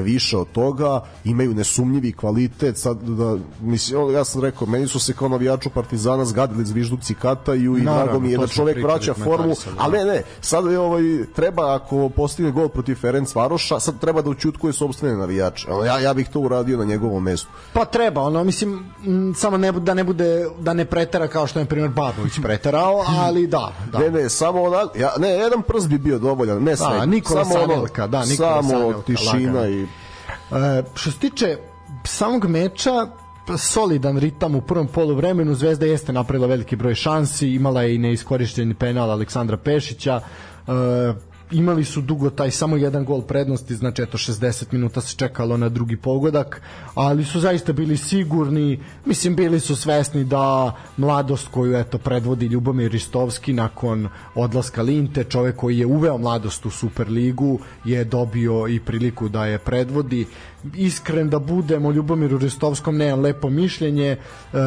više 0.00 0.36
od 0.36 0.52
toga, 0.52 1.00
imaju 1.24 1.54
nesumnjivi 1.54 2.12
kvalitet, 2.12 2.76
sad 2.76 3.02
da, 3.02 3.36
mislim, 3.60 4.00
ono, 4.00 4.10
ja 4.10 4.24
sam 4.24 4.42
rekao, 4.42 4.66
meni 4.66 4.86
su 4.86 4.98
se 5.00 5.12
kao 5.12 5.28
navijaču 5.28 5.70
Partizana 5.70 6.24
zgadili 6.24 6.64
zviždukci 6.64 7.14
Kataju 7.14 7.78
i 7.78 7.82
Naravno, 7.82 8.04
drago 8.04 8.20
mi 8.20 8.30
je 8.30 8.38
da 8.38 8.46
čovek 8.46 8.82
vraća 8.82 9.14
formu, 9.14 9.54
da. 9.64 9.70
ali 9.78 9.98
ne, 9.98 10.04
ne, 10.04 10.22
sad 10.40 10.66
je 10.66 10.78
ovaj, 10.78 11.02
treba 11.34 11.74
ako 11.74 12.08
postigne 12.08 12.50
gol 12.50 12.68
protiv 12.68 12.94
Ferenc 12.94 13.34
Varoša, 13.34 13.80
sad 13.80 13.98
treba 14.00 14.22
da 14.22 14.30
učutkuje 14.30 14.72
sobstvene 14.72 15.16
navijače. 15.16 15.70
Ono, 15.70 15.84
Ja, 15.84 15.98
ja 15.98 16.14
bih 16.14 16.28
to 16.28 16.40
uradio 16.40 16.78
na 16.78 16.84
njegovom 16.84 17.22
mestu. 17.22 17.48
Pa 17.72 17.84
treba, 17.84 18.22
ono, 18.22 18.44
mislim, 18.44 18.84
m, 19.06 19.34
samo 19.36 19.56
ne, 19.56 19.72
da 19.72 19.94
ne 19.94 20.04
bude, 20.04 20.46
da 20.60 20.74
ne 20.74 20.84
pretera 20.84 21.28
kao 21.28 21.46
što 21.46 21.58
je, 21.58 21.64
na 21.64 21.68
primjer, 21.68 21.90
Babović 21.90 22.32
preterao, 22.42 23.04
ali 23.08 23.46
da, 23.46 23.72
da. 23.92 23.98
Ne, 23.98 24.10
ne, 24.10 24.28
samo 24.28 24.62
onak, 24.62 24.88
ja, 24.96 25.12
ne, 25.18 25.28
jedan 25.28 25.62
prst 25.62 25.88
bi 25.88 25.98
bio 25.98 26.18
dovoljan, 26.18 26.62
ne 26.62 26.76
sve. 26.76 27.06
Nikola 27.06 27.44
samo 27.44 27.56
ono, 27.56 27.74
Sanelka, 27.74 28.06
da, 28.06 28.24
Nikola 28.24 28.62
samo 28.62 28.68
Sanelka, 28.68 29.02
tišina 29.02 29.52
lagano. 29.52 29.68
i 29.68 29.86
što 30.94 31.10
se 31.10 31.18
tiče 31.18 31.56
samog 32.04 32.44
meča, 32.44 33.06
solidan 33.58 34.18
ritam 34.18 34.54
u 34.54 34.60
prvom 34.60 34.86
poluvremenu, 34.86 35.54
Zvezda 35.54 35.86
jeste 35.86 36.12
napravila 36.12 36.46
veliki 36.46 36.76
broj 36.76 36.94
šansi, 36.94 37.48
imala 37.48 37.82
je 37.82 37.94
i 37.94 37.98
neiskorišćeni 37.98 38.74
penal 38.74 39.10
Aleksandra 39.10 39.56
Pešića, 39.56 40.20
e, 40.20 40.70
imali 41.50 41.84
su 41.84 42.00
dugo 42.00 42.30
taj 42.30 42.50
samo 42.50 42.76
jedan 42.76 43.04
gol 43.04 43.22
prednosti, 43.22 43.74
znači 43.74 44.02
eto 44.02 44.18
60 44.18 44.72
minuta 44.72 45.00
se 45.00 45.16
čekalo 45.16 45.56
na 45.56 45.68
drugi 45.68 45.96
pogodak, 45.96 46.62
ali 46.94 47.24
su 47.24 47.40
zaista 47.40 47.72
bili 47.72 47.96
sigurni, 47.96 48.80
mislim 49.04 49.36
bili 49.36 49.60
su 49.60 49.76
svesni 49.76 50.24
da 50.24 50.74
mladost 50.96 51.48
koju 51.48 51.76
eto 51.76 51.98
predvodi 51.98 52.46
Ljubomir 52.46 52.92
Ristovski 52.92 53.52
nakon 53.52 54.08
odlaska 54.34 54.82
Linte, 54.82 55.24
čovek 55.24 55.56
koji 55.56 55.78
je 55.78 55.86
uveo 55.86 56.18
mladost 56.18 56.66
u 56.66 56.70
Superligu, 56.70 57.58
je 57.84 58.04
dobio 58.04 58.68
i 58.68 58.80
priliku 58.80 59.28
da 59.28 59.46
je 59.46 59.58
predvodi. 59.58 60.26
Iskren 60.74 61.30
da 61.30 61.38
budemo 61.38 61.90
Ljubomiru 61.90 62.38
Ristovskom 62.38 62.96
nemam 62.96 63.20
lepo 63.20 63.50
mišljenje 63.50 64.06
e, 64.06 64.18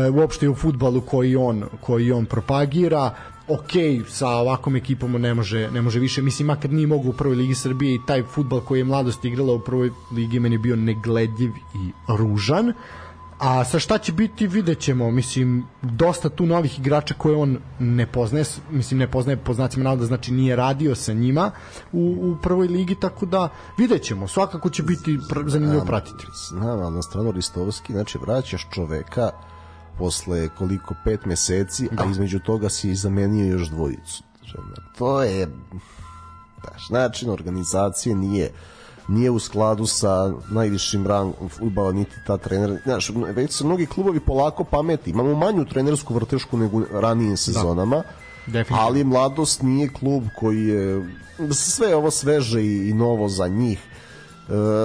uopšte 0.09 0.49
u 0.49 0.55
futbalu 0.55 1.01
koji 1.01 1.35
on 1.35 1.63
koji 1.81 2.11
on 2.11 2.25
propagira 2.25 3.15
ok, 3.47 3.71
sa 4.09 4.27
ovakvom 4.27 4.75
ekipom 4.75 5.11
ne 5.11 5.33
može, 5.33 5.71
ne 5.71 5.81
može 5.81 5.99
više, 5.99 6.21
mislim, 6.21 6.47
makar 6.47 6.71
nije 6.71 6.87
mogu 6.87 7.09
u 7.09 7.13
prvoj 7.13 7.35
ligi 7.35 7.55
Srbije 7.55 7.95
i 7.95 8.01
taj 8.07 8.23
futbal 8.23 8.61
koji 8.61 8.79
je 8.79 8.85
mladost 8.85 9.25
igrala 9.25 9.53
u 9.53 9.59
prvoj 9.59 9.91
ligi 10.11 10.39
meni 10.39 10.55
je 10.55 10.59
bio 10.59 10.75
negledljiv 10.75 11.51
i 11.75 11.91
ružan, 12.07 12.73
a 13.41 13.63
sa 13.65 13.79
šta 13.79 13.97
će 13.97 14.11
biti 14.11 14.47
vidjet 14.47 14.79
ćemo, 14.79 15.11
mislim, 15.11 15.65
dosta 15.81 16.29
tu 16.29 16.45
novih 16.45 16.79
igrača 16.79 17.13
koje 17.13 17.35
on 17.35 17.57
ne 17.79 18.05
poznaje, 18.07 18.45
mislim, 18.71 18.99
ne 18.99 19.07
poznaje 19.11 19.37
po 19.37 19.53
znacima 19.53 19.83
navoda, 19.83 20.05
znači 20.05 20.31
nije 20.31 20.55
radio 20.55 20.95
sa 20.95 21.13
njima 21.13 21.51
u, 21.91 22.17
u 22.21 22.37
prvoj 22.41 22.67
ligi, 22.67 22.95
tako 22.95 23.25
da 23.25 23.49
vidjet 23.77 24.03
ćemo, 24.03 24.27
svakako 24.27 24.69
će 24.69 24.83
biti 24.83 25.19
zanimljivo 25.45 25.85
pratiti. 25.85 26.25
znam, 26.49 26.79
ali 26.79 26.95
na 26.95 27.01
stranu 27.01 27.31
Ristovski, 27.31 27.93
znači 27.93 28.17
vraćaš 28.17 28.67
čoveka 28.71 29.31
posle 29.97 30.49
koliko 30.57 30.95
pet 31.03 31.25
meseci, 31.25 31.89
a 31.97 32.05
između 32.11 32.39
toga 32.39 32.69
si 32.69 32.95
zamenio 32.95 33.45
još 33.45 33.69
dvojicu. 33.69 34.23
To 34.97 35.23
je 35.23 35.47
daš, 36.63 36.89
način 36.89 37.29
organizacije 37.29 38.15
nije 38.15 38.51
nije 39.07 39.31
u 39.31 39.39
skladu 39.39 39.85
sa 39.85 40.33
najvišim 40.49 41.07
rangom 41.07 41.49
futbala, 41.49 41.91
niti 41.91 42.15
ta 42.27 42.37
trener. 42.37 42.79
Znaš, 42.83 43.11
već 43.35 43.51
se 43.51 43.63
mnogi 43.63 43.85
klubovi 43.85 44.19
polako 44.19 44.63
pameti. 44.63 45.09
Imamo 45.09 45.35
manju 45.35 45.65
trenersku 45.65 46.13
vrtešku 46.13 46.57
nego 46.57 46.81
ranijim 46.91 47.37
sezonama. 47.37 48.03
Definitivno. 48.45 48.81
Ali 48.81 49.03
mladost 49.03 49.61
nije 49.61 49.89
klub 49.89 50.23
koji 50.39 50.67
je 50.67 51.09
sve 51.51 51.95
ovo 51.95 52.11
sveže 52.11 52.63
i, 52.63 52.89
i 52.89 52.93
novo 52.93 53.29
za 53.29 53.47
njih. 53.47 53.79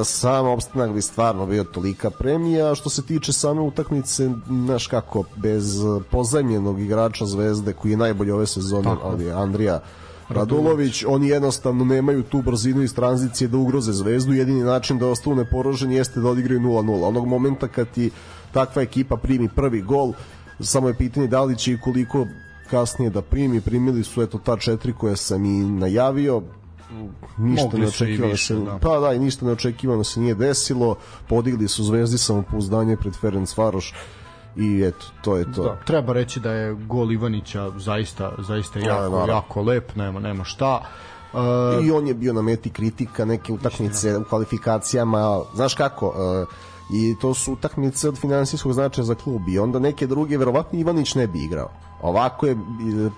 Sam 0.05 0.47
opstanak 0.47 0.93
bi 0.93 1.03
stvarno 1.03 1.47
bio 1.47 1.65
tolika 1.65 2.11
premija. 2.11 2.75
Što 2.75 2.91
se 2.91 3.03
tiče 3.03 3.33
same 3.33 3.61
utakmice 3.61 4.31
znaš 4.47 4.87
kako 4.87 5.25
bez 5.37 5.77
pozajmljenog 6.11 6.81
igrača 6.81 7.27
Zvezde 7.27 7.73
koji 7.73 7.91
je 7.91 7.97
najbolji 7.97 8.31
ove 8.31 8.47
sezone 8.47 8.85
Tako. 8.85 9.09
ali 9.09 9.25
je 9.25 9.33
Andrija 9.33 9.81
Radulović, 10.29 11.05
oni 11.09 11.29
jednostavno 11.29 11.85
nemaju 11.85 12.23
tu 12.23 12.43
brzinu 12.43 12.83
iz 12.83 12.95
tranzicije 12.95 13.49
da 13.49 13.59
ugroze 13.59 13.93
Zvezdu, 13.93 14.33
jedini 14.33 14.63
način 14.63 14.99
da 14.99 15.07
ostanu 15.07 15.37
neporoženi 15.37 15.95
jeste 15.95 16.21
da 16.21 16.29
odigraju 16.29 16.61
0-0. 16.61 17.05
Onog 17.05 17.27
momenta 17.27 17.69
kad 17.69 17.91
ti 17.91 18.11
takva 18.53 18.83
ekipa 18.83 19.17
primi 19.17 19.49
prvi 19.49 19.83
gol, 19.83 20.13
samo 20.61 20.89
je 20.89 20.95
pitanje 20.95 21.27
da 21.27 21.45
li 21.45 21.59
će 21.59 21.73
i 21.73 21.81
koliko 21.81 22.27
kasnije 22.71 23.11
da 23.11 23.23
primi, 23.23 23.61
primili 23.61 24.05
su 24.05 24.23
eto 24.23 24.39
ta 24.39 24.57
četiri 24.57 24.93
koje 24.93 25.17
sam 25.17 25.45
i 25.45 25.65
najavio, 25.65 26.43
ništa 27.39 27.65
Mogli 27.65 27.81
ne 27.81 27.91
su 27.91 28.05
i 28.05 28.07
očekivano 28.07 28.33
više, 28.33 28.55
se, 28.55 28.61
da. 28.61 28.79
pa 28.83 29.01
da, 29.01 29.13
i 29.13 29.19
ništa 29.19 29.47
neočekivano 29.47 30.05
se 30.05 30.21
nije 30.21 30.35
desilo, 30.35 30.97
podigli 31.29 31.69
su 31.69 31.85
Zvezdi 31.85 32.19
samopouzdanje 32.19 32.97
pred 32.97 33.15
Ferenc 33.21 33.57
Varoš 33.57 33.95
i 34.57 34.83
eto, 34.85 35.07
to 35.23 35.37
je 35.37 35.53
to. 35.53 35.63
Da, 35.63 35.77
treba 35.85 36.13
reći 36.13 36.41
da 36.41 36.53
je 36.53 36.75
gol 36.75 37.13
Ivanića 37.13 37.71
zaista 37.77 38.33
zaista 38.39 38.79
jako 38.79 39.17
naravno. 39.17 39.35
jako 39.35 39.63
lep, 39.63 39.97
nema 39.97 40.21
nema 40.21 40.45
šta. 40.45 40.81
Uh, 41.33 41.87
I 41.87 41.91
on 41.91 42.07
je 42.07 42.15
bio 42.15 42.33
na 42.33 42.43
meti 42.43 42.71
kritika 42.71 43.25
neke 43.25 43.53
utakmice 43.53 44.17
u 44.17 44.25
kvalifikacijama, 44.25 45.41
znaš 45.55 45.75
kako, 45.75 46.07
uh, 46.07 46.49
i 46.93 47.17
to 47.21 47.35
su 47.35 47.53
utakmice 47.53 48.09
od 48.09 48.19
finansijskog 48.19 48.73
značaja 48.73 49.05
za 49.05 49.15
klub 49.15 49.49
i 49.49 49.59
onda 49.59 49.79
neke 49.79 50.07
druge 50.07 50.39
verovatno 50.39 50.79
Ivanić 50.79 51.15
ne 51.15 51.27
bi 51.27 51.45
igrao. 51.45 51.71
Ovako 52.03 52.47
je 52.47 52.57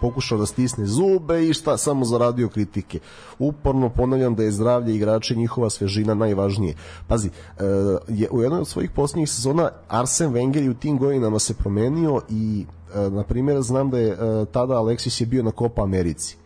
pokušao 0.00 0.38
da 0.38 0.46
stisne 0.46 0.86
zube 0.86 1.48
i 1.48 1.54
šta, 1.54 1.76
samo 1.76 2.04
zaradio 2.04 2.48
kritike. 2.48 2.98
Uporno 3.38 3.88
ponavljam 3.88 4.34
da 4.34 4.42
je 4.42 4.52
zdravlje 4.52 4.94
igrača 4.94 5.34
i 5.34 5.36
njihova 5.36 5.70
svežina 5.70 6.14
najvažnije. 6.14 6.74
Pazi, 7.06 7.28
e, 7.28 7.62
je 8.08 8.28
u 8.30 8.42
jednoj 8.42 8.60
od 8.60 8.68
svojih 8.68 8.90
posljednjih 8.90 9.30
sezona 9.30 9.70
Arsen 9.88 10.32
Wenger 10.32 10.62
je 10.62 10.70
u 10.70 10.74
tim 10.74 10.98
godinama 10.98 11.38
se 11.38 11.54
promenio 11.54 12.20
i, 12.30 12.66
e, 12.94 13.10
na 13.10 13.22
primjer, 13.22 13.62
znam 13.62 13.90
da 13.90 13.98
je 13.98 14.12
e, 14.12 14.16
tada 14.52 14.74
Alexis 14.74 15.20
je 15.20 15.26
bio 15.26 15.42
na 15.42 15.50
Copa 15.50 15.82
Americi 15.82 16.36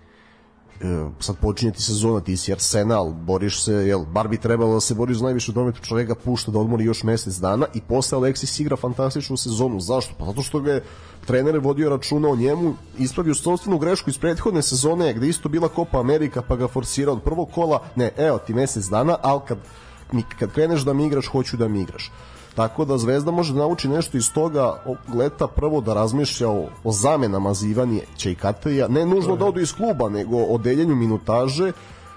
sad 1.21 1.37
počinje 1.37 1.73
ti 1.73 1.83
sezona, 1.83 2.21
ti 2.21 2.37
si 2.37 2.53
Arsenal, 2.53 3.13
boriš 3.13 3.65
se, 3.65 3.73
jel, 3.73 4.05
bar 4.05 4.29
bi 4.29 4.39
trebalo 4.39 4.75
da 4.75 4.81
se 4.81 4.95
boriš 4.95 5.17
za 5.17 5.25
najviše 5.25 5.53
dometu 5.53 5.81
čoveka, 5.83 6.15
pušta 6.15 6.51
da 6.51 6.59
odmori 6.59 6.85
još 6.85 7.03
mesec 7.03 7.35
dana 7.35 7.67
i 7.75 7.81
posle 7.81 8.19
Alexis 8.19 8.61
igra 8.61 8.77
fantastičnu 8.77 9.37
sezonu. 9.37 9.81
Zašto? 9.81 10.15
Pa 10.19 10.25
zato 10.25 10.43
što 10.43 10.61
ga 10.61 10.73
je 10.73 10.85
trener 11.27 11.59
vodio 11.59 11.91
računa 11.91 12.29
o 12.29 12.37
njemu, 12.37 12.75
ispravio 12.99 13.35
sobstvenu 13.35 13.79
grešku 13.79 14.11
iz 14.11 14.19
prethodne 14.19 14.63
sezone, 14.63 15.15
gde 15.15 15.29
isto 15.29 15.49
bila 15.49 15.69
Copa 15.69 16.01
Amerika, 16.01 16.43
pa 16.43 16.57
ga 16.57 16.69
forsirao 16.69 17.15
od 17.15 17.23
prvog 17.23 17.51
kola, 17.55 17.83
ne, 17.97 18.11
evo 18.17 18.39
ti 18.39 18.55
mesec 18.55 18.85
dana, 18.85 19.17
ali 19.23 19.41
kad, 19.49 19.59
kad 20.39 20.53
kreneš 20.53 20.81
da 20.81 20.93
mi 20.93 21.07
igraš, 21.07 21.27
hoću 21.27 21.57
da 21.57 21.69
mi 21.69 21.83
igraš. 21.83 22.11
Tako 22.55 22.85
da 22.85 22.99
Zvezda 22.99 23.31
može 23.31 23.53
da 23.53 23.59
nauči 23.59 23.89
nešto 23.89 24.17
iz 24.17 24.33
toga 24.33 24.83
leta 25.15 25.47
prvo 25.47 25.81
da 25.81 25.95
razmišlja 25.95 26.49
o, 26.49 26.69
o 26.85 26.93
zamenama 26.93 27.55
za 27.55 27.67
Ivanije 27.67 28.05
Čejkateja, 28.17 28.89
ne 28.89 29.07
nužno 29.07 29.37
da 29.37 29.45
odu 29.45 29.61
iz 29.61 29.73
kluba, 29.75 30.09
nego 30.09 30.37
o 30.37 30.59
deljenju 30.59 30.95
minutaže 30.97 31.73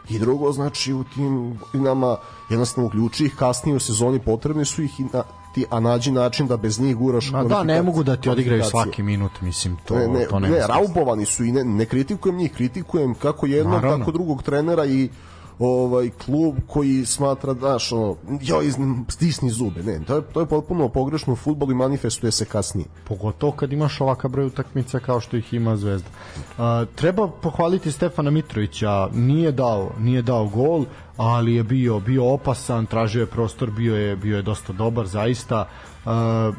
i 0.09 0.19
drugo, 0.19 0.51
znači 0.51 0.93
u 0.93 1.03
tim 1.03 1.59
godinama 1.59 2.17
jednostavno 2.49 2.87
uključi 2.87 3.25
ih 3.25 3.35
kasnije 3.35 3.75
u 3.75 3.79
sezoni 3.79 4.19
potrebni 4.19 4.65
su 4.65 4.83
ih 4.83 4.99
i 4.99 5.03
na, 5.13 5.23
ti, 5.53 5.65
a 5.69 5.79
nađi 5.79 6.11
način 6.11 6.47
da 6.47 6.57
bez 6.57 6.79
njih 6.79 6.95
guraš 6.95 7.31
Ma 7.31 7.43
da, 7.43 7.63
ne 7.63 7.81
mogu 7.81 8.03
da 8.03 8.15
ti 8.15 8.29
odigraju 8.29 8.63
svaki 8.63 9.03
minut, 9.03 9.41
mislim, 9.41 9.77
to, 9.85 9.95
Ne, 9.95 10.07
ne, 10.07 10.27
to 10.27 10.39
ne, 10.39 10.47
smisla. 10.47 10.67
raubovani 10.67 11.25
su 11.25 11.43
i 11.43 11.51
ne, 11.51 11.63
ne 11.63 11.85
kritikujem 11.85 12.37
njih, 12.37 12.53
kritikujem 12.53 13.13
kako 13.13 13.45
jednog, 13.45 13.73
Naravno. 13.75 13.97
tako 13.97 14.11
drugog 14.11 14.43
trenera 14.43 14.85
i 14.85 15.09
ovaj 15.59 16.09
klub 16.25 16.55
koji 16.67 17.05
smatra 17.05 17.53
daš 17.53 17.91
ono 17.91 18.15
joj 18.41 18.71
stisni 19.09 19.49
zube 19.49 19.83
ne 19.83 19.99
to 20.07 20.15
je 20.15 20.21
to 20.33 20.39
je 20.39 20.45
potpuno 20.45 20.89
pogrešno 20.89 21.33
u 21.33 21.35
fudbalu 21.35 21.71
i 21.71 21.75
manifestuje 21.75 22.31
se 22.31 22.45
kasnije 22.45 22.87
pogotovo 23.03 23.51
kad 23.51 23.73
imaš 23.73 24.01
ovakav 24.01 24.31
broj 24.31 24.45
utakmica 24.45 24.99
kao 24.99 25.19
što 25.19 25.37
ih 25.37 25.53
ima 25.53 25.77
Zvezda. 25.77 26.09
A, 26.57 26.85
treba 26.95 27.27
pohvaliti 27.27 27.91
Stefana 27.91 28.31
Mitrovića, 28.31 29.09
nije 29.13 29.51
dao, 29.51 29.91
nije 29.99 30.21
dao 30.21 30.47
gol, 30.47 30.85
ali 31.17 31.55
je 31.55 31.63
bio 31.63 31.99
bio 31.99 32.33
opasan, 32.33 32.85
tražio 32.85 33.19
je 33.19 33.25
prostor, 33.25 33.71
bio 33.71 33.95
je 33.95 34.15
bio 34.15 34.35
je 34.35 34.41
dosta 34.41 34.73
dobar 34.73 35.07
zaista. 35.07 35.67
A, 36.05 36.51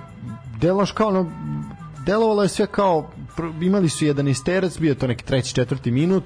delaš 0.60 0.92
kao 0.92 1.08
ono 1.08 1.30
delovalo 2.06 2.42
je 2.42 2.48
sve 2.48 2.66
kao 2.66 3.10
imali 3.60 3.88
su 3.88 4.04
jedan 4.04 4.28
isterac, 4.28 4.78
bio 4.78 4.90
je 4.90 4.98
to 4.98 5.06
neki 5.06 5.24
treći, 5.24 5.54
četvrti 5.54 5.90
minut 5.90 6.24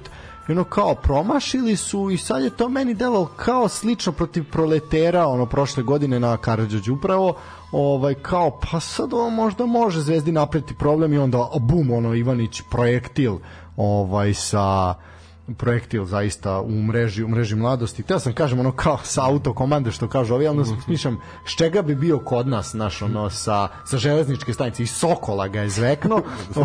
ono 0.51 0.63
kao 0.63 0.95
promašili 0.95 1.75
su 1.75 2.09
i 2.09 2.17
sad 2.17 2.43
je 2.43 2.49
to 2.49 2.69
meni 2.69 2.93
delovalo 2.93 3.25
kao 3.35 3.67
slično 3.67 4.11
protiv 4.11 4.51
proletera 4.51 5.27
ono 5.27 5.45
prošle 5.45 5.83
godine 5.83 6.19
na 6.19 6.37
Karadžođu 6.37 6.93
upravo 6.93 7.35
ovaj 7.71 8.13
kao 8.13 8.59
pa 8.59 8.79
sad 8.79 9.13
ovo 9.13 9.29
možda 9.29 9.65
može 9.65 10.01
Zvezdi 10.01 10.31
napreti 10.31 10.73
problem 10.73 11.13
i 11.13 11.17
onda 11.17 11.49
bum 11.59 11.91
ono 11.91 12.13
Ivanić 12.13 12.61
projektil 12.69 13.37
ovaj 13.77 14.33
sa 14.33 14.95
projektil 15.57 16.05
zaista 16.05 16.61
u 16.61 16.81
mreži 16.81 17.23
u 17.23 17.27
mreži 17.27 17.55
mladosti. 17.55 18.03
Teo 18.03 18.19
sam 18.19 18.33
kažem 18.33 18.59
ono 18.59 18.71
kao 18.71 18.97
sa 19.03 19.25
auto 19.25 19.53
komande 19.53 19.91
što 19.91 20.07
kažu 20.07 20.33
ovi, 20.33 20.47
ali 20.47 20.59
onda 20.59 20.81
smišljam 20.83 21.21
s 21.47 21.55
čega 21.57 21.81
bi 21.81 21.95
bio 21.95 22.19
kod 22.19 22.47
nas 22.47 22.73
naš 22.73 23.01
ono 23.01 23.29
sa 23.29 23.67
sa 23.85 23.97
železničke 23.97 24.53
stanice 24.53 24.83
i 24.83 24.87
Sokola 24.87 25.47
ga 25.47 25.61
je 25.61 25.69
zvekno. 25.69 26.21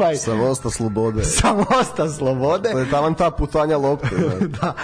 ovaj 0.00 0.16
sa 0.16 0.32
vosta 0.32 0.70
slobode 0.70 1.24
sa 1.38 1.54
mosta 1.70 2.08
slobode. 2.08 2.72
to 2.72 2.78
je 2.78 2.90
taman 2.90 3.14
ta 3.14 3.30
putanja 3.30 3.76
lopte 3.76 4.16
da. 4.40 4.46
da, 4.60 4.74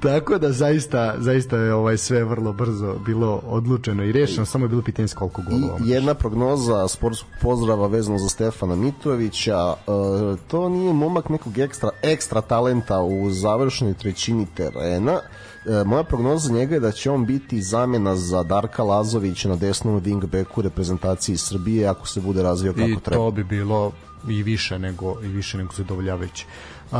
tako 0.00 0.38
da 0.38 0.52
zaista 0.52 1.14
zaista 1.18 1.56
je 1.56 1.74
ovaj 1.74 1.98
sve 1.98 2.24
vrlo 2.24 2.52
brzo 2.52 2.94
bilo 3.06 3.40
odlučeno 3.46 4.04
i 4.04 4.12
rešeno, 4.12 4.46
samo 4.46 4.64
je 4.64 4.68
bilo 4.68 4.82
pitanje 4.82 5.08
s 5.08 5.14
koliko 5.14 5.42
golova. 5.50 5.78
I 5.84 5.88
jedna 5.88 6.14
prognoza 6.14 6.88
sportskog 6.88 7.30
pozdrava 7.42 7.86
vezano 7.86 8.18
za 8.18 8.28
Stefana 8.28 8.74
Mitovića, 8.76 9.74
e, 9.74 10.36
to 10.48 10.68
nije 10.68 10.92
momak 10.92 11.28
nekog 11.28 11.58
ekstra, 11.58 11.90
ekstra 12.02 12.40
talenta 12.40 12.77
u 13.02 13.30
završnoj 13.30 13.94
trećini 13.94 14.46
terena. 14.54 15.20
E, 15.66 15.84
moja 15.84 16.02
prognoza 16.02 16.48
za 16.48 16.54
njega 16.54 16.74
je 16.74 16.80
da 16.80 16.92
će 16.92 17.10
on 17.10 17.26
biti 17.26 17.62
zamena 17.62 18.16
za 18.16 18.42
Darka 18.42 18.82
Lazovića 18.82 19.48
na 19.48 19.56
desnom 19.56 20.00
wingbacku 20.00 20.62
reprezentaciji 20.62 21.36
Srbije 21.36 21.86
ako 21.86 22.06
se 22.06 22.20
bude 22.20 22.42
razvio 22.42 22.72
kako 22.72 22.88
I 22.88 23.00
treba. 23.04 23.24
to 23.24 23.30
bi 23.30 23.44
bilo 23.44 23.92
i 24.28 24.42
više 24.42 24.78
nego 24.78 25.22
i 25.24 25.26
više 25.26 25.58
nego 25.58 25.72
zadovoljavajuće. 25.76 26.46
Uh, 26.90 26.98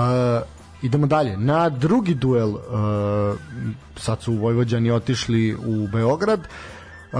idemo 0.83 1.07
dalje. 1.07 1.37
Na 1.37 1.69
drugi 1.69 2.15
duel 2.15 2.51
uh, 2.51 2.61
sad 3.97 4.23
su 4.23 4.33
Vojvođani 4.33 4.91
otišli 4.91 5.55
u 5.55 5.89
Beograd. 5.93 6.41
Uh, 7.13 7.19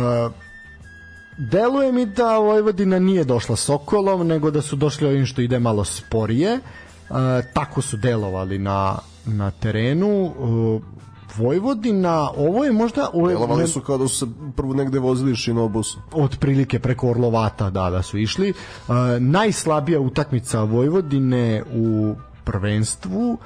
deluje 1.39 1.93
mi 1.93 2.07
da 2.07 2.39
Vojvodina 2.39 2.99
nije 2.99 3.25
došla 3.25 3.57
Sokolom, 3.57 4.27
nego 4.27 4.51
da 4.51 4.63
su 4.63 4.77
došli 4.77 5.07
ovim 5.07 5.27
što 5.27 5.41
ide 5.41 5.59
malo 5.59 5.85
sporije. 5.85 6.55
Uh, 6.55 6.88
tako 7.53 7.83
su 7.83 7.97
delovali 7.97 8.59
na, 8.59 8.99
na 9.27 9.51
terenu. 9.51 10.33
Uh, 10.39 10.83
Vojvodina, 11.37 12.31
ovo 12.37 12.65
je 12.65 12.73
možda... 12.73 13.11
Ovo 13.13 13.31
je, 13.31 13.35
Delovali 13.35 13.69
su 13.69 13.81
kao 13.81 13.99
da 13.99 14.09
su 14.09 14.17
se 14.17 14.33
prvo 14.57 14.75
negde 14.75 14.99
vozili 14.99 15.37
šinobusom. 15.37 16.03
otprilike 16.13 16.79
preko 16.79 17.11
Orlovata 17.11 17.71
da 17.71 17.91
da 17.91 18.03
su 18.03 18.19
išli. 18.19 18.51
Uh, 18.51 18.95
najslabija 19.21 20.01
utakmica 20.01 20.63
Vojvodine 20.63 21.63
u 21.75 22.15
prvenstvu 22.45 23.39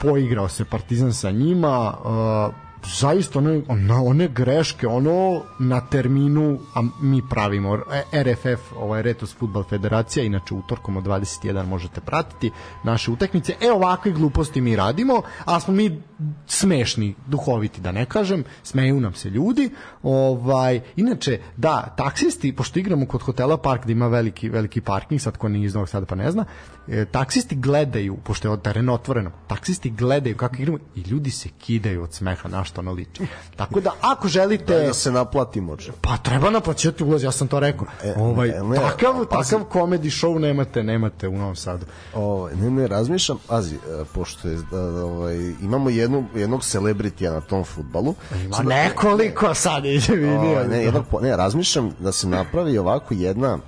poigrao 0.00 0.48
se 0.48 0.64
Partizan 0.64 1.12
sa 1.12 1.30
njima 1.30 1.94
uh, 2.04 2.65
zaista 2.84 3.38
one, 3.38 3.62
ona, 3.68 4.02
one 4.02 4.28
greške 4.28 4.86
ono 4.86 5.42
na 5.58 5.80
terminu 5.80 6.58
a 6.74 6.82
mi 7.00 7.22
pravimo 7.30 7.78
E, 8.12 8.22
RFF 8.22 8.72
ovaj 8.76 9.02
Retos 9.02 9.34
Futbol 9.34 9.62
Federacija 9.62 10.24
inače 10.24 10.54
utorkom 10.54 10.96
od 10.96 11.04
21 11.04 11.66
možete 11.66 12.00
pratiti 12.00 12.50
naše 12.84 13.10
utakmice. 13.10 13.54
E 13.60 13.72
ovakve 13.72 14.12
gluposti 14.12 14.60
mi 14.60 14.76
radimo 14.76 15.22
a 15.44 15.60
smo 15.60 15.74
mi 15.74 16.02
smešni 16.46 17.14
duhoviti 17.26 17.80
da 17.80 17.92
ne 17.92 18.06
kažem 18.06 18.44
smeju 18.62 19.00
nam 19.00 19.14
se 19.14 19.30
ljudi. 19.30 19.70
Ovaj 20.02 20.80
inače 20.96 21.40
da 21.56 21.94
taksisti 21.96 22.56
pošto 22.56 22.78
igramo 22.78 23.06
kod 23.06 23.22
hotela 23.22 23.56
Park 23.56 23.82
gde 23.82 23.92
ima 23.92 24.06
veliki 24.06 24.48
veliki 24.48 24.80
parking 24.80 25.20
sad 25.20 25.36
ko 25.36 25.48
nije 25.48 25.66
iz 25.66 25.74
Novog 25.74 25.88
Sada 25.88 26.06
pa 26.06 26.14
ne 26.14 26.30
zna 26.30 26.44
e, 26.88 27.04
taksisti 27.04 27.56
gledaju 27.56 28.16
pošto 28.24 28.48
je 28.48 28.52
od 28.52 28.62
terena 28.62 28.92
otvoreno 28.92 29.30
taksisti 29.46 29.90
gledaju 29.90 30.36
kako 30.36 30.56
igramo 30.56 30.78
i 30.94 31.00
ljudi 31.00 31.30
se 31.30 31.48
kidaju 31.58 32.02
od 32.02 32.12
smeha. 32.12 32.48
Naš 32.48 32.65
što 32.66 32.80
ono 32.80 32.92
liči. 32.92 33.26
Tako 33.56 33.80
da, 33.80 33.92
ako 34.00 34.28
želite... 34.28 34.74
Da 34.86 34.94
se 34.94 35.12
naplatimo. 35.12 35.76
če. 35.76 35.92
Pa 36.00 36.16
treba 36.16 36.50
naplaćati 36.50 37.04
ulaz, 37.04 37.22
ja 37.22 37.32
sam 37.32 37.48
to 37.48 37.60
rekao. 37.60 37.86
E, 38.04 38.14
ovaj, 38.18 38.48
ne, 38.48 38.62
ne, 38.62 38.76
takav, 38.76 39.26
pazi. 39.30 39.50
takav 39.50 39.66
comedy 39.72 40.10
show 40.20 40.38
nemate, 40.38 40.82
nemate 40.82 41.28
u 41.28 41.38
Novom 41.38 41.56
Sadu. 41.56 41.86
Ovaj, 42.14 42.54
ne, 42.54 42.70
ne, 42.70 42.86
razmišljam, 42.88 43.38
pazi, 43.48 43.74
e, 43.74 44.04
pošto 44.14 44.48
je, 44.48 44.56
da, 44.70 44.80
da, 44.80 45.04
ovaj, 45.04 45.36
imamo 45.62 45.90
jednu, 45.90 46.24
jednog 46.34 46.64
celebritija 46.64 47.32
na 47.32 47.40
tom 47.40 47.64
futbalu. 47.64 48.14
Ma 48.50 48.62
nekoliko 48.62 49.54
sad 49.54 49.84
ide 49.84 50.14
vidio. 50.14 50.38
Ovaj, 50.38 50.68
ne, 50.68 50.84
jednog, 50.84 51.04
po- 51.10 51.20
ne, 51.20 51.36
razmišljam 51.36 51.92
da 51.98 52.12
se 52.12 52.28
napravi 52.28 52.78
ovako 52.78 53.14
jedna 53.14 53.58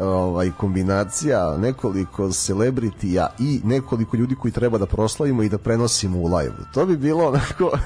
ovaj 0.00 0.50
kombinacija 0.56 1.56
nekoliko 1.58 2.30
celebritija 2.30 3.28
i 3.38 3.60
nekoliko 3.64 4.16
ljudi 4.16 4.34
koji 4.34 4.52
treba 4.52 4.78
da 4.78 4.86
proslavimo 4.86 5.42
i 5.42 5.48
da 5.48 5.58
prenosimo 5.58 6.18
u 6.18 6.36
live. 6.36 6.56
To 6.74 6.86
bi 6.86 6.96
bilo 6.96 7.28
onako 7.28 7.70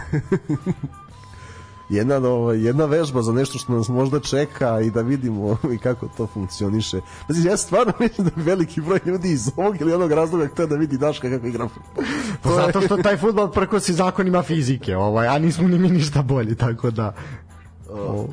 jedna, 1.89 2.17
ovaj, 2.17 2.61
jedna 2.67 2.85
vežba 2.85 3.23
za 3.23 3.33
nešto 3.33 3.59
što 3.59 3.73
nas 3.73 3.89
možda 3.89 4.21
čeka 4.21 4.81
i 4.81 4.91
da 4.91 5.01
vidimo 5.01 5.57
i 5.75 5.79
kako 5.79 6.09
to 6.17 6.27
funkcioniše. 6.27 7.01
Znači, 7.27 7.49
ja 7.49 7.57
stvarno 7.57 7.93
mislim 8.01 8.27
da 8.27 8.43
veliki 8.43 8.81
broj 8.81 9.01
ljudi 9.05 9.31
iz 9.31 9.51
ovog 9.57 9.81
ili 9.81 9.93
onog 9.93 10.13
razloga 10.13 10.47
htio 10.47 10.67
da 10.67 10.77
vidi 10.77 10.99
Daška 10.99 11.31
kako 11.31 11.47
igra. 11.47 11.69
Pa 12.43 12.51
zato 12.67 12.81
što 12.81 12.97
taj 12.97 13.17
fudbal 13.17 13.51
prkosi 13.51 13.93
zakonima 13.93 14.43
fizike, 14.43 14.97
ovaj, 14.97 15.29
a 15.29 15.39
nismo 15.39 15.69
ni 15.69 15.79
mi 15.79 15.91
ništa 15.91 16.23
bolji, 16.23 16.55
tako 16.55 16.91
da... 16.91 17.15
O 17.91 18.27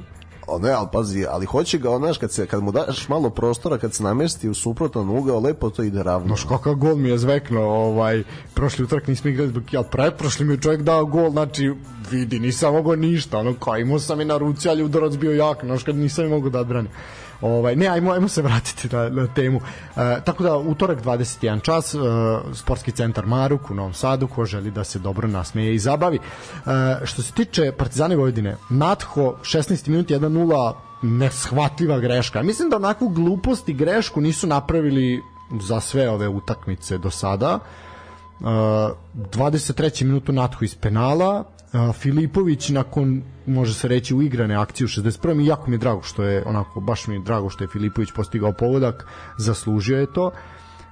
ne, 0.59 0.71
ali 0.71 0.87
pazi, 0.91 1.25
ali 1.29 1.45
hoće 1.45 1.77
ga, 1.77 1.97
znaš, 1.97 2.17
kad, 2.17 2.31
se, 2.31 2.47
kad 2.47 2.63
mu 2.63 2.71
daš 2.71 3.09
malo 3.09 3.29
prostora, 3.29 3.77
kad 3.77 3.93
se 3.93 4.03
namesti 4.03 4.49
u 4.49 4.53
suprotan 4.53 5.09
ugao, 5.09 5.39
lepo 5.39 5.69
to 5.69 5.83
ide 5.83 6.03
ravno. 6.03 6.27
Noš 6.27 6.43
kakav 6.43 6.75
gol 6.75 6.95
mi 6.95 7.09
je 7.09 7.17
zvekno, 7.17 7.61
ovaj, 7.61 8.23
prošli 8.53 8.83
utorak 8.83 9.07
nismo 9.07 9.29
igrali 9.29 9.49
zbog 9.49 9.73
ja 9.73 9.83
pretprošli 9.83 10.45
mi 10.45 10.53
je 10.53 10.61
čovjek 10.61 10.81
dao 10.81 11.05
gol, 11.05 11.31
znači 11.31 11.73
vidi, 12.11 12.39
nisam 12.39 12.73
mogao 12.73 12.95
ništa, 12.95 13.37
ono 13.37 13.53
kao 13.53 13.77
imao 13.77 13.99
sam 13.99 14.21
i 14.21 14.25
na 14.25 14.37
ruci, 14.37 14.69
ali 14.69 14.83
udarac 14.83 15.13
bio 15.15 15.31
jak, 15.31 15.65
znaš 15.65 15.83
kad 15.83 15.95
nisam 15.95 16.27
mogao 16.27 16.49
da 16.49 16.59
odbranim. 16.59 16.91
Ovaj, 17.41 17.75
ne, 17.75 17.87
ajmo, 17.87 18.11
ajmo 18.11 18.27
se 18.27 18.41
vratiti 18.41 18.95
na, 18.95 19.09
na 19.09 19.27
temu. 19.27 19.61
E, 19.95 20.21
tako 20.25 20.43
da, 20.43 20.57
utorak 20.57 21.03
21 21.03 21.61
čas, 21.61 21.93
e, 21.93 21.97
sportski 22.53 22.91
centar 22.91 23.25
Maruk 23.25 23.71
u 23.71 23.73
Novom 23.73 23.93
Sadu, 23.93 24.27
ko 24.27 24.45
želi 24.45 24.71
da 24.71 24.83
se 24.83 24.99
dobro 24.99 25.27
nasmeje 25.27 25.75
i 25.75 25.79
zabavi. 25.79 26.17
E, 26.17 27.05
što 27.05 27.21
se 27.21 27.33
tiče 27.33 27.71
Partizane 27.71 28.15
Vojvodine, 28.15 28.57
Natho, 28.69 29.35
16 29.41 29.87
minut 29.87 30.07
1-0, 30.07 30.73
neshvatljiva 31.01 31.99
greška. 31.99 32.43
Mislim 32.43 32.69
da 32.69 32.75
onakvu 32.75 33.09
glupost 33.09 33.69
i 33.69 33.73
grešku 33.73 34.21
nisu 34.21 34.47
napravili 34.47 35.21
za 35.61 35.79
sve 35.79 36.09
ove 36.09 36.27
utakmice 36.27 36.97
do 36.97 37.11
sada. 37.11 37.59
Uh, 38.39 38.47
23. 38.47 40.03
minutu 40.03 40.31
Natho 40.31 40.65
iz 40.65 40.75
penala, 40.75 41.43
Filipović 41.93 42.69
nakon 42.69 43.21
može 43.45 43.73
se 43.73 43.87
reći 43.87 44.15
uigrane 44.15 44.55
akcije 44.55 44.85
u 44.85 44.87
61. 44.87 45.41
i 45.41 45.45
jako 45.45 45.69
mi 45.69 45.75
je 45.75 45.79
drago 45.79 46.01
što 46.01 46.23
je 46.23 46.43
onako 46.45 46.79
baš 46.79 47.07
mi 47.07 47.15
je 47.15 47.21
drago 47.21 47.49
što 47.49 47.63
je 47.63 47.67
Filipović 47.67 48.11
postigao 48.15 48.53
pogodak, 48.53 49.05
zaslužio 49.37 49.99
je 49.99 50.13
to. 50.13 50.31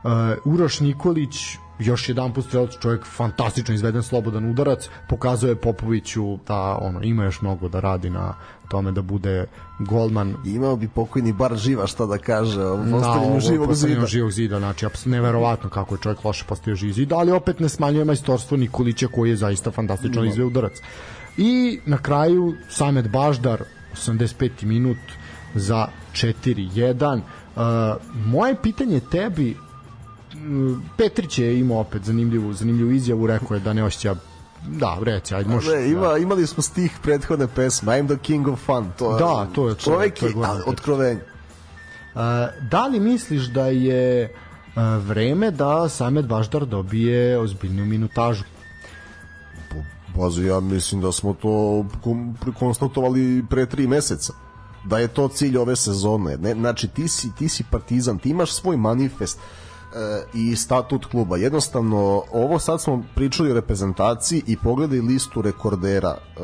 Uh, 0.04 0.54
Uroš 0.54 0.80
Nikolić 0.80 1.58
još 1.80 2.10
jedan 2.10 2.34
put 2.34 2.46
strelac 2.46 2.72
čovjek 2.82 3.06
fantastično 3.06 3.76
izveden 3.76 4.04
slobodan 4.04 4.50
udarac 4.50 4.90
pokazuje 5.10 5.56
Popoviću 5.56 6.38
da 6.48 6.78
ono 6.82 7.02
ima 7.04 7.24
još 7.24 7.42
mnogo 7.42 7.70
da 7.70 7.80
radi 7.80 8.10
na 8.10 8.34
tome 8.70 8.92
da 8.92 9.02
bude 9.02 9.46
golman 9.80 10.36
imao 10.46 10.76
bi 10.76 10.88
pokojni 10.88 11.34
bar 11.34 11.58
živa 11.58 11.88
šta 11.88 12.06
da 12.06 12.18
kaže 12.18 12.62
postavljanju 12.92 13.40
živog 13.40 13.68
postavljanju 13.68 14.00
zida. 14.00 14.08
živog 14.08 14.32
zida, 14.32 14.60
znači 14.60 14.86
neverovatno 15.06 15.70
kako 15.70 15.96
je 15.96 16.00
čovjek 16.02 16.24
loše 16.24 16.46
postavio 16.48 16.76
živi 16.76 16.94
zid, 16.94 17.14
ali 17.14 17.32
opet 17.32 17.60
ne 17.60 17.70
smanjuje 17.70 18.06
majstorstvo 18.06 18.58
Nikolića 18.58 19.08
koji 19.08 19.30
je 19.30 19.36
zaista 19.36 19.72
fantastično 19.72 20.26
izveo 20.26 20.48
udarac. 20.48 20.74
I 21.38 21.80
na 21.86 21.98
kraju 21.98 22.54
Samet 22.70 23.10
Baždar 23.10 23.64
85. 23.96 24.64
minut 24.64 24.98
za 25.56 25.88
4-1. 26.14 27.16
Uh, 27.56 27.62
moje 28.26 28.56
pitanje 28.64 29.00
tebi 29.00 29.56
Petrić 30.98 31.40
je 31.40 31.60
imao 31.60 31.80
opet 31.80 32.04
zanimljivu, 32.04 32.54
zanimljivu 32.54 32.92
izjavu, 32.92 33.28
rekao 33.28 33.56
je 33.56 33.60
da 33.60 33.74
ne 33.74 33.84
osjeća 33.84 34.16
da, 34.70 34.98
reci, 35.02 35.36
ajde, 35.36 35.50
možeš. 35.50 35.74
Ne, 35.74 35.90
ima, 35.90 36.18
imali 36.18 36.48
smo 36.48 36.64
stih 36.64 36.92
prethodne 37.04 37.48
pesme 37.48 37.94
I'm 37.94 38.08
the 38.08 38.18
king 38.18 38.48
of 38.48 38.60
fun 38.60 38.92
to 39.00 39.12
je, 39.12 39.20
Da, 39.20 39.48
to 39.48 39.70
je- 39.70 39.76
to 39.76 40.02
je- 40.02 40.14
to 40.14 40.28
je 40.28 40.34
otkrovenje 40.66 41.20
Uh, 42.14 42.22
da 42.62 42.88
li 42.88 43.00
misliš 43.00 43.44
da 43.44 43.66
je 43.66 44.34
uh, 44.68 44.74
vreme 45.00 45.52
da 45.52 45.90
Samet 45.90 46.26
Baždar 46.26 46.66
dobije 46.66 47.40
ozbiljnu 47.40 47.86
minutažu? 47.86 48.44
Pazi, 50.16 50.46
ja 50.46 50.60
mislim 50.60 51.02
da 51.02 51.12
smo 51.12 51.34
to 51.34 51.86
konstatovali 52.54 53.46
pre 53.50 53.66
tri 53.66 53.88
meseca 53.88 54.34
da 54.86 54.98
je 54.98 55.08
to 55.08 55.28
cilj 55.28 55.58
ove 55.58 55.76
sezone. 55.76 56.38
Ne, 56.38 56.54
znači, 56.54 56.88
ti 56.88 57.08
si, 57.08 57.36
ti 57.36 57.50
si 57.50 57.64
partizan, 57.64 58.18
ti 58.20 58.30
imaš 58.30 58.54
svoj 58.54 58.78
manifest 58.78 59.38
e, 59.38 59.42
i 60.34 60.56
statut 60.56 61.06
kluba. 61.06 61.38
Jednostavno, 61.38 62.24
ovo 62.32 62.60
sad 62.60 62.82
smo 62.82 63.04
pričali 63.16 63.52
o 63.52 63.54
reprezentaciji 63.54 64.44
i 64.48 64.58
pogledaj 64.58 65.00
listu 65.00 65.42
rekordera 65.42 66.18
e, 66.18 66.42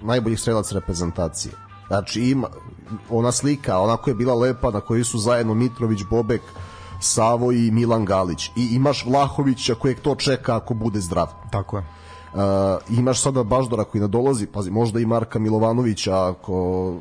najboljih 0.00 0.40
strelaca 0.40 0.74
reprezentacije. 0.74 1.54
Znači, 1.86 2.20
ima 2.20 2.48
ona 3.10 3.32
slika, 3.32 3.78
onako 3.78 4.10
je 4.10 4.14
bila 4.14 4.34
lepa, 4.34 4.70
na 4.70 4.80
kojoj 4.80 5.04
su 5.04 5.18
zajedno 5.18 5.54
Mitrović, 5.54 6.00
Bobek, 6.10 6.42
Savo 7.00 7.52
i 7.52 7.70
Milan 7.70 8.04
Galić. 8.04 8.50
I 8.56 8.68
imaš 8.72 9.06
Vlahovića 9.06 9.74
kojeg 9.74 10.00
to 10.00 10.14
čeka 10.14 10.56
ako 10.56 10.74
bude 10.74 11.00
zdrav. 11.00 11.28
Tako 11.50 11.76
je. 11.76 11.99
Uh, 12.34 12.40
imaš 12.98 13.22
sada 13.22 13.42
Baždora 13.42 13.84
koji 13.84 14.00
nadolazi, 14.00 14.46
pazi, 14.46 14.70
možda 14.70 15.00
i 15.00 15.06
Marka 15.06 15.38
Milovanovića 15.38 16.28
ako 16.28 16.94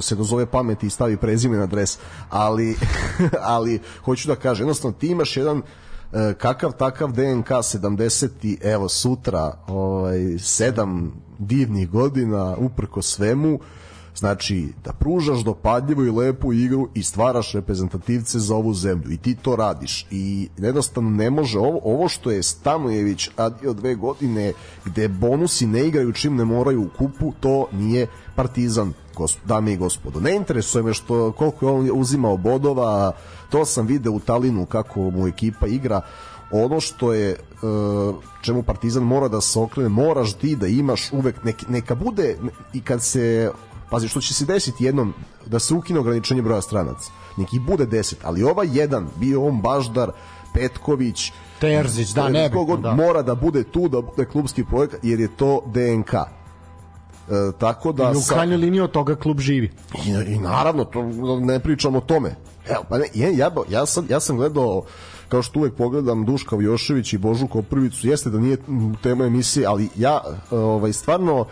se 0.00 0.14
dozove 0.14 0.46
pameti 0.46 0.86
i 0.86 0.90
stavi 0.90 1.16
prezime 1.16 1.56
na 1.56 1.66
dres, 1.66 1.98
ali, 2.30 2.76
ali 3.56 3.80
hoću 4.04 4.28
da 4.28 4.36
kažem, 4.36 4.64
jednostavno 4.64 4.96
ti 4.98 5.06
imaš 5.06 5.36
jedan 5.36 5.58
uh, 5.58 5.62
kakav 6.38 6.72
takav 6.72 7.12
DNK 7.12 7.48
70 7.48 8.28
i 8.42 8.58
evo 8.62 8.88
sutra 8.88 9.52
ovaj, 9.66 10.38
sedam 10.38 11.12
divnih 11.38 11.90
godina 11.90 12.56
uprko 12.58 13.02
svemu 13.02 13.58
Znači, 14.18 14.68
da 14.84 14.92
pružaš 14.92 15.38
dopadljivu 15.38 16.06
i 16.06 16.10
lepu 16.10 16.52
igru 16.52 16.88
i 16.94 17.02
stvaraš 17.02 17.52
reprezentativce 17.52 18.38
za 18.38 18.56
ovu 18.56 18.74
zemlju. 18.74 19.12
I 19.12 19.16
ti 19.16 19.34
to 19.34 19.56
radiš. 19.56 20.06
I 20.10 20.48
jednostavno 20.56 21.10
ne 21.10 21.30
može. 21.30 21.58
Ovo, 21.58 21.80
ovo 21.84 22.08
što 22.08 22.30
je 22.30 22.42
Stanojević 22.42 23.30
radio 23.36 23.72
dve 23.72 23.94
godine 23.94 24.52
gde 24.84 25.08
bonusi 25.08 25.66
ne 25.66 25.86
igraju 25.86 26.12
čim 26.12 26.36
ne 26.36 26.44
moraju 26.44 26.82
u 26.82 26.88
kupu, 26.98 27.32
to 27.40 27.66
nije 27.72 28.06
partizan 28.36 28.92
gosp, 29.16 29.38
dame 29.44 29.72
i 29.72 29.76
gospodo. 29.76 30.20
Ne 30.20 30.36
interesuje 30.36 30.82
me 30.82 30.94
što 30.94 31.32
koliko 31.32 31.66
je 31.66 31.72
on 31.72 31.90
uzimao 32.00 32.36
bodova, 32.36 33.12
to 33.50 33.64
sam 33.64 33.86
video 33.86 34.12
u 34.12 34.20
Talinu 34.20 34.66
kako 34.66 35.00
mu 35.00 35.28
ekipa 35.28 35.66
igra, 35.66 36.00
ono 36.50 36.80
što 36.80 37.12
je 37.12 37.30
e, 37.30 37.36
čemu 38.42 38.62
Partizan 38.62 39.02
mora 39.02 39.28
da 39.28 39.40
se 39.40 39.58
okrene, 39.58 39.88
moraš 39.88 40.32
ti 40.32 40.56
da 40.56 40.66
imaš 40.66 41.12
uvek 41.12 41.44
nek, 41.44 41.68
neka 41.68 41.94
bude 41.94 42.36
i 42.72 42.80
kad 42.80 43.02
se 43.02 43.50
pazi 43.90 44.08
što 44.08 44.20
će 44.20 44.34
se 44.34 44.44
desiti 44.44 44.84
jednom 44.84 45.14
da 45.46 45.58
se 45.58 45.74
ukine 45.74 46.00
ograničenje 46.00 46.42
broja 46.42 46.60
stranaca 46.62 47.10
neki 47.38 47.58
bude 47.58 47.86
10, 47.86 48.14
ali 48.22 48.42
ovaj 48.42 48.68
jedan 48.72 49.08
bio 49.16 49.46
on 49.46 49.60
Baždar, 49.60 50.10
Petković 50.54 51.32
Terzić, 51.60 52.10
da, 52.10 52.28
ne 52.28 52.48
god 52.48 52.80
da. 52.80 52.94
mora 52.94 53.22
da 53.22 53.34
bude 53.34 53.64
tu, 53.64 53.88
da 53.88 54.00
bude 54.00 54.24
klubski 54.24 54.64
projekat 54.64 55.00
jer 55.02 55.20
je 55.20 55.36
to 55.36 55.62
DNK 55.66 56.14
e, 56.14 56.24
tako 57.58 57.92
da 57.92 58.12
I 58.14 58.16
u 58.16 58.20
sa- 58.20 58.34
krajnjoj 58.34 58.56
liniji 58.58 58.80
od 58.80 58.90
toga 58.90 59.14
klub 59.16 59.40
živi. 59.40 59.70
I, 60.06 60.32
I 60.32 60.38
naravno, 60.38 60.84
to 60.84 61.02
ne 61.40 61.60
pričamo 61.60 61.98
o 61.98 62.00
tome. 62.00 62.34
Evo, 62.68 62.84
pa 62.88 62.98
ne, 62.98 63.04
ja, 63.14 63.28
ja, 63.28 63.50
ja, 63.68 63.86
sam, 63.86 64.06
ja 64.10 64.20
sam 64.20 64.36
gledao 64.36 64.82
kao 65.28 65.42
što 65.42 65.60
uvek 65.60 65.74
pogledam 65.74 66.24
Duška 66.24 66.56
Vjošević 66.56 67.12
i 67.12 67.18
Božu 67.18 67.46
Koprvicu, 67.46 68.06
jeste 68.08 68.30
da 68.30 68.38
nije 68.38 68.56
tema 69.02 69.24
emisije, 69.24 69.66
ali 69.66 69.88
ja 69.96 70.20
ovaj, 70.50 70.92
stvarno 70.92 71.46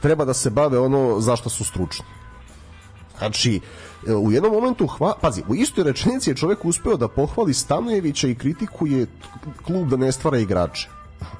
treba 0.00 0.24
da 0.24 0.34
se 0.34 0.50
bave 0.50 0.78
ono 0.78 1.20
zašto 1.20 1.50
su 1.50 1.64
stručni. 1.64 2.04
Znači, 3.18 3.60
e, 4.06 4.14
u 4.14 4.32
jednom 4.32 4.52
momentu, 4.52 4.86
hva, 4.86 5.14
pazi, 5.20 5.42
u 5.48 5.54
istoj 5.54 5.84
rečenici 5.84 6.30
je 6.30 6.36
čovek 6.36 6.64
uspeo 6.64 6.96
da 6.96 7.08
pohvali 7.08 7.54
Stanojevića 7.54 8.28
i 8.28 8.34
kritikuje 8.34 9.06
klub 9.66 9.88
da 9.88 9.96
ne 9.96 10.12
stvara 10.12 10.38
igrače. 10.38 10.88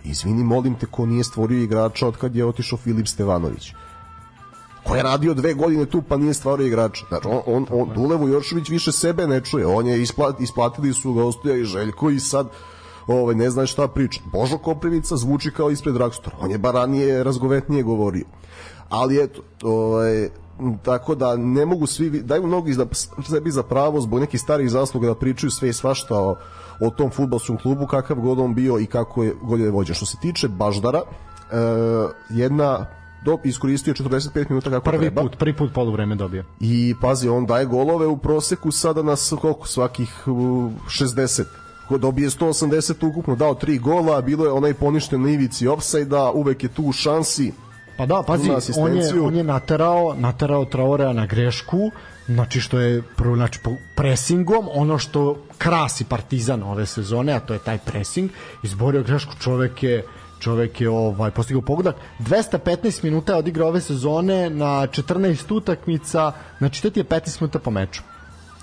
Izvini, 0.05 0.45
molim 0.45 0.74
te, 0.74 0.87
ko 0.87 1.07
nije 1.07 1.24
stvorio 1.24 1.62
igrača 1.62 2.09
od 2.09 2.16
kad 2.16 2.37
je 2.37 2.47
otišao 2.47 2.78
Filip 2.78 3.09
Stevanović 3.09 3.73
ko 4.91 4.97
je 4.97 5.03
radio 5.03 5.35
dve 5.35 5.55
godine 5.55 5.87
tu 5.87 6.03
pa 6.03 6.16
nije 6.16 6.35
stvario 6.35 6.66
igrača. 6.66 7.05
Znači, 7.09 7.28
on, 7.28 7.43
on, 7.47 7.66
on 7.70 7.95
Dulevo 7.95 8.28
Jošović 8.28 8.69
više 8.69 8.93
sebe 8.93 9.27
ne 9.27 9.41
čuje. 9.41 9.66
On 9.66 9.87
je 9.87 10.03
isplat, 10.03 10.41
isplatili 10.41 10.95
su 10.95 11.15
ga 11.15 11.24
Ostoja 11.24 11.57
i 11.57 11.65
Željko 11.65 12.11
i 12.11 12.20
sad 12.20 12.49
ovaj, 13.07 13.35
ne 13.35 13.51
zna 13.51 13.67
šta 13.67 13.89
priča. 13.89 14.21
Božo 14.27 14.59
Koprivica 14.59 15.17
zvuči 15.17 15.51
kao 15.51 15.71
ispred 15.71 15.95
Dragstora. 15.95 16.37
On 16.41 16.51
je 16.51 16.59
bar 16.59 16.75
ranije 16.75 17.25
razgovetnije 17.25 17.83
govorio. 17.83 18.25
Ali 18.89 19.23
eto, 19.23 19.43
ovaj, 19.63 20.29
tako 20.83 21.15
da 21.15 21.37
ne 21.37 21.67
mogu 21.67 21.87
svi, 21.87 22.09
vi- 22.09 22.23
daju 22.23 22.47
mnogi 22.47 22.75
da 22.75 22.87
sebi 23.25 23.51
za 23.51 23.63
pravo 23.63 24.01
zbog 24.01 24.21
nekih 24.21 24.41
starih 24.41 24.71
zasluga 24.71 25.07
da 25.07 25.15
pričaju 25.15 25.51
sve 25.51 25.69
i 25.69 25.73
svašta 25.73 26.17
o, 26.17 26.37
o 26.81 26.91
tom 26.91 27.11
futbolskom 27.11 27.57
klubu, 27.57 27.87
kakav 27.87 28.17
god 28.17 28.39
on 28.39 28.55
bio 28.55 28.79
i 28.79 28.87
kako 28.87 29.23
je 29.23 29.35
god 29.43 29.61
je 29.61 29.71
vođen. 29.71 29.95
Što 29.95 30.07
se 30.07 30.17
tiče 30.19 30.49
Baždara, 30.49 30.99
e, 30.99 31.55
jedna 32.31 32.87
do, 33.25 33.39
iskoristio 33.45 33.95
45 33.95 34.51
minuta 34.51 34.71
kako 34.71 34.85
Prvi 34.85 35.01
treba. 35.01 35.23
put, 35.23 35.37
prvi 35.39 35.57
put 35.57 35.73
poluvreme 35.75 36.15
dobio. 36.15 36.45
I 36.61 36.95
pazi, 37.01 37.29
on 37.29 37.47
daje 37.47 37.67
golove 37.67 38.07
u 38.07 38.17
proseku 38.17 38.71
sada 38.71 39.03
na 39.03 39.17
s- 39.17 39.33
koliko, 39.33 39.67
svakih 39.67 40.23
uh, 40.27 40.35
60. 40.89 41.45
Ko 41.91 41.99
dobije 41.99 42.31
180 42.31 43.07
ukupno, 43.07 43.35
dao 43.37 43.55
tri 43.55 43.79
gola, 43.79 44.21
bilo 44.21 44.45
je 44.45 44.53
onaj 44.53 44.75
poništen 44.75 45.23
na 45.23 45.31
ivici 45.31 45.67
ofsajda, 45.67 46.31
uvek 46.31 46.62
je 46.62 46.69
tu 46.69 46.83
u 46.83 46.93
šansi. 46.93 47.53
Pa 47.97 48.07
da, 48.07 48.23
pazi, 48.27 48.51
on 48.79 48.97
je, 48.97 49.21
on 49.21 49.35
je 49.37 49.45
naterao, 49.45 50.15
naterao 50.19 50.65
Traorea 50.65 51.12
na 51.12 51.27
grešku, 51.27 51.91
znači 52.27 52.61
što 52.61 52.79
je 52.79 53.03
prvo, 53.17 53.37
znači 53.37 53.61
presingom, 53.97 54.69
ono 54.73 54.99
što 54.99 55.37
krasi 55.59 56.05
Partizan 56.05 56.62
ove 56.62 56.87
sezone, 56.87 57.33
a 57.33 57.41
to 57.41 57.55
je 57.55 57.59
taj 57.59 57.79
presing, 57.79 58.31
izborio 58.62 59.03
grešku, 59.03 59.33
čovek 59.41 59.83
je 59.83 60.05
čovek 60.41 60.81
je 60.81 60.91
ovaj 60.91 61.31
postigao 61.31 61.62
pogodak. 61.62 61.97
215 62.19 63.05
minuta 63.05 63.33
je 63.33 63.39
odigrao 63.39 63.69
ove 63.69 63.81
sezone 63.81 64.51
na 64.51 64.87
14 64.87 65.55
utakmica 65.55 66.33
znači 66.59 66.83
to 66.83 66.91
ti 66.91 67.01
je 67.01 67.05
15 67.05 67.41
minuta 67.41 67.59
po 67.59 67.71
meču 67.71 68.03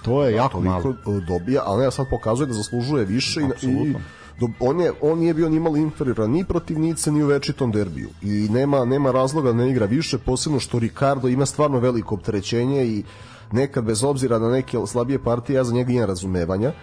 to 0.07 0.23
je 0.23 0.35
jako 0.35 0.61
malo. 0.61 0.93
uh, 1.05 1.23
dobija, 1.27 1.61
ali 1.65 1.83
ne, 1.83 1.91
sad 1.91 2.09
pokazuje 2.09 2.47
da 2.47 2.53
zaslužuje 2.53 3.05
više 3.05 3.41
i, 3.41 3.67
i 3.67 3.95
do, 4.39 4.49
on, 4.59 4.79
je, 4.81 4.91
on 5.01 5.19
nije 5.19 5.33
bio 5.33 5.49
ni 5.49 5.59
malo 5.59 5.77
inferioran 5.77 6.31
ni 6.31 6.45
protiv 6.45 6.79
Nice 6.79 7.11
ni 7.11 7.23
u 7.23 7.27
večitom 7.27 7.71
derbiju. 7.71 8.09
I 8.21 8.47
nema, 8.51 8.85
nema 8.85 9.11
razloga 9.11 9.51
da 9.51 9.57
ne 9.57 9.69
igra 9.69 9.85
više 9.85 10.17
posebno 10.17 10.59
što 10.59 10.79
Ricardo 10.79 11.27
ima 11.27 11.45
stvarno 11.45 11.79
veliko 11.79 12.15
opterećenje 12.15 12.85
i 12.85 13.03
nekad 13.51 13.83
bez 13.83 14.03
obzira 14.03 14.39
na 14.39 14.49
neke 14.49 14.77
slabije 14.87 15.23
partije 15.23 15.55
ja 15.57 15.63
za 15.63 15.73
njega 15.73 15.91
imam 15.91 16.07
razumevanja. 16.07 16.73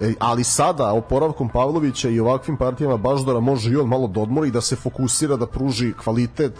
E, 0.00 0.14
ali 0.18 0.44
sada 0.44 0.92
oporavkom 0.92 1.48
Pavlovića 1.48 2.08
i 2.08 2.20
ovakvim 2.20 2.56
partijama 2.56 2.96
Baždara 2.96 3.40
može 3.40 3.72
i 3.72 3.76
on 3.76 3.88
malo 3.88 4.06
da 4.06 4.20
odmori 4.20 4.48
i 4.48 4.52
da 4.52 4.60
se 4.60 4.76
fokusira 4.76 5.36
da 5.36 5.46
pruži 5.46 5.92
kvalitet 5.92 6.54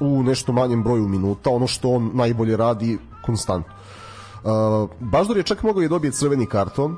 u 0.00 0.22
nešto 0.22 0.52
manjem 0.52 0.82
broju 0.82 1.08
minuta, 1.08 1.50
ono 1.50 1.66
što 1.66 1.90
on 1.90 2.10
najbolje 2.14 2.56
radi 2.56 2.98
konstantno. 3.22 3.74
Uh, 4.44 4.50
Baždar 5.00 5.36
je 5.36 5.42
čak 5.42 5.62
mogao 5.62 5.82
i 5.82 5.88
dobije 5.88 6.12
crveni 6.12 6.46
karton, 6.46 6.96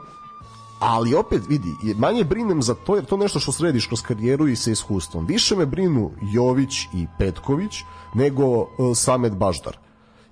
ali 0.79 1.15
opet 1.15 1.43
vidi, 1.49 1.69
je- 1.83 1.95
manje 1.95 2.25
brinem 2.25 2.63
za 2.63 2.75
to 2.75 2.95
jer 2.97 3.05
to 3.05 3.17
nešto 3.17 3.41
što 3.41 3.53
središ 3.53 3.87
kroz 3.87 4.03
karijeru 4.03 4.49
i 4.49 4.57
sa 4.57 4.71
iskustvom. 4.71 5.27
Više 5.27 5.57
me 5.57 5.67
brinu 5.67 6.11
Jović 6.33 6.75
i 6.95 7.07
Petković 7.19 7.75
nego 8.15 8.47
uh, 8.47 8.67
Samet 8.95 9.33
Baždar. 9.33 9.77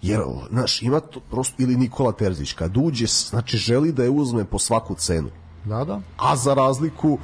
Jer, 0.03 0.21
znaš, 0.51 0.83
ima 0.83 1.01
to 1.01 1.21
prosto, 1.21 1.55
ili 1.59 1.77
Nikola 1.77 2.13
Terzić, 2.13 2.53
kad 2.53 2.77
uđe, 2.77 3.07
znači 3.07 3.57
želi 3.57 3.93
da 3.93 4.03
je 4.05 4.11
uzme 4.11 4.45
po 4.45 4.59
svaku 4.59 4.95
cenu. 4.95 5.29
da 5.65 5.85
da 5.85 6.01
A 6.19 6.37
za 6.37 6.55
razliku 6.55 7.19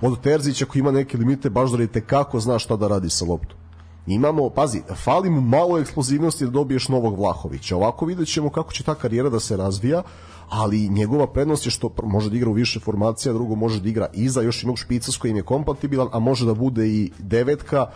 od 0.00 0.20
Terzića 0.20 0.64
koji 0.66 0.80
ima 0.80 0.90
neke 0.90 1.18
limite, 1.18 1.50
Baždar 1.50 1.80
je 1.80 1.86
tekako 1.86 2.40
zna 2.40 2.58
šta 2.58 2.76
da 2.76 2.88
radi 2.88 3.10
sa 3.10 3.24
loptom. 3.24 3.58
Imamo, 4.06 4.50
pazi, 4.50 4.82
fali 5.04 5.30
mu 5.30 5.40
malo 5.40 5.78
eksplozivnosti 5.78 6.44
da 6.44 6.50
dobiješ 6.50 6.88
novog 6.88 7.18
Vlahovića. 7.18 7.76
Ovako 7.76 8.06
vidjet 8.06 8.28
ćemo 8.28 8.50
kako 8.50 8.72
će 8.72 8.84
ta 8.84 8.94
karijera 8.94 9.28
da 9.28 9.40
se 9.40 9.56
razvija, 9.56 10.02
ali 10.48 10.88
njegova 10.88 11.26
prednost 11.26 11.66
je 11.66 11.70
što 11.70 11.90
može 12.02 12.30
da 12.30 12.36
igra 12.36 12.50
u 12.50 12.52
više 12.52 12.80
formacija, 12.80 13.32
drugo 13.32 13.54
može 13.54 13.80
da 13.80 13.88
igra 13.88 14.08
iza 14.12 14.42
još 14.42 14.62
jednog 14.62 14.78
špica 14.78 15.12
s 15.12 15.16
kojim 15.16 15.36
je 15.36 15.42
kompatibilan, 15.42 16.08
a 16.12 16.18
može 16.18 16.46
da 16.46 16.54
bude 16.54 16.88
i 16.88 17.10
devetka 17.18 17.86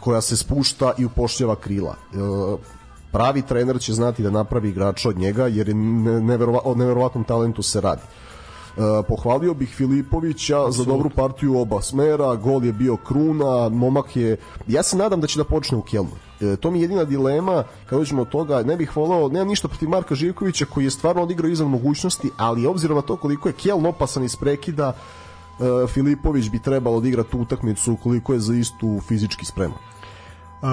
koja 0.00 0.20
se 0.20 0.36
spušta 0.36 0.92
i 0.98 1.04
upošljava 1.04 1.56
krila. 1.56 1.94
E, 2.12 2.16
pravi 3.12 3.42
trener 3.42 3.80
će 3.80 3.92
znati 3.92 4.22
da 4.22 4.30
napravi 4.30 4.68
igrača 4.68 5.08
od 5.08 5.18
njega, 5.18 5.46
jer 5.46 5.68
je 5.68 5.74
ne- 5.74 6.20
neverova, 6.20 6.60
o 6.64 6.74
neverovatnom 6.74 7.24
talentu 7.24 7.62
se 7.62 7.80
radi. 7.80 8.02
E, 8.76 9.02
pohvalio 9.08 9.54
bih 9.54 9.74
Filipovića 9.76 10.70
za 10.70 10.84
dobru 10.84 11.10
partiju 11.10 11.58
oba 11.58 11.82
smera, 11.82 12.34
gol 12.34 12.64
je 12.64 12.72
bio 12.72 12.96
kruna, 12.96 13.68
momak 13.68 14.16
je, 14.16 14.36
ja 14.66 14.82
se 14.82 14.96
nadam 14.96 15.20
da 15.20 15.26
će 15.26 15.38
da 15.38 15.44
počne 15.44 15.78
u 15.78 15.82
Kelnu. 15.82 16.10
E, 16.40 16.56
to 16.56 16.70
mi 16.70 16.78
je 16.78 16.82
jedina 16.82 17.04
dilema, 17.04 17.64
kad 17.86 18.00
uđemo 18.00 18.22
od 18.22 18.28
toga, 18.28 18.62
ne 18.62 18.76
bih 18.76 18.96
volao, 18.96 19.28
nemam 19.28 19.48
ništa 19.48 19.68
protiv 19.68 19.88
Marka 19.88 20.14
Živkovića 20.14 20.64
koji 20.64 20.84
je 20.84 20.90
stvarno 20.90 21.22
odigrao 21.22 21.48
izvan 21.48 21.70
mogućnosti, 21.70 22.30
ali 22.36 22.66
obzirom 22.66 22.96
na 22.96 23.02
to 23.02 23.16
koliko 23.16 23.48
je 23.48 23.52
Keln 23.52 23.86
opasan 23.86 24.24
iz 24.24 24.36
prekida, 24.36 24.92
e, 24.92 25.86
Filipović 25.86 26.50
bi 26.50 26.62
trebalo 26.62 27.00
da 27.00 27.08
igra 27.08 27.22
tu 27.22 27.38
utakmicu 27.38 27.92
ukoliko 27.92 28.32
je 28.32 28.40
za 28.40 28.54
istu 28.54 29.00
fizički 29.08 29.44
spreman. 29.44 29.78
Uh, 30.62 30.68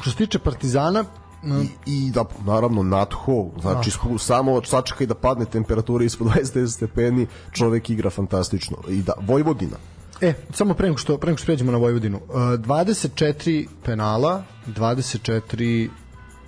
što 0.00 0.10
se 0.10 0.16
tiče 0.16 0.38
Partizana, 0.38 1.04
I, 1.46 1.68
i 1.86 2.10
da 2.10 2.24
naravno 2.46 2.82
natho 2.82 3.46
znači 3.60 3.90
spu, 3.90 4.18
samo 4.18 4.64
sačekaj 4.64 5.06
da 5.06 5.14
padne 5.14 5.44
temperatura 5.44 6.04
ispod 6.04 6.26
29 6.32 6.68
stepeni 6.68 7.26
čovek 7.52 7.90
igra 7.90 8.10
fantastično 8.10 8.76
i 8.88 9.02
da 9.02 9.12
Vojvodina 9.20 9.76
E, 10.20 10.34
samo 10.52 10.74
pre 10.74 10.86
nego 10.86 10.98
što, 10.98 11.18
pre 11.18 11.28
nego 11.28 11.38
što 11.38 11.46
pređemo 11.46 11.72
na 11.72 11.78
Vojvodinu. 11.78 12.16
Uh, 12.28 12.34
24 12.34 13.66
penala, 13.84 14.42
24 14.66 15.88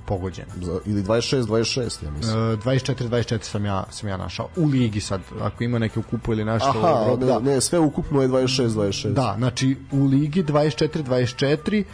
pogođena. 0.06 0.48
za, 0.62 0.78
ili 0.86 1.02
26 1.02 1.43
26 1.43 2.05
ja 2.05 2.10
mislim 2.10 2.36
Uh, 2.36 2.59
24 2.59 3.09
24 3.09 3.43
sam 3.43 3.64
ja 3.64 3.85
sam 3.90 4.09
ja 4.09 4.16
našao 4.16 4.48
u 4.56 4.64
ligi 4.64 5.01
sad 5.01 5.20
ako 5.40 5.64
ima 5.64 5.78
neke 5.78 5.98
u 6.01 6.02
kupu 6.02 6.32
ili 6.32 6.44
nešto 6.44 6.68
Aha, 6.68 7.16
ne, 7.20 7.27
da. 7.27 7.39
ne, 7.40 7.60
sve 7.60 7.78
ukupno 7.78 8.23
je 8.23 8.28
26 8.28 8.68
26 8.68 9.12
da, 9.12 9.35
znači 9.39 9.77
u 9.93 10.05
ligi 10.05 10.43
24 10.44 11.05
24 11.05 11.85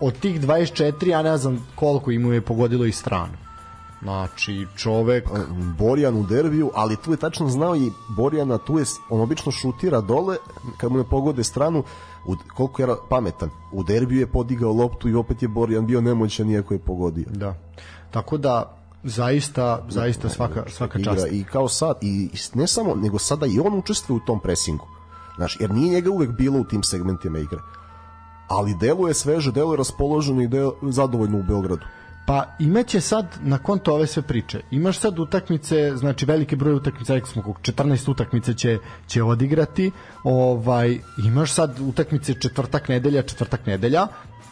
od 0.00 0.18
tih 0.18 0.40
24 0.40 1.06
ja 1.06 1.22
ne 1.22 1.36
znam 1.36 1.66
koliko 1.74 2.10
im 2.10 2.32
je 2.32 2.40
pogodilo 2.40 2.84
i 2.84 2.92
stranu. 2.92 3.32
Znači 4.02 4.66
čovek 4.76 5.24
Borjan 5.78 6.16
u 6.16 6.26
derbiju, 6.26 6.70
ali 6.74 6.96
tu 6.96 7.10
je 7.10 7.16
tačno 7.16 7.48
znao 7.48 7.76
i 7.76 7.90
Borjana, 8.16 8.58
tu 8.58 8.78
je, 8.78 8.84
on 9.10 9.20
obično 9.20 9.52
šutira 9.52 10.00
dole, 10.00 10.36
kad 10.76 10.92
mu 10.92 10.98
ne 10.98 11.04
pogode 11.04 11.44
stranu, 11.44 11.82
u, 12.26 12.36
koliko 12.54 12.82
je 12.82 12.88
pametan, 13.08 13.50
u 13.72 13.82
derbiju 13.82 14.20
je 14.20 14.26
podigao 14.26 14.72
loptu 14.72 15.08
i 15.08 15.14
opet 15.14 15.42
je 15.42 15.48
Borjan 15.48 15.86
bio 15.86 16.00
nemoćan 16.00 16.50
iako 16.50 16.74
je 16.74 16.78
pogodio. 16.78 17.26
da. 17.30 17.54
Tako 18.10 18.36
da 18.36 18.78
zaista 19.02 19.86
zaista 19.88 20.28
svaka 20.28 20.64
svaka 20.68 20.98
igra 20.98 21.14
čast. 21.14 21.26
i 21.32 21.44
kao 21.44 21.68
sad 21.68 21.96
i 22.02 22.30
ne 22.54 22.66
samo 22.66 22.94
nego 22.94 23.18
sada 23.18 23.46
i 23.46 23.60
on 23.60 23.78
učestvuje 23.78 24.16
u 24.16 24.26
tom 24.26 24.40
presingu 24.40 24.86
znaš 25.36 25.56
jer 25.60 25.70
nije 25.70 25.94
njega 25.94 26.10
uvek 26.10 26.30
bilo 26.30 26.60
u 26.60 26.64
tim 26.64 26.82
segmentima 26.82 27.38
igre 27.38 27.58
ali 28.48 28.74
deluje 28.74 29.14
sveže, 29.14 29.52
deluje 29.52 29.76
raspoloženo 29.76 30.42
i 30.42 30.48
del, 30.48 30.70
zadovoljno 30.82 31.38
u 31.38 31.42
Beogradu 31.42 31.84
Pa 32.28 32.44
imaće 32.58 33.00
sad 33.00 33.26
na 33.42 33.58
konto 33.58 33.94
ove 33.94 34.06
sve 34.06 34.22
priče. 34.22 34.60
Imaš 34.70 34.98
sad 34.98 35.18
utakmice, 35.18 35.92
znači 35.96 36.26
veliki 36.26 36.56
broj 36.56 36.74
utakmica, 36.74 37.14
rekli 37.14 37.30
smo 37.30 37.42
koliko 37.42 37.60
14 37.60 38.10
utakmice 38.10 38.54
će 38.54 38.78
će 39.06 39.22
odigrati. 39.22 39.90
Ovaj 40.24 40.98
imaš 41.24 41.52
sad 41.52 41.80
utakmice 41.80 42.34
četvrtak 42.34 42.88
nedelja, 42.88 43.22
četvrtak 43.22 43.66
nedelja. 43.66 44.06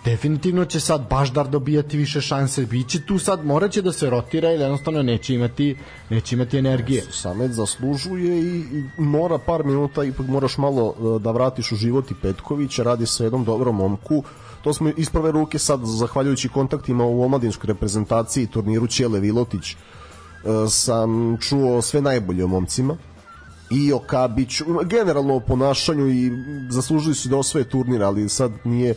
Definitivno 0.06 0.64
će 0.64 0.80
sad 0.80 1.08
Baždar 1.10 1.48
dobijati 1.48 1.96
više 1.96 2.20
šanse. 2.20 2.66
Biće 2.66 3.00
tu 3.06 3.18
sad 3.18 3.44
moraće 3.44 3.82
da 3.82 3.92
se 3.92 4.10
rotira 4.10 4.52
ili 4.52 4.62
jednostavno 4.62 5.02
neće 5.02 5.34
imati 5.34 5.76
neće 6.10 6.34
imati 6.34 6.58
energije. 6.58 7.02
Samet 7.10 7.52
zaslužuje 7.52 8.38
i, 8.38 8.58
i 8.58 8.84
mora 8.98 9.38
par 9.38 9.64
minuta 9.64 10.04
ipak 10.04 10.26
moraš 10.26 10.58
malo 10.58 10.94
e, 10.98 11.18
da 11.18 11.30
vratiš 11.30 11.72
u 11.72 11.76
život 11.76 12.10
i 12.10 12.14
Petkovića 12.22 12.82
radi 12.82 13.04
o 13.20 13.22
jednom 13.22 13.44
dobrom 13.44 13.76
momku 13.76 14.22
to 14.62 14.74
smo 14.74 14.90
iz 14.96 15.10
prve 15.10 15.32
ruke 15.32 15.58
sad 15.58 15.80
zahvaljujući 15.84 16.48
kontaktima 16.48 17.04
u 17.04 17.22
omladinskoj 17.22 17.68
reprezentaciji 17.68 18.44
i 18.44 18.46
turniru 18.46 18.86
Ćele 18.86 19.20
Vilotić 19.20 19.72
e, 19.72 19.76
sam 20.68 21.36
čuo 21.40 21.82
sve 21.82 22.00
najbolje 22.00 22.44
o 22.44 22.48
momcima 22.48 22.96
i 23.70 23.92
o 23.92 23.98
Kabiću, 23.98 24.64
generalno 24.84 25.34
o 25.34 25.40
ponašanju 25.40 26.08
i 26.08 26.30
zaslužili 26.70 27.14
su 27.14 27.28
da 27.28 27.36
osvoje 27.36 27.68
turnir, 27.68 28.02
ali 28.02 28.28
sad 28.28 28.52
nije 28.64 28.94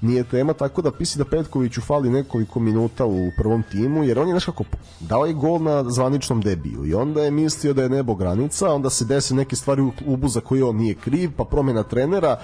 nije 0.00 0.24
tema, 0.24 0.52
tako 0.52 0.82
da 0.82 0.90
pisi 0.90 1.18
da 1.18 1.24
Petkoviću 1.24 1.80
fali 1.80 2.10
nekoliko 2.10 2.60
minuta 2.60 3.06
u 3.06 3.30
prvom 3.36 3.62
timu, 3.70 4.04
jer 4.04 4.18
on 4.18 4.28
je 4.28 4.34
nešto 4.34 4.52
dao 5.00 5.26
je 5.26 5.32
gol 5.32 5.62
na 5.62 5.84
zvaničnom 5.90 6.40
debiju 6.40 6.86
i 6.86 6.94
onda 6.94 7.22
je 7.22 7.30
mislio 7.30 7.72
da 7.72 7.82
je 7.82 7.88
nebo 7.88 8.14
granica, 8.14 8.74
onda 8.74 8.90
se 8.90 9.04
dese 9.04 9.34
neke 9.34 9.56
stvari 9.56 9.82
u 9.82 9.92
klubu 9.98 10.28
za 10.28 10.40
koje 10.40 10.64
on 10.64 10.76
nije 10.76 10.94
kriv, 10.94 11.30
pa 11.36 11.44
promena 11.44 11.82
trenera, 11.82 12.36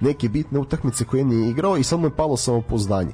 neke 0.00 0.28
bitne 0.28 0.58
utakmice 0.58 1.04
koje 1.04 1.24
nije 1.24 1.50
igrao 1.50 1.76
i 1.76 1.84
sad 1.84 2.00
mu 2.00 2.06
je 2.06 2.16
palo 2.16 2.36
samopouzdanje 2.36 3.12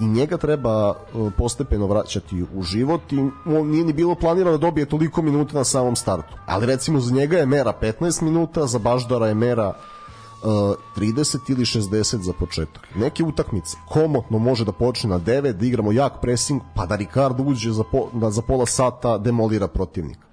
i 0.00 0.06
njega 0.06 0.36
treba 0.36 0.90
e, 0.90 1.30
postepeno 1.38 1.86
vraćati 1.86 2.44
u 2.54 2.62
život 2.62 3.12
i 3.12 3.18
on 3.46 3.68
nije 3.68 3.84
ni 3.84 3.92
bilo 3.92 4.14
planirano 4.14 4.56
da 4.56 4.66
dobije 4.66 4.86
toliko 4.86 5.22
minuta 5.22 5.58
na 5.58 5.64
samom 5.64 5.96
startu. 5.96 6.36
Ali 6.46 6.66
recimo 6.66 7.00
za 7.00 7.14
njega 7.14 7.38
je 7.38 7.46
mera 7.46 7.72
15 7.82 8.22
minuta, 8.22 8.66
za 8.66 8.78
Baždara 8.78 9.26
je 9.26 9.34
mera 9.34 9.74
30 10.42 11.38
ili 11.48 11.64
60 11.64 12.20
za 12.20 12.32
početak. 12.32 12.88
Neke 12.94 13.24
utakmice 13.24 13.76
komotno 13.88 14.38
može 14.38 14.64
da 14.64 14.72
počne 14.72 15.10
na 15.10 15.18
9, 15.20 15.52
da 15.52 15.66
igramo 15.66 15.92
jak 15.92 16.20
pressing, 16.20 16.62
pa 16.74 16.86
da 16.86 16.96
Ricardo 16.96 17.42
uđe 17.42 17.72
za, 17.72 17.84
po, 17.92 18.08
da 18.12 18.30
za 18.30 18.42
pola 18.42 18.66
sata 18.66 19.18
demolira 19.18 19.68
protivnika. 19.68 20.30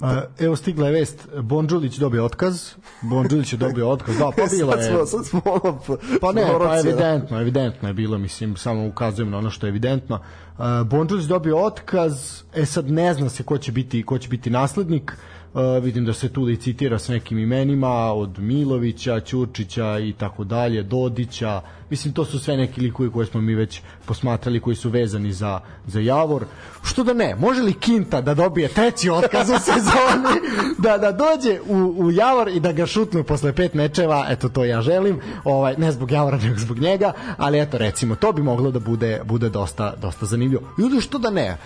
A, 0.00 0.22
evo 0.38 0.56
stigla 0.56 0.86
je 0.86 0.92
vest, 0.92 1.28
Bonđulić 1.42 1.96
dobio 1.96 2.24
otkaz. 2.24 2.70
Bonđulić 3.02 3.52
je 3.52 3.56
dobio 3.56 3.90
otkaz. 3.90 4.18
Da, 4.18 4.30
pa 4.36 4.42
bila 4.56 4.72
sad 4.72 4.84
je. 4.84 4.90
smo, 4.90 5.06
sad 5.06 5.26
smo 5.26 5.40
ono, 5.44 5.78
Pa 6.20 6.32
ne, 6.32 6.46
pa 6.58 6.66
da. 6.66 6.78
evidentno, 6.78 7.40
evidentno 7.40 7.88
je 7.88 7.94
bilo, 7.94 8.18
mislim, 8.18 8.56
samo 8.56 8.86
ukazujem 8.86 9.30
na 9.30 9.38
ono 9.38 9.50
što 9.50 9.66
je 9.66 9.68
evidentno. 9.68 10.20
Uh, 10.58 10.64
Bonđulić 10.86 11.26
dobio 11.26 11.58
otkaz, 11.58 12.42
e 12.54 12.66
sad 12.66 12.90
ne 12.90 13.14
zna 13.14 13.28
se 13.28 13.42
ko 13.42 13.58
će 13.58 13.72
biti, 13.72 14.02
ko 14.02 14.18
će 14.18 14.28
biti 14.28 14.50
naslednik. 14.50 15.12
Uh, 15.12 15.41
vidim 15.82 16.04
da 16.04 16.12
se 16.12 16.28
tu 16.28 16.42
licitira 16.42 16.98
s 16.98 17.08
nekim 17.08 17.38
imenima 17.38 18.12
od 18.12 18.38
Milovića, 18.38 19.20
Ćurčića 19.20 19.98
i 19.98 20.12
tako 20.12 20.44
dalje, 20.44 20.82
Dodića. 20.82 21.60
Mislim 21.90 22.14
to 22.14 22.24
su 22.24 22.38
sve 22.38 22.56
neki 22.56 22.80
likovi 22.80 23.10
koje 23.10 23.26
smo 23.26 23.40
mi 23.40 23.54
već 23.54 23.80
posmatrali 24.04 24.60
koji 24.60 24.76
su 24.76 24.90
vezani 24.90 25.32
za 25.32 25.60
za 25.86 26.00
Javor. 26.00 26.44
Što 26.82 27.04
da 27.04 27.12
ne, 27.12 27.34
može 27.34 27.62
li 27.62 27.74
Kinta 27.74 28.20
da 28.20 28.34
dobije 28.34 28.68
treći 28.68 29.10
otkaz 29.10 29.50
u 29.50 29.58
sezoni, 29.66 30.40
da 30.78 30.98
da 30.98 31.12
dođe 31.12 31.60
u, 31.68 31.94
u 31.98 32.10
Javor 32.10 32.48
i 32.48 32.60
da 32.60 32.72
ga 32.72 32.86
šutnu 32.86 33.24
posle 33.24 33.52
pet 33.52 33.74
mečeva, 33.74 34.26
eto 34.28 34.48
to 34.48 34.64
ja 34.64 34.80
želim. 34.80 35.20
Ovaj 35.44 35.74
ne 35.78 35.92
zbog 35.92 36.10
Javora, 36.10 36.36
nego 36.36 36.58
zbog 36.58 36.78
njega, 36.78 37.12
ali 37.36 37.60
eto 37.60 37.78
recimo 37.78 38.14
to 38.14 38.32
bi 38.32 38.42
moglo 38.42 38.70
da 38.70 38.78
bude 38.78 39.20
bude 39.24 39.48
dosta 39.48 39.94
dosta 39.96 40.26
zanimljivo. 40.26 40.62
Ljudi 40.78 41.00
što 41.00 41.18
da 41.18 41.30
ne, 41.30 41.56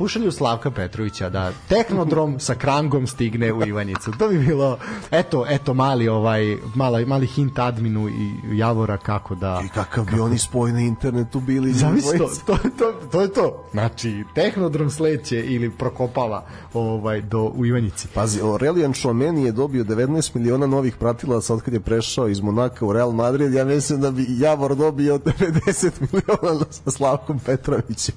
pušalju 0.00 0.32
Slavka 0.32 0.70
Petrovića 0.70 1.28
da 1.28 1.52
tehnodrom 1.68 2.40
sa 2.40 2.54
krangom 2.54 3.06
stigne 3.06 3.52
u 3.52 3.66
Ivanjicu. 3.66 4.12
To 4.18 4.28
bi 4.28 4.38
bilo 4.38 4.78
eto 5.10 5.46
eto 5.48 5.74
mali 5.74 6.08
ovaj 6.08 6.56
mali 6.74 7.06
mali 7.06 7.26
hint 7.26 7.58
adminu 7.58 8.08
i 8.08 8.58
Javora 8.58 8.96
kako 8.96 9.34
da 9.34 9.62
I 9.64 9.68
kakav 9.68 10.04
bi 10.04 10.20
oni 10.20 10.38
spoj 10.38 10.72
na 10.72 10.80
internetu 10.80 11.40
bili. 11.40 11.72
Zamisli 11.72 12.18
to, 12.18 12.30
to, 12.46 12.56
to, 12.78 12.92
to 13.12 13.20
je 13.20 13.32
to. 13.32 13.64
Znači, 13.72 14.24
tehnodrom 14.34 14.90
sleće 14.90 15.44
ili 15.44 15.70
prokopava 15.70 16.44
ovaj, 16.74 17.20
do, 17.20 17.42
u 17.42 17.66
Ivanjici. 17.66 18.08
Pazi, 18.14 18.40
Aurelian 18.40 18.92
Chouameni 18.92 19.44
je 19.44 19.52
dobio 19.52 19.84
19 19.84 20.36
miliona 20.36 20.66
novih 20.66 20.96
pratilaca 20.96 21.54
od 21.54 21.62
kad 21.62 21.74
je 21.74 21.80
prešao 21.80 22.28
iz 22.28 22.40
Monaka 22.40 22.86
u 22.86 22.92
Real 22.92 23.12
Madrid. 23.12 23.52
Ja 23.52 23.64
mislim 23.64 24.00
da 24.00 24.10
bi 24.10 24.26
Javor 24.28 24.76
dobio 24.76 25.18
90 25.18 25.90
miliona 26.12 26.64
sa 26.70 26.90
Slavkom 26.90 27.38
Petrovićem. 27.38 28.14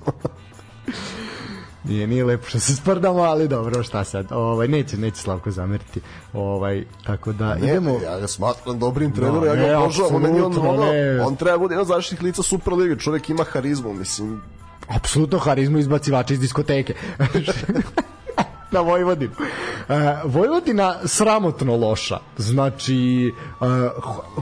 Nije, 1.83 2.07
nije 2.07 2.25
lepo 2.25 2.47
što 2.47 2.59
se 2.59 2.75
sprdamo, 2.75 3.21
ali 3.21 3.47
dobro, 3.47 3.83
šta 3.83 4.03
sad. 4.03 4.31
Ovaj 4.31 4.67
neće 4.67 4.97
neće 4.97 5.17
Slavko 5.17 5.51
zameriti. 5.51 6.01
Ovaj 6.33 6.83
tako 7.05 7.33
da 7.33 7.55
Ne, 7.55 7.67
idemo 7.67 7.99
ja 8.03 8.19
ga 8.19 8.27
smatram 8.27 8.79
dobrim 8.79 9.11
trenerom, 9.11 9.41
Da, 9.41 9.47
ja 9.47 9.55
ne, 9.55 9.67
ga 9.67 9.79
obožavam, 9.79 10.21
meni 10.21 10.41
on, 10.41 10.57
ono, 10.57 10.85
ne. 10.85 11.21
on 11.21 11.35
treba 11.35 11.57
bude 11.57 11.73
jedan 11.73 11.85
zaštitnik 11.85 12.21
lica 12.21 12.43
Superlige, 12.43 12.99
čovjek 12.99 13.29
ima 13.29 13.43
harizmu, 13.43 13.93
mislim, 13.93 14.41
apsolutno 14.87 15.39
harizmu 15.39 15.77
izbacivača 15.77 16.33
iz 16.33 16.39
diskoteke. 16.39 16.93
na 18.73 18.81
Vojvodinu. 18.81 19.33
E, 19.89 20.17
Vojvodina 20.23 20.95
sramotno 21.05 21.77
loša. 21.77 22.19
Znači, 22.37 23.27
e, 23.27 23.65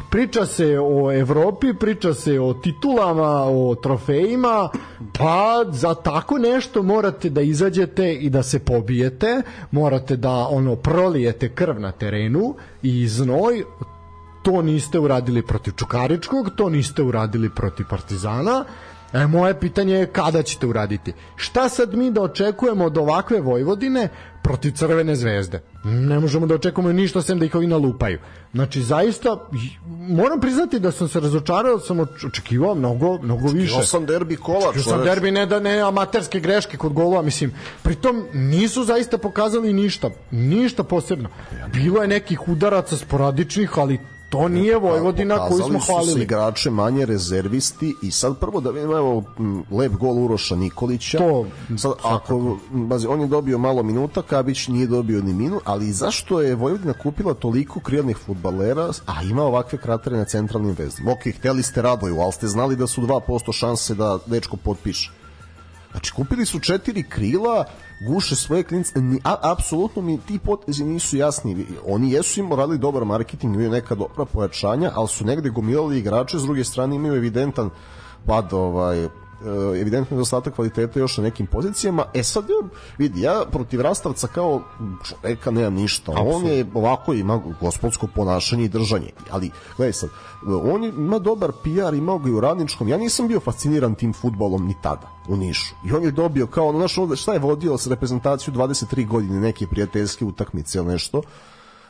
priča 0.10 0.46
se 0.46 0.80
o 0.80 1.12
Evropi, 1.12 1.74
priča 1.80 2.14
se 2.14 2.40
o 2.40 2.54
titulama, 2.54 3.44
o 3.44 3.76
trofejima, 3.76 4.70
pa 5.18 5.64
za 5.72 5.96
tako 5.96 6.38
nešto 6.38 6.84
morate 6.84 7.30
da 7.30 7.42
izađete 7.42 8.14
i 8.14 8.30
da 8.30 8.44
se 8.44 8.60
pobijete, 8.60 9.42
morate 9.72 10.16
da 10.16 10.48
ono 10.50 10.76
prolijete 10.76 11.50
krv 11.50 11.80
na 11.80 11.92
terenu 11.92 12.56
i 12.82 13.08
znoj, 13.08 13.64
to 14.44 14.62
niste 14.62 15.00
uradili 15.00 15.42
protiv 15.42 15.72
Čukaričkog, 15.72 16.50
to 16.56 16.70
niste 16.70 17.04
uradili 17.04 17.50
protiv 17.50 17.86
Partizana. 17.90 18.66
E, 19.14 19.28
moje 19.28 19.60
pitanje 19.60 19.94
je 19.96 20.06
kada 20.08 20.44
ćete 20.44 20.68
uraditi. 20.68 21.14
Šta 21.36 21.70
sad 21.70 21.94
mi 21.94 22.12
da 22.12 22.22
očekujemo 22.22 22.86
od 22.86 22.98
ovakve 22.98 23.42
Vojvodine 23.42 24.10
protiv 24.44 24.72
Crvene 24.72 25.16
zvezde? 25.16 25.62
Ne 25.84 26.20
možemo 26.20 26.48
da 26.48 26.56
očekujemo 26.56 26.92
ništa 26.94 27.22
sem 27.22 27.40
da 27.40 27.46
ih 27.46 27.56
ovi 27.56 27.68
nalupaju. 27.68 28.20
Znači, 28.54 28.82
zaista, 28.82 29.48
moram 30.10 30.40
priznati 30.40 30.80
da 30.80 30.92
sam 30.92 31.08
se 31.08 31.20
razočarao, 31.20 31.80
sam 31.80 31.98
oč- 31.98 32.28
očekivao 32.28 32.76
mnogo, 32.76 33.18
mnogo 33.22 33.48
više. 33.48 33.74
Imao 33.74 33.84
sam 33.84 34.06
derbi 34.06 34.36
kola, 34.36 34.70
Očekivao 34.70 34.98
sam 34.98 35.06
derbi 35.06 35.32
ne 35.32 35.46
da 35.46 35.60
ne 35.60 35.80
amaterske 35.80 36.40
greške 36.40 36.78
kod 36.78 36.94
golova, 36.94 37.22
mislim. 37.22 37.54
Pritom 37.84 38.26
nisu 38.34 38.84
zaista 38.84 39.18
pokazali 39.18 39.74
ništa, 39.74 40.10
ništa 40.32 40.84
posebno. 40.84 41.30
Bilo 41.74 42.02
je 42.02 42.08
nekih 42.08 42.48
udaraca 42.48 42.98
sporadičnih, 42.98 43.78
ali 43.78 44.00
to 44.32 44.48
nije 44.48 44.78
Vojvodina 44.78 45.48
koju 45.48 45.58
smo 45.58 45.68
Pokazali 45.68 45.80
su 45.80 45.86
se 45.86 45.92
hvalili. 45.94 46.22
igrače 46.24 46.70
manje 46.70 47.06
rezervisti 47.06 47.96
i 48.02 48.12
sad 48.12 48.38
prvo 48.38 48.62
da 48.62 48.70
vidimo 48.70 48.98
evo 48.98 49.24
lep 49.72 49.92
gol 49.92 50.24
Uroša 50.24 50.56
Nikolića. 50.56 51.18
To, 51.18 51.46
sad 51.78 51.92
ako 52.04 52.58
bazi 52.72 53.08
on 53.08 53.22
je 53.22 53.28
dobio 53.28 53.58
malo 53.58 53.84
minuta, 53.84 54.22
Kabić 54.22 54.68
nije 54.68 54.88
dobio 54.88 55.22
ni 55.22 55.34
minut, 55.34 55.62
ali 55.66 55.92
zašto 55.92 56.42
je 56.42 56.56
Vojvodina 56.56 56.94
kupila 56.94 57.34
toliko 57.34 57.80
kreativnih 57.80 58.18
fudbalera, 58.18 58.90
a 59.06 59.24
ima 59.24 59.44
ovakve 59.44 59.78
kratere 59.78 60.18
na 60.18 60.26
centralnim 60.26 60.76
vezdama? 60.80 61.12
Ok, 61.12 61.20
hteli 61.38 61.64
ste 61.64 61.82
Radoju, 61.82 62.20
ali 62.20 62.32
ste 62.32 62.48
znali 62.48 62.76
da 62.76 62.88
su 62.88 63.02
2% 63.02 63.54
šanse 63.54 63.96
da 63.96 64.20
dečko 64.26 64.58
potpiše. 64.58 65.12
Znači, 65.92 66.12
kupili 66.12 66.46
su 66.46 66.60
četiri 66.60 67.04
krila, 67.04 67.66
guše 68.08 68.36
svoje 68.36 68.64
klinice, 68.64 69.02
ni, 69.02 69.20
a, 69.24 69.36
apsolutno 69.42 70.02
mi 70.02 70.18
ti 70.18 70.40
potezi 70.40 70.84
nisu 70.84 71.18
jasni. 71.18 71.66
Oni 71.86 72.12
jesu 72.12 72.40
im 72.40 72.54
radili 72.54 72.78
dobar 72.78 73.06
marketing, 73.06 73.56
imaju 73.56 73.70
neka 73.70 73.96
dobra 73.96 74.26
pojačanja, 74.26 74.92
ali 74.96 75.08
su 75.08 75.26
negde 75.26 75.50
gomilali 75.50 76.00
igrače, 76.00 76.40
s 76.40 76.44
druge 76.44 76.64
strane 76.64 76.96
imaju 76.96 77.16
evidentan 77.16 77.70
pad 78.26 78.54
ovaj, 78.54 79.08
evidentno 79.82 80.16
nedostatak 80.16 80.56
kvaliteta 80.56 81.00
još 81.00 81.18
na 81.18 81.24
nekim 81.24 81.48
pozicijama. 81.48 82.06
E 82.14 82.24
sad, 82.24 82.46
vidi, 82.98 83.22
ja 83.22 83.44
protiv 83.52 83.82
Rastavca 83.82 84.28
kao 84.28 84.62
čoveka 85.10 85.52
nemam 85.52 85.74
ništa. 85.74 86.12
On 86.18 86.46
je 86.46 86.66
ovako 86.74 87.14
ima 87.14 87.42
gospodsko 87.62 88.08
ponašanje 88.16 88.64
i 88.64 88.70
držanje. 88.70 89.10
Ali, 89.32 89.52
gledaj 89.78 89.94
sad, 89.94 90.10
on 90.64 90.84
ima 90.84 91.20
dobar 91.20 91.52
PR, 91.64 91.94
imao 91.94 92.18
ga 92.18 92.30
i 92.30 92.34
u 92.34 92.40
radničkom. 92.40 92.88
Ja 92.88 92.98
nisam 92.98 93.28
bio 93.28 93.40
fasciniran 93.40 93.96
tim 93.96 94.14
futbolom 94.14 94.68
ni 94.68 94.76
tada 94.82 95.08
u 95.28 95.36
Nišu. 95.36 95.76
I 95.86 95.94
on 95.94 96.04
je 96.04 96.12
dobio 96.12 96.48
kao, 96.48 96.68
ono, 96.68 96.78
znaš, 96.78 97.22
šta 97.22 97.34
je 97.34 97.40
vodio 97.40 97.78
sa 97.78 97.90
reprezentaciju 97.90 98.54
23 98.54 99.08
godine 99.08 99.40
neke 99.40 99.68
prijateljske 99.68 100.26
utakmice 100.26 100.78
ili 100.78 100.88
nešto. 100.88 101.22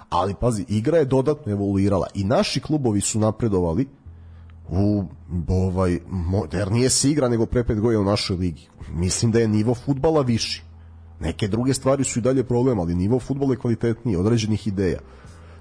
Ali, 0.10 0.36
pazi, 0.40 0.66
igra 0.68 0.98
je 0.98 1.06
dodatno 1.06 1.52
evoluirala 1.52 2.08
i 2.14 2.24
naši 2.24 2.60
klubovi 2.60 3.02
su 3.02 3.20
napredovali 3.20 3.88
u 4.72 5.04
ovaj 5.48 6.00
modernije 6.10 6.90
se 6.90 7.10
igra 7.10 7.30
nego 7.30 7.46
pre 7.46 7.64
pet 7.64 7.80
godina 7.80 8.02
u 8.02 8.06
našoj 8.06 8.38
ligi. 8.38 8.68
Mislim 8.94 9.32
da 9.32 9.40
je 9.40 9.48
nivo 9.48 9.76
futbala 9.76 10.22
viši. 10.22 10.64
Neke 11.20 11.48
druge 11.48 11.74
stvari 11.74 12.04
su 12.04 12.20
i 12.20 12.22
dalje 12.22 12.44
problem, 12.44 12.80
ali 12.80 12.96
nivo 12.96 13.20
futbola 13.20 13.54
je 13.54 13.58
kvalitetniji, 13.58 14.16
određenih 14.16 14.68
ideja. 14.68 15.00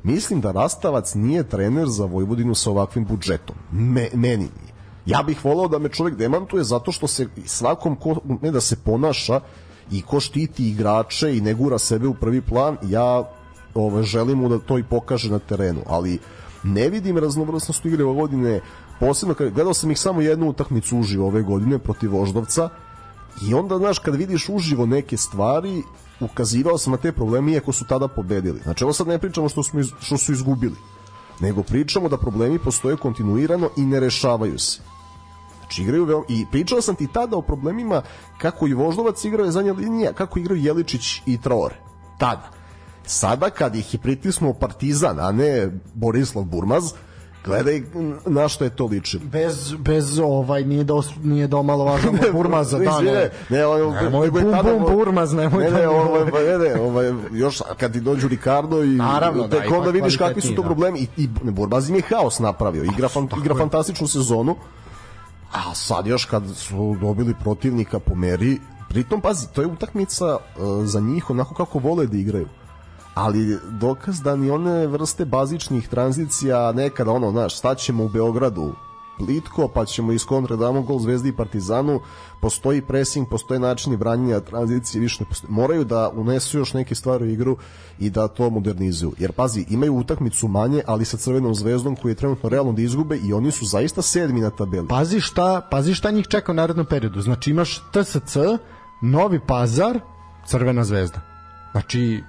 Mislim 0.02 0.40
da 0.40 0.52
Rastavac 0.52 1.14
nije 1.14 1.48
trener 1.48 1.88
za 1.88 2.04
Vojvodinu 2.04 2.54
sa 2.54 2.70
ovakvim 2.70 3.04
budžetom. 3.04 3.56
Me, 3.72 4.08
meni 4.14 4.36
nije. 4.36 4.70
Ja 5.06 5.22
bih 5.22 5.44
volao 5.44 5.68
da 5.68 5.78
me 5.78 5.88
čovjek 5.88 6.16
demantuje 6.16 6.64
zato 6.64 6.92
što 6.92 7.06
se 7.06 7.26
svakom 7.46 7.96
ko 7.96 8.16
ne 8.42 8.50
da 8.50 8.60
se 8.60 8.76
ponaša 8.76 9.40
i 9.90 10.02
ko 10.02 10.20
štiti 10.20 10.68
igrače 10.68 11.36
i 11.36 11.40
ne 11.40 11.54
gura 11.54 11.78
sebe 11.78 12.08
u 12.08 12.14
prvi 12.14 12.40
plan, 12.40 12.76
ja 12.82 13.30
ove, 13.74 14.02
želim 14.02 14.38
mu 14.38 14.48
da 14.48 14.58
to 14.58 14.78
i 14.78 14.82
pokaže 14.82 15.30
na 15.30 15.38
terenu, 15.38 15.82
ali 15.86 16.18
ne 16.62 16.88
vidim 16.88 17.18
raznovrsnost 17.18 17.84
igre 17.84 18.04
Vojvodine, 18.04 18.60
posebno 19.00 19.34
kad 19.34 19.50
gledao 19.50 19.74
sam 19.74 19.90
ih 19.90 19.98
samo 19.98 20.20
jednu 20.20 20.48
utakmicu 20.48 20.98
uživo 20.98 21.26
ove 21.26 21.42
godine 21.42 21.78
protiv 21.78 22.12
Voždovca 22.12 22.68
i 23.48 23.54
onda, 23.54 23.78
znaš, 23.78 23.98
kad 23.98 24.14
vidiš 24.14 24.48
uživo 24.48 24.86
neke 24.86 25.16
stvari, 25.16 25.82
ukazivao 26.20 26.78
sam 26.78 26.90
na 26.90 26.96
te 26.96 27.12
probleme 27.12 27.52
iako 27.52 27.72
su 27.72 27.84
tada 27.84 28.08
pobedili. 28.08 28.60
Znači, 28.62 28.84
ovo 28.84 28.92
sad 28.92 29.08
ne 29.08 29.18
pričamo 29.18 29.48
što, 29.48 29.62
smo 29.62 29.80
iz, 29.80 29.88
što 30.00 30.18
su 30.18 30.32
izgubili, 30.32 30.76
nego 31.40 31.62
pričamo 31.62 32.08
da 32.08 32.18
problemi 32.18 32.58
postoje 32.58 32.96
kontinuirano 32.96 33.70
i 33.76 33.86
ne 33.86 34.00
rešavaju 34.00 34.58
se. 34.58 34.80
Znači 35.58 35.82
igraju 35.82 36.04
veoma, 36.04 36.24
i 36.28 36.46
pričao 36.50 36.80
sam 36.80 36.94
ti 36.94 37.08
tada 37.12 37.36
o 37.36 37.42
problemima 37.42 38.02
kako 38.38 38.66
i 38.66 38.74
Voždovac 38.74 39.24
igrao 39.24 39.44
je 39.44 39.52
zadnja 39.52 39.72
linija, 39.72 40.12
kako 40.12 40.38
igraju 40.38 40.62
Jeličić 40.62 41.22
i 41.26 41.40
Traore. 41.40 41.76
Tada. 42.18 42.50
Sada 43.06 43.50
kad 43.50 43.76
ih 43.76 43.94
je 43.94 44.00
pritisnuo 44.00 44.52
Partizan, 44.52 45.20
a 45.20 45.32
ne 45.32 45.70
Borislav 45.94 46.44
Burmaz, 46.44 46.92
gledaj 47.44 47.82
na 48.26 48.48
što 48.48 48.64
je 48.64 48.70
to 48.70 48.86
ličilo. 48.86 49.22
Bez, 49.24 49.74
bez 49.74 50.18
ovaj, 50.18 50.64
nije 50.64 50.84
da, 50.84 50.94
os- 50.94 51.10
nije 51.22 51.46
da 51.46 51.56
omalovažamo 51.56 52.18
Burmaza, 52.32 52.78
da, 52.90 53.00
ne. 53.00 53.30
ne, 53.50 53.66
ono, 53.66 53.90
Nemoj 53.92 54.30
bum, 54.30 54.42
tada- 54.42 54.78
bum, 54.78 54.96
Burmaz, 54.96 55.32
nemoj 55.32 55.64
ne, 55.64 55.70
da 55.70 55.78
ne, 55.78 55.88
ovaj, 55.88 56.24
ne, 56.24 56.58
ne, 56.58 56.80
ovaj, 56.80 57.12
još 57.32 57.62
kad 57.76 57.92
ti 57.92 58.00
dođu 58.00 58.28
Ricardo 58.28 58.82
i 58.84 58.88
Naravno, 58.88 59.42
da, 59.42 59.48
tek 59.50 59.66
ipak 59.66 59.78
onda 59.78 59.90
vidiš 59.90 60.16
kakvi 60.16 60.42
su 60.42 60.54
to 60.54 60.62
da. 60.62 60.68
problemi 60.68 61.00
i, 61.00 61.08
i 61.16 61.28
Burmaz 61.42 61.90
im 61.90 61.96
je 61.96 62.02
haos 62.02 62.38
napravio, 62.38 62.84
igra, 62.84 63.08
fan, 63.08 63.28
igra 63.38 63.54
fantastičnu 63.54 64.06
sezonu, 64.06 64.56
a 65.52 65.74
sad 65.74 66.06
još 66.06 66.24
kad 66.24 66.42
su 66.56 66.96
dobili 67.00 67.34
protivnika 67.42 67.98
po 67.98 68.14
meri, 68.14 68.58
pritom, 68.88 69.20
pazi, 69.20 69.46
to 69.52 69.60
je 69.60 69.66
utakmica 69.66 70.36
uh, 70.36 70.40
za 70.84 71.00
njih 71.00 71.30
onako 71.30 71.54
kako 71.54 71.78
vole 71.78 72.06
da 72.06 72.16
igraju 72.16 72.46
ali 73.20 73.58
dokaz 73.70 74.20
da 74.20 74.36
ni 74.36 74.50
one 74.50 74.86
vrste 74.86 75.24
bazičnih 75.24 75.88
tranzicija 75.88 76.72
nekada 76.72 77.12
ono, 77.12 77.30
znaš, 77.30 77.58
staćemo 77.58 78.04
u 78.04 78.08
Beogradu 78.08 78.72
plitko, 79.18 79.68
pa 79.68 79.84
ćemo 79.84 80.12
iz 80.12 80.24
kontra 80.24 80.56
damo 80.56 80.82
gol 80.82 80.98
Zvezdi 80.98 81.28
i 81.28 81.36
Partizanu, 81.36 82.00
postoji 82.40 82.82
pressing, 82.82 83.28
postoje 83.28 83.60
načini 83.60 83.96
branjenja 83.96 84.40
tranzicije, 84.40 85.00
više 85.00 85.24
ne 85.24 85.28
postoji. 85.28 85.52
Moraju 85.52 85.84
da 85.84 86.08
unesu 86.14 86.58
još 86.58 86.72
neke 86.74 86.94
stvari 86.94 87.24
u 87.24 87.28
igru 87.28 87.56
i 87.98 88.10
da 88.10 88.28
to 88.28 88.50
modernizuju. 88.50 89.12
Jer 89.18 89.32
pazi, 89.32 89.66
imaju 89.68 89.94
utakmicu 89.94 90.48
manje, 90.48 90.82
ali 90.86 91.04
sa 91.04 91.16
Crvenom 91.16 91.54
zvezdom 91.54 91.96
koji 91.96 92.12
je 92.12 92.16
trenutno 92.16 92.48
realno 92.48 92.72
da 92.72 92.82
izgube 92.82 93.16
i 93.16 93.32
oni 93.32 93.50
su 93.50 93.66
zaista 93.66 94.02
sedmi 94.02 94.40
na 94.40 94.50
tabeli. 94.50 94.88
Pazi 94.88 95.20
šta, 95.20 95.68
pazi 95.70 95.94
šta 95.94 96.10
njih 96.10 96.26
čeka 96.26 96.52
u 96.52 96.54
narednom 96.54 96.86
periodu. 96.86 97.20
Znači 97.20 97.50
imaš 97.50 97.82
TSC, 97.92 98.36
Novi 99.02 99.40
Pazar, 99.46 100.00
Crvena 100.46 100.84
zvezda. 100.84 101.20
Znači 101.72 102.22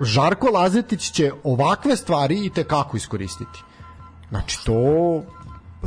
Žarko 0.00 0.46
Lazetić 0.46 1.10
će 1.10 1.32
ovakve 1.44 1.96
stvari 1.96 2.46
i 2.46 2.50
te 2.50 2.64
kako 2.64 2.96
iskoristiti. 2.96 3.62
Znači 4.30 4.64
to 4.64 5.22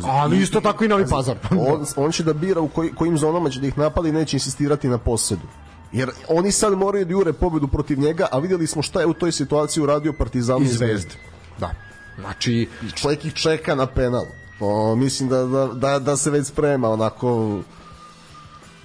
ali 0.03 0.41
isto 0.41 0.61
tako 0.61 0.85
i 0.85 0.88
Novi 0.88 1.05
Pazar. 1.09 1.38
on, 1.69 1.85
on 1.95 2.11
će 2.11 2.23
da 2.23 2.34
bira 2.34 2.61
u 2.61 2.67
koji, 2.67 2.93
kojim 2.93 3.17
zonama 3.17 3.49
će 3.49 3.59
da 3.59 3.67
ih 3.67 3.77
napali 3.77 4.09
i 4.09 4.11
neće 4.11 4.35
insistirati 4.35 4.88
na 4.88 4.97
posedu. 4.97 5.47
Jer 5.91 6.09
oni 6.29 6.51
sad 6.51 6.73
moraju 6.73 7.05
da 7.05 7.11
jure 7.11 7.34
pobedu 7.34 7.67
protiv 7.67 7.99
njega, 7.99 8.27
a 8.31 8.39
videli 8.39 8.67
smo 8.67 8.81
šta 8.81 8.99
je 8.99 9.05
u 9.05 9.13
toj 9.13 9.31
situaciji 9.31 9.84
uradio 9.84 10.13
Partizan 10.13 10.61
i. 10.61 10.67
Zvezda. 10.67 11.13
Da. 11.59 11.71
Znači, 12.19 12.69
Čovjek 12.95 13.25
ih 13.25 13.34
čeka 13.34 13.75
na 13.75 13.85
penal. 13.85 14.25
O, 14.59 14.95
mislim 14.95 15.29
da, 15.29 15.45
da, 15.45 15.67
da, 15.67 15.99
da 15.99 16.17
se 16.17 16.31
već 16.31 16.47
sprema 16.47 16.89
onako 16.89 17.59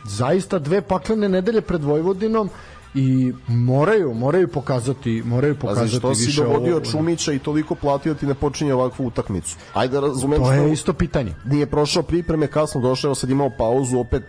zaista 0.05 0.59
dve 0.59 0.83
paklene 0.83 1.29
nedelje 1.29 1.61
pred 1.61 1.85
Vojvodinom 1.85 2.51
i 2.95 3.33
moraju 3.47 4.15
moraju 4.15 4.49
pokazati 4.49 5.23
moraju 5.27 5.59
pokazati 5.59 5.87
Pazi, 5.87 5.99
što 5.99 6.15
si 6.15 6.27
više 6.27 6.43
dovodio 6.43 6.77
ovo. 6.77 6.85
Čumića 6.85 7.33
i 7.33 7.39
toliko 7.39 7.75
platio 7.75 8.15
ti 8.15 8.27
ne 8.27 8.35
počinje 8.35 8.75
ovakvu 8.75 9.07
utakmicu. 9.07 9.57
Ajde, 9.75 10.01
razumem 10.01 10.39
To 10.39 10.45
što 10.45 10.55
je 10.55 10.73
isto 10.73 10.93
pitanje. 10.93 11.35
nije 11.45 11.67
prošao 11.67 12.03
pripreme, 12.03 12.47
kasno 12.47 12.81
došao, 12.81 13.15
sad 13.15 13.31
imao 13.31 13.51
pauzu, 13.59 13.99
opet 13.99 14.23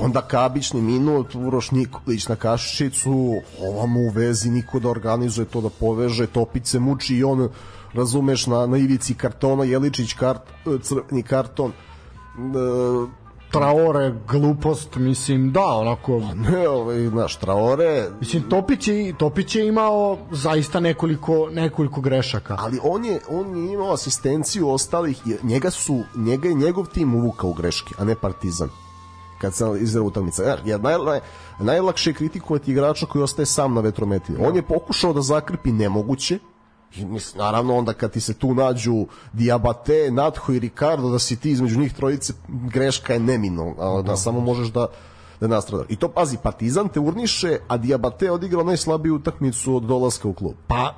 onda 0.00 0.20
kabični 0.20 0.82
minut, 0.82 1.34
Uroš 1.34 1.70
Nikolić 1.70 2.28
na 2.28 2.36
kašičicu, 2.36 3.34
ovamo 3.60 4.00
u 4.00 4.08
vezi, 4.08 4.50
niko 4.50 4.80
da 4.80 4.88
organizuje 4.88 5.44
to, 5.44 5.60
da 5.60 5.68
poveže, 5.68 6.26
Topić 6.26 6.66
se 6.66 6.78
muči 6.78 7.16
i 7.16 7.24
on, 7.24 7.48
razumeš, 7.92 8.46
na, 8.46 8.66
na 8.66 8.76
ivici 8.76 9.14
kartona, 9.14 9.64
Jeličić 9.64 10.12
kart, 10.12 10.42
crveni 10.82 11.22
karton, 11.22 11.70
e, 11.70 13.19
Traore, 13.50 14.14
glupost, 14.28 14.96
mislim, 14.96 15.52
da, 15.52 15.66
onako... 15.66 16.20
ne, 16.34 16.68
ovaj, 16.68 17.08
znaš, 17.08 17.36
Traore, 17.36 18.08
Mislim, 18.20 18.42
Topić 18.42 18.88
je, 18.88 19.14
Topić 19.18 19.54
je 19.54 19.66
imao 19.66 20.18
zaista 20.30 20.80
nekoliko, 20.80 21.48
nekoliko 21.52 22.00
grešaka. 22.00 22.56
ali 22.58 22.78
on 22.82 23.04
je 23.04 23.20
on 23.28 23.56
je 23.56 23.72
imao 23.72 23.92
asistenciju 23.92 24.70
ostalih 24.70 25.22
njega 25.42 25.70
su 25.70 26.02
njega 26.14 26.48
je 26.48 26.54
njegov 26.54 26.86
tim 26.86 27.14
uvukao 27.14 27.50
u 27.50 27.54
greške 27.54 27.94
a 27.98 28.04
ne 28.04 28.14
Partizan. 28.14 28.68
Kad 29.38 29.54
se 29.54 29.64
izra 29.80 30.02
utakmica 30.02 30.42
jer 30.42 30.60
jer 30.64 30.80
naj, 30.80 30.98
naj, 30.98 31.20
najlakše 31.58 32.10
je 32.10 32.14
kritikovati 32.14 32.70
igrača 32.70 33.06
koji 33.06 33.22
ostaje 33.22 33.46
sam 33.46 33.74
na 33.74 33.80
vetrometini. 33.80 34.38
On 34.46 34.56
je 34.56 34.62
pokušao 34.62 35.12
da 35.12 35.20
zakrpi 35.20 35.72
nemoguće 35.72 36.38
I 36.96 37.04
mislim, 37.04 37.38
naravno 37.38 37.76
onda 37.76 37.92
kad 37.92 38.12
ti 38.12 38.20
se 38.20 38.34
tu 38.34 38.54
nađu 38.54 39.06
Diabate, 39.32 40.10
Natho 40.10 40.52
i 40.52 40.58
Ricardo 40.58 41.10
da 41.10 41.18
si 41.18 41.36
ti 41.36 41.50
između 41.50 41.80
njih 41.80 41.94
trojice 41.94 42.32
greška 42.48 43.12
je 43.12 43.20
neminovna 43.20 44.02
da 44.02 44.16
samo 44.16 44.40
možeš 44.40 44.68
da 44.68 44.86
da 45.40 45.46
nastradaš. 45.46 45.86
I 45.88 45.96
to 45.96 46.08
pazi, 46.08 46.36
Partizan 46.42 46.88
te 46.88 47.00
urniše, 47.00 47.58
a 47.68 47.76
Diabate 47.76 48.30
odigrao 48.30 48.64
najslabiju 48.64 49.14
utakmicu 49.14 49.76
od 49.76 49.82
dolaska 49.82 50.28
u 50.28 50.32
klub. 50.32 50.54
Pa 50.66 50.94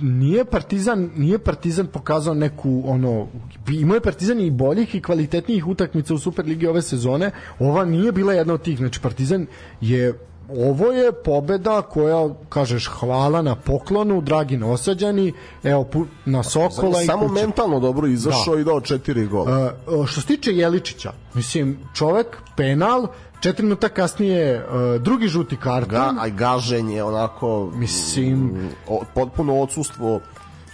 nije 0.00 0.44
Partizan 0.44 1.10
nije 1.16 1.38
Partizan 1.38 1.86
pokazao 1.86 2.34
neku 2.34 2.82
ono 2.86 3.26
imao 3.68 3.94
je 3.94 4.00
Partizan 4.00 4.40
i 4.40 4.50
boljih 4.50 4.94
i 4.94 5.02
kvalitetnijih 5.02 5.66
utakmica 5.66 6.14
u 6.14 6.18
Superligi 6.18 6.66
ove 6.66 6.82
sezone. 6.82 7.30
Ova 7.58 7.84
nije 7.84 8.12
bila 8.12 8.32
jedna 8.32 8.54
od 8.54 8.62
tih. 8.62 8.78
Znači 8.78 9.00
Partizan 9.00 9.46
je 9.80 10.18
ovo 10.48 10.92
je 10.92 11.12
pobeda 11.12 11.82
koja 11.82 12.28
kažeš 12.48 12.86
hvala 12.86 13.42
na 13.42 13.54
poklonu 13.54 14.20
dragi 14.20 14.56
nosađani 14.56 15.32
evo 15.62 15.86
na 16.24 16.42
Sokola 16.42 17.02
i 17.02 17.06
Samo 17.06 17.28
mentalno 17.28 17.80
dobro 17.80 18.06
izašao 18.06 18.54
Da. 18.54 18.60
i 18.60 18.64
dao 18.64 18.80
četiri 18.80 19.26
gola. 19.26 19.72
Uh, 19.86 20.06
što 20.06 20.20
se 20.20 20.26
tiče 20.26 20.52
Jeličića, 20.52 21.12
mislim, 21.34 21.78
čovek, 21.94 22.26
penal, 22.56 23.06
četiri 23.40 23.62
minuta 23.62 23.88
kasnije 23.88 24.66
uh, 24.66 25.02
drugi 25.02 25.28
žuti 25.28 25.56
karton. 25.56 25.90
Ga, 25.90 26.12
a 26.20 26.28
gaženje, 26.28 27.02
onako... 27.02 27.70
Mislim- 27.74 28.38
mm, 28.38 28.68
o, 28.88 29.00
potpuno 29.14 29.60
odsustvo 29.60 30.20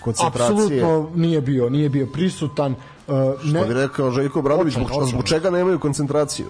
koncentracije. 0.02 0.52
Apsolutno 0.52 1.10
nije 1.14 1.40
bio, 1.40 1.68
nije 1.70 1.88
bio 1.88 2.06
prisutan. 2.06 2.72
Uh, 2.72 3.16
Što 3.40 3.64
bi 3.68 3.74
rekao 3.74 4.10
Željko 4.10 4.42
Bradović, 4.42 4.74
zbog, 4.74 4.88
zbog 5.06 5.24
čega 5.24 5.50
nemaju 5.50 5.78
koncentraciju? 5.78 6.46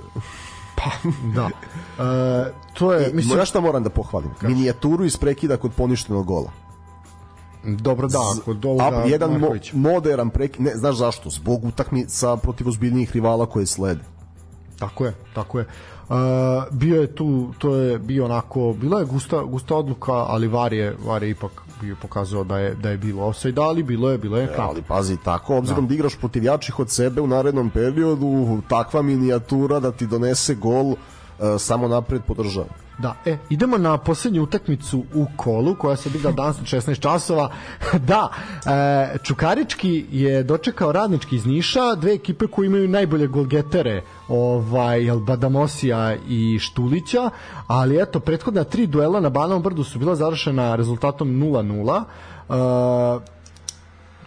Pa, 0.81 0.91
da. 1.37 1.45
Uh, 1.45 2.47
to 2.75 2.93
je, 2.93 2.99
Mislim, 2.99 3.17
mislim, 3.17 3.39
ja 3.39 3.45
šta 3.45 3.61
moram 3.61 3.83
da 3.83 3.91
pohvalim? 3.91 4.31
Minijaturu 4.43 5.05
iz 5.05 5.17
prekida 5.17 5.57
kod 5.57 5.73
poništenog 5.73 6.27
gola. 6.27 6.51
dobro 7.65 8.09
da, 8.09 8.19
kod 8.45 8.65
ovoga 8.65 9.03
jedan 9.07 9.41
mo, 9.41 9.49
modern 9.73 10.31
prekid, 10.31 10.61
ne, 10.61 10.71
znaš 10.75 10.97
zašto? 10.97 11.31
Zbog 11.31 11.65
utakmica 11.65 12.37
protiv 12.37 12.69
ozbiljnijih 12.69 13.13
rivala 13.13 13.47
koje 13.47 13.67
slede. 13.67 14.01
Tako 14.79 15.05
je, 15.05 15.15
tako 15.35 15.59
je. 15.59 15.67
Uh, 16.09 16.17
bio 16.71 17.01
je 17.01 17.15
tu, 17.15 17.53
to 17.59 17.75
je 17.75 17.99
bio 17.99 18.25
onako, 18.25 18.73
bila 18.81 18.99
je 18.99 19.05
gusta, 19.05 19.43
gusta 19.43 19.77
odluka, 19.77 20.13
ali 20.13 20.49
VAR 20.49 20.73
je, 20.73 20.97
VAR 21.05 21.23
je 21.23 21.31
ipak 21.31 21.63
bio 21.81 21.97
pokazao 22.03 22.45
da 22.45 22.59
je, 22.59 22.75
da 22.75 22.91
je 22.91 22.99
bilo 22.99 23.27
offside, 23.27 23.61
ali 23.61 23.83
bilo 23.83 24.11
je, 24.11 24.19
bilo 24.19 24.37
je 24.37 24.47
krap. 24.47 24.69
Ali 24.69 24.83
pazi, 24.83 25.17
tako, 25.25 25.57
obzirom 25.57 25.87
da. 25.87 25.95
igraš 25.95 26.17
protiv 26.17 26.45
jačih 26.45 26.79
od 26.79 26.91
sebe 26.91 27.21
u 27.21 27.27
narednom 27.27 27.71
periodu, 27.71 28.63
takva 28.69 29.03
minijatura 29.03 29.81
da 29.81 29.93
ti 29.93 30.07
donese 30.07 30.55
gol, 30.55 30.93
e, 30.93 30.97
samo 31.59 31.89
napred 31.89 32.23
podržava. 32.27 32.69
Da, 33.03 33.15
e, 33.25 33.37
idemo 33.51 33.79
na 33.79 33.99
poslednju 33.99 34.43
utakmicu 34.43 35.05
u 35.15 35.27
kolu 35.37 35.75
koja 35.75 35.97
se 35.97 36.11
bila 36.11 36.33
danas 36.33 36.59
na 36.59 36.65
16 36.65 37.01
časova. 37.01 37.51
da, 38.11 38.29
e, 38.67 39.19
Čukarički 39.19 40.07
je 40.11 40.43
dočekao 40.43 40.93
radnički 40.93 41.37
iz 41.37 41.47
Niša, 41.47 41.95
dve 41.95 42.13
ekipe 42.13 42.47
koje 42.47 42.67
imaju 42.67 42.89
najbolje 42.89 43.27
golgetere, 43.27 44.03
ovaj, 44.29 45.01
Badamosija 45.27 46.17
i 46.29 46.59
Štulića, 46.59 47.31
ali 47.67 48.03
eto, 48.03 48.21
prethodna 48.21 48.65
tri 48.65 48.87
duela 48.87 49.21
na 49.21 49.29
Banovom 49.29 49.63
brdu 49.63 49.85
su 49.85 49.99
bila 49.99 50.15
završena 50.15 50.77
rezultatom 50.77 51.29
0-0. 51.29 52.05
E, 53.21 53.41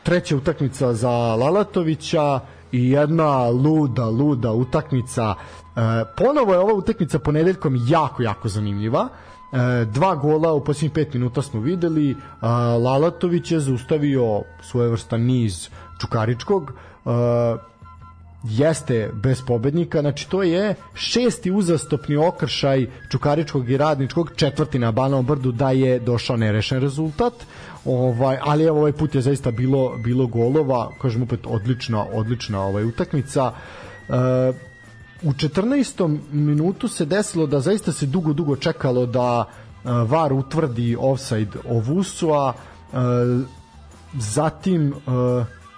treća 0.04 0.38
utakmica 0.38 0.94
za 0.94 1.10
Lalatovića 1.12 2.40
i 2.72 2.92
jedna 2.92 3.50
luda, 3.50 4.06
luda 4.06 4.52
utakmica. 4.52 5.36
E, 5.76 6.06
ponovo 6.18 6.54
je 6.54 6.60
ova 6.60 6.74
utakmica 6.74 7.20
ponedeljkom 7.20 7.76
jako, 7.88 8.24
jako 8.24 8.50
zanimljiva. 8.50 9.08
E, 9.54 9.86
dva 9.86 10.16
gola 10.16 10.54
u 10.54 10.64
posljednjih 10.64 10.92
pet 10.92 11.14
minuta 11.14 11.42
smo 11.42 11.60
videli. 11.60 12.12
E, 12.12 12.16
Lalatović 12.78 13.52
je 13.52 13.60
zaustavio 13.60 14.42
svojevrstan 14.62 15.22
niz 15.22 15.70
Čukaričkog. 16.00 16.74
E, 17.06 17.10
jeste 18.44 19.10
bez 19.14 19.42
pobednika, 19.48 20.02
znači 20.02 20.30
to 20.30 20.44
je 20.44 20.76
šesti 20.94 21.52
uzastopni 21.52 22.16
okršaj 22.16 22.88
Čukaričkog 23.10 23.70
i 23.70 23.78
Radničkog, 23.78 24.32
četvrti 24.36 24.80
na 24.80 24.92
Banovom 24.92 25.26
brdu 25.26 25.52
da 25.52 25.72
je 25.72 26.00
došao 26.00 26.38
nerešen 26.38 26.82
rezultat. 26.82 27.34
Ovaj, 27.86 28.38
ali 28.42 28.64
evo 28.64 28.80
ovaj 28.80 28.92
put 28.92 29.16
je 29.16 29.22
zaista 29.22 29.52
bilo 29.52 29.98
bilo 29.98 30.28
golova, 30.28 30.90
kažem 31.02 31.24
opet 31.24 31.40
odlična 31.46 32.06
odlična 32.14 32.62
ovaj 32.62 32.86
utakmica. 32.86 33.52
E, 34.10 34.73
u 35.24 35.32
14. 35.32 36.20
minutu 36.32 36.88
se 36.88 37.06
desilo 37.06 37.48
da 37.48 37.60
zaista 37.60 37.92
se 37.92 38.06
dugo 38.06 38.34
dugo 38.34 38.56
čekalo 38.56 39.06
da 39.06 39.46
e, 39.46 39.90
VAR 39.90 40.34
utvrdi 40.34 40.98
offside 41.00 41.60
Ovusua. 41.70 42.54
E, 42.54 42.98
zatim 44.20 44.94
e, 44.94 44.94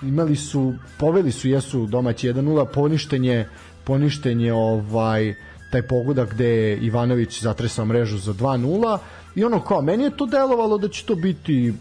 imali 0.02 0.36
su 0.36 0.74
poveli 1.00 1.32
su 1.32 1.48
jesu 1.48 1.86
domaći 1.86 2.28
1:0 2.28 2.66
poništenje 2.74 3.48
poništenje 3.84 4.54
ovaj 4.54 5.36
taj 5.72 5.88
pogodak 5.88 6.34
gde 6.34 6.48
je 6.48 6.78
Ivanović 6.78 7.42
zatresao 7.42 7.86
mrežu 7.86 8.18
za 8.18 8.34
2:0 8.34 8.98
i 9.36 9.44
ono 9.44 9.60
kao 9.60 9.82
meni 9.82 10.04
je 10.04 10.18
to 10.18 10.26
delovalo 10.26 10.78
da 10.78 10.88
će 10.88 11.06
to 11.06 11.16
biti 11.16 11.74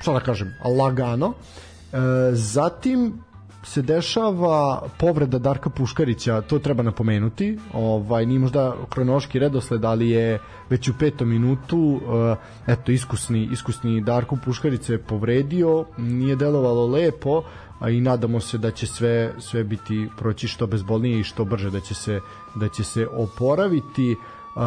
šta 0.00 0.12
da 0.12 0.20
kažem 0.20 0.54
lagano 0.78 1.32
e, 1.32 1.96
zatim 2.32 3.22
se 3.62 3.82
dešava 3.82 4.82
povreda 4.98 5.38
Darka 5.38 5.70
Puškarića, 5.70 6.40
to 6.40 6.58
treba 6.58 6.82
napomenuti. 6.82 7.58
Ovaj 7.72 8.26
nije 8.26 8.38
možda 8.38 8.74
kronološki 8.88 9.38
redosled, 9.38 9.84
ali 9.84 10.10
je 10.10 10.38
već 10.70 10.88
u 10.88 10.94
petom 10.98 11.28
minutu 11.28 12.00
eh, 12.00 12.72
eto 12.72 12.92
iskusni 12.92 13.48
iskusni 13.52 14.00
Darko 14.00 14.38
Puškarić 14.44 14.82
se 14.82 14.98
povredio, 14.98 15.84
nije 15.98 16.36
delovalo 16.36 16.86
lepo, 16.86 17.42
a 17.80 17.90
i 17.90 18.00
nadamo 18.00 18.40
se 18.40 18.58
da 18.58 18.70
će 18.70 18.86
sve 18.86 19.34
sve 19.38 19.64
biti 19.64 20.08
proći 20.18 20.48
što 20.48 20.66
bezbolnije 20.66 21.20
i 21.20 21.24
što 21.24 21.44
brže 21.44 21.70
da 21.70 21.80
će 21.80 21.94
se 21.94 22.20
da 22.54 22.68
će 22.68 22.84
se 22.84 23.06
oporaviti. 23.06 24.16
Uh, 24.56 24.62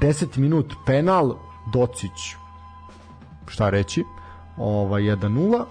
10 0.00 0.38
minut 0.38 0.74
penal 0.86 1.34
Docić 1.72 2.36
šta 3.46 3.70
reći 3.70 4.04
ovaj 4.56 5.02
1-0 5.02 5.64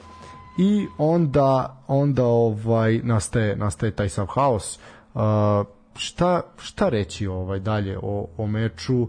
i 0.57 0.88
onda 0.98 1.82
onda 1.88 2.26
ovaj 2.26 2.99
nastaje 3.03 3.56
nastaje 3.56 3.91
taj 3.91 4.10
sav 4.10 4.26
haos 4.26 4.80
uh, 5.14 5.22
šta 5.95 6.41
šta 6.57 6.90
reći 6.90 7.27
ovaj 7.27 7.60
dalje 7.60 7.98
o 8.02 8.27
o 8.38 8.48
meču 8.48 9.02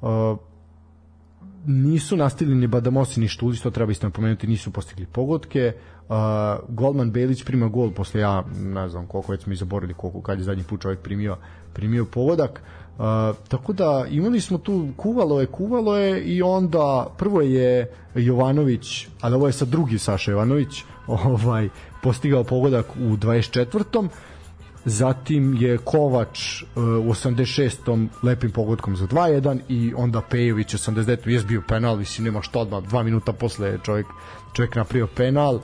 uh, 0.00 0.38
nisu 1.66 2.16
nastavili 2.16 2.56
ni 2.56 2.66
Badamosi 2.66 3.20
ni 3.20 3.28
Štulić, 3.28 3.60
to 3.60 3.70
treba 3.70 3.92
isto 3.92 4.06
napomenuti, 4.06 4.46
nisu 4.46 4.70
postigli 4.70 5.06
pogodke. 5.06 5.72
Uh, 6.08 6.14
Golman 6.68 7.10
Belić 7.10 7.44
prima 7.44 7.68
gol 7.68 7.90
posle 7.90 8.20
ja 8.20 8.44
ne 8.60 8.88
znam 8.88 9.06
koliko 9.06 9.32
već 9.32 9.42
smo 9.42 9.52
i 9.52 9.56
zaborili 9.56 9.94
koliko 9.94 10.20
kad 10.20 10.38
je 10.38 10.44
zadnji 10.44 10.64
put 10.64 10.80
čovjek 10.80 11.00
primio 11.00 11.36
primio 11.72 12.04
pogodak. 12.04 12.50
Uh, 12.50 12.81
tako 13.48 13.72
da 13.72 14.06
imali 14.10 14.40
smo 14.40 14.58
tu 14.58 14.88
kuvalo 14.96 15.40
je 15.40 15.46
kuvalo 15.46 15.96
je 15.96 16.22
i 16.24 16.42
onda 16.42 17.06
prvo 17.18 17.40
je 17.40 17.92
Jovanović 18.14 19.08
ali 19.20 19.34
ovo 19.34 19.46
je 19.46 19.52
sad 19.52 19.68
drugi 19.68 19.98
Saša 19.98 20.30
Jovanović 20.30 20.84
ovaj 21.06 21.68
postigao 22.02 22.44
pogodak 22.44 22.86
u 22.96 23.16
24 23.16 24.08
zatim 24.84 25.56
je 25.60 25.78
Kovač 25.78 26.62
uh, 26.62 26.68
u 26.76 27.12
86. 27.12 28.08
lepim 28.22 28.50
pogodkom 28.50 28.96
za 28.96 29.06
2-1 29.06 29.60
i 29.68 29.92
onda 29.96 30.20
Pejović 30.20 30.74
89. 30.74 31.28
je 31.28 31.42
bio 31.42 31.62
penal, 31.68 31.96
mislim 31.96 32.24
nema 32.24 32.42
što 32.42 32.60
odmah, 32.60 32.82
dva 32.82 33.02
minuta 33.02 33.32
posle 33.32 33.68
je 33.68 33.78
čovjek, 33.84 34.06
čovjek 34.52 34.74
napravio 34.74 35.06
penal, 35.06 35.54
uh, 35.54 35.62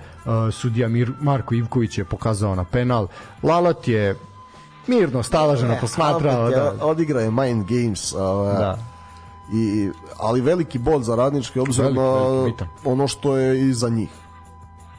sudija 0.52 0.88
Mir, 0.88 1.12
Marko 1.20 1.54
Ivković 1.54 1.98
je 1.98 2.04
pokazao 2.04 2.54
na 2.54 2.64
penal, 2.64 3.08
Lalat 3.42 3.88
je 3.88 4.14
mirno, 4.88 5.22
stalaženo 5.22 5.76
posmatrao. 5.80 6.50
Da, 6.50 6.56
ja, 6.56 6.72
odigra 6.80 7.20
je 7.20 7.30
Mind 7.30 7.66
Games. 7.68 8.12
Ova, 8.14 8.52
da. 8.52 8.78
i, 9.52 9.90
ali 10.16 10.40
veliki 10.40 10.78
bod 10.78 11.02
za 11.02 11.14
radnički 11.14 11.60
obzir 11.60 11.84
Velik, 11.84 11.96
na 12.60 12.66
ono 12.84 13.08
što 13.08 13.36
je 13.36 13.68
iza 13.68 13.88
njih. 13.88 14.10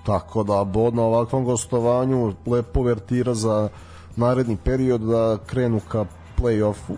Tako 0.05 0.43
da 0.43 0.63
bod 0.63 0.95
na 0.95 1.03
ovakvom 1.03 1.45
gostovanju 1.45 2.33
lepo 2.45 2.83
vertira 2.83 3.33
za 3.33 3.69
naredni 4.15 4.57
period 4.63 5.01
da 5.01 5.37
krenu 5.45 5.79
ka 5.87 6.05
play-offu. 6.37 6.95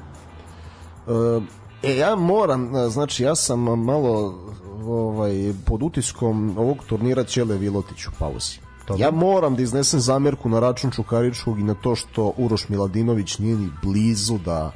E, 1.83 1.95
ja 1.97 2.15
moram, 2.15 2.75
e, 2.75 2.89
znači 2.89 3.23
ja 3.23 3.35
sam 3.35 3.59
malo 3.59 4.35
ovaj, 4.85 5.53
pod 5.65 5.83
utiskom 5.83 6.57
ovog 6.57 6.77
turnira 6.89 7.23
Ćele 7.23 7.57
Vilotić 7.57 8.07
u 8.07 8.11
pauzi. 8.19 8.70
Dobro. 8.91 9.05
Ja 9.05 9.11
moram 9.11 9.55
da 9.55 9.61
iznesem 9.61 9.99
zamerku 9.99 10.49
na 10.49 10.59
račun 10.59 10.91
Čukaričkog 10.91 11.59
i 11.59 11.63
na 11.63 11.73
to 11.73 11.95
što 11.95 12.33
Uroš 12.37 12.69
Miladinović 12.69 13.37
nije 13.37 13.55
ni 13.55 13.69
blizu 13.83 14.37
da 14.37 14.71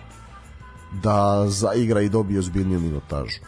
da 1.04 1.46
zaigra 1.48 2.02
i 2.02 2.10
dobije 2.10 2.40
ozbiljniju 2.40 2.80
minutažu. 2.80 3.40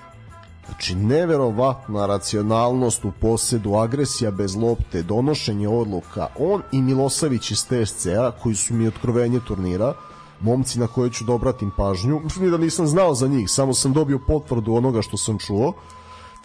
Znači, 0.66 0.96
neverovatna 0.96 2.06
racionalnost 2.06 3.06
u 3.06 3.12
posedu, 3.22 3.76
agresija 3.76 4.32
bez 4.32 4.56
lopte, 4.56 5.04
donošenje 5.04 5.68
odluka. 5.68 6.28
On 6.40 6.62
i 6.72 6.82
Milosavić 6.82 7.52
iz 7.52 7.66
TSC-a, 7.66 8.32
koji 8.32 8.56
su 8.56 8.74
mi 8.74 8.88
otkrovenje 8.88 9.40
turnira, 9.40 9.94
momci 10.40 10.80
na 10.80 10.88
koje 10.88 11.12
ću 11.12 11.24
da 11.24 11.34
obratim 11.34 11.72
pažnju, 11.78 12.22
ni 12.40 12.52
da 12.52 12.58
nisam 12.58 12.88
znao 12.88 13.16
za 13.16 13.28
njih, 13.28 13.50
samo 13.50 13.74
sam 13.74 13.94
dobio 13.94 14.20
potvrdu 14.28 14.74
onoga 14.74 15.02
što 15.02 15.18
sam 15.18 15.40
čuo. 15.40 15.74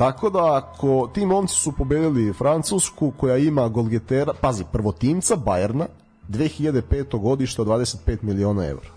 Tako 0.02 0.30
da, 0.30 0.56
ako 0.56 1.10
ti 1.14 1.26
momci 1.26 1.54
su 1.54 1.72
pobedili 1.72 2.32
Francusku, 2.32 3.12
koja 3.16 3.36
ima 3.36 3.68
golgetera, 3.68 4.32
pazi, 4.40 4.64
prvotimca 4.72 5.36
Bajerna, 5.36 5.86
2005. 6.28 7.20
godište 7.20 7.62
od 7.62 7.68
25 7.68 8.18
miliona 8.22 8.66
evra. 8.66 8.88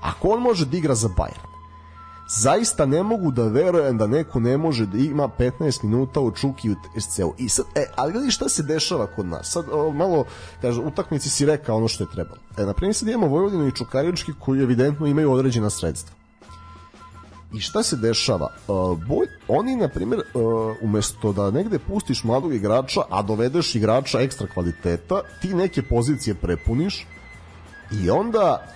Ako 0.00 0.28
on 0.28 0.42
može 0.42 0.66
da 0.66 0.76
igra 0.76 0.94
za 0.94 1.08
Bayern, 1.08 1.48
zaista 2.28 2.86
ne 2.86 3.02
mogu 3.02 3.30
da 3.30 3.44
verujem 3.44 3.98
da 3.98 4.06
neko 4.06 4.40
ne 4.40 4.56
može 4.56 4.86
da 4.86 4.98
ima 4.98 5.28
15 5.38 5.84
minuta 5.84 6.20
u 6.20 6.30
Čuki 6.30 6.70
u 6.70 6.74
SC-u. 7.00 7.34
I 7.38 7.48
sad, 7.48 7.66
e, 7.74 7.86
ali 7.96 8.12
gledaj 8.12 8.30
šta 8.30 8.48
se 8.48 8.62
dešava 8.62 9.06
kod 9.06 9.26
nas. 9.26 9.50
Sad, 9.50 9.64
o, 9.72 9.92
malo, 9.92 10.24
kaže, 10.62 10.80
utakmici 10.80 11.30
si 11.30 11.46
rekao 11.46 11.76
ono 11.76 11.88
što 11.88 12.04
je 12.04 12.10
trebalo. 12.12 12.40
E, 12.58 12.64
na 12.64 12.72
primjer, 12.72 12.94
sad 12.94 13.08
imamo 13.08 13.26
Vojvodinu 13.26 13.68
i 13.68 13.72
Čukarički 13.72 14.32
koji 14.38 14.62
evidentno 14.62 15.06
imaju 15.06 15.32
određena 15.32 15.70
sredstva. 15.70 16.19
I 17.52 17.60
šta 17.60 17.82
se 17.82 17.96
dešava? 17.96 18.48
Uh, 18.68 18.98
boj, 18.98 19.26
oni, 19.48 19.76
na 19.76 19.88
primjer, 19.88 20.20
uh, 20.34 20.76
umesto 20.80 21.32
da 21.32 21.50
negde 21.50 21.78
pustiš 21.78 22.24
mladog 22.24 22.54
igrača, 22.54 23.00
a 23.10 23.22
dovedeš 23.22 23.74
igrača 23.74 24.20
ekstra 24.20 24.46
kvaliteta, 24.46 25.22
ti 25.42 25.54
neke 25.54 25.82
pozicije 25.82 26.34
prepuniš 26.34 27.06
i 28.02 28.10
onda 28.10 28.66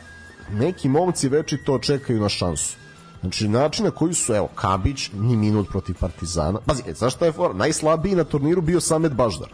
neki 0.53 0.89
momci 0.89 1.29
veći 1.29 1.57
to 1.57 1.79
čekaju 1.79 2.21
na 2.21 2.29
šansu. 2.29 2.77
Znači, 3.21 3.49
način 3.49 3.85
na 3.85 3.91
koji 3.91 4.15
su, 4.15 4.35
evo, 4.35 4.49
Kabić, 4.55 5.11
ni 5.13 5.37
minut 5.37 5.69
protiv 5.69 5.97
Partizana. 6.01 6.61
Pazi, 6.67 6.83
e, 6.87 6.95
znaš 6.95 7.15
šta 7.15 7.27
je 7.27 7.33
for? 7.33 7.57
Najslabiji 7.57 8.15
na 8.15 8.25
turniru 8.25 8.61
bio 8.61 8.81
Samet 8.81 9.13
Baždar. 9.13 9.49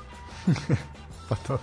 Pa 1.28 1.34
to. 1.34 1.58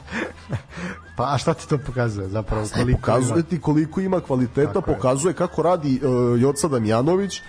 Pa 1.18 1.34
a 1.34 1.38
šta 1.38 1.54
ti 1.54 1.68
to 1.70 1.78
pokazuje 1.78 2.28
zapravo? 2.30 2.64
Ne, 2.64 2.70
Koliko 2.82 3.00
pokazuje 3.00 3.40
ima? 3.40 3.50
ti 3.50 3.62
koliko 3.62 4.02
ima 4.02 4.20
kvaliteta, 4.20 4.74
Tako 4.74 4.92
je. 4.92 4.96
pokazuje 4.96 5.34
kako 5.34 5.62
radi 5.62 6.00
uh, 6.04 6.42
Joca 6.42 6.68
Damjanović 6.68 7.42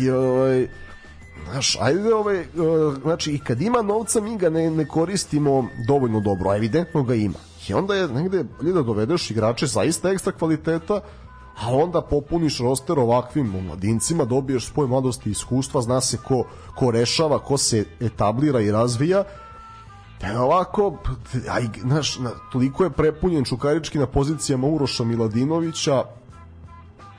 i 0.00 0.10
ovaj 0.10 0.68
Znaš, 1.50 1.76
ajde 1.80 2.14
ovaj, 2.14 2.40
uh, 2.40 2.46
znači 3.02 3.32
i 3.32 3.38
kad 3.38 3.62
ima 3.62 3.82
novca 3.82 4.20
mi 4.20 4.38
ga 4.38 4.50
ne, 4.50 4.70
ne 4.70 4.88
koristimo 4.88 5.68
dovoljno 5.88 6.20
dobro, 6.20 6.50
a 6.50 6.56
evidentno 6.56 7.02
ga 7.02 7.14
ima. 7.14 7.38
I 7.68 7.74
onda 7.74 7.94
je 7.94 8.08
negde 8.08 8.44
bolje 8.58 8.72
da 8.72 8.82
dovedeš 8.82 9.30
igrače 9.30 9.66
zaista 9.66 10.10
ekstra 10.10 10.32
kvaliteta, 10.32 11.00
a 11.62 11.74
onda 11.74 12.02
popuniš 12.02 12.58
roster 12.58 12.98
ovakvim 12.98 13.46
mladincima, 13.66 14.24
dobiješ 14.24 14.66
spoj 14.66 14.86
mladosti 14.86 15.28
i 15.28 15.32
iskustva, 15.32 15.82
zna 15.82 16.00
se 16.00 16.16
ko, 16.16 16.44
ko 16.74 16.90
rešava, 16.90 17.38
ko 17.38 17.56
se 17.56 17.84
etablira 18.00 18.60
i 18.60 18.70
razvija, 18.70 19.24
E 20.24 20.38
ovako, 20.38 20.96
aj, 21.50 21.68
znaš, 21.80 22.18
na, 22.18 22.30
toliko 22.52 22.84
je 22.84 22.90
prepunjen 22.90 23.44
Čukarički 23.44 23.98
na 23.98 24.06
pozicijama 24.06 24.66
Uroša 24.66 25.04
Miladinovića 25.04 26.04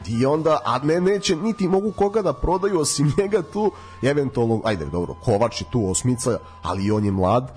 i 0.08 0.26
onda, 0.26 0.60
a 0.66 0.80
ne, 0.80 1.02
neće, 1.02 1.36
niti 1.36 1.68
mogu 1.68 1.92
koga 1.92 2.22
da 2.22 2.34
prodaju 2.34 2.80
osim 2.80 3.14
njega 3.18 3.42
tu, 3.42 3.72
eventualno, 4.04 4.62
ajde, 4.64 4.86
dobro, 4.86 5.16
Kovač 5.24 5.62
je 5.62 5.66
tu 5.72 5.90
osmica, 5.90 6.38
ali 6.62 6.86
i 6.86 6.92
on 6.92 7.06
je 7.06 7.12
mlad 7.12 7.52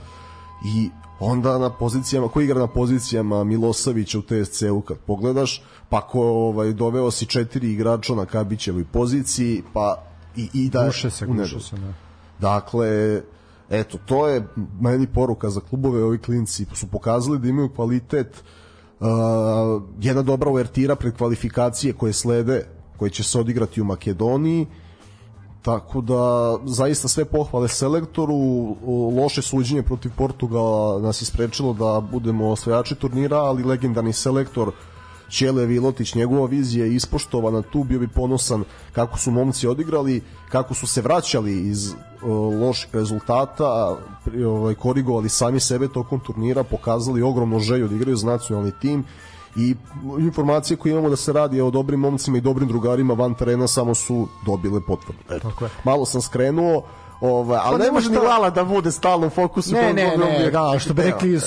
i 0.64 0.90
onda 1.20 1.58
na 1.58 1.70
pozicijama, 1.70 2.28
ko 2.28 2.40
igra 2.40 2.60
na 2.60 2.66
pozicijama 2.66 3.44
Milosavića 3.44 4.18
u 4.18 4.22
TSC-u 4.22 4.80
kad 4.80 4.96
pogledaš, 4.98 5.62
pa 5.88 6.00
ko 6.00 6.20
ovaj, 6.20 6.72
doveo 6.72 7.10
si 7.10 7.26
četiri 7.26 7.72
igrača 7.72 8.14
na 8.14 8.26
Kabićevoj 8.26 8.84
poziciji, 8.84 9.62
pa 9.72 10.02
i, 10.36 10.48
i 10.52 10.70
da 10.70 10.86
Guše 10.86 11.10
se, 11.10 11.26
guše 11.26 11.60
se, 11.60 11.76
da. 11.76 11.92
Dakle, 12.38 13.22
eto, 13.70 13.98
to 14.06 14.28
je 14.28 14.46
meni 14.80 15.06
poruka 15.06 15.50
za 15.50 15.60
klubove, 15.60 16.04
ovi 16.04 16.18
klinci 16.18 16.66
su 16.74 16.86
pokazali 16.86 17.38
da 17.38 17.48
imaju 17.48 17.68
kvalitet 17.68 18.42
uh, 19.00 19.06
jedna 20.00 20.22
dobra 20.22 20.50
uvertira 20.50 20.96
pred 20.96 21.16
kvalifikacije 21.16 21.92
koje 21.92 22.12
slede, 22.12 22.66
koje 22.96 23.10
će 23.10 23.22
se 23.22 23.40
odigrati 23.40 23.80
u 23.80 23.84
Makedoniji, 23.84 24.66
tako 25.62 26.00
da 26.00 26.56
zaista 26.64 27.08
sve 27.08 27.24
pohvale 27.24 27.68
selektoru 27.68 28.36
loše 29.16 29.42
suđenje 29.42 29.82
protiv 29.82 30.10
Portugala 30.16 31.00
nas 31.00 31.22
je 31.22 31.26
sprečilo 31.26 31.72
da 31.72 32.00
budemo 32.12 32.48
osvajači 32.48 32.94
turnira, 32.94 33.36
ali 33.36 33.64
legendarni 33.64 34.12
selektor 34.12 34.72
Ćele 35.30 35.66
Vilotić, 35.66 36.14
njegova 36.14 36.46
vizija 36.46 36.86
je 36.86 36.94
ispoštovana 36.94 37.62
tu, 37.62 37.84
bio 37.84 37.98
bi 37.98 38.08
ponosan 38.08 38.64
kako 38.92 39.18
su 39.18 39.30
momci 39.30 39.66
odigrali, 39.66 40.22
kako 40.48 40.74
su 40.74 40.86
se 40.86 41.02
vraćali 41.02 41.68
iz 41.68 41.92
o, 42.22 42.32
loših 42.60 42.94
rezultata, 42.94 43.96
ovaj, 44.46 44.74
korigovali 44.74 45.28
sami 45.28 45.60
sebe 45.60 45.88
tokom 45.88 46.20
turnira, 46.20 46.64
pokazali 46.64 47.22
ogromnu 47.22 47.58
želju 47.58 47.88
da 47.88 47.94
igraju 47.94 48.16
za 48.16 48.26
nacionalni 48.26 48.72
tim 48.80 49.04
i 49.58 49.74
informacije 50.18 50.76
koje 50.76 50.92
imamo 50.92 51.10
da 51.10 51.16
se 51.16 51.32
radi 51.32 51.60
o 51.60 51.70
dobrim 51.70 52.00
momcima 52.00 52.38
i 52.38 52.40
dobrim 52.40 52.68
drugarima 52.68 53.14
van 53.14 53.34
terena 53.34 53.68
samo 53.68 53.94
su 53.94 54.28
dobile 54.46 54.80
potvrdu. 54.86 55.18
Eto. 55.30 55.50
Tako 55.50 55.64
je. 55.64 55.70
Malo 55.84 56.04
sam 56.04 56.22
skrenuo, 56.22 56.82
ovaj, 57.20 57.60
ali 57.62 57.78
Pa 57.78 57.84
ne 57.84 57.92
može 57.92 58.10
ni 58.10 58.16
Lala 58.16 58.50
da 58.50 58.64
bude 58.64 58.92
stalno 58.92 59.26
u 59.26 59.30
fokusu. 59.30 59.72
Ne, 59.72 59.92
ne, 59.92 60.16
ne, 60.16 60.50
da, 60.50 60.78
što 60.78 60.94
bi 60.94 61.02
rekli, 61.02 61.40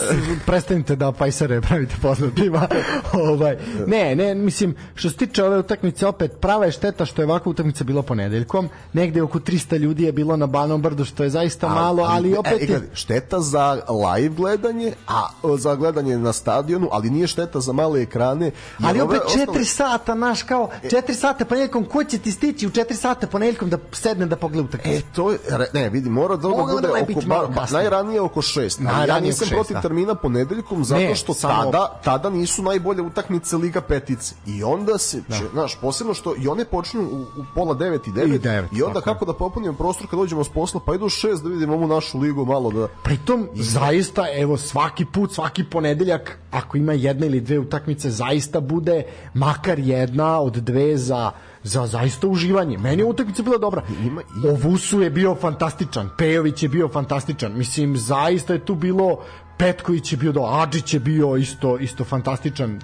prestanite 0.45 0.95
da 0.95 1.11
pajsare 1.11 1.61
pravite 1.61 1.95
poznatima. 2.01 2.67
ovaj, 3.29 3.57
ne, 3.87 4.15
ne, 4.15 4.35
mislim, 4.35 4.75
što 4.95 5.09
se 5.09 5.17
tiče 5.17 5.43
ove 5.43 5.59
utakmice, 5.59 6.07
opet, 6.07 6.31
prava 6.39 6.65
je 6.65 6.71
šteta 6.71 7.05
što 7.05 7.21
je 7.21 7.25
ovakva 7.25 7.49
utakmica 7.49 7.83
bila 7.83 8.01
ponedeljkom, 8.01 8.69
negde 8.93 9.21
oko 9.21 9.39
300 9.39 9.77
ljudi 9.77 10.03
je 10.03 10.11
bilo 10.11 10.37
na 10.37 10.47
Banom 10.47 10.81
brdu, 10.81 11.05
što 11.05 11.23
je 11.23 11.29
zaista 11.29 11.69
malo, 11.69 12.03
ali 12.09 12.37
opet 12.37 12.53
e, 12.53 12.61
je... 12.61 12.67
gledaj, 12.67 12.89
šteta 12.93 13.39
za 13.39 13.81
live 13.89 14.35
gledanje, 14.35 14.93
a 15.07 15.27
za 15.57 15.75
gledanje 15.75 16.17
na 16.17 16.33
stadionu, 16.33 16.89
ali 16.91 17.09
nije 17.09 17.27
šteta 17.27 17.59
za 17.59 17.73
male 17.73 18.00
ekrane. 18.01 18.51
Ali 18.79 19.01
ove 19.01 19.17
opet 19.17 19.27
ostale- 19.27 19.45
4 19.53 19.63
sata, 19.65 20.15
naš 20.15 20.43
kao 20.43 20.69
4 20.83 21.13
sata 21.13 21.45
ponedjeljkom, 21.45 21.85
ko 21.85 22.03
će 22.03 22.17
ti 22.17 22.31
stići 22.31 22.67
u 22.67 22.71
4 22.71 22.93
sata 22.93 23.27
ponedjeljkom 23.27 23.69
da 23.69 23.77
sedne 23.91 24.25
da 24.25 24.35
pogleda 24.35 24.63
utakmicu? 24.63 24.97
E, 24.97 25.13
to 25.15 25.33
ne, 25.73 25.89
vidi, 25.89 26.09
mora 26.09 26.35
da, 26.35 26.47
Moglo 26.47 26.65
bude 26.65 26.87
da 26.87 26.93
oko, 26.93 27.21
ba, 27.21 27.47
ba, 27.47 27.65
najranije 27.71 28.21
oko 28.21 28.41
šest. 28.41 28.81
Ali 28.87 29.09
ja 29.09 29.19
nisam 29.19 29.47
šest, 29.47 29.51
protiv 29.51 29.73
da. 29.73 29.81
termina 29.81 30.15
ponedeljkom 30.15 30.83
zato 30.83 31.01
Ne, 31.01 31.15
što 31.15 31.33
samo- 31.33 31.63
tada, 31.63 31.99
tada 32.03 32.29
nisu 32.29 32.63
najbolje 32.63 33.01
utakmice 33.01 33.57
Liga 33.57 33.81
petice. 33.81 34.35
I 34.47 34.63
onda 34.63 34.97
se, 34.97 35.21
da. 35.27 35.35
znaš, 35.53 35.75
posebno 35.75 36.13
što 36.13 36.35
i 36.37 36.47
one 36.47 36.65
počinju 36.65 37.03
u, 37.03 37.21
u 37.21 37.45
pola 37.55 37.73
devet 37.73 38.07
i 38.07 38.11
devet. 38.11 38.35
I 38.35 38.39
devet, 38.39 38.69
I 38.73 38.83
onda 38.83 38.93
tako 38.93 39.13
kako 39.13 39.25
da 39.25 39.33
popunimo 39.33 39.73
prostor 39.73 40.07
kad 40.07 40.19
dođemo 40.19 40.43
s 40.43 40.49
posla, 40.49 40.81
pa 40.85 40.95
idu 40.95 41.05
u 41.05 41.09
šest 41.09 41.43
da 41.43 41.49
vidimo 41.49 41.73
ovu 41.73 41.87
našu 41.87 42.19
ligu 42.19 42.45
malo 42.45 42.71
da... 42.71 42.87
Pritom, 43.03 43.47
zaista, 43.55 44.25
evo, 44.37 44.57
svaki 44.57 45.05
put, 45.05 45.33
svaki 45.33 45.63
ponedeljak 45.63 46.37
ako 46.51 46.77
ima 46.77 46.93
jedna 46.93 47.25
ili 47.25 47.41
dve 47.41 47.59
utakmice 47.59 47.80
zaista 47.89 48.59
bude 48.59 49.03
makar 49.33 49.79
jedna 49.79 50.39
od 50.39 50.53
dve 50.53 50.97
za 50.97 51.31
za 51.63 51.87
zaista 51.87 52.27
uživanje. 52.27 52.77
Meni 52.77 53.01
je 53.01 53.05
utakmica 53.05 53.43
bila 53.43 53.57
dobra. 53.57 53.83
Ima- 54.01 54.21
ima- 54.35 54.49
Ovusu 54.49 55.01
je 55.01 55.09
bio 55.09 55.35
fantastičan, 55.35 56.09
Pejović 56.17 56.63
je 56.63 56.69
bio 56.69 56.89
fantastičan. 56.89 57.53
Mislim 57.53 57.97
zaista 57.97 58.53
je 58.53 58.65
tu 58.65 58.75
bilo 58.75 59.19
Petković 59.57 60.11
je 60.11 60.17
bio 60.17 60.31
do 60.31 60.41
Adžić 60.41 60.93
je 60.93 60.99
bio 60.99 61.35
isto 61.35 61.77
isto 61.77 62.03
fantastičan. 62.03 62.79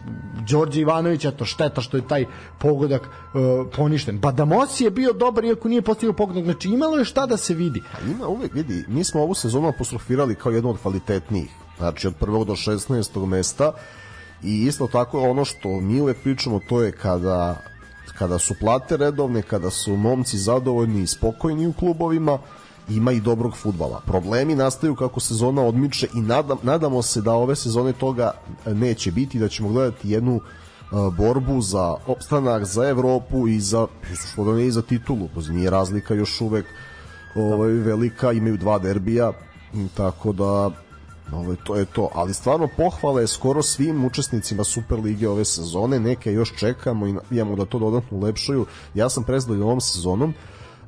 Đorđe 0.49 0.81
Ivanović 0.81 1.25
eto 1.25 1.45
šteta 1.45 1.81
što 1.81 1.97
je 1.97 2.07
taj 2.07 2.25
pogodak 2.59 3.01
uh, 3.01 3.41
poništen. 3.75 4.19
Badamosi 4.19 4.83
je 4.83 4.91
bio 4.91 5.13
dobar 5.13 5.45
iako 5.45 5.67
nije 5.67 5.81
postigao 5.81 6.13
pogodak. 6.13 6.43
Znači 6.43 6.69
imalo 6.69 6.97
je 6.97 7.05
šta 7.05 7.25
da 7.25 7.37
se 7.37 7.53
vidi. 7.53 7.81
Ima 8.07 8.27
uvek, 8.27 8.53
vidi, 8.53 8.85
mi 8.87 9.03
smo 9.03 9.21
ovu 9.21 9.33
sezonu 9.33 9.67
apostrofirali 9.67 10.35
kao 10.35 10.51
jednu 10.51 10.69
od 10.69 10.77
kvalitetnijih, 10.77 11.49
znači 11.77 12.07
od 12.07 12.15
prvog 12.15 12.45
do 12.45 12.53
16. 12.53 13.25
mesta 13.25 13.71
i 14.43 14.65
isto 14.65 14.87
tako 14.87 15.29
ono 15.29 15.45
što 15.45 15.79
mi 15.81 16.01
uvek 16.01 16.17
pričamo 16.23 16.59
to 16.69 16.81
je 16.81 16.91
kada 16.91 17.57
kada 18.17 18.39
su 18.39 18.53
plate 18.59 18.97
redovne, 18.97 19.41
kada 19.41 19.69
su 19.69 19.95
momci 19.95 20.37
zadovoljni 20.37 21.01
i 21.01 21.07
spokojni 21.07 21.67
u 21.67 21.73
klubovima, 21.73 22.39
ima 22.89 23.11
i 23.11 23.19
dobrog 23.19 23.55
futbala. 23.57 24.01
Problemi 24.05 24.55
nastaju 24.55 24.95
kako 24.95 25.19
sezona 25.19 25.61
odmiče 25.61 26.07
i 26.15 26.21
nadam, 26.21 26.57
nadamo 26.63 27.01
se 27.01 27.21
da 27.21 27.33
ove 27.33 27.55
sezone 27.55 27.93
toga 27.93 28.31
neće 28.65 29.11
biti, 29.11 29.39
da 29.39 29.47
ćemo 29.47 29.69
gledati 29.69 30.09
jednu 30.09 30.35
uh, 30.35 31.13
borbu 31.13 31.61
za 31.61 31.95
opstanak, 32.07 32.65
za 32.65 32.89
Evropu 32.89 33.47
i 33.47 33.59
za, 33.59 33.87
što 34.31 34.43
da 34.43 34.51
ne 34.51 34.67
i 34.67 34.71
za 34.71 34.81
titulu, 34.81 35.29
pa 35.35 35.41
nije 35.41 35.69
razlika 35.69 36.13
još 36.13 36.41
uvek 36.41 36.65
ovaj, 37.35 37.69
velika, 37.69 38.31
imaju 38.31 38.57
dva 38.57 38.79
derbija, 38.79 39.31
tako 39.95 40.31
da 40.33 40.71
ovaj, 41.33 41.55
to 41.63 41.75
je 41.75 41.85
to. 41.85 42.09
Ali 42.13 42.33
stvarno 42.33 42.67
pohvale 42.77 43.27
skoro 43.27 43.61
svim 43.61 44.05
učesnicima 44.05 44.63
Super 44.63 44.99
lige 44.99 45.29
ove 45.29 45.45
sezone, 45.45 45.99
neke 45.99 46.31
još 46.31 46.55
čekamo 46.55 47.07
i 47.07 47.15
imamo 47.31 47.55
da 47.55 47.65
to 47.65 47.79
dodatno 47.79 48.17
ulepšaju. 48.17 48.65
Ja 48.93 49.09
sam 49.09 49.23
prezadovoljan 49.23 49.67
ovom 49.67 49.81
sezonom, 49.81 50.33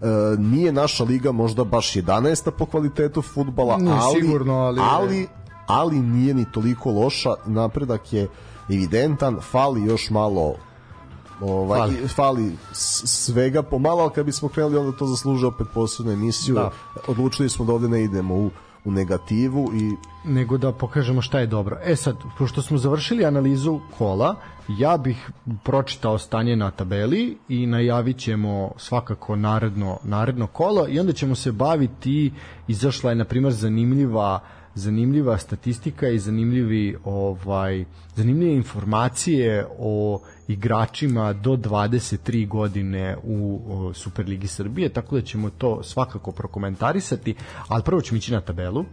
E, 0.01 0.05
nije 0.37 0.71
naša 0.71 1.03
liga 1.03 1.31
možda 1.31 1.63
baš 1.63 1.93
11. 1.93 2.51
po 2.51 2.65
kvalitetu 2.65 3.21
futbala, 3.21 3.77
Nije 3.77 3.95
ali, 4.01 4.21
sigurno, 4.21 4.53
ali- 4.53 4.81
ali, 4.83 5.27
ali 5.67 5.99
nije 5.99 6.33
ni 6.33 6.51
toliko 6.51 6.91
loša, 6.91 7.33
napredak 7.45 8.13
je 8.13 8.27
evidentan, 8.69 9.37
fali 9.41 9.83
još 9.83 10.09
malo 10.09 10.55
ovaj, 11.41 11.79
Fali. 11.79 12.07
fali, 12.07 12.51
svega 12.73 13.63
pomalo, 13.63 14.01
ali 14.01 14.11
kad 14.11 14.25
bismo 14.25 14.49
krenuli 14.49 14.77
onda 14.77 14.97
to 14.97 15.05
zaslužuje 15.05 15.47
opet 15.47 15.67
posebnu 15.73 16.11
emisiju. 16.11 16.55
Da. 16.55 16.71
Odlučili 17.07 17.49
smo 17.49 17.65
da 17.65 17.73
ovde 17.73 17.87
ne 17.89 18.03
idemo 18.03 18.35
u, 18.35 18.49
u 18.85 18.91
negativu 18.91 19.71
i 19.75 19.95
nego 20.29 20.57
da 20.57 20.71
pokažemo 20.71 21.21
šta 21.21 21.39
je 21.39 21.47
dobro. 21.47 21.77
E 21.83 21.95
sad, 21.95 22.15
pošto 22.37 22.61
smo 22.61 22.77
završili 22.77 23.25
analizu 23.25 23.79
kola, 23.97 24.35
ja 24.67 24.97
bih 24.97 25.29
pročitao 25.63 26.17
stanje 26.17 26.55
na 26.55 26.71
tabeli 26.71 27.37
i 27.49 27.65
najavit 27.65 28.17
ćemo 28.17 28.71
svakako 28.77 29.35
naredno, 29.35 29.97
naredno 30.03 30.47
kolo 30.47 30.87
i 30.87 30.99
onda 30.99 31.13
ćemo 31.13 31.35
se 31.35 31.51
baviti, 31.51 32.31
izašla 32.67 33.09
je 33.09 33.15
na 33.15 33.25
primjer 33.25 33.53
zanimljiva 33.53 34.39
zanimljiva 34.75 35.37
statistika 35.37 36.07
i 36.07 36.19
zanimljivi 36.19 36.97
ovaj 37.03 37.85
zanimljive 38.19 38.53
informacije 38.53 39.67
o 39.79 40.21
igračima 40.47 41.33
do 41.33 41.51
23 41.51 42.47
godine 42.47 43.17
u 43.23 43.61
Superligi 43.93 44.47
Srbije, 44.47 44.89
tako 44.89 45.15
da 45.15 45.21
ćemo 45.21 45.49
to 45.49 45.83
svakako 45.83 46.31
prokomentarisati, 46.31 47.35
ali 47.67 47.83
prvo 47.83 48.01
ćemo 48.01 48.17
ići 48.17 48.31
na 48.31 48.41
tabelu. 48.41 48.85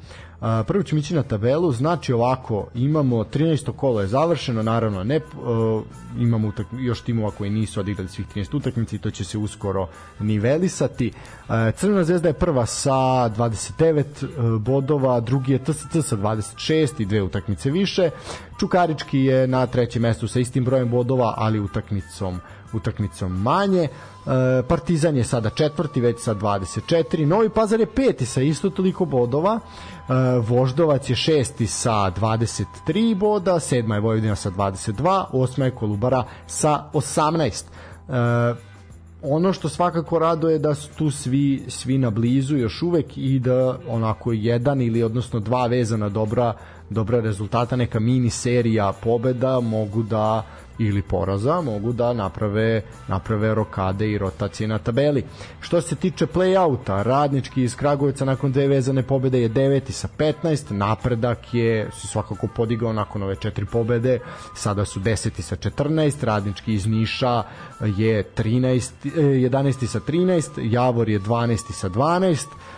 Prvo 0.67 0.83
ćemo 0.83 0.99
ići 0.99 1.15
na 1.15 1.23
tabelu, 1.23 1.73
znači 1.73 2.13
ovako, 2.13 2.67
imamo 2.75 3.25
13. 3.25 3.73
kolo 3.73 4.01
je 4.01 4.07
završeno, 4.07 4.63
naravno 4.63 5.05
ne, 5.05 5.21
imamo 6.19 6.53
još 6.81 7.01
timova 7.01 7.31
koji 7.31 7.51
nisu 7.51 7.81
odigrali 7.81 8.09
svih 8.09 8.27
13 8.35 8.57
utakmica 8.57 8.97
i 8.97 8.99
to 8.99 9.11
će 9.11 9.25
se 9.25 9.39
uskoro 9.39 9.89
nivelisati. 10.21 11.13
Crvena 11.77 12.05
zvezda 12.05 12.29
je 12.29 12.35
prva 12.35 12.67
sa 12.67 12.91
29 12.91 14.05
uh, 14.05 14.61
bodova, 14.63 15.21
drugi 15.21 15.53
je 15.53 15.65
TSC 15.65 15.97
sa 16.03 16.17
26 16.17 17.03
i 17.03 17.07
dve 17.07 17.23
utakmice 17.23 17.71
više. 17.71 18.11
Čukarički 18.61 19.19
je 19.19 19.47
na 19.47 19.67
trećem 19.67 20.03
mestu 20.03 20.29
sa 20.29 20.41
istim 20.41 20.65
brojem 20.65 20.91
bodova, 20.91 21.35
ali 21.37 21.61
utakmicom 21.61 22.41
utakmicom 22.73 23.43
manje. 23.43 23.83
E, 23.83 23.89
Partizan 24.69 25.17
je 25.17 25.25
sada 25.25 25.51
četvrti, 25.51 26.01
već 26.01 26.21
sa 26.21 26.35
24. 26.35 27.25
Novi 27.27 27.49
Pazar 27.49 27.81
je 27.81 27.87
peti 27.87 28.27
sa 28.27 28.41
isto 28.41 28.71
toliko 28.71 29.05
bodova. 29.05 29.61
E, 29.61 30.13
Voždovac 30.39 31.11
je 31.11 31.17
šesti 31.17 31.67
sa 31.67 31.91
23 31.91 33.15
boda, 33.15 33.61
sedma 33.61 33.95
je 33.95 34.01
Vojvodina 34.01 34.37
sa 34.37 34.51
22, 34.51 35.25
osma 35.33 35.65
je 35.65 35.71
Kolubara 35.71 36.25
sa 36.47 36.85
18. 36.93 37.65
E, 38.09 38.77
ono 39.23 39.53
što 39.53 39.69
svakako 39.69 40.19
rado 40.19 40.49
je 40.49 40.59
da 40.59 40.75
su 40.75 40.89
tu 40.99 41.11
svi 41.11 41.65
svi 41.69 41.99
na 41.99 42.11
blizu 42.11 42.57
još 42.57 42.83
uvek 42.83 43.17
i 43.17 43.39
da 43.39 43.79
onako 43.89 44.33
jedan 44.33 44.83
ili 44.83 45.03
odnosno 45.03 45.41
dva 45.41 45.67
vezana 45.67 46.09
dobra 46.09 46.55
dobra 46.91 47.21
rezultata 47.21 47.77
neka 47.77 48.01
mini 48.01 48.31
serija 48.31 48.93
pobeda 49.03 49.61
mogu 49.61 50.03
da 50.03 50.43
ili 50.79 51.03
poraza 51.03 51.61
mogu 51.61 51.93
da 51.93 52.13
naprave 52.13 52.83
naprave 53.09 53.55
rokade 53.55 54.11
i 54.11 54.19
rotacije 54.19 54.69
na 54.69 54.79
tabeli. 54.79 55.25
Što 55.61 55.81
se 55.81 55.97
tiče 55.97 56.27
play-outa, 56.27 57.03
Radnički 57.03 57.63
iz 57.63 57.77
Kragujevca 57.77 58.25
nakon 58.25 58.53
dve 58.53 58.67
vezane 58.67 59.03
pobede 59.03 59.41
je 59.41 59.49
deveti 59.49 59.93
sa 59.93 60.09
15, 60.19 60.73
napredak 60.73 61.55
je 61.55 61.91
se 61.93 62.07
svakako 62.07 62.49
podigao 62.57 62.93
nakon 62.93 63.23
ove 63.23 63.37
četiri 63.37 63.67
pobede, 63.67 64.19
sada 64.55 64.85
su 64.85 65.01
10 65.01 65.43
sa 65.43 65.57
14, 65.57 66.25
Radnički 66.25 66.75
iz 66.75 66.87
Niša 66.87 67.43
je 67.81 68.23
13, 68.37 68.93
eh, 69.07 69.11
11 69.21 69.87
sa 69.87 70.01
13, 70.01 70.73
Javor 70.73 71.09
je 71.09 71.21
12 71.21 71.73
sa 71.73 71.89
12, 71.89 72.47
Uh, 72.47 72.76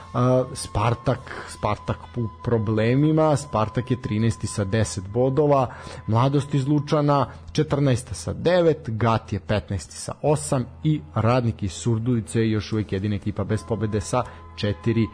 Spartak 0.54 1.46
Spartak 1.48 1.96
u 2.16 2.28
problemima 2.44 3.36
Spartak 3.36 3.90
je 3.90 3.96
13. 3.96 4.46
sa 4.46 4.64
10 4.64 5.08
bodova 5.08 5.74
Mladost 6.06 6.54
iz 6.54 6.68
Lučana 6.68 7.26
14. 7.52 8.12
sa 8.12 8.34
9 8.34 8.74
Gat 8.86 9.32
je 9.32 9.40
15. 9.40 9.78
sa 9.78 10.12
8 10.22 10.64
i 10.84 11.00
Radnik 11.14 11.62
iz 11.62 11.72
Surdulice 11.72 12.40
je 12.40 12.50
još 12.50 12.72
uvijek 12.72 12.92
jedina 12.92 13.16
ekipa 13.16 13.44
bez 13.44 13.62
pobede 13.68 14.00
sa 14.00 14.22
4 14.56 15.06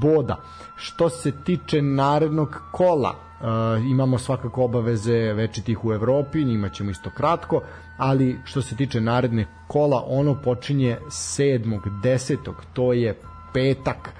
boda 0.00 0.36
što 0.76 1.08
se 1.08 1.32
tiče 1.44 1.82
narednog 1.82 2.62
kola 2.72 3.10
uh, 3.10 3.46
imamo 3.90 4.18
svakako 4.18 4.64
obaveze 4.64 5.32
večitih 5.32 5.84
u 5.84 5.92
Evropi 5.92 6.44
njima 6.44 6.68
ćemo 6.68 6.90
isto 6.90 7.10
kratko 7.16 7.60
ali 7.98 8.38
što 8.44 8.62
se 8.62 8.76
tiče 8.76 9.00
naredne 9.00 9.46
kola 9.68 10.04
ono 10.06 10.42
počinje 10.42 10.98
7. 11.06 11.80
10. 12.02 12.52
to 12.72 12.92
je 12.92 13.20
petak 13.52 14.14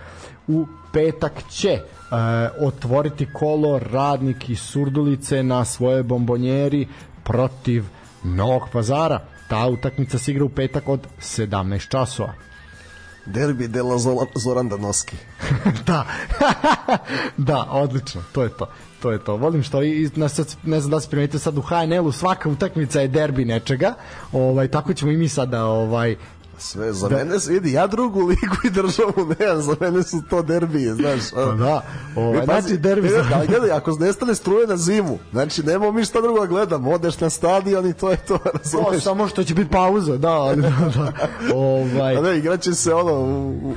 u 0.48 0.66
petak 0.92 1.32
će 1.50 1.68
e, 1.70 1.82
otvoriti 2.60 3.28
kolo 3.32 3.78
radnik 3.78 4.50
iz 4.50 4.60
Surdulice 4.60 5.42
na 5.42 5.64
svoje 5.64 6.02
bombonjeri 6.02 6.88
protiv 7.24 7.84
Novog 8.24 8.62
pazara. 8.72 9.20
Ta 9.48 9.66
utakmica 9.66 10.18
se 10.18 10.30
igra 10.30 10.44
u 10.44 10.48
petak 10.48 10.88
od 10.88 11.00
17 11.20 11.88
časova. 11.88 12.32
derbi 13.26 13.68
dela 13.68 13.98
Zoran, 14.34 14.68
Danoski. 14.68 15.16
da, 15.86 16.06
da, 17.36 17.68
odlično, 17.70 18.22
to 18.32 18.42
je 18.42 18.48
to. 18.48 18.66
To 19.02 19.10
je 19.12 19.24
to. 19.24 19.36
Volim 19.36 19.62
što 19.62 19.82
i 19.82 20.10
na 20.14 20.28
sad, 20.28 20.56
ne 20.62 20.80
znam 20.80 20.90
da 20.90 21.00
se 21.00 21.10
primetite 21.10 21.38
sad 21.38 21.58
u 21.58 21.62
HNL-u 21.62 22.12
svaka 22.12 22.48
utakmica 22.48 23.00
je 23.00 23.08
derbi 23.08 23.44
nečega. 23.44 23.94
Ovaj 24.32 24.68
tako 24.68 24.94
ćemo 24.94 25.10
i 25.10 25.16
mi 25.16 25.28
sada 25.28 25.64
ovaj 25.64 26.16
Sve, 26.62 26.92
za 26.92 27.08
da. 27.08 27.16
mene 27.16 27.40
se 27.40 27.52
vidi, 27.52 27.72
ja 27.72 27.86
drugu 27.86 28.20
ligu 28.20 28.56
i 28.64 28.70
državu 28.72 29.12
nemam, 29.30 29.62
za 29.62 29.76
mene 29.80 30.02
su 30.02 30.22
to 30.22 30.42
derbije, 30.42 30.94
znaš. 30.94 31.20
Pa 31.34 31.44
da, 31.44 31.82
ovaj, 32.16 32.46
pazi, 32.46 32.60
znači 32.60 32.78
derbi 32.78 33.08
za- 33.08 33.24
ali 33.34 33.46
gledaj, 33.46 33.70
ako 33.70 33.92
nestane 33.92 34.34
struje 34.34 34.66
na 34.66 34.76
zimu, 34.76 35.18
znači 35.32 35.62
nemamo 35.62 35.92
mi 35.92 36.04
šta 36.04 36.20
drugo 36.20 36.40
da 36.40 36.46
gledamo, 36.46 36.90
odeš 36.90 37.20
na 37.20 37.30
stadion 37.30 37.86
i 37.86 37.92
to 37.92 38.10
je 38.10 38.16
to, 38.18 38.34
O, 38.44 38.48
razumeš? 38.54 39.02
samo 39.02 39.28
što 39.28 39.44
će 39.44 39.54
biti 39.54 39.70
pauza, 39.70 40.16
da, 40.16 40.30
ali 40.30 40.62
da, 40.62 40.68
da. 40.94 41.12
Ovaj, 41.54 42.16
A 42.16 42.20
ne, 42.20 42.38
igraće 42.38 42.72
se 42.72 42.94
ono, 42.94 43.12
u, 43.12 43.50
u, 43.62 43.74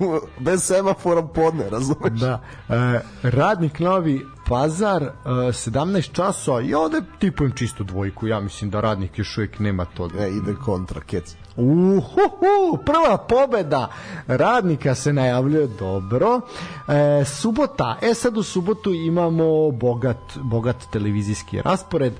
u, 0.00 0.20
bez 0.38 0.62
semafora 0.62 1.22
podne, 1.24 1.70
razumeš? 1.70 2.20
Da. 2.20 2.42
E, 2.68 3.00
radnik 3.22 3.78
Novi 3.80 4.26
Pazar 4.48 5.02
e, 5.02 5.10
17 5.26 6.12
časova 6.12 6.60
i 6.60 6.74
ovde 6.74 7.00
tipujem 7.18 7.52
čistu 7.52 7.84
dvojku 7.84 8.26
ja 8.26 8.40
mislim 8.40 8.70
da 8.70 8.80
radnik 8.80 9.18
još 9.18 9.38
uvijek 9.38 9.58
nema 9.58 9.84
to 9.84 10.08
E, 10.18 10.30
ide 10.30 10.54
kontra, 10.64 11.00
kec. 11.00 11.36
Uhuhu, 11.56 12.78
prva 12.86 13.18
pobeda 13.28 13.88
radnika 14.26 14.94
se 14.94 15.12
najavljuje 15.12 15.66
dobro. 15.66 16.40
E, 16.88 17.24
subota, 17.24 17.96
e 18.02 18.14
sad 18.14 18.36
u 18.36 18.42
subotu 18.42 18.92
imamo 18.92 19.70
bogat, 19.70 20.36
bogat 20.36 20.76
televizijski 20.92 21.62
raspored. 21.62 22.12
E, 22.12 22.18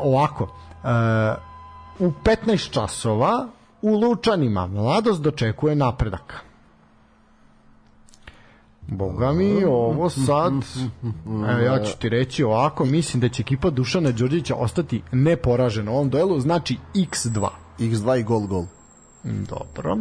ovako, 0.00 0.44
e, 0.44 0.88
u 1.98 2.12
15 2.24 2.70
časova 2.70 3.48
u 3.82 3.96
Lučanima 3.96 4.66
mladost 4.66 5.22
dočekuje 5.22 5.74
napredak. 5.74 6.51
Boga 8.96 9.32
mi, 9.32 9.64
ovo 9.64 10.10
sad, 10.10 10.52
evo 11.26 11.60
ja 11.64 11.84
ću 11.84 11.98
ti 11.98 12.08
reći 12.08 12.44
ovako, 12.44 12.84
mislim 12.84 13.20
da 13.20 13.28
će 13.28 13.42
ekipa 13.42 13.70
Dušana 13.70 14.10
Đorđevića 14.10 14.54
ostati 14.54 15.02
neporažena 15.12 15.90
u 15.90 15.94
ovom 15.94 16.10
duelu, 16.10 16.40
znači 16.40 16.76
x2. 16.94 17.48
X2 17.78 18.20
i 18.20 18.22
gol 18.22 18.46
gol. 18.46 18.64
Dobro. 19.24 19.98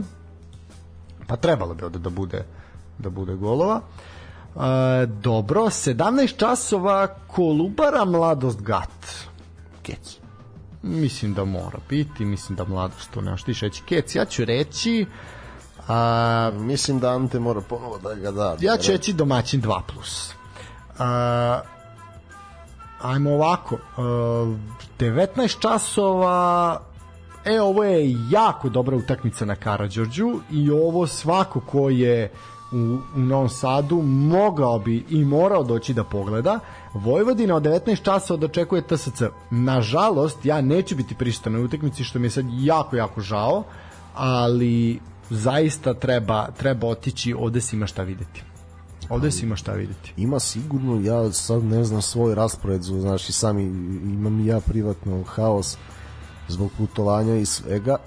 Pa 1.28 1.36
trebalo 1.36 1.74
bi 1.74 1.84
ovde 1.84 2.00
da 2.00 2.10
bude 2.10 2.46
da 3.02 3.10
bude 3.10 3.36
golova. 3.36 3.82
E, 4.56 5.06
dobro, 5.06 5.62
17 5.62 6.38
časova 6.38 7.08
Kolubara 7.08 8.06
Mladost 8.06 8.62
Gat. 8.62 9.28
Kec. 9.82 10.18
Mislim 10.84 11.34
da 11.34 11.46
mora 11.46 11.80
biti, 11.90 12.26
mislim 12.26 12.56
da 12.56 12.66
Mladost 12.66 13.12
to 13.12 13.22
nemaš 13.22 13.44
ti 13.44 13.54
reći. 13.62 13.84
Kec, 13.84 14.16
ja 14.16 14.26
ću 14.26 14.46
reći 14.46 15.06
a, 15.88 16.52
Mislim 16.54 17.00
da 17.00 17.10
Ante 17.10 17.40
mora 17.40 17.62
ponovo 17.62 17.98
da 17.98 18.16
ga 18.16 18.32
da. 18.32 18.56
ja 18.60 18.78
ću 18.78 18.92
reći 18.92 19.14
domaćin 19.14 19.62
2+. 19.62 19.82
plus. 19.94 20.34
A, 21.00 21.62
ajmo 23.02 23.32
ovako, 23.32 23.78
a, 23.98 24.02
19 25.00 25.60
časova 25.60 26.80
E, 27.46 27.62
ovo 27.62 27.84
je 27.84 28.16
jako 28.30 28.70
dobra 28.70 28.98
utakmica 28.98 29.46
na 29.46 29.56
Karadžorđu 29.56 30.40
i 30.52 30.72
ovo 30.72 31.08
svako 31.08 31.60
ko 31.60 31.90
je 31.90 32.32
u, 32.72 32.76
u 33.16 33.20
Novom 33.20 33.50
Sadu 33.50 34.02
mogao 34.06 34.80
bi 34.80 35.06
i 35.10 35.26
morao 35.26 35.64
doći 35.64 35.94
da 35.94 36.04
pogleda. 36.04 36.60
Vojvodina 36.94 37.56
od 37.56 37.64
19 37.64 38.04
časova 38.04 38.38
dočekuje 38.38 38.82
TSC. 38.82 39.22
Nažalost, 39.50 40.46
ja 40.46 40.62
neću 40.62 40.96
biti 40.96 41.16
prisutan 41.16 41.54
na 41.54 41.60
utakmici 41.60 42.04
što 42.04 42.20
mi 42.20 42.26
je 42.26 42.32
sad 42.32 42.46
jako, 42.50 42.96
jako 42.96 43.22
žao, 43.22 43.64
ali 44.16 45.00
zaista 45.32 45.94
treba, 45.94 46.48
treba 46.58 46.88
otići, 46.88 47.34
ovde 47.34 47.62
se 47.62 47.76
ima 47.76 47.88
šta 47.88 48.04
videti. 48.04 48.44
Ovde 49.10 49.32
se 49.32 49.46
ima 49.46 49.56
šta 49.56 49.74
videti. 49.74 50.14
Ima 50.18 50.40
sigurno, 50.40 51.02
ja 51.02 51.32
sad 51.32 51.64
ne 51.64 51.84
znam 51.84 52.02
svoj 52.02 52.36
raspored, 52.36 52.82
znaš 52.82 53.30
i 53.30 53.34
sami 53.34 53.64
imam 54.04 54.46
ja 54.46 54.60
privatno 54.60 55.24
haos 55.24 55.78
zbog 56.48 56.72
putovanja 56.78 57.36
i 57.36 57.46
svega, 57.46 57.98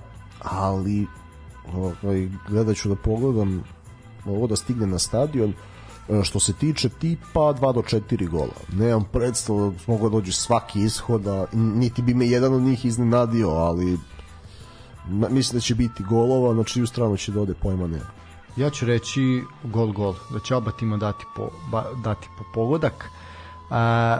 ali 0.42 1.06
ovaj, 1.74 2.28
gledat 2.48 2.76
ću 2.76 2.88
da 2.88 2.94
pogledam 2.94 3.64
ovo 4.24 4.46
da 4.46 4.56
stigne 4.56 4.86
na 4.86 4.98
stadion 4.98 5.54
E, 6.08 6.24
što 6.24 6.40
se 6.40 6.52
tiče 6.52 6.88
tipa 6.88 7.40
2 7.40 7.74
do 7.74 7.82
4 7.82 8.28
gola. 8.28 8.54
Nemam 8.72 9.04
predstavu 9.12 9.70
da 9.70 9.76
mogu 9.86 10.08
da 10.08 10.12
dođe 10.12 10.32
svaki 10.32 10.80
ishoda, 10.80 11.46
niti 11.52 12.02
bi 12.02 12.14
me 12.14 12.26
jedan 12.26 12.54
od 12.54 12.62
njih 12.62 12.84
iznenadio, 12.84 13.48
ali 13.48 13.98
mislim 15.08 15.56
da 15.58 15.60
će 15.60 15.74
biti 15.74 16.02
golova, 16.02 16.54
na 16.54 16.64
čiju 16.64 16.86
stranu 16.86 17.16
će 17.16 17.32
da 17.32 17.40
ode 17.40 17.54
pojma 17.54 17.86
nema. 17.86 18.10
Ja 18.56 18.70
ću 18.70 18.86
reći 18.86 19.42
gol 19.64 19.92
gol, 19.92 20.14
da 20.30 20.38
će 20.38 20.56
oba 20.56 20.70
tima 20.70 20.96
dati 20.96 21.24
po, 21.36 21.48
ba, 21.70 21.84
dati 22.04 22.28
po 22.38 22.44
pogodak. 22.54 23.10
A, 23.70 24.18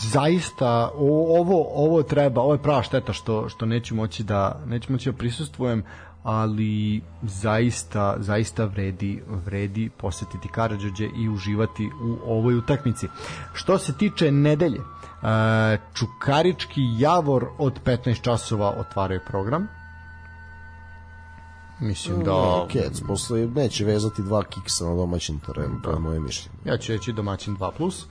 zaista 0.00 0.90
o- 0.94 1.40
ovo 1.40 1.66
ovo 1.74 2.02
treba, 2.02 2.40
ovo 2.42 2.52
je 2.52 2.62
prava 2.62 2.82
šteta 2.82 3.12
što 3.12 3.48
što 3.48 3.66
neću 3.66 3.94
moći 3.94 4.22
da 4.22 4.60
neću 4.66 4.92
moći 4.92 5.10
da 5.12 5.16
prisustvujem, 5.18 5.82
ali 6.22 7.00
zaista 7.22 8.16
zaista 8.18 8.64
vredi 8.64 9.22
vredi 9.46 9.90
posetiti 9.96 10.48
Karađorđe 10.48 11.08
i 11.16 11.28
uživati 11.28 11.90
u 12.02 12.32
ovoj 12.32 12.54
utakmici. 12.54 13.08
Što 13.52 13.78
se 13.78 13.96
tiče 13.98 14.32
nedelje, 14.32 14.80
a, 15.22 15.76
Čukarički 15.94 16.80
Javor 16.98 17.46
od 17.58 17.80
15 17.84 18.20
časova 18.22 18.70
otvaraju 18.70 19.20
program. 19.26 19.77
Mislim 21.80 22.24
da 22.24 22.66
Kec, 22.70 23.00
posle 23.06 23.46
neće 23.46 23.84
vezati 23.84 24.22
dva 24.22 24.44
kiksa 24.44 24.84
na 24.84 24.94
domaćem 24.94 25.40
terenu, 25.46 25.82
to 25.82 25.90
je 25.90 25.98
moje 25.98 26.20
mišljenje. 26.20 26.58
Ja 26.64 26.78
ću 26.78 26.92
reći 26.92 27.12
domaćin 27.12 27.56
2+. 27.56 28.04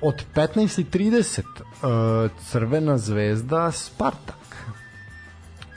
Od 0.00 0.24
15.30 0.34 1.40
uh, 1.40 2.30
Crvena 2.50 2.98
zvezda 2.98 3.72
Spartak. 3.72 4.56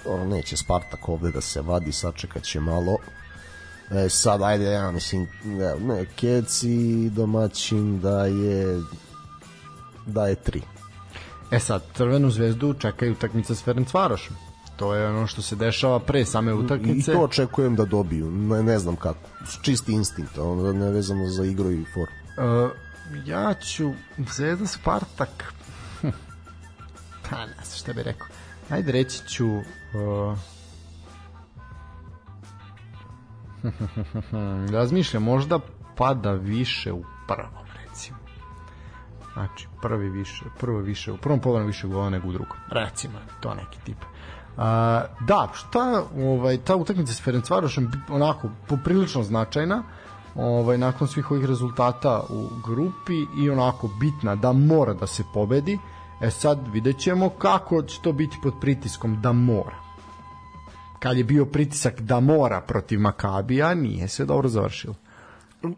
Dobro, 0.05 0.25
neće 0.25 0.57
Spartak 0.57 1.09
ovde 1.09 1.31
da 1.31 1.41
se 1.41 1.61
vadi, 1.61 1.91
sačekat 1.91 2.43
će 2.43 2.59
malo. 2.59 2.97
E, 3.91 4.09
sad, 4.09 4.41
ajde, 4.41 4.65
ja 4.65 4.91
mislim, 4.91 5.27
ne, 5.43 5.75
ne 5.79 6.05
Kec 6.05 6.63
i 6.63 7.09
domaćin 7.09 7.99
da 7.99 8.25
je 8.25 8.81
da 10.05 10.27
je 10.27 10.35
tri. 10.35 10.61
E 11.51 11.59
sad, 11.59 11.83
Crvenu 11.93 12.29
zvezdu 12.29 12.73
čekaju 12.73 13.11
utakmica 13.11 13.55
s 13.55 13.63
Ferencvarošem. 13.63 14.50
To 14.81 14.95
je 14.95 15.07
ono 15.07 15.27
što 15.27 15.41
se 15.41 15.55
dešava 15.55 15.99
pre 15.99 16.25
same 16.25 16.51
I 16.51 16.53
utakmice. 16.53 17.13
to 17.13 17.19
očekujem 17.19 17.75
da 17.75 17.85
dobiju, 17.85 18.31
ne, 18.31 18.63
ne 18.63 18.79
znam 18.79 18.95
kako. 18.95 19.29
Čisti 19.61 19.93
instinkt, 19.93 20.37
ono 20.37 20.73
ne 20.73 20.91
vezano 20.91 21.27
za 21.27 21.45
igru 21.45 21.71
i 21.71 21.85
formu. 21.93 22.15
Uh, 22.65 22.71
ja 23.25 23.53
ću 23.53 23.91
Zvezda 24.17 24.67
Spartak 24.67 25.53
pa 27.29 27.37
ne 27.45 27.53
znam 27.63 27.77
šta 27.77 27.93
bih 27.93 28.03
rekao 28.03 28.27
ajde 28.69 28.91
reći 28.91 29.27
ću 29.27 29.47
uh, 29.47 29.63
razmišljam 34.77 35.23
možda 35.23 35.59
pada 35.97 36.31
više 36.31 36.91
u 36.91 37.03
prvom 37.27 37.65
recimo 37.85 38.17
znači 39.33 39.67
prvi 39.81 40.09
više 40.09 40.45
prvo 40.59 40.79
više 40.79 41.11
u 41.11 41.17
prvom 41.17 41.39
polovremenu 41.39 41.67
više 41.67 41.87
gola 41.87 42.09
nego 42.09 42.27
u 42.27 42.31
drugom 42.31 42.57
recimo 42.69 43.19
to 43.39 43.53
neki 43.53 43.79
tip 43.83 43.97
da, 45.19 45.49
šta, 45.53 46.03
ovaj, 46.17 46.57
ta 46.57 46.75
utakmica 46.75 47.13
s 47.13 47.23
Ferencvarošem 47.23 47.91
onako 48.09 48.49
poprilično 48.67 49.23
značajna 49.23 49.83
ovaj, 50.35 50.77
nakon 50.77 51.07
svih 51.07 51.31
ovih 51.31 51.45
rezultata 51.45 52.23
u 52.29 52.47
grupi 52.65 53.25
i 53.43 53.49
onako 53.49 53.89
bitna 53.99 54.35
da 54.35 54.51
mora 54.51 54.93
da 54.93 55.07
se 55.07 55.23
pobedi. 55.33 55.79
E 56.21 56.31
sad 56.31 56.67
vidjet 56.73 56.99
ćemo 56.99 57.29
kako 57.29 57.81
će 57.81 58.01
to 58.01 58.13
biti 58.13 58.37
pod 58.43 58.53
pritiskom 58.61 59.21
da 59.21 59.31
mora. 59.31 59.75
Kad 60.99 61.17
je 61.17 61.23
bio 61.23 61.45
pritisak 61.45 62.01
da 62.01 62.19
mora 62.19 62.61
protiv 62.61 62.99
Makabija 62.99 63.73
nije 63.73 64.07
se 64.07 64.25
dobro 64.25 64.49
završilo 64.49 64.95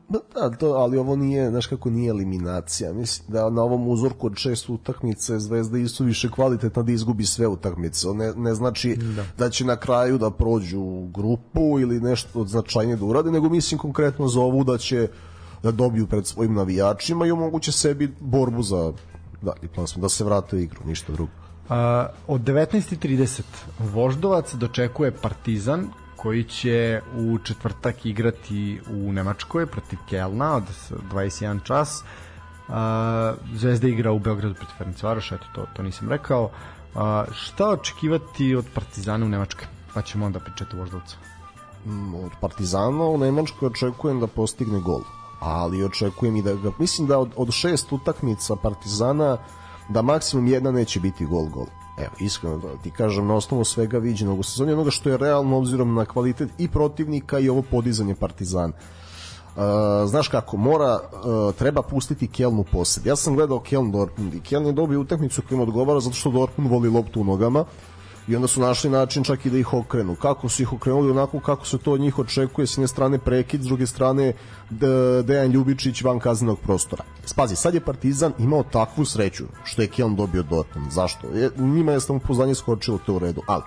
Da, 0.09 0.49
to, 0.49 0.67
ali 0.67 0.97
ovo 0.97 1.15
nije, 1.15 1.49
znaš 1.49 1.67
kako 1.67 1.89
nije 1.89 2.09
eliminacija. 2.09 2.93
Mislim 2.93 3.31
da 3.31 3.49
na 3.49 3.63
ovom 3.63 3.87
uzorku 3.87 4.27
od 4.27 4.35
šest 4.35 4.69
utakmice 4.69 5.39
Zvezda 5.39 5.77
isu 5.77 6.03
više 6.03 6.29
kvalitetna 6.29 6.83
da 6.83 6.91
izgubi 6.91 7.25
sve 7.25 7.47
utakmice. 7.47 8.07
Ne, 8.07 8.33
ne 8.35 8.53
znači 8.53 8.95
da. 8.95 9.25
da 9.37 9.49
će 9.49 9.65
na 9.65 9.75
kraju 9.75 10.17
da 10.17 10.31
prođu 10.31 11.07
grupu 11.13 11.79
ili 11.79 11.99
nešto 12.01 12.39
od 12.39 12.47
značajnije 12.47 12.95
da 12.95 13.05
urade, 13.05 13.31
nego 13.31 13.49
mislim 13.49 13.79
konkretno 13.79 14.27
za 14.27 14.41
ovu 14.41 14.63
da 14.63 14.77
će 14.77 15.07
da 15.63 15.71
dobiju 15.71 16.07
pred 16.07 16.27
svojim 16.27 16.53
navijačima 16.53 17.25
i 17.25 17.31
omoguće 17.31 17.71
sebi 17.71 18.13
borbu 18.19 18.63
za 18.63 18.93
dalje 19.41 19.67
plasman, 19.75 20.01
da 20.01 20.09
se 20.09 20.23
vrate 20.23 20.55
u 20.55 20.59
igru, 20.59 20.79
ništa 20.85 21.13
drugo. 21.13 21.31
A, 21.69 22.07
od 22.27 22.41
19.30 22.41 23.41
Voždovac 23.79 24.53
dočekuje 24.53 25.11
Partizan 25.11 25.89
koji 26.23 26.43
će 26.43 27.01
u 27.15 27.37
četvrtak 27.43 28.05
igrati 28.05 28.81
u 28.89 29.11
Nemačkoj 29.13 29.65
protiv 29.65 29.99
Kelna 30.09 30.55
od 30.55 30.63
21 31.13 31.63
čas. 31.63 32.03
A, 32.69 33.33
Zvezda 33.53 33.87
igra 33.87 34.11
u 34.11 34.19
Beogradu 34.19 34.55
protiv 34.55 34.75
Ferencvaroša, 34.77 35.35
eto 35.35 35.45
to, 35.55 35.65
to 35.75 35.83
nisam 35.83 36.09
rekao. 36.09 36.49
Šta 37.31 37.69
očekivati 37.69 38.55
od 38.55 38.65
Partizana 38.73 39.25
u 39.25 39.29
Nemačkoj? 39.29 39.67
Pa 39.93 40.01
ćemo 40.01 40.25
onda 40.25 40.39
pričati 40.39 40.75
o 40.75 40.79
Voždovcu. 40.79 41.17
Mm, 41.85 42.15
od 42.15 42.31
Partizana 42.41 43.03
u 43.03 43.17
Nemačkoj 43.17 43.67
očekujem 43.67 44.19
da 44.19 44.27
postigne 44.27 44.79
gol 44.79 45.01
ali 45.39 45.83
očekujem 45.83 46.35
i 46.35 46.41
da 46.41 46.53
ga 46.53 46.71
mislim 46.79 47.07
da 47.07 47.19
od, 47.19 47.31
od 47.35 47.51
šest 47.51 47.91
utakmica 47.91 48.55
Partizana 48.55 49.37
da 49.89 50.01
maksimum 50.01 50.47
jedna 50.47 50.71
neće 50.71 50.99
biti 50.99 51.25
gol 51.25 51.45
gol 51.45 51.65
evo 51.97 52.11
iskreno 52.19 52.57
da 52.57 52.77
ti 52.77 52.91
kažem 52.91 53.27
na 53.27 53.35
osnovu 53.35 53.63
svega 53.63 53.97
viđenog 53.97 54.39
u 54.39 54.43
sezoni 54.43 54.73
onoga 54.73 54.91
što 54.91 55.09
je 55.09 55.17
realno 55.17 55.57
obzirom 55.57 55.93
na 55.93 56.05
kvalitet 56.05 56.49
i 56.57 56.67
protivnika 56.67 57.39
i 57.39 57.49
ovo 57.49 57.61
podizanje 57.61 58.15
Partizana 58.15 58.73
Uh, 59.55 59.61
znaš 60.09 60.27
kako, 60.27 60.57
mora, 60.57 60.99
uh, 60.99 61.55
treba 61.55 61.81
pustiti 61.81 62.27
Kelnu 62.27 62.63
posed. 62.71 63.05
Ja 63.05 63.15
sam 63.15 63.35
gledao 63.35 63.59
Keln 63.59 63.91
Dortmund 63.91 64.33
i 64.33 64.39
Keln 64.39 64.65
je 64.65 64.71
dobio 64.71 65.01
utakmicu 65.01 65.41
koja 65.49 65.61
odgovara 65.61 65.99
zato 65.99 66.15
što 66.15 66.31
Dortmund 66.31 66.71
voli 66.71 66.89
loptu 66.89 67.21
u 67.21 67.23
nogama 67.23 67.65
i 68.27 68.35
onda 68.35 68.47
su 68.47 68.61
našli 68.61 68.89
način 68.89 69.23
čak 69.23 69.45
i 69.45 69.49
da 69.49 69.57
ih 69.57 69.73
okrenu. 69.73 70.15
Kako 70.15 70.49
su 70.49 70.61
ih 70.61 70.73
okrenuli 70.73 71.11
onako 71.11 71.39
kako 71.39 71.65
se 71.65 71.77
to 71.77 71.91
od 71.91 71.99
njih 71.99 72.19
očekuje, 72.19 72.67
s 72.67 72.77
jedne 72.77 72.87
strane 72.87 73.19
prekid, 73.19 73.61
s 73.61 73.65
druge 73.65 73.87
strane 73.87 74.33
Dejan 75.23 75.51
Ljubičić 75.51 76.01
van 76.01 76.19
kaznenog 76.19 76.59
prostora. 76.59 77.03
Spazi, 77.25 77.55
sad 77.55 77.73
je 77.73 77.81
Partizan 77.81 78.33
imao 78.39 78.63
takvu 78.63 79.05
sreću 79.05 79.43
što 79.63 79.81
je 79.81 79.87
Keln 79.87 80.15
dobio 80.15 80.43
Dortmund. 80.43 80.91
Zašto? 80.91 81.27
Je, 81.27 81.49
njima 81.57 81.91
je 81.91 81.99
samopouzdanje 81.99 82.55
skočilo 82.55 82.99
to 83.05 83.15
u 83.15 83.19
redu, 83.19 83.41
ali 83.47 83.63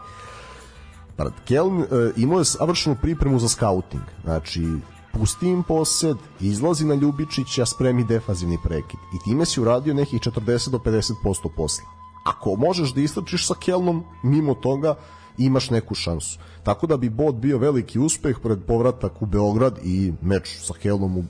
Brad 1.19 1.33
Keln 1.45 1.83
e, 1.83 1.87
imao 2.17 2.39
je 2.39 2.45
savršenu 2.45 2.97
pripremu 3.03 3.39
za 3.39 3.49
skauting. 3.49 4.03
Znači, 4.25 4.67
pusti 5.13 5.49
im 5.49 5.63
posed, 5.63 6.17
izlazi 6.41 6.85
na 6.85 6.95
Ljubičića, 6.95 7.67
spremi 7.67 8.05
defazivni 8.05 8.59
prekid. 8.65 9.01
I 9.15 9.25
time 9.25 9.47
si 9.47 9.61
uradio 9.61 9.95
nekih 9.95 10.21
40 10.21 10.71
do 10.71 10.79
50% 10.79 11.49
posla. 11.57 11.96
Ako 12.27 12.57
možeš 12.57 12.95
da 12.95 13.01
istračiš 13.01 13.47
sa 13.47 13.55
Kelnom, 13.61 14.05
mimo 14.23 14.55
toga, 14.55 14.95
imaš 15.39 15.71
neku 15.71 15.95
šansu. 15.95 16.39
Tako 16.63 16.87
da 16.87 16.97
bi 16.97 17.09
bod 17.09 17.35
bio 17.35 17.59
veliki 17.59 17.99
uspeh 17.99 18.39
pred 18.43 18.59
povratak 18.67 19.23
u 19.23 19.27
Beograd 19.27 19.79
i 19.85 20.13
meč 20.23 20.57
sa 20.61 20.75
Helom 20.83 21.19
u 21.19 21.25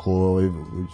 ko 0.00 0.12
ovaj, 0.12 0.48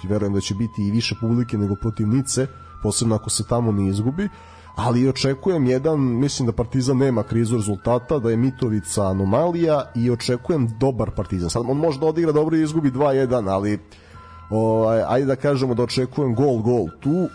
verujem 0.08 0.34
da 0.34 0.40
će 0.40 0.54
biti 0.54 0.82
i 0.82 0.90
više 0.90 1.14
publike 1.20 1.58
nego 1.58 1.74
protiv 1.74 2.08
Nice, 2.08 2.46
posebno 2.82 3.14
ako 3.14 3.30
se 3.30 3.44
tamo 3.48 3.72
ne 3.72 3.88
izgubi, 3.88 4.28
ali 4.76 5.08
očekujem 5.08 5.66
jedan, 5.66 6.00
mislim 6.00 6.46
da 6.46 6.52
Partizan 6.52 6.96
nema 6.96 7.22
krizu 7.22 7.56
rezultata, 7.56 8.18
da 8.18 8.30
je 8.30 8.36
Mitovica 8.36 9.06
anomalija 9.06 9.82
i 9.94 10.10
očekujem 10.10 10.68
dobar 10.80 11.10
Partizan. 11.10 11.50
Sad 11.50 11.62
on 11.68 11.76
može 11.76 12.00
da 12.00 12.06
odigra 12.06 12.32
dobro 12.32 12.56
i 12.56 12.62
izgubi 12.62 12.90
2-1, 12.90 13.50
ali 13.50 13.78
ovaj, 14.50 15.02
ajde 15.06 15.26
da 15.26 15.36
kažemo 15.36 15.74
da 15.74 15.82
očekujem 15.82 16.34
gol, 16.34 16.58
gol 16.62 16.86
tu, 17.00 17.28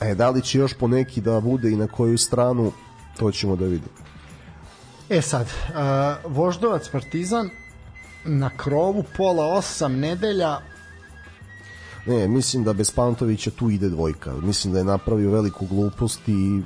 e, 0.00 0.14
da 0.14 0.30
li 0.30 0.42
će 0.42 0.58
još 0.58 0.74
po 0.74 0.88
neki 0.88 1.20
da 1.20 1.40
bude 1.40 1.70
i 1.70 1.76
na 1.76 1.86
koju 1.86 2.18
stranu, 2.18 2.72
to 3.18 3.32
ćemo 3.32 3.56
da 3.56 3.64
vidimo. 3.64 3.96
E 5.08 5.22
sad, 5.22 5.46
uh, 5.46 6.32
Voždovac 6.32 6.88
Partizan 6.88 7.50
na 8.24 8.50
krovu 8.56 9.04
pola 9.16 9.46
osam 9.46 9.98
nedelja 9.98 10.58
Ne, 12.06 12.28
mislim 12.28 12.64
da 12.64 12.72
bez 12.72 12.90
Pantovića 12.90 13.50
tu 13.50 13.70
ide 13.70 13.88
dvojka. 13.88 14.32
Mislim 14.42 14.72
da 14.72 14.78
je 14.78 14.84
napravio 14.84 15.30
veliku 15.30 15.66
glupost 15.66 16.20
i 16.28 16.62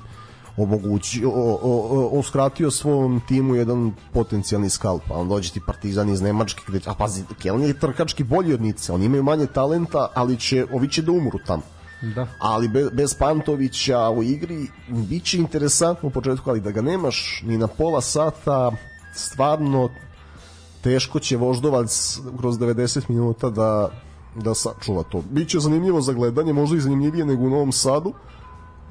omogući, 0.57 1.25
o, 1.25 1.31
o, 1.31 1.59
o, 1.63 2.09
uskratio 2.09 2.71
svom 2.71 3.21
timu 3.29 3.55
jedan 3.55 3.93
potencijalni 4.13 4.71
skalp, 4.71 5.03
a 5.11 5.15
on 5.15 5.29
dođe 5.29 5.53
ti 5.53 5.61
Partizan 5.67 6.09
iz 6.09 6.21
Nemačke, 6.21 6.63
gde, 6.69 6.81
a 6.87 6.95
pazi, 6.95 7.25
Keln 7.39 7.63
je 7.63 7.79
trkački 7.79 8.25
bolji 8.25 8.55
od 8.55 8.61
Nice, 8.61 8.93
oni 8.93 9.05
imaju 9.05 9.23
manje 9.23 9.47
talenta, 9.47 10.09
ali 10.15 10.37
će, 10.37 10.67
ovi 10.73 10.89
će 10.89 11.03
da 11.03 11.13
umru 11.13 11.39
tamo. 11.47 11.63
Da. 12.03 12.27
Ali 12.39 12.69
bez, 12.69 12.91
bez 12.93 13.15
Pantovića 13.15 14.11
u 14.11 14.23
igri 14.23 14.67
biće 14.89 15.39
interesantno 15.39 16.09
u 16.09 16.13
početku, 16.13 16.51
ali 16.51 16.61
da 16.61 16.71
ga 16.71 16.83
nemaš 16.83 17.43
ni 17.47 17.59
na 17.59 17.67
pola 17.67 18.01
sata, 18.01 18.73
stvarno 19.15 19.89
teško 20.81 21.21
će 21.21 21.37
Voždovac 21.37 22.19
kroz 22.39 22.59
90 22.59 23.11
minuta 23.11 23.51
da 23.51 23.91
da 24.35 24.55
sačuva 24.55 25.03
to. 25.03 25.23
Biće 25.31 25.59
zanimljivo 25.59 26.01
za 26.01 26.13
gledanje, 26.13 26.53
možda 26.53 26.77
i 26.77 26.81
zanimljivije 26.81 27.25
nego 27.25 27.43
u 27.43 27.51
Novom 27.51 27.73
Sadu, 27.73 28.13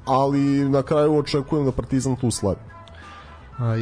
ali 0.06 0.70
na 0.70 0.82
kraju 0.82 1.18
očekujem 1.18 1.66
da 1.66 1.72
Partizan 1.72 2.16
tu 2.16 2.32
slavi. 2.32 2.60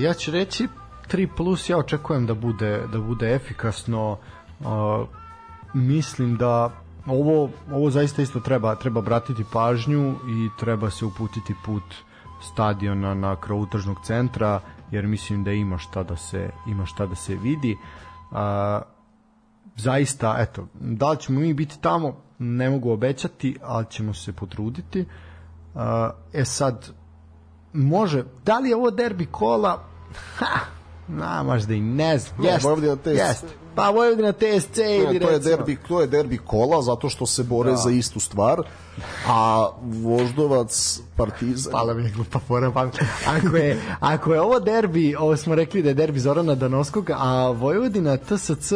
Ja 0.02 0.14
ću 0.14 0.32
reći 0.32 0.68
3 1.12 1.28
plus, 1.38 1.70
ja 1.70 1.78
očekujem 1.78 2.26
da 2.26 2.34
bude 2.34 2.88
da 2.92 3.00
bude 3.00 3.36
efikasno. 3.36 4.18
A, 4.66 5.06
mislim 5.74 6.38
da 6.38 6.72
ovo 7.08 7.50
ovo 7.72 7.90
zaista 7.90 8.22
isto 8.22 8.40
treba 8.40 8.76
treba 8.76 9.02
bratiti 9.02 9.46
pažnju 9.54 10.12
i 10.12 10.50
treba 10.60 10.90
se 10.90 11.06
uputiti 11.06 11.56
put 11.66 11.84
stadiona 12.42 13.14
na 13.14 13.36
kraju 13.36 13.66
tržnog 13.72 13.98
centra 14.04 14.62
jer 14.92 15.08
mislim 15.08 15.44
da 15.44 15.52
ima 15.52 15.78
šta 15.78 16.04
da 16.04 16.16
se 16.16 16.50
ima 16.68 16.86
šta 16.86 17.06
da 17.06 17.16
se 17.16 17.36
vidi. 17.36 17.78
A, 18.32 18.82
zaista, 19.76 20.36
eto, 20.40 20.68
da 20.74 21.12
li 21.12 21.18
ćemo 21.18 21.40
mi 21.40 21.54
biti 21.54 21.82
tamo, 21.82 22.16
ne 22.40 22.70
mogu 22.70 22.92
obećati, 22.92 23.58
ali 23.64 23.86
ćemo 23.90 24.14
se 24.14 24.34
potruditi. 24.34 25.06
Uh, 25.74 25.82
e 26.34 26.46
sad, 26.46 26.90
može, 27.74 28.24
da 28.46 28.60
li 28.60 28.70
je 28.70 28.76
ovo 28.76 28.92
derbi 28.92 29.26
kola? 29.26 29.84
Ha, 30.38 30.60
na, 31.08 31.44
možda 31.44 31.74
i 31.74 31.82
ne 31.82 32.18
znam. 32.18 32.46
Jest, 32.46 32.68
jest. 33.06 33.46
Pa 33.78 33.90
Vojvodina 33.90 34.32
TSC 34.32 34.78
ili 34.78 35.14
Ne, 35.14 35.20
to 35.20 35.30
je 35.30 35.38
recimo- 35.38 35.40
derbi, 35.50 35.78
to 35.88 36.02
je 36.02 36.08
derbi 36.08 36.38
kola 36.38 36.82
zato 36.82 37.10
što 37.10 37.26
se 37.26 37.44
bore 37.44 37.76
za 37.76 37.90
istu 37.92 38.20
stvar, 38.20 38.62
a 39.28 39.70
Voždovac 39.84 40.72
Partizan 41.16 41.72
Pala 41.72 41.94
mi 41.94 42.04
je 42.04 42.10
glupa 42.10 42.40
fora, 42.40 42.72
pa 42.72 42.88
ako 43.28 43.58
je, 43.58 43.82
ako 44.00 44.34
je 44.34 44.42
ovo 44.42 44.60
derbi, 44.60 45.16
ovo 45.16 45.38
smo 45.38 45.56
rekli 45.56 45.82
da 45.82 45.90
je 45.90 45.94
derbi 45.94 46.20
Zorana 46.20 46.56
Danovskog, 46.56 47.10
a 47.10 47.50
Vojvodina 47.50 48.18
TSC 48.18 48.74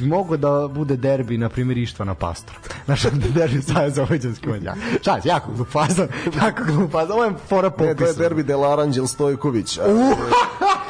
mogo 0.00 0.36
da 0.36 0.68
bude 0.68 0.96
derbi, 0.96 1.38
na 1.38 1.48
primjer, 1.48 1.78
Ištvana 1.78 2.14
Pastor. 2.14 2.54
Znaš, 2.84 3.02
derbi 3.34 3.62
Savjeza 3.62 4.06
Vojđanski 4.08 4.48
manja. 4.48 4.74
Šta, 5.00 5.20
jako 5.24 5.52
glup 5.52 5.68
fazon, 5.68 6.08
jako 6.42 6.64
glup 6.64 6.92
fazon, 6.92 7.12
ovo 7.12 7.24
je 7.24 7.32
fora 7.48 7.70
Ne, 7.78 7.94
to 7.94 8.04
je 8.04 8.12
derbi 8.14 8.42
Del 8.42 8.64
Aranđel 8.64 9.06
Stojković. 9.06 9.78
A, 9.78 9.82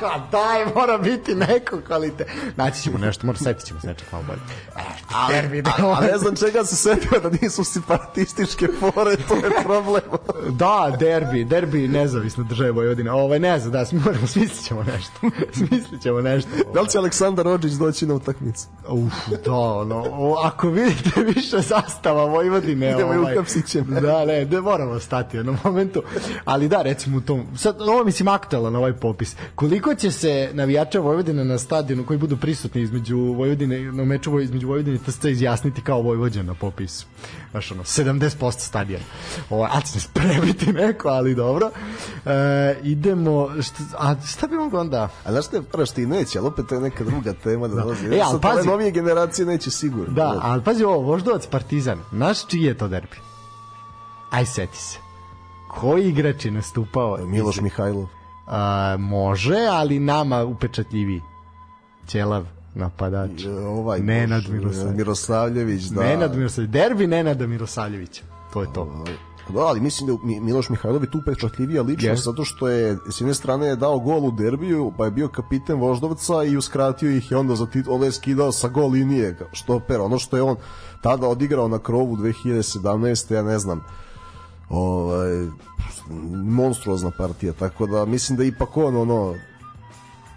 Ha, 0.00 0.26
daj, 0.32 0.66
mora 0.74 0.98
biti 0.98 1.34
neko 1.34 1.80
kvalitet. 1.86 2.28
Naći 2.56 2.82
ćemo 2.82 2.98
nešto, 2.98 3.26
mora 3.26 3.38
setit 3.38 3.66
ćemo 3.66 3.80
se 3.80 3.86
nečeg 3.86 4.08
malo 4.12 4.24
bolje. 4.26 4.40
E, 4.76 5.32
derbi, 5.32 5.62
da, 5.62 5.72
a 5.98 6.00
ne 6.00 6.18
znam 6.18 6.36
čega 6.36 6.64
se 6.64 6.76
setio 6.76 7.20
da 7.20 7.30
nisu 7.42 7.64
separatističke 7.64 8.68
fore, 8.80 9.16
to 9.28 9.34
je 9.34 9.50
problem. 9.64 10.02
Da, 10.60 10.96
derbi, 10.98 11.44
derbi 11.44 11.88
nezavisno 11.88 12.44
države 12.44 12.70
Vojvodina. 12.70 13.14
Ovaj 13.14 13.38
ne 13.38 13.58
znam, 13.58 13.72
da, 13.72 13.84
moramo 13.92 14.26
smislit 14.26 14.66
ćemo 14.66 14.82
nešto. 14.82 15.20
smislit 15.52 16.02
ćemo 16.02 16.20
nešto. 16.20 16.50
Da 16.74 16.80
li 16.80 16.88
će 16.88 16.98
Aleksandar 16.98 17.44
Rodžić 17.44 17.72
doći 17.72 18.06
na 18.06 18.14
utakmicu? 18.14 18.66
Uf, 19.06 19.44
da, 19.44 19.52
ono, 19.52 20.04
o, 20.10 20.34
ako 20.42 20.68
vidite 20.68 21.20
više 21.34 21.62
sastava 21.62 22.24
Vojvodine, 22.24 22.90
Idemo 22.90 23.12
ovaj, 23.12 23.36
ćemo. 23.66 24.00
Da, 24.00 24.24
ne, 24.24 24.44
ne 24.44 24.60
moramo 24.60 25.00
stati 25.00 25.40
u 25.40 25.56
momentu, 25.64 26.02
ali 26.44 26.68
da, 26.68 26.82
recimo 26.82 27.16
u 27.16 27.20
tom, 27.20 27.46
sad, 27.56 27.80
ovo 27.80 28.04
mislim 28.04 28.28
aktualan 28.28 28.76
ovaj 28.76 28.92
popis, 28.92 29.36
koliko 29.54 29.94
će 29.94 30.10
se 30.10 30.50
navijača 30.52 31.00
Vojvodine 31.00 31.44
na 31.44 31.58
stadionu 31.58 32.06
koji 32.06 32.18
budu 32.18 32.36
prisutni 32.36 32.82
između 32.82 33.18
Vojvodine, 33.18 33.92
na 33.92 34.04
meču 34.04 34.40
između 34.40 34.68
Vojvodine 34.68 34.96
i 34.96 35.10
TSC 35.10 35.24
izjasniti 35.24 35.82
kao 35.82 36.02
Vojvođan 36.02 36.46
na 36.46 36.54
popisu. 36.54 37.06
Znaš, 37.50 37.72
ono, 37.72 37.82
70% 37.82 38.58
stadiona. 38.58 39.04
Ovo, 39.50 39.64
a 39.64 39.80
će 39.80 39.86
se 39.86 40.00
spremiti 40.00 40.72
neko, 40.72 41.08
ali 41.08 41.34
dobro. 41.34 41.70
E, 42.26 42.76
idemo, 42.82 43.50
šta, 43.62 43.82
a 43.98 44.14
šta 44.26 44.46
bi 44.46 44.54
mogo 44.54 44.80
onda? 44.80 45.08
A 45.24 45.32
znaš 45.32 45.46
što 45.46 45.56
je 45.56 45.62
prvo 45.62 45.86
što 45.86 46.00
i 46.00 46.06
neće, 46.06 46.38
ali 46.38 46.48
opet 46.48 46.66
to 46.68 46.74
je 46.74 46.80
neka 46.80 47.04
druga 47.04 47.32
tema 47.32 47.68
da 47.68 47.74
dolazi. 47.74 48.06
E, 48.06 48.20
ali 48.24 48.40
pazi- 48.40 48.66
novije 48.90 49.02
generacije 49.02 49.46
neće 49.46 49.70
sigurno. 49.70 50.14
Da, 50.14 50.38
ali 50.42 50.62
pazi 50.62 50.84
ovo, 50.84 50.98
Voždovac 50.98 51.46
Partizan, 51.46 51.98
znaš 52.12 52.46
čiji 52.46 52.62
je 52.62 52.78
to 52.78 52.88
derbi? 52.88 53.16
Aj, 54.30 54.46
seti 54.46 54.76
se. 54.76 54.98
Koji 55.68 56.08
igrač 56.08 56.44
je 56.44 56.50
nastupao? 56.50 57.18
Miloš 57.26 57.60
Mihajlov. 57.60 58.06
A, 58.46 58.96
može, 58.98 59.66
ali 59.70 59.98
nama 59.98 60.44
upečatljiviji. 60.44 61.22
Ćelav 62.06 62.44
napadač. 62.74 63.44
E, 63.44 63.50
Ovaj, 63.50 64.00
Nenad 64.00 64.48
Mirosavljević. 64.48 64.96
Mirosavljević, 64.96 65.82
da. 65.82 66.02
Nenad 66.02 66.36
Mirosavljević. 66.36 66.72
Derbi 66.72 67.06
Nenada 67.06 67.46
Mirosavljevića. 67.46 68.22
To 68.52 68.62
je 68.62 68.72
to. 68.72 69.04
Da, 69.48 69.60
ali 69.60 69.80
mislim 69.80 70.06
da 70.06 70.12
je 70.12 70.18
Mi- 70.24 70.40
Miloš 70.40 70.68
Mihajlov 70.68 71.02
je 71.02 71.10
tu 71.10 71.22
pečatljivija 71.22 71.82
ličnost 71.82 72.22
Yes. 72.22 72.24
zato 72.24 72.44
što 72.44 72.68
je 72.68 72.98
s 73.08 73.20
jedne 73.20 73.34
strane 73.34 73.66
je 73.66 73.76
dao 73.76 73.98
gol 73.98 74.24
u 74.24 74.30
derbiju, 74.32 74.92
pa 74.98 75.04
je 75.04 75.10
bio 75.10 75.28
kapiten 75.28 75.78
Voždovca 75.78 76.44
i 76.44 76.56
uskratio 76.56 77.10
ih 77.10 77.32
i 77.32 77.36
onda 77.36 77.56
za 77.56 77.66
tit, 77.66 77.86
onda 77.88 78.06
je 78.06 78.12
skidao 78.12 78.52
sa 78.52 78.68
gol 78.68 78.88
linije 78.88 79.38
štoper. 79.52 80.00
Ono 80.00 80.18
što 80.18 80.36
je 80.36 80.42
on 80.42 80.56
tada 81.00 81.28
odigrao 81.28 81.68
na 81.68 81.78
krovu 81.78 82.16
2017. 82.16 82.74
ja 83.30 83.42
ne 83.42 83.58
znam 83.58 83.84
ovaj 84.68 85.46
monstruozna 86.34 87.10
partija, 87.10 87.52
tako 87.52 87.86
da 87.86 88.04
mislim 88.04 88.38
da 88.38 88.44
ipak 88.44 88.76
on 88.76 88.96
ono 88.98 89.34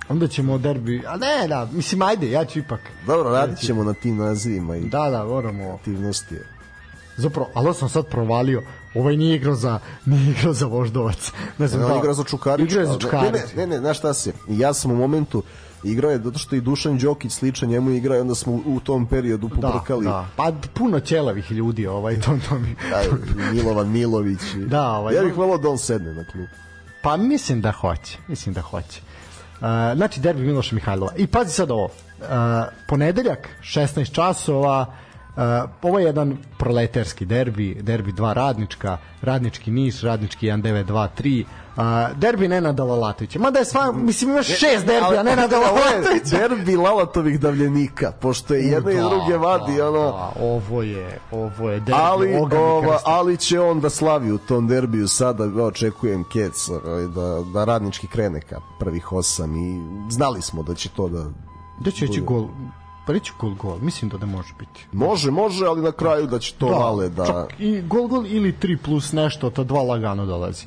Onda 0.10 0.28
ćemo 0.28 0.58
derbi, 0.58 1.04
a 1.08 1.18
ne, 1.18 1.48
da, 1.48 1.68
mislim, 1.72 2.02
ajde, 2.02 2.32
ja 2.32 2.46
ću 2.46 2.60
ipak. 2.60 2.80
dobro 3.08 3.30
radit 3.32 3.60
ćemo 3.60 3.84
na 3.84 3.94
tim 3.94 4.18
nazivima 4.18 4.76
i 4.76 4.82
Da, 4.82 5.10
da, 5.10 5.26
moramo. 5.26 5.72
aktivnosti. 5.72 6.36
Zapravo, 7.18 7.50
ali 7.54 7.74
sam 7.74 7.90
sad 7.90 8.06
provalio. 8.08 8.62
Ovaj 8.96 9.18
nije 9.18 9.36
igrao 9.36 9.56
za, 9.56 9.80
nije 10.06 10.32
igrao 10.32 10.54
za 10.54 10.66
Voždovac. 10.66 11.32
Ne 11.58 11.68
znam, 11.68 11.82
Ne, 11.82 11.86
on 11.86 11.94
da- 11.94 12.00
igra 12.00 12.14
za 12.14 12.24
Čukarić. 12.24 12.72
Igrao 12.72 12.86
za 12.86 12.94
Ne, 12.94 13.00
Čukarić. 13.00 13.42
Ne, 13.56 13.58
ne, 13.58 13.68
ne, 13.68 13.80
znaš 13.80 13.98
šta 13.98 14.14
se? 14.14 14.34
Ja 14.48 14.74
sam 14.74 14.92
u 14.92 14.96
momentu 14.96 15.44
igrao 15.84 16.12
je 16.12 16.18
zato 16.18 16.40
što 16.40 16.56
i 16.56 16.62
Dušan 16.62 16.98
Đokić 16.98 17.32
sličan 17.32 17.70
njemu 17.70 17.90
igra 17.92 18.18
i 18.18 18.20
onda 18.20 18.36
smo 18.36 18.54
u, 18.54 18.62
u 18.66 18.80
tom 18.80 19.06
periodu 19.06 19.48
Da, 19.50 19.56
pobrkali. 19.62 20.06
da. 20.06 20.28
Pa 20.36 20.52
puno 20.74 21.00
ćelavih 21.00 21.52
ljudi, 21.52 21.88
ovaj, 21.88 22.16
to, 22.18 22.38
to 22.50 22.60
mi... 22.60 22.76
Taj 22.92 23.06
Milovan 23.52 23.90
Milović. 23.90 24.40
Da, 24.58 24.88
ovaj- 24.90 25.16
Ja 25.16 25.24
bih 25.24 25.38
volao 25.38 25.58
da 25.58 25.70
on 25.70 25.78
sedne 25.78 26.14
na 26.14 26.24
klub. 26.24 26.46
Pa 27.04 27.18
mislim 27.18 27.62
da 27.62 27.72
hoće, 27.72 28.18
mislim 28.28 28.54
da 28.54 28.62
hoće. 28.62 29.02
Uh, 29.54 29.60
znači 29.96 30.20
derbi 30.20 30.42
Miloša 30.42 30.76
Mihajlova. 30.76 31.12
I 31.18 31.28
pazi 31.28 31.52
sad 31.52 31.72
ovo. 31.72 31.86
Uh, 31.86 32.28
ponedeljak 32.88 33.50
16 33.62 34.12
časova 34.12 34.94
Uh, 35.36 35.70
ovo 35.82 36.00
je 36.00 36.06
jedan 36.06 36.38
proleterski 36.58 37.26
derbi, 37.26 37.78
derbi 37.82 38.12
dva 38.12 38.34
radnička, 38.34 38.98
radnički 39.22 39.72
Niš, 39.72 40.02
radnički 40.02 40.48
1923, 40.48 41.44
uh, 41.78 42.18
derbi 42.18 42.48
Nenada 42.48 42.84
Lalatovića. 42.84 43.40
Mada 43.40 43.60
je 43.60 43.66
sva, 43.66 43.92
mislim 43.92 44.32
imaš 44.32 44.48
šest 44.48 44.86
derbija 44.86 45.24
Nenada 45.24 45.60
Lalatovića. 45.60 46.38
derbi 46.38 46.76
Lalatovih 46.76 47.40
davljenika, 47.40 48.12
pošto 48.12 48.54
je 48.54 48.64
jedne 48.64 48.94
i 48.94 48.98
druge 48.98 49.38
vadi, 49.38 49.82
ono... 49.82 50.12
Da, 50.12 50.34
ovo 50.42 50.82
je, 50.82 51.20
ovo 51.32 51.70
je 51.70 51.80
derbi 51.80 52.02
Ali, 52.04 52.36
ova, 52.36 53.00
ali 53.06 53.38
će 53.38 53.60
on 53.60 53.80
da 53.80 53.90
slavi 53.90 54.32
u 54.32 54.38
tom 54.38 54.68
derbiju 54.68 55.08
sada, 55.08 55.64
očekujem 55.64 56.24
Kec, 56.34 56.70
ovaj, 56.70 57.08
da, 57.08 57.44
da 57.54 57.66
radnički 57.66 58.08
krene 58.08 58.42
ka 58.42 58.60
prvih 58.80 59.12
osam 59.12 59.56
i 59.56 59.82
znali 60.10 60.42
smo 60.42 60.64
da 60.64 60.76
će 60.76 60.90
to 60.90 61.10
da 61.10 61.26
Da 61.80 61.92
će 61.92 62.06
ići 62.06 62.22
gol, 62.22 62.48
reći 63.08 63.34
gol, 63.40 63.56
gol, 63.56 63.78
mislim 63.82 64.10
da 64.12 64.18
da 64.18 64.26
može 64.26 64.54
biti. 64.60 64.88
Može, 64.92 65.32
može, 65.32 65.66
ali 65.66 65.82
na 65.82 65.92
kraju 65.92 66.28
da 66.28 66.40
će 66.40 66.54
to 66.54 66.70
da, 66.70 66.80
male 66.80 67.10
da... 67.10 67.26
Čak 67.26 67.60
i 67.60 67.82
gol, 67.82 68.08
gol 68.08 68.26
ili 68.28 68.54
3 68.62 68.78
plus 68.86 69.12
nešto, 69.12 69.50
to 69.50 69.64
dva 69.64 69.82
lagano 69.82 70.26
dolazi. 70.26 70.66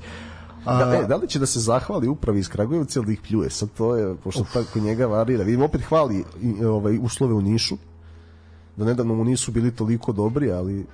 Da, 0.65 1.01
e, 1.03 1.07
da 1.07 1.17
li 1.17 1.29
će 1.29 1.39
da 1.39 1.47
se 1.47 1.61
zahvali 1.61 2.09
upravi 2.09 2.39
iz 2.39 2.49
Kragujevca 2.49 2.99
ili 2.99 3.07
da 3.07 3.13
ih 3.13 3.21
pljuje? 3.29 3.51
Sad 3.51 3.69
to 3.77 3.97
je, 3.97 4.17
pošto 4.17 4.45
tako 4.53 4.79
njega 4.79 5.07
varira. 5.07 5.45
Vidim, 5.45 5.63
opet 5.63 5.83
hvali 5.83 6.25
i, 6.43 6.65
ovaj, 6.65 6.99
uslove 7.03 7.35
u 7.35 7.41
Nišu, 7.41 7.77
da 8.77 8.85
nedavno 8.85 9.15
mu 9.15 9.25
nisu 9.25 9.53
bili 9.53 9.77
toliko 9.77 10.13
dobri, 10.13 10.53
ali 10.53 10.87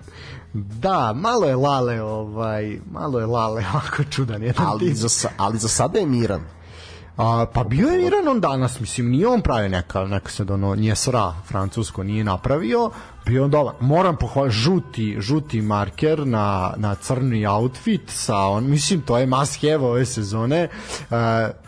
Da, 0.54 1.12
malo 1.16 1.46
je 1.46 1.56
Lale, 1.56 2.02
ovaj, 2.02 2.78
malo 2.90 3.20
je 3.20 3.26
Lale, 3.26 3.64
ovako 3.72 4.04
čudan 4.10 4.42
jedan 4.42 4.66
ali 4.66 4.86
tip. 4.86 4.96
za, 4.96 5.28
ali 5.36 5.58
za 5.58 5.68
sada 5.68 5.98
je 5.98 6.06
miran. 6.06 6.40
A, 7.16 7.46
pa 7.52 7.64
bio 7.64 7.88
je 7.88 7.98
miran 7.98 8.28
on 8.28 8.40
danas, 8.40 8.80
mislim, 8.80 9.10
nije 9.10 9.28
on 9.28 9.40
pravi 9.40 9.68
neka, 9.68 10.04
neka 10.04 10.30
se 10.30 10.42
ono, 10.42 10.74
nije 10.74 10.96
sra, 10.96 11.34
francusko 11.48 12.02
nije 12.02 12.24
napravio, 12.24 12.90
bio 13.26 13.44
on 13.44 13.50
dobar. 13.50 13.74
Moram 13.80 14.16
pohvaliti, 14.16 14.56
žuti, 14.56 15.16
žuti 15.20 15.60
marker 15.62 16.26
na, 16.26 16.74
na 16.76 16.94
crni 16.94 17.46
outfit 17.46 18.10
sa 18.10 18.36
on, 18.36 18.70
mislim, 18.70 19.00
to 19.00 19.18
je 19.18 19.26
must 19.26 19.62
have 19.62 19.86
ove 19.86 20.06
sezone. 20.06 20.68
Uh, 21.10 21.16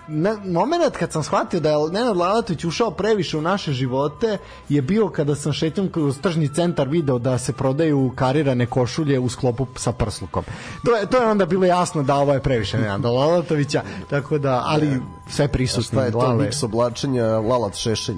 na, 0.08 0.36
moment 0.44 0.96
kad 0.96 1.12
sam 1.12 1.22
shvatio 1.22 1.60
da 1.60 1.70
je 1.70 1.76
Nenad 1.92 2.16
Lalatović 2.16 2.64
ušao 2.64 2.90
previše 2.90 3.38
u 3.38 3.42
naše 3.42 3.72
živote 3.72 4.38
je 4.68 4.82
bio 4.82 5.08
kada 5.08 5.34
sam 5.34 5.52
šetnjom 5.52 5.88
kroz 5.88 6.18
tržni 6.20 6.54
centar 6.54 6.88
video 6.88 7.18
da 7.18 7.38
se 7.38 7.52
prodaju 7.52 8.12
karirane 8.16 8.66
košulje 8.66 9.18
u 9.18 9.28
sklopu 9.28 9.66
sa 9.76 9.92
prslukom. 9.92 10.44
To 10.84 10.96
je, 10.96 11.06
to 11.06 11.16
je 11.16 11.26
onda 11.26 11.46
bilo 11.46 11.64
jasno 11.64 12.02
da 12.02 12.14
ovo 12.14 12.32
je 12.32 12.40
previše 12.40 12.78
Nenada 12.78 13.08
Lalatovića, 13.08 13.82
tako 14.10 14.38
da, 14.38 14.62
ali 14.66 15.00
sve 15.28 15.48
prisutno. 15.48 15.82
Šta 15.82 16.04
je 16.04 16.12
to 16.12 16.18
Lale. 16.18 16.44
miks 16.44 16.62
oblačenja 16.62 17.24
Lalat 17.24 17.74
Šešelj? 17.74 18.16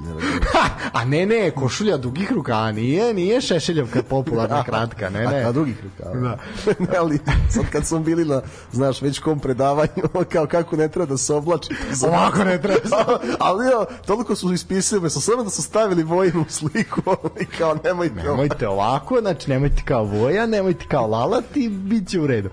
A 0.92 1.04
ne, 1.04 1.26
ne, 1.26 1.50
košulja 1.50 1.96
dugih 1.96 2.32
ruka, 2.32 2.72
nije, 2.72 3.14
nije 3.14 3.40
šešeljevka 3.40 4.02
popularna 4.02 4.64
kratka, 4.68 5.10
ne, 5.10 5.26
ne. 5.26 5.44
A, 5.44 5.48
a 5.48 5.52
drugih 5.52 5.76
rukava. 5.84 6.16
Da. 6.26 6.38
Ne, 6.78 6.96
ali 6.98 7.18
sad 7.50 7.64
kad 7.70 7.86
smo 7.86 7.98
bili 7.98 8.24
na, 8.24 8.42
znaš, 8.72 9.02
već 9.02 9.18
kom 9.18 9.40
predavanju, 9.40 10.02
kao 10.32 10.46
kako 10.46 10.76
ne 10.76 10.88
treba 10.88 11.06
da 11.06 11.16
se 11.16 11.34
oblači. 11.34 11.75
Ovako 12.08 12.44
ne 12.44 12.62
treba. 12.62 13.18
ali 13.38 13.66
jo, 13.66 13.86
toliko 14.06 14.34
su 14.34 14.52
ispisali, 14.52 15.00
me 15.00 15.10
samo 15.10 15.42
da 15.44 15.50
su 15.50 15.62
stavili 15.62 16.02
vojnu 16.02 16.44
sliku 16.48 17.00
i 17.42 17.46
kao 17.46 17.76
nemojte, 17.84 18.14
Nemojte 18.14 18.68
ovako, 18.68 19.20
znači 19.20 19.50
nemojte 19.50 19.82
kao 19.84 20.04
Voja, 20.04 20.46
nemojte 20.46 20.84
kao 20.88 21.06
Lalat 21.06 21.56
i 21.56 21.68
bit 21.68 22.08
će 22.08 22.20
u 22.20 22.26
redu. 22.26 22.48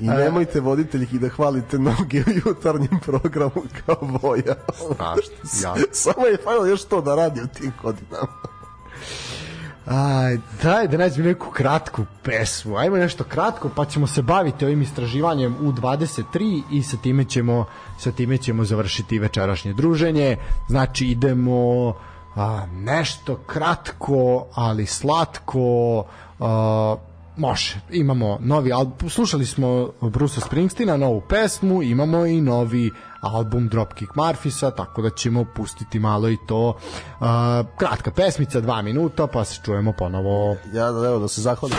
I 0.00 0.08
nemojte 0.08 0.60
voditeljki 0.60 1.18
da 1.18 1.28
hvalite 1.28 1.78
noge 1.78 2.20
u 2.20 2.48
jutarnjem 2.48 3.00
programu 3.06 3.62
kao 3.86 3.96
voja. 4.00 4.54
Strašno, 4.74 5.34
ja. 5.62 5.74
Samo 5.92 6.26
je 6.26 6.36
fajno 6.44 6.64
još 6.64 6.84
to 6.84 7.00
da 7.00 7.14
radi 7.14 7.40
u 7.40 7.46
tim 7.46 7.72
godinama. 7.82 8.55
Aj, 9.86 10.38
daj 10.62 10.88
da 10.88 10.96
nađem 10.96 11.24
neku 11.24 11.50
kratku 11.50 12.04
pesmu. 12.22 12.76
Ajmo 12.76 12.96
nešto 12.96 13.24
kratko, 13.24 13.70
pa 13.76 13.84
ćemo 13.84 14.06
se 14.06 14.22
baviti 14.22 14.64
ovim 14.64 14.82
istraživanjem 14.82 15.56
u 15.60 15.72
23 15.72 16.62
i 16.72 16.82
sa 16.82 16.96
time 16.96 17.24
ćemo 17.24 17.64
sa 17.98 18.12
time 18.12 18.38
ćemo 18.38 18.64
završiti 18.64 19.18
večerašnje 19.18 19.72
druženje. 19.72 20.36
Znači 20.68 21.06
idemo 21.06 21.94
a, 22.36 22.66
nešto 22.66 23.36
kratko, 23.36 24.46
ali 24.54 24.86
slatko. 24.86 26.04
A, 26.40 26.96
može. 27.36 27.80
Imamo 27.90 28.38
novi 28.40 28.72
album. 28.72 29.10
Slušali 29.10 29.46
smo 29.46 29.90
Brusa 30.00 30.40
Springsteena, 30.40 30.96
novu 30.96 31.20
pesmu, 31.20 31.82
imamo 31.82 32.26
i 32.26 32.40
novi 32.40 32.90
album 33.34 33.68
Dropkick 33.68 34.14
Murphisa, 34.14 34.70
tako 34.70 35.02
da 35.02 35.10
ćemo 35.10 35.44
pustiti 35.44 35.98
malo 35.98 36.28
i 36.28 36.36
to. 36.46 36.76
Kratka 37.76 38.10
pesmica, 38.10 38.60
dva 38.60 38.82
minuta, 38.82 39.26
pa 39.26 39.44
se 39.44 39.60
čujemo 39.64 39.92
ponovo. 39.92 40.56
Ja 40.72 40.92
da, 40.92 41.08
evo, 41.08 41.18
da 41.18 41.28
se 41.28 41.40
zahvalim. 41.40 41.76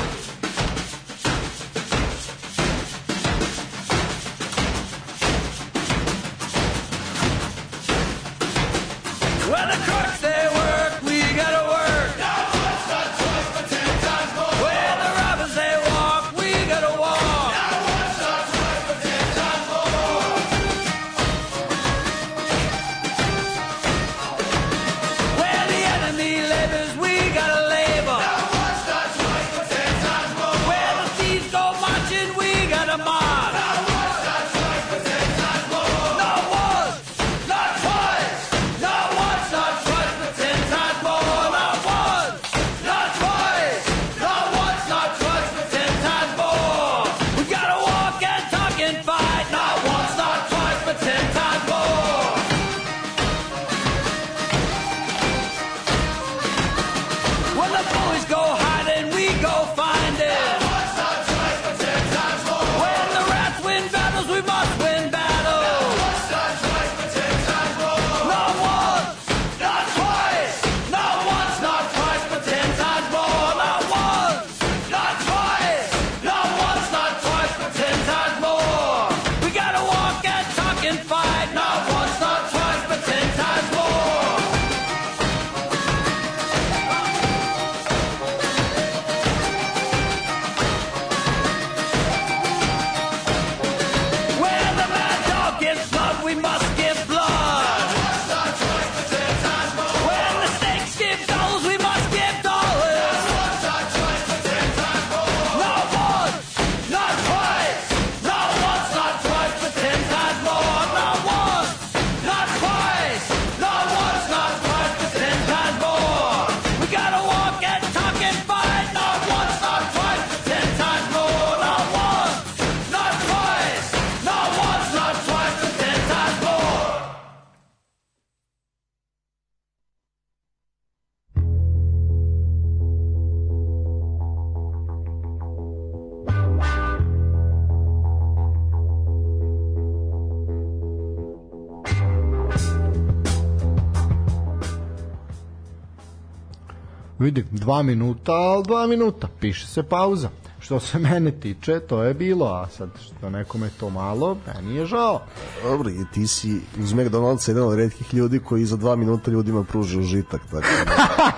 Vidi, 147.27 147.45
dva 147.51 147.83
minuta, 147.83 148.31
ali 148.31 148.63
dva 148.63 148.87
minuta, 148.87 149.27
piše 149.39 149.67
se 149.67 149.83
pauza. 149.83 150.29
Što 150.59 150.79
se 150.79 150.99
mene 151.09 151.31
tiče, 151.31 151.79
to 151.79 152.03
je 152.03 152.13
bilo, 152.13 152.45
a 152.45 152.67
sad 152.77 152.89
što 153.01 153.29
nekome 153.29 153.69
to 153.79 153.89
malo, 153.89 154.37
meni 154.47 154.75
je 154.75 154.85
žao. 154.85 155.21
Dobro, 155.63 155.89
i 155.89 156.05
ti 156.13 156.27
si 156.27 156.61
uz 156.79 156.93
McDonald's 156.93 157.49
jedan 157.49 157.63
od 157.63 157.75
redkih 157.75 158.13
ljudi 158.13 158.39
koji 158.39 158.65
za 158.65 158.77
dva 158.77 158.95
minuta 158.95 159.31
ljudima 159.31 159.63
pruži 159.63 159.99
užitak. 159.99 160.41
Tako 160.51 160.67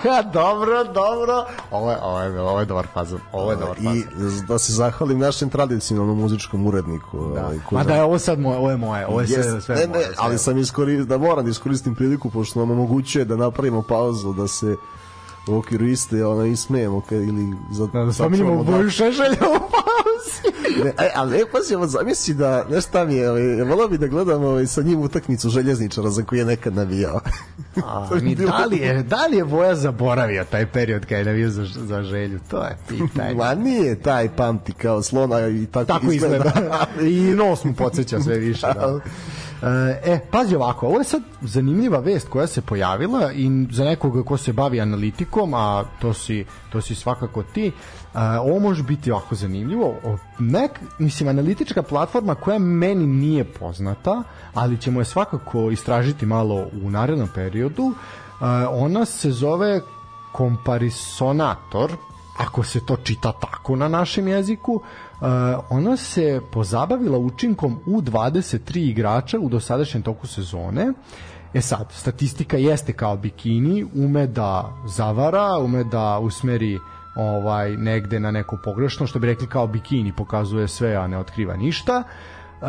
da. 0.04 0.22
dobro, 0.40 0.84
dobro. 0.84 1.44
Ovo 1.70 1.90
je, 1.90 1.98
ovo 2.02 2.20
je, 2.20 2.40
ovo 2.40 2.60
je 2.60 2.66
dobar 2.66 2.86
fazon. 2.94 3.20
Ovo 3.32 3.50
je 3.50 3.56
dobar 3.56 3.76
fazon. 3.76 3.96
I 3.96 4.04
da 4.48 4.58
se 4.58 4.72
zahvalim 4.72 5.18
našem 5.18 5.50
tradicionalnom 5.50 6.18
muzičkom 6.18 6.66
uredniku. 6.66 7.18
Da. 7.34 7.46
ovaj, 7.46 7.58
koji 7.68 7.78
Ma 7.78 7.84
da 7.84 7.94
je 7.94 8.02
ovo 8.02 8.18
sad 8.18 8.38
moje, 8.40 8.58
ovo 8.58 8.70
je 8.70 8.76
moje, 8.76 9.06
ovo 9.06 9.20
je 9.20 9.26
sve, 9.26 9.36
Jeste, 9.36 9.60
sve 9.60 9.76
ne, 9.76 9.86
moje. 9.86 9.98
ne, 9.98 10.04
sve 10.04 10.14
ali 10.18 10.28
moje. 10.28 10.38
sam 10.38 10.58
iskoristio, 10.58 11.04
da 11.04 11.18
moram 11.18 11.44
da 11.44 11.50
iskoristim 11.50 11.94
priliku, 11.94 12.30
pošto 12.30 12.58
nam 12.58 12.70
omogućuje 12.70 13.24
da 13.24 13.36
napravimo 13.36 13.82
pauzu, 13.82 14.32
da 14.32 14.48
se 14.48 14.76
u 15.46 15.56
okviru 15.56 15.86
iste 15.86 16.26
ono, 16.26 16.44
ismejemo 16.44 17.00
ka, 17.00 17.14
ili 17.14 17.46
za, 17.70 17.86
Da, 17.86 18.04
da 18.04 18.12
spominjemo 18.12 18.50
sačuvamo 18.50 18.64
boju 18.72 18.90
šešelja 18.90 19.30
u 19.30 19.58
pauzi. 19.60 20.84
Ne, 20.84 20.92
e, 20.98 21.10
ali 21.14 21.30
ne, 21.32 21.42
pazi, 21.52 21.74
ovo 21.74 21.86
zamisli 21.86 22.34
da, 22.34 22.64
znaš 22.68 22.84
šta 22.84 23.04
mi 23.04 23.14
je, 23.14 23.30
ovaj, 23.30 23.42
volao 23.62 23.88
bi 23.88 23.98
da 23.98 24.06
gledam 24.06 24.44
ovaj, 24.44 24.66
sa 24.66 24.82
njim 24.82 25.00
utakmicu 25.00 25.48
željezničara 25.48 26.10
za 26.10 26.22
koji 26.22 26.38
je 26.38 26.44
nekad 26.44 26.74
navijao. 26.74 27.20
A, 27.84 28.08
mi, 28.22 28.34
bilo- 28.36 28.50
da, 28.50 28.64
li 28.64 28.76
je, 28.76 29.02
da 29.02 29.26
li 29.26 29.36
je 29.36 29.44
Boja 29.44 29.74
zaboravio 29.74 30.44
taj 30.44 30.66
period 30.66 31.02
kada 31.02 31.16
je 31.16 31.24
navio 31.24 31.50
za, 31.50 31.66
za 31.76 32.02
želju? 32.02 32.40
To 32.50 32.62
je 32.62 32.76
pitanje. 32.88 33.34
Ma 33.34 33.54
nije 33.54 34.02
taj 34.02 34.28
pamti 34.28 34.72
kao 34.72 35.02
slona 35.02 35.48
i 35.48 35.66
tako, 35.66 35.86
Tako 35.86 36.12
izgleda. 36.12 36.52
I 37.10 37.20
nos 37.20 37.64
mu 37.64 37.74
podsjeća 37.74 38.20
sve 38.20 38.38
više. 38.38 38.66
Da. 38.66 39.00
E, 39.62 40.20
pazi 40.30 40.56
ovako, 40.56 40.86
ovo 40.86 40.98
je 40.98 41.04
sad 41.04 41.22
zanimljiva 41.40 41.98
vest 41.98 42.28
koja 42.28 42.46
se 42.46 42.60
pojavila 42.60 43.32
i 43.32 43.66
za 43.70 43.84
nekoga 43.84 44.22
ko 44.22 44.36
se 44.36 44.52
bavi 44.52 44.80
analitikom, 44.80 45.54
a 45.54 45.84
to 46.00 46.12
si, 46.14 46.44
to 46.72 46.80
si 46.80 46.94
svakako 46.94 47.42
ti, 47.42 47.66
e, 47.66 47.72
ovo 48.38 48.58
može 48.58 48.82
biti 48.82 49.10
ovako 49.10 49.34
zanimljivo. 49.34 49.94
Nek, 50.38 50.80
mislim, 50.98 51.28
analitička 51.28 51.82
platforma 51.82 52.34
koja 52.34 52.58
meni 52.58 53.06
nije 53.06 53.44
poznata, 53.44 54.22
ali 54.54 54.80
ćemo 54.80 55.00
je 55.00 55.04
svakako 55.04 55.70
istražiti 55.70 56.26
malo 56.26 56.66
u 56.84 56.90
narednom 56.90 57.28
periodu, 57.34 57.92
e, 57.92 58.44
ona 58.66 59.04
se 59.04 59.30
zove 59.30 59.80
Komparisonator, 60.32 61.92
ako 62.38 62.62
se 62.62 62.86
to 62.86 62.96
čita 62.96 63.32
tako 63.32 63.76
na 63.76 63.88
našem 63.88 64.28
jeziku, 64.28 64.82
uh, 65.20 65.64
ona 65.70 65.96
se 65.96 66.40
pozabavila 66.52 67.18
učinkom 67.18 67.80
u 67.86 68.00
23 68.00 68.90
igrača 68.90 69.38
u 69.38 69.48
dosadašnjem 69.48 70.02
toku 70.02 70.26
sezone. 70.26 70.92
E 71.54 71.60
sad, 71.60 71.92
statistika 71.92 72.56
jeste 72.56 72.92
kao 72.92 73.16
bikini, 73.16 73.86
ume 73.94 74.26
da 74.26 74.72
zavara, 74.86 75.58
ume 75.58 75.84
da 75.84 76.18
usmeri 76.18 76.78
ovaj 77.16 77.76
negde 77.76 78.20
na 78.20 78.30
neko 78.30 78.58
pogrešno, 78.64 79.06
što 79.06 79.18
bi 79.18 79.26
rekli 79.26 79.46
kao 79.46 79.66
bikini, 79.66 80.12
pokazuje 80.16 80.68
sve, 80.68 80.94
a 80.94 81.06
ne 81.06 81.18
otkriva 81.18 81.56
ništa. 81.56 82.02
Uh, 82.60 82.68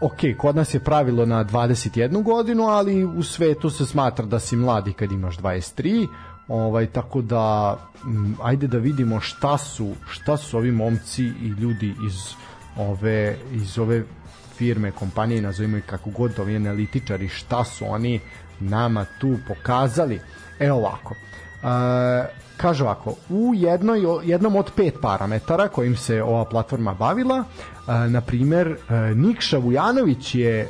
ok, 0.00 0.18
kod 0.38 0.56
nas 0.56 0.74
je 0.74 0.80
pravilo 0.80 1.26
na 1.26 1.44
21 1.44 2.22
godinu, 2.22 2.62
ali 2.62 3.04
u 3.04 3.22
svetu 3.22 3.70
se 3.70 3.86
smatra 3.86 4.24
da 4.24 4.38
si 4.38 4.56
mladi 4.56 4.92
kad 4.92 5.12
imaš 5.12 5.38
23, 5.38 6.08
ovaj 6.52 6.86
tako 6.86 7.22
da 7.22 7.76
ajde 8.42 8.66
da 8.66 8.78
vidimo 8.78 9.20
šta 9.20 9.58
su 9.58 9.94
šta 10.10 10.36
su 10.36 10.56
ovi 10.56 10.72
momci 10.72 11.22
i 11.22 11.48
ljudi 11.58 11.94
iz 12.06 12.34
ove 12.76 13.36
iz 13.52 13.78
ove 13.78 14.04
firme, 14.56 14.90
kompanije, 14.90 15.42
nazovimo 15.42 15.76
ih 15.76 15.84
kako 15.86 16.10
god, 16.10 16.38
ovi 16.38 16.56
analitičari, 16.56 17.28
šta 17.28 17.64
su 17.64 17.84
oni 17.88 18.20
nama 18.60 19.06
tu 19.20 19.36
pokazali. 19.48 20.20
Evo 20.58 20.78
ovako. 20.78 21.14
E, 21.14 22.26
kaže 22.56 22.84
ovako, 22.84 23.14
u 23.28 23.52
jednoj, 23.54 24.00
jednom 24.24 24.56
od 24.56 24.70
pet 24.76 24.94
parametara 25.02 25.68
kojim 25.68 25.96
se 25.96 26.22
ova 26.22 26.44
platforma 26.44 26.94
bavila, 26.94 27.44
e, 27.44 28.08
na 28.08 28.20
primer, 28.20 28.68
e, 28.68 28.94
Nikša 29.14 29.58
Vujanović 29.58 30.34
je 30.34 30.60
e, 30.60 30.68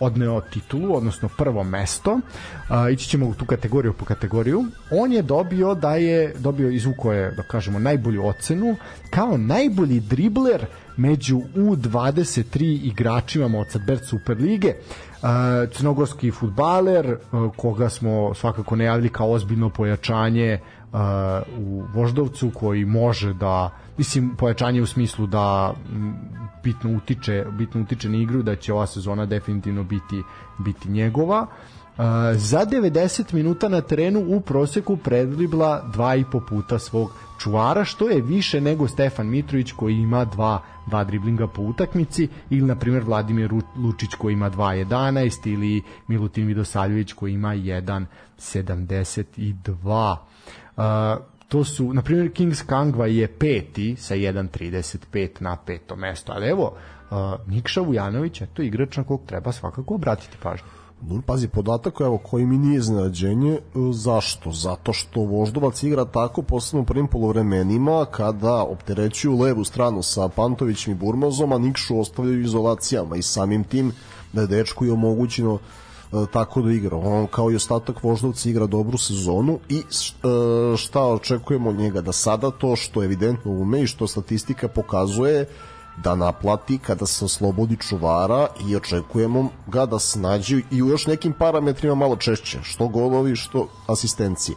odneo 0.00 0.40
titulu, 0.40 0.96
odnosno 0.96 1.28
prvo 1.38 1.64
mesto. 1.64 2.20
A, 2.68 2.90
ići 2.90 3.08
ćemo 3.08 3.26
u 3.26 3.34
tu 3.34 3.44
kategoriju 3.44 3.92
po 3.92 4.04
kategoriju. 4.04 4.64
On 4.90 5.12
je 5.12 5.22
dobio 5.22 5.74
da 5.74 5.94
je 5.94 6.34
dobio 6.38 6.70
izvuko 6.70 7.12
je, 7.12 7.30
da 7.30 7.42
kažemo, 7.42 7.78
najbolju 7.78 8.26
ocenu 8.26 8.76
kao 9.10 9.36
najbolji 9.36 10.00
dribler 10.00 10.66
među 10.96 11.40
U23 11.56 12.86
igračima 12.86 13.48
Mozartbert 13.48 14.04
Superlige. 14.04 14.74
A, 15.22 15.66
crnogorski 15.72 16.30
futbaler 16.30 17.16
a, 17.32 17.48
koga 17.56 17.88
smo 17.88 18.34
svakako 18.34 18.76
najavili 18.76 19.08
kao 19.08 19.30
ozbiljno 19.30 19.70
pojačanje 19.70 20.60
a, 20.92 21.42
u 21.58 21.82
Voždovcu 21.94 22.50
koji 22.54 22.84
može 22.84 23.32
da 23.32 23.70
mislim 23.98 24.36
pojačanje 24.36 24.82
u 24.82 24.86
smislu 24.86 25.26
da 25.26 25.74
bitno 26.64 26.96
utiče 26.96 27.44
bitno 27.58 27.80
utiče 27.80 28.08
na 28.08 28.16
igru 28.16 28.42
da 28.42 28.56
će 28.56 28.72
ova 28.72 28.86
sezona 28.86 29.26
definitivno 29.26 29.82
biti 29.82 30.22
biti 30.58 30.90
njegova. 30.90 31.42
Uh, 31.42 31.48
za 32.34 32.66
90 32.66 33.34
minuta 33.34 33.68
na 33.68 33.80
terenu 33.80 34.24
u 34.28 34.40
proseku 34.40 34.96
predribla 34.96 35.82
dva 35.92 36.16
i 36.16 36.24
po 36.32 36.40
puta 36.40 36.78
svog 36.78 37.10
čuvara, 37.38 37.84
što 37.84 38.08
je 38.08 38.22
više 38.22 38.60
nego 38.60 38.88
Stefan 38.88 39.26
Mitrović 39.26 39.72
koji 39.72 39.94
ima 39.94 40.24
dva, 40.24 40.62
dva 40.86 41.04
driblinga 41.04 41.46
po 41.46 41.62
utakmici 41.62 42.28
ili 42.50 42.66
na 42.66 42.76
primjer 42.76 43.02
Vladimir 43.02 43.52
Lučić 43.76 44.10
koji 44.18 44.32
ima 44.32 44.50
2.11 44.50 45.52
ili 45.52 45.82
Milutin 46.08 46.46
Vidosaljević 46.46 47.12
koji 47.12 47.32
ima 47.32 47.54
1.72 47.54 50.16
uh, 50.76 50.84
to 51.48 51.64
su, 51.64 51.92
na 51.92 52.02
primjer, 52.02 52.32
Kings 52.32 52.62
Kangva 52.62 53.06
je 53.06 53.28
peti 53.28 53.96
sa 53.96 54.14
1.35 54.14 55.28
na 55.40 55.56
peto 55.56 55.96
mesto, 55.96 56.32
ali 56.32 56.48
evo, 56.48 56.72
uh, 57.10 57.16
Nikša 57.46 57.80
Vujanović 57.80 58.40
je 58.40 58.46
to 58.46 58.62
igrač 58.62 58.96
na 58.96 59.04
kog 59.04 59.20
treba 59.26 59.52
svakako 59.52 59.94
obratiti 59.94 60.36
pažnju. 60.42 60.66
No, 61.02 61.22
pazi, 61.26 61.48
podatak 61.48 62.00
evo, 62.00 62.18
koji 62.18 62.46
mi 62.46 62.58
nije 62.58 62.78
iznenađenje, 62.78 63.52
e, 63.52 63.60
zašto? 63.92 64.52
Zato 64.52 64.92
što 64.92 65.20
Voždovac 65.20 65.82
igra 65.82 66.04
tako, 66.04 66.42
posebno 66.42 66.82
u 66.82 66.84
prvim 66.84 67.06
polovremenima, 67.06 68.06
kada 68.10 68.62
opterećuju 68.62 69.38
levu 69.38 69.64
stranu 69.64 70.02
sa 70.02 70.28
Pantovićem 70.28 70.92
i 70.92 70.96
Burmazom, 70.96 71.52
a 71.52 71.58
Nikšu 71.58 72.00
ostavljaju 72.00 72.40
izolacijama 72.40 73.16
i 73.16 73.22
samim 73.22 73.64
tim 73.64 73.92
da 74.32 74.40
je 74.40 74.46
dečku 74.46 74.84
je 74.84 74.92
omogućeno 74.92 75.58
tako 76.32 76.62
da 76.62 76.72
igra. 76.72 76.96
On 76.96 77.26
kao 77.26 77.50
i 77.50 77.56
ostatak 77.56 78.02
Voždovca 78.02 78.48
igra 78.48 78.66
dobru 78.66 78.98
sezonu 78.98 79.58
i 79.68 79.78
e, 79.78 79.82
šta 80.76 81.02
očekujemo 81.02 81.70
od 81.70 81.76
njega? 81.76 82.00
Da 82.00 82.12
sada 82.12 82.50
to 82.50 82.76
što 82.76 83.04
evidentno 83.04 83.50
ume 83.50 83.82
i 83.82 83.86
što 83.86 84.06
statistika 84.06 84.68
pokazuje 84.68 85.46
da 86.04 86.14
naplati 86.14 86.78
kada 86.78 87.06
se 87.06 87.24
oslobodi 87.24 87.76
čuvara 87.76 88.46
i 88.68 88.76
očekujemo 88.76 89.48
ga 89.66 89.86
da 89.86 89.98
se 89.98 90.20
nađe 90.20 90.60
i 90.70 90.82
u 90.82 90.88
još 90.88 91.06
nekim 91.06 91.32
parametrima 91.32 91.94
malo 91.94 92.16
češće, 92.16 92.58
što 92.62 92.88
golovi, 92.88 93.36
što 93.36 93.68
asistencije. 93.86 94.56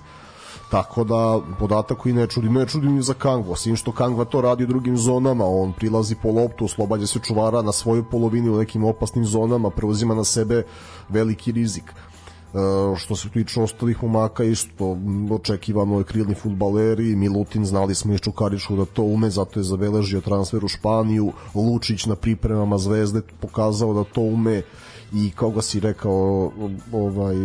Tako 0.71 1.03
da 1.03 1.39
podatak 1.59 1.97
koji 1.97 2.13
ne 2.13 2.27
čudi, 2.27 2.49
ne 2.49 2.65
čudi 2.65 2.87
ni 2.87 3.01
za 3.01 3.13
Kangva, 3.13 3.51
osim 3.51 3.75
što 3.75 3.91
Kangva 3.91 4.25
to 4.25 4.41
radi 4.41 4.63
u 4.63 4.67
drugim 4.67 4.97
zonama, 4.97 5.45
on 5.45 5.73
prilazi 5.73 6.15
po 6.15 6.31
loptu, 6.31 6.65
oslobađa 6.65 7.07
se 7.07 7.19
čuvara 7.19 7.61
na 7.61 7.71
svojoj 7.71 8.03
polovini 8.11 8.49
u 8.49 8.57
nekim 8.57 8.83
opasnim 8.83 9.25
zonama, 9.25 9.69
preuzima 9.69 10.15
na 10.15 10.23
sebe 10.23 10.63
veliki 11.09 11.51
rizik. 11.51 11.83
E, 11.83 12.95
što 12.97 13.15
se 13.15 13.29
tiče 13.29 13.61
ostalih 13.61 14.03
momaka 14.03 14.43
isto 14.43 14.97
očekivano 15.31 15.97
je 15.97 16.03
krilni 16.03 16.35
futbaleri 16.35 17.15
Milutin 17.15 17.65
znali 17.65 17.95
smo 17.95 18.13
iz 18.13 18.19
Čukaričkog 18.19 18.77
da 18.77 18.85
to 18.85 19.03
ume 19.03 19.29
zato 19.29 19.59
je 19.59 19.63
zabeležio 19.63 20.21
transfer 20.21 20.65
u 20.65 20.67
Španiju 20.67 21.31
Lučić 21.55 22.05
na 22.05 22.15
pripremama 22.15 22.77
Zvezde 22.77 23.21
pokazao 23.39 23.93
da 23.93 24.03
to 24.03 24.21
ume 24.21 24.61
i 25.13 25.31
kao 25.35 25.49
ga 25.49 25.61
si 25.61 25.79
rekao 25.79 26.51
ovaj 26.91 27.35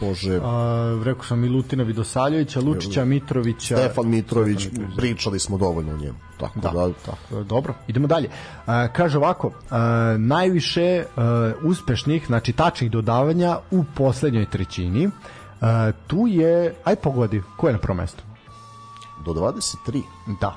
Bože 0.00 0.40
A, 0.42 1.00
rekao 1.04 1.24
sam 1.24 1.40
Milutina 1.40 1.84
Vidosaljevića, 1.84 2.60
Lučića, 2.60 3.04
Mitrovića. 3.04 3.76
Stefan 3.76 4.08
Mitrović, 4.08 4.60
Stefan 4.60 4.70
Mitrović, 4.70 4.90
da. 4.90 4.96
pričali 4.96 5.38
smo 5.38 5.58
dovoljno 5.58 5.92
o 5.92 5.96
njemu 5.96 6.18
tako 6.40 6.60
da, 6.60 6.70
Da, 6.70 6.92
tako, 7.06 7.42
dobro. 7.42 7.74
Idemo 7.88 8.06
dalje. 8.06 8.28
A, 8.66 8.88
kaže 8.88 9.18
ovako, 9.18 9.50
a, 9.70 10.16
najviše 10.18 11.04
a, 11.16 11.52
uspešnih, 11.62 12.26
znači 12.26 12.52
tačnih 12.52 12.90
dodavanja 12.90 13.58
u 13.70 13.84
poslednjoj 13.96 14.50
trećini. 14.50 15.10
A, 15.60 15.92
tu 16.06 16.26
je, 16.26 16.74
aj 16.84 16.96
pogodi, 16.96 17.42
ko 17.56 17.66
je 17.66 17.72
na 17.72 17.78
prvom 17.78 17.96
mestu? 17.96 18.22
do 19.24 19.32
23 19.32 20.02
Da. 20.40 20.54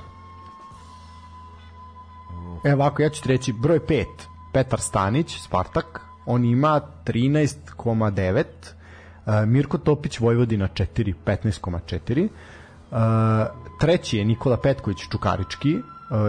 Evo 2.64 2.82
ovako, 2.82 3.02
ja 3.02 3.10
ću 3.10 3.22
ti 3.22 3.28
reći, 3.28 3.52
broj 3.52 3.80
5, 3.80 4.04
Petar 4.52 4.80
Stanić, 4.80 5.40
Spartak, 5.40 6.00
on 6.26 6.44
ima 6.44 6.80
13,9, 7.06 8.44
uh, 8.44 8.77
Mirko 9.46 9.78
Topić, 9.78 10.20
Vojvodina 10.20 10.68
4, 10.68 11.14
15,4, 11.26 12.28
uh, 12.28 12.98
treći 13.80 14.18
je 14.18 14.24
Nikola 14.24 14.56
Petković, 14.56 14.98
Čukarički, 15.10 15.78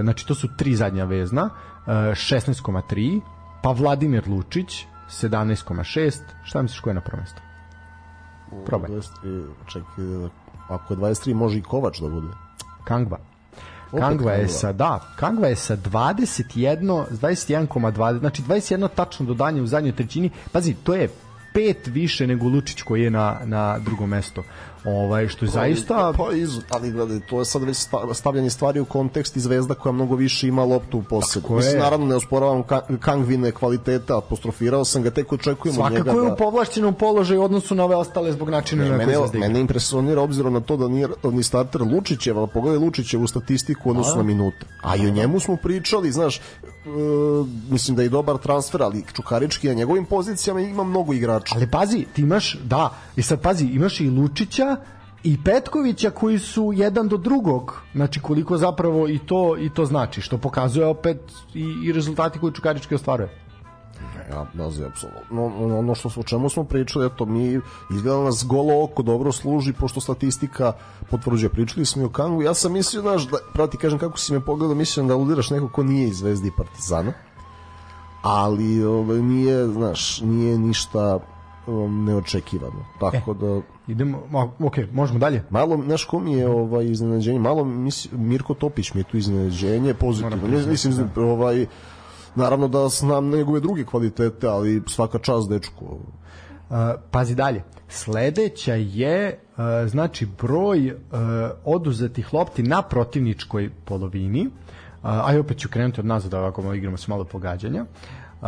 znači 0.01 0.27
to 0.27 0.35
su 0.35 0.47
tri 0.57 0.75
zadnja 0.75 1.03
vezna, 1.03 1.43
uh, 1.43 1.93
16,3, 1.93 3.21
pa 3.63 3.71
Vladimir 3.71 4.27
Lučić, 4.27 4.85
17,6, 5.09 6.19
šta 6.43 6.61
misliš 6.61 6.79
ko 6.79 6.89
je 6.89 6.93
na 6.93 7.01
prvom 7.01 7.19
mestu? 7.19 7.41
Probaj. 8.65 8.89
23, 8.89 9.47
čekaj, 9.67 10.05
ako 10.67 10.93
je 10.93 10.97
23 10.97 11.33
može 11.33 11.57
i 11.57 11.61
Kovač 11.61 11.99
da 11.99 12.09
bude 12.09 12.27
Kangva. 12.83 13.17
Opet 13.91 13.99
Kangva 13.99 14.31
je 14.31 14.47
sa 14.47 14.71
da, 14.71 14.99
Kangva 15.15 15.47
je 15.47 15.55
sa 15.55 15.77
21 15.77 17.05
21,20, 17.11 18.19
znači 18.19 18.41
21 18.41 18.87
tačno 18.95 19.25
dodanje 19.25 19.61
u 19.61 19.67
zadnjoj 19.67 19.95
trećini. 19.95 20.29
Pazi, 20.51 20.73
to 20.73 20.93
je 20.93 21.09
pet 21.53 21.87
više 21.87 22.27
nego 22.27 22.47
Lučić 22.47 22.81
koji 22.81 23.01
je 23.01 23.09
na, 23.09 23.39
na 23.43 23.79
drugom 23.79 24.09
mesto. 24.09 24.43
Ovaj, 24.85 25.27
što 25.27 25.45
je 25.45 25.49
zaista... 25.49 26.13
Pa, 26.17 26.33
iz, 26.33 26.59
ali 26.69 26.91
gledaj, 26.91 27.19
to 27.19 27.39
je 27.39 27.45
sad 27.45 27.63
već 27.63 27.77
sta- 27.77 28.13
stavljanje 28.13 28.49
stvari 28.49 28.79
u 28.79 28.85
kontekst 28.85 29.37
i 29.37 29.39
zvezda 29.39 29.73
koja 29.73 29.93
mnogo 29.93 30.15
više 30.15 30.47
ima 30.47 30.63
loptu 30.63 30.97
u 30.97 31.03
posedu. 31.03 31.41
Tako 31.41 31.53
je. 31.53 31.57
Mislim, 31.57 31.79
naravno 31.79 32.05
ne 32.05 32.15
osporavam 32.15 32.63
Ka- 32.63 32.97
Kangvine 32.99 33.51
kvaliteta, 33.51 34.17
apostrofirao 34.17 34.85
sam 34.85 35.03
ga, 35.03 35.09
tek 35.09 35.33
očekujem 35.33 35.77
od 35.81 35.91
njega 35.91 36.03
Svakako 36.03 36.19
je 36.19 36.27
da... 36.27 36.33
u 36.33 36.37
povlašćenom 36.37 36.93
položaju 36.93 37.41
u 37.41 37.43
odnosu 37.43 37.75
na 37.75 37.83
ove 37.83 37.95
ostale 37.95 38.31
zbog 38.31 38.49
načina 38.49 38.83
na 38.83 38.89
koji 38.89 39.07
Mene, 39.07 39.17
Zvezda 39.17 39.39
mene 39.39 39.59
impresionira 39.59 40.21
obzirom 40.21 40.53
na 40.53 40.59
to 40.59 40.77
da 40.77 40.87
nije 40.87 41.07
ni 41.23 41.43
starter 41.43 41.81
Lučićeva, 41.81 42.47
pogledaj 42.47 42.79
Lučićevu 42.79 43.27
statistiku 43.27 43.89
u 43.89 43.91
odnosu 43.91 44.17
na 44.17 44.23
minute. 44.23 44.65
A 44.83 44.95
i 44.95 45.07
o 45.07 45.11
njemu 45.11 45.39
smo 45.39 45.55
pričali, 45.55 46.11
znaš, 46.11 46.41
mislim 47.69 47.97
da 47.97 48.03
je 48.03 48.09
dobar 48.09 48.37
transfer, 48.37 48.81
ali 48.83 49.03
Čukarički 49.13 49.67
na 49.67 49.73
njegovim 49.73 50.05
pozicijama 50.05 50.61
ima 50.61 50.83
mnogo 50.83 51.13
igrača. 51.13 51.55
Ali 51.55 51.71
pazi, 51.71 52.05
ti 52.13 52.21
imaš, 52.21 52.57
da, 52.63 52.93
i 53.15 53.21
sad 53.21 53.41
pazi, 53.41 53.65
imaš 53.65 53.99
i 53.99 54.09
Lučića 54.09 54.75
i 55.23 55.43
Petkovića 55.43 56.09
koji 56.09 56.39
su 56.39 56.73
jedan 56.75 57.07
do 57.07 57.17
drugog. 57.17 57.81
Znači 57.93 58.19
koliko 58.19 58.57
zapravo 58.57 59.09
i 59.09 59.19
to 59.19 59.57
i 59.57 59.69
to 59.73 59.85
znači, 59.85 60.21
što 60.21 60.37
pokazuje 60.37 60.85
opet 60.85 61.17
i, 61.53 61.73
i 61.85 61.91
rezultati 61.91 62.39
koje 62.39 62.53
Čukarički 62.53 62.95
ostvaruje. 62.95 63.48
Ja, 64.29 64.69
znam, 64.69 64.89
apsolutno. 64.89 65.21
No, 65.31 65.77
ono 65.79 65.95
što, 65.95 66.09
o 66.17 66.23
čemu 66.23 66.49
smo 66.49 66.63
pričali, 66.63 67.05
eto, 67.05 67.25
mi 67.25 67.59
izgleda 67.91 68.23
nas 68.23 68.45
golo 68.47 68.83
oko 68.83 69.03
dobro 69.03 69.31
služi, 69.31 69.73
pošto 69.73 70.01
statistika 70.01 70.73
potvrđuje. 71.09 71.49
Pričali 71.49 71.85
smo 71.85 72.01
i 72.01 72.05
o 72.05 72.09
Kangu. 72.09 72.41
Ja 72.41 72.53
sam 72.53 72.73
mislio, 72.73 73.01
znaš, 73.01 73.27
da, 73.27 73.37
pravo 73.53 73.67
ti 73.67 73.77
kažem 73.77 73.99
kako 73.99 74.17
si 74.17 74.33
me 74.33 74.45
pogledao, 74.45 74.75
mislim 74.75 75.07
da 75.07 75.13
aludiraš 75.13 75.49
neko 75.49 75.69
ko 75.69 75.83
nije 75.83 76.07
iz 76.07 76.17
Zvezde 76.17 76.47
i 76.47 76.51
Partizana. 76.57 77.13
Ali 78.21 78.83
ovaj, 78.83 79.21
nije, 79.21 79.67
znaš, 79.67 80.21
nije 80.21 80.57
ništa 80.57 81.19
um, 81.67 82.05
neočekivano. 82.05 82.85
Tako 82.99 83.33
da... 83.33 83.61
Idemo, 83.87 84.19
ma, 84.31 84.51
ok, 84.59 84.75
možemo 84.93 85.19
dalje. 85.19 85.43
Malo, 85.49 85.79
znaš 85.85 86.05
ko 86.05 86.19
mi 86.19 86.33
je 86.33 86.49
ovaj 86.49 86.85
iznenađenje, 86.85 87.39
malo 87.39 87.65
mis, 87.65 88.07
Mirko 88.11 88.53
Topić 88.53 88.93
mi 88.93 88.99
je 88.99 89.03
tu 89.03 89.17
iznenađenje, 89.17 89.93
pozitivno. 89.93 90.47
Moram 90.47 90.69
mislim, 90.69 91.09
ovaj, 91.15 91.65
naravno 92.35 92.67
da 92.67 92.87
znam 92.89 93.29
njegove 93.29 93.59
druge 93.59 93.85
kvalitete, 93.85 94.47
ali 94.47 94.83
svaka 94.87 95.19
čast 95.19 95.49
dečku. 95.49 95.85
Uh, 95.85 96.75
pazi 97.11 97.35
dalje. 97.35 97.63
Sledeća 97.87 98.73
je 98.73 99.39
uh, 99.39 99.89
znači 99.89 100.27
broj 100.41 100.91
uh, 100.91 100.97
oduzetih 101.65 102.33
lopti 102.33 102.63
na 102.63 102.81
protivničkoj 102.81 103.69
polovini. 103.85 104.47
Uh, 104.47 104.51
aj 105.01 105.39
opet 105.39 105.57
ću 105.57 105.69
krenuti 105.69 105.99
od 105.99 106.05
nazad 106.05 106.33
ovako 106.33 106.73
igramo 106.73 106.97
se 106.97 107.05
malo 107.09 107.23
pogađanja. 107.23 107.85
Uh, 108.41 108.47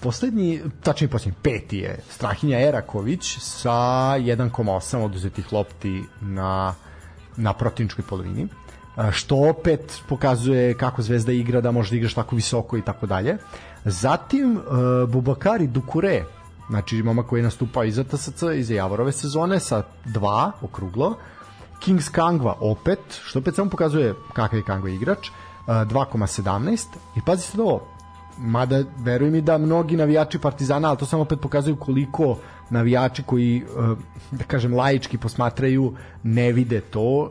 poslednji, 0.00 0.60
tačnije 0.82 1.10
poslednji, 1.10 1.38
peti 1.42 1.78
je 1.78 1.98
Strahinja 2.10 2.60
Eraković 2.60 3.38
sa 3.40 3.70
1,8 3.70 5.04
oduzetih 5.04 5.52
lopti 5.52 6.02
na, 6.20 6.74
na 7.36 7.52
protivničkoj 7.52 8.04
polovini 8.08 8.48
što 9.12 9.36
opet 9.36 10.02
pokazuje 10.08 10.74
kako 10.74 11.02
Zvezda 11.02 11.32
igra, 11.32 11.60
da 11.60 11.70
može 11.70 11.90
da 11.90 11.96
igraš 11.96 12.14
tako 12.14 12.36
visoko 12.36 12.76
i 12.76 12.82
tako 12.82 13.06
dalje. 13.06 13.36
Zatim 13.84 14.56
uh, 14.56 14.62
Bubakari 15.08 15.66
Dukure, 15.66 16.24
znači 16.68 17.02
momak 17.02 17.26
koji 17.26 17.40
je 17.40 17.44
nastupao 17.44 17.84
iza 17.84 18.04
TSC, 18.04 18.42
iza 18.56 18.74
Javorove 18.74 19.12
sezone 19.12 19.60
sa 19.60 19.82
dva 20.04 20.52
okruglo. 20.62 21.16
Kings 21.80 22.08
Kangva 22.08 22.56
opet, 22.60 22.98
što 23.24 23.38
opet 23.38 23.54
samo 23.54 23.70
pokazuje 23.70 24.14
kakav 24.32 24.58
je 24.58 24.64
Kangva 24.64 24.90
igrač, 24.90 25.28
uh, 25.28 25.34
2,17 25.66 26.84
i 27.16 27.20
pazi 27.26 27.42
sad 27.42 27.60
ovo, 27.60 27.88
mada 28.38 28.82
veruj 28.98 29.30
mi 29.30 29.40
da 29.40 29.58
mnogi 29.58 29.96
navijači 29.96 30.38
Partizana, 30.38 30.88
ali 30.88 30.98
to 30.98 31.06
samo 31.06 31.22
opet 31.22 31.40
pokazuju 31.40 31.76
koliko 31.76 32.38
navijači 32.70 33.22
koji, 33.22 33.64
uh, 33.64 33.98
da 34.30 34.44
kažem, 34.44 34.74
laički 34.74 35.18
posmatraju, 35.18 35.94
ne 36.22 36.52
vide 36.52 36.80
to, 36.80 37.30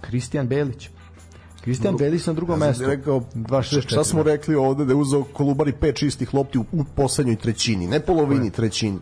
Kristijan 0.00 0.48
Belić. 0.48 0.90
Kristijan 1.64 1.96
Belić 1.96 2.26
na 2.26 2.32
drugom 2.32 2.60
Ja 2.60 2.66
mestu. 2.66 2.86
rekao, 2.86 3.20
2,64. 3.34 3.80
šta 3.86 4.04
smo 4.04 4.22
rekli 4.22 4.54
ovde 4.54 4.84
da 4.84 4.92
je 4.92 4.96
uzeo 4.96 5.24
Kolubari 5.24 5.72
pet 5.72 5.96
čistih 5.96 6.34
lopti 6.34 6.58
u, 6.58 6.64
u 6.72 6.84
poslednjoj 6.84 7.36
trećini, 7.36 7.86
ne 7.86 8.00
polovini, 8.00 8.50
trećini. 8.50 8.98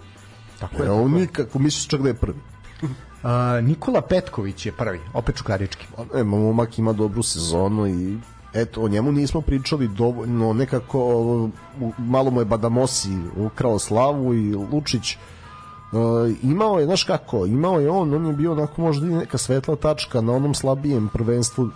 Tako 0.60 0.74
je, 0.74 0.88
tako 0.88 1.02
on 1.02 1.10
nikako, 1.12 1.58
misliš 1.58 1.88
čak 1.88 2.02
da 2.02 2.08
je 2.08 2.14
prvi. 2.14 2.38
Uh, 3.22 3.64
Nikola 3.64 4.00
Petković 4.00 4.66
je 4.66 4.72
prvi, 4.72 5.00
opet 5.14 5.36
čukarički. 5.36 5.86
E, 6.14 6.24
momak 6.24 6.78
ima 6.78 6.92
dobru 6.92 7.22
sezonu 7.22 7.86
i 7.86 8.18
eto, 8.54 8.80
o 8.82 8.88
njemu 8.88 9.12
nismo 9.12 9.40
pričali 9.40 9.88
dovoljno, 9.88 10.52
nekako 10.52 11.48
malo 11.98 12.30
mu 12.30 12.40
je 12.40 12.44
Badamosi 12.44 13.18
ukrao 13.36 13.78
slavu 13.78 14.34
i 14.34 14.54
Lučić 14.54 15.16
Uh, 15.92 15.98
imao 16.42 16.78
je, 16.80 16.86
znaš 16.86 17.04
kako, 17.04 17.46
imao 17.46 17.80
je 17.80 17.90
on, 17.90 18.14
on 18.14 18.26
je 18.26 18.32
bio 18.32 18.52
onako 18.52 18.80
možda 18.80 19.06
i 19.06 19.10
neka 19.10 19.38
svetla 19.38 19.76
tačka 19.76 20.20
na 20.20 20.32
onom 20.32 20.54
slabijem 20.54 21.08
prvenstvu 21.12 21.64
uh, 21.64 21.70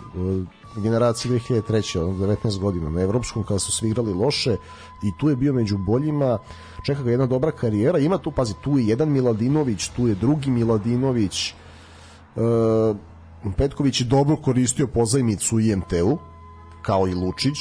generacije 0.81 1.39
2003. 1.39 1.99
ono, 1.99 2.13
19 2.13 2.59
godina 2.59 2.89
na 2.89 3.01
evropskom 3.01 3.43
kada 3.43 3.59
su 3.59 3.71
svi 3.71 3.89
igrali 3.89 4.13
loše 4.13 4.57
i 5.03 5.11
tu 5.19 5.29
je 5.29 5.35
bio 5.35 5.53
među 5.53 5.77
boljima 5.77 6.37
čeka 6.85 7.03
ga 7.03 7.11
jedna 7.11 7.25
dobra 7.25 7.51
karijera 7.51 7.99
ima 7.99 8.17
tu, 8.17 8.31
pazi, 8.31 8.53
tu 8.61 8.77
je 8.77 8.87
jedan 8.87 9.09
Miladinović 9.09 9.87
tu 9.87 10.07
je 10.07 10.15
drugi 10.15 10.51
Miladinović 10.51 11.53
uh, 12.35 12.97
Petković 13.57 14.01
je 14.01 14.05
dobro 14.05 14.35
koristio 14.35 14.87
pozajmicu 14.87 15.55
u 15.55 15.59
IMT-u 15.59 16.17
kao 16.81 17.07
i 17.07 17.13
Lučić 17.13 17.57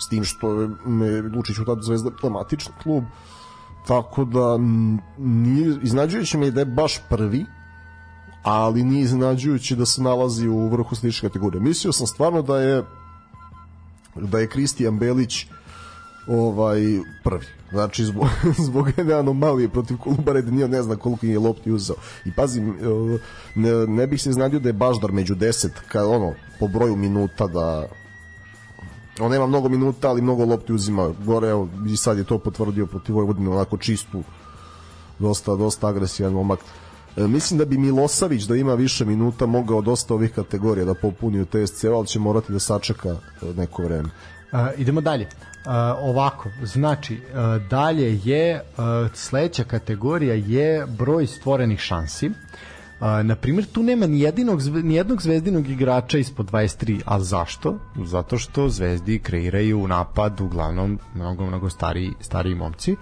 s 0.00 0.08
tim 0.08 0.24
što 0.24 0.52
je 0.52 0.68
Lučić 1.36 1.58
u 1.58 1.64
tada 1.64 1.82
zvezda 1.82 2.10
dramatični 2.20 2.72
klub 2.82 3.04
tako 3.86 4.24
da 4.24 4.58
nije, 5.18 5.78
iznađujuće 5.82 6.38
mi 6.38 6.46
je 6.46 6.50
da 6.50 6.60
je 6.60 6.66
baš 6.66 7.00
prvi 7.08 7.46
ali 8.42 8.84
nije 8.84 9.02
iznenađujuće 9.02 9.76
da 9.76 9.86
se 9.86 10.02
nalazi 10.02 10.48
u 10.48 10.68
vrhu 10.68 10.94
slične 10.94 11.28
kategorije. 11.28 11.60
Mislio 11.60 11.92
sam 11.92 12.06
stvarno 12.06 12.42
da 12.42 12.60
je 12.60 12.84
da 14.14 14.38
je 14.38 14.48
Kristijan 14.48 14.98
Belić 14.98 15.46
ovaj 16.28 16.80
prvi. 17.24 17.46
Znači 17.70 18.04
zbog, 18.04 18.26
zbog 18.66 18.88
jedne 18.96 19.14
anomalije 19.14 19.68
protiv 19.68 19.96
Kolubare 19.96 20.42
da 20.42 20.50
nije 20.50 20.68
ne 20.68 20.82
zna 20.82 20.96
koliko 20.96 21.26
je 21.26 21.38
lopti 21.38 21.72
uzeo. 21.72 21.96
I 22.24 22.32
pazi, 22.32 22.60
ne, 23.54 23.86
ne 23.86 24.06
bih 24.06 24.22
se 24.22 24.30
iznadio 24.30 24.60
da 24.60 24.68
je 24.68 24.72
Baždar 24.72 25.12
među 25.12 25.34
10 25.34 25.68
kad 25.88 26.06
ono 26.06 26.34
po 26.60 26.68
broju 26.68 26.96
minuta 26.96 27.46
da 27.46 27.86
on 29.20 29.30
nema 29.30 29.46
mnogo 29.46 29.68
minuta, 29.68 30.10
ali 30.10 30.22
mnogo 30.22 30.44
lopti 30.44 30.72
uzima. 30.72 31.10
Gore, 31.24 31.48
evo, 31.48 31.68
i 31.92 31.96
sad 31.96 32.18
je 32.18 32.24
to 32.24 32.38
potvrdio 32.38 32.86
protiv 32.86 33.14
Vojvodine, 33.14 33.50
onako 33.50 33.76
čistu, 33.76 34.22
dosta, 35.18 35.56
dosta 35.56 35.88
agresivan 35.88 36.32
momak. 36.32 36.58
E, 36.58 36.62
mislim 37.26 37.58
da 37.58 37.64
bi 37.64 37.78
Milosavić 37.78 38.42
da 38.42 38.56
ima 38.56 38.74
više 38.74 39.04
minuta 39.04 39.46
mogao 39.46 39.80
dosta 39.80 40.14
ovih 40.14 40.32
kategorija 40.34 40.84
da 40.84 40.94
popuni 40.94 41.40
u 41.40 41.46
TSC, 41.46 41.84
ali 41.84 42.06
će 42.06 42.18
morati 42.18 42.52
da 42.52 42.58
sačeka 42.58 43.08
e, 43.08 43.16
neko 43.56 43.82
vreme. 43.82 44.08
Uh, 44.52 44.58
idemo 44.76 45.00
dalje. 45.00 45.24
Uh, 45.24 45.72
ovako, 46.00 46.48
znači, 46.64 47.14
uh, 47.14 47.68
dalje 47.68 48.20
je, 48.24 48.54
uh, 48.54 48.84
sledeća 49.14 49.64
kategorija 49.64 50.34
je 50.34 50.86
broj 50.86 51.26
stvorenih 51.26 51.80
šansi. 51.80 52.26
Uh, 52.28 53.06
na 53.22 53.36
primjer, 53.36 53.66
tu 53.72 53.82
nema 53.82 54.06
ni, 54.06 54.32
zve- 54.58 54.82
ni 54.82 54.94
jednog 54.94 55.22
zvezdinog 55.22 55.68
igrača 55.68 56.18
ispod 56.18 56.50
23, 56.50 57.00
a 57.04 57.20
zašto? 57.20 57.78
Zato 58.04 58.38
što 58.38 58.68
zvezdi 58.68 59.18
kreiraju 59.18 59.88
napad 59.88 60.40
uglavnom 60.40 60.98
mnogo, 61.14 61.46
mnogo 61.46 61.70
stariji, 61.70 62.12
stariji 62.20 62.54
momci. 62.54 62.92
Uh, 62.92 62.98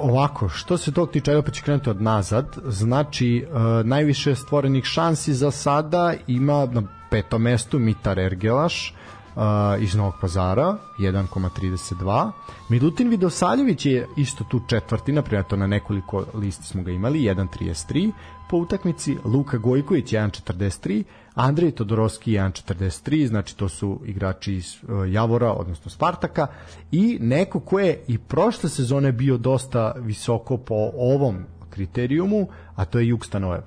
ovako, 0.00 0.48
što 0.48 0.78
se 0.78 0.92
tog 0.92 1.10
tiče, 1.10 1.30
ajde 1.30 1.38
opet 1.38 1.54
ću 1.54 1.64
krenuti 1.64 1.90
od 1.90 2.02
nazad, 2.02 2.58
znači 2.64 3.46
uh, 3.50 3.86
najviše 3.86 4.34
stvorenih 4.34 4.84
šansi 4.84 5.34
za 5.34 5.50
sada 5.50 6.14
ima 6.26 6.66
na 6.66 6.82
petom 7.10 7.42
mestu 7.42 7.78
Mitar 7.78 8.18
Ergelaš, 8.18 8.94
uh, 9.36 9.82
iz 9.82 9.94
Novog 9.94 10.14
pazara 10.20 10.76
1,32 10.98 12.30
Milutin 12.68 13.08
Vidosaljević 13.08 13.86
je 13.86 14.08
isto 14.16 14.44
tu 14.44 14.60
četvrti 14.68 15.12
naprimjer 15.12 15.44
to 15.44 15.56
na 15.56 15.66
nekoliko 15.66 16.24
listi 16.34 16.66
smo 16.66 16.82
ga 16.82 16.90
imali 16.90 17.18
1,33 17.18 18.12
po 18.50 18.56
utakmici 18.56 19.16
Luka 19.24 19.58
Gojković 19.58 20.12
1,43 20.12 21.04
Andrej 21.36 21.70
Todorovski 21.70 22.32
1,43 22.32 23.28
znači 23.28 23.56
to 23.56 23.68
su 23.68 24.00
igrači 24.04 24.54
iz 24.54 24.74
uh, 24.82 25.12
Javora 25.12 25.52
odnosno 25.52 25.90
Spartaka 25.90 26.46
i 26.92 27.18
neko 27.20 27.60
ko 27.60 27.78
je 27.78 28.04
i 28.08 28.18
prošle 28.18 28.70
sezone 28.70 29.12
bio 29.12 29.36
dosta 29.36 29.94
visoko 29.98 30.56
po 30.56 30.90
ovom 30.96 31.36
kriterijumu 31.70 32.48
a 32.74 32.84
to 32.84 32.98
je 32.98 33.08
Juk 33.08 33.26
Stanojev 33.26 33.62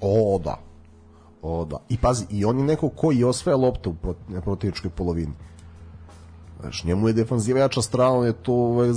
O, 0.00 0.40
da. 0.44 0.58
O, 1.42 1.64
da. 1.64 1.76
I 1.88 1.96
pazi, 1.96 2.26
i 2.30 2.44
on 2.44 2.58
je 2.58 2.64
neko 2.64 2.88
koji 2.88 3.24
osvaja 3.24 3.56
lopte 3.56 3.88
u 3.88 3.94
protivničkoj 4.44 4.90
polovini. 4.90 5.32
Znaš, 6.60 6.84
njemu 6.84 7.08
je 7.08 7.14
defanziva 7.14 7.60
jača 7.60 7.82
strana, 7.82 8.26
je 8.26 8.32
to 8.32 8.52
ovaj, 8.52 8.88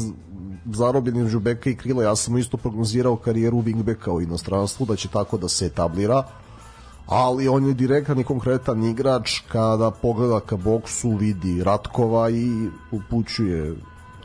zarobljen 0.66 1.18
između 1.18 1.40
beka 1.40 1.70
i 1.70 1.76
krila. 1.76 2.04
Ja 2.04 2.16
sam 2.16 2.38
isto 2.38 2.58
prognozirao 2.58 3.16
karijeru 3.16 3.62
wingbacka 3.62 4.12
u 4.12 4.22
inostranstvu, 4.22 4.86
da 4.86 4.96
će 4.96 5.08
tako 5.08 5.38
da 5.38 5.50
se 5.50 5.66
etablira. 5.66 6.24
Ali 7.12 7.48
on 7.48 7.66
je 7.66 7.74
direktan 7.74 8.20
i 8.20 8.24
konkretan 8.24 8.84
igrač 8.84 9.40
kada 9.52 9.92
pogleda 9.92 10.40
ka 10.40 10.56
boksu, 10.56 11.10
vidi 11.16 11.64
Ratkova 11.64 12.30
i 12.30 12.70
upućuje 12.92 13.76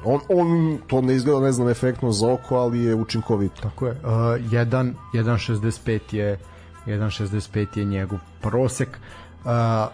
On, 0.05 0.21
on 0.29 0.79
to 0.87 1.01
ne 1.01 1.15
izgleda, 1.15 1.41
ne 1.41 1.53
znam, 1.53 1.69
efektno 1.69 2.13
za 2.13 2.33
oko, 2.33 2.57
ali 2.57 2.85
je 2.85 2.95
učinkovito. 2.95 3.63
Tako 3.63 3.87
je. 3.87 3.93
Uh, 3.93 3.99
1 3.99 4.93
1.65 5.13 6.15
je 6.15 6.39
1.65 6.87 7.79
je 7.79 7.85
njegov 7.85 8.19
prosek. 8.41 8.89
Uh, 8.89 9.51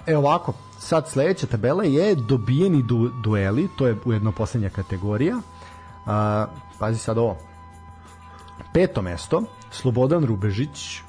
evo 0.06 0.20
ovako, 0.20 0.52
sad 0.78 1.08
sledeća 1.08 1.46
tabela 1.46 1.84
je 1.84 2.14
dobijeni 2.14 2.82
du, 2.82 3.10
dueli, 3.24 3.68
to 3.78 3.86
je 3.86 3.96
ujedno 4.04 4.32
poslednja 4.32 4.68
kategorija. 4.68 5.36
Uh, 5.36 6.12
pazi 6.78 6.98
sad 6.98 7.18
ovo. 7.18 7.36
Peto 8.74 9.02
mesto, 9.02 9.42
Slobodan 9.70 10.24
Rubežić, 10.24 11.02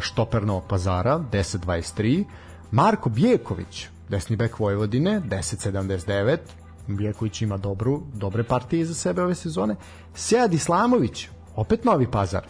štoper 0.00 0.46
Novog 0.46 0.64
pazara, 0.68 1.18
10.23. 1.32 2.24
Marko 2.70 3.10
Bjeković, 3.10 3.86
desni 4.08 4.36
bek 4.36 4.58
Vojvodine, 4.58 5.20
10.79. 5.20 6.38
Bjeković 6.86 7.42
ima 7.42 7.56
dobru, 7.56 8.02
dobre 8.14 8.44
partije 8.44 8.80
iza 8.80 8.94
sebe 8.94 9.22
ove 9.22 9.34
sezone. 9.34 9.76
Sead 10.14 10.54
Islamović, 10.54 11.28
opet 11.56 11.84
Novi 11.84 12.06
pazar, 12.10 12.46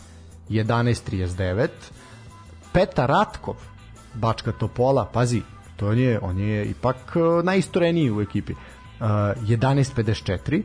11.39. 0.49 1.69
Petar 2.73 3.09
Ratkov, 3.09 3.55
Bačka 4.15 4.53
Topola, 4.53 5.05
pazi, 5.13 5.43
to 5.77 5.89
on 5.89 5.99
je, 5.99 6.19
on 6.23 6.39
je 6.39 6.65
ipak 6.65 6.97
uh, 7.15 7.45
najistoreniji 7.45 8.11
u 8.11 8.21
ekipi. 8.21 8.53
Uh, 8.53 8.59
11.54 9.01 10.63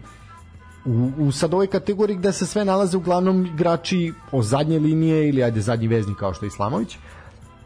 u, 0.88 1.12
u 1.18 1.32
sad 1.32 1.54
ovoj 1.54 1.68
kategoriji 1.68 2.18
gde 2.18 2.32
se 2.34 2.46
sve 2.46 2.66
nalaze 2.66 2.98
uglavnom 2.98 3.46
igrači 3.46 4.14
o 4.32 4.42
zadnje 4.42 4.80
linije 4.80 5.30
ili 5.30 5.44
ajde 5.44 5.62
zadnji 5.62 5.88
veznik 5.88 6.18
kao 6.18 6.34
što 6.34 6.46
je 6.46 6.48
Islamović 6.48 6.98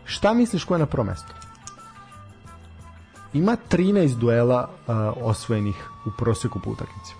šta 0.05 0.33
misliš 0.33 0.63
ko 0.63 0.75
je 0.75 0.79
na 0.79 0.85
prvo 0.85 1.03
mesto? 1.03 1.33
ima 3.33 3.57
13 3.71 4.15
duela 4.15 4.69
uh, 4.87 4.95
osvojenih 5.27 5.89
u 6.05 6.09
proseku 6.17 6.59
po 6.63 6.69
utakmici 6.69 7.13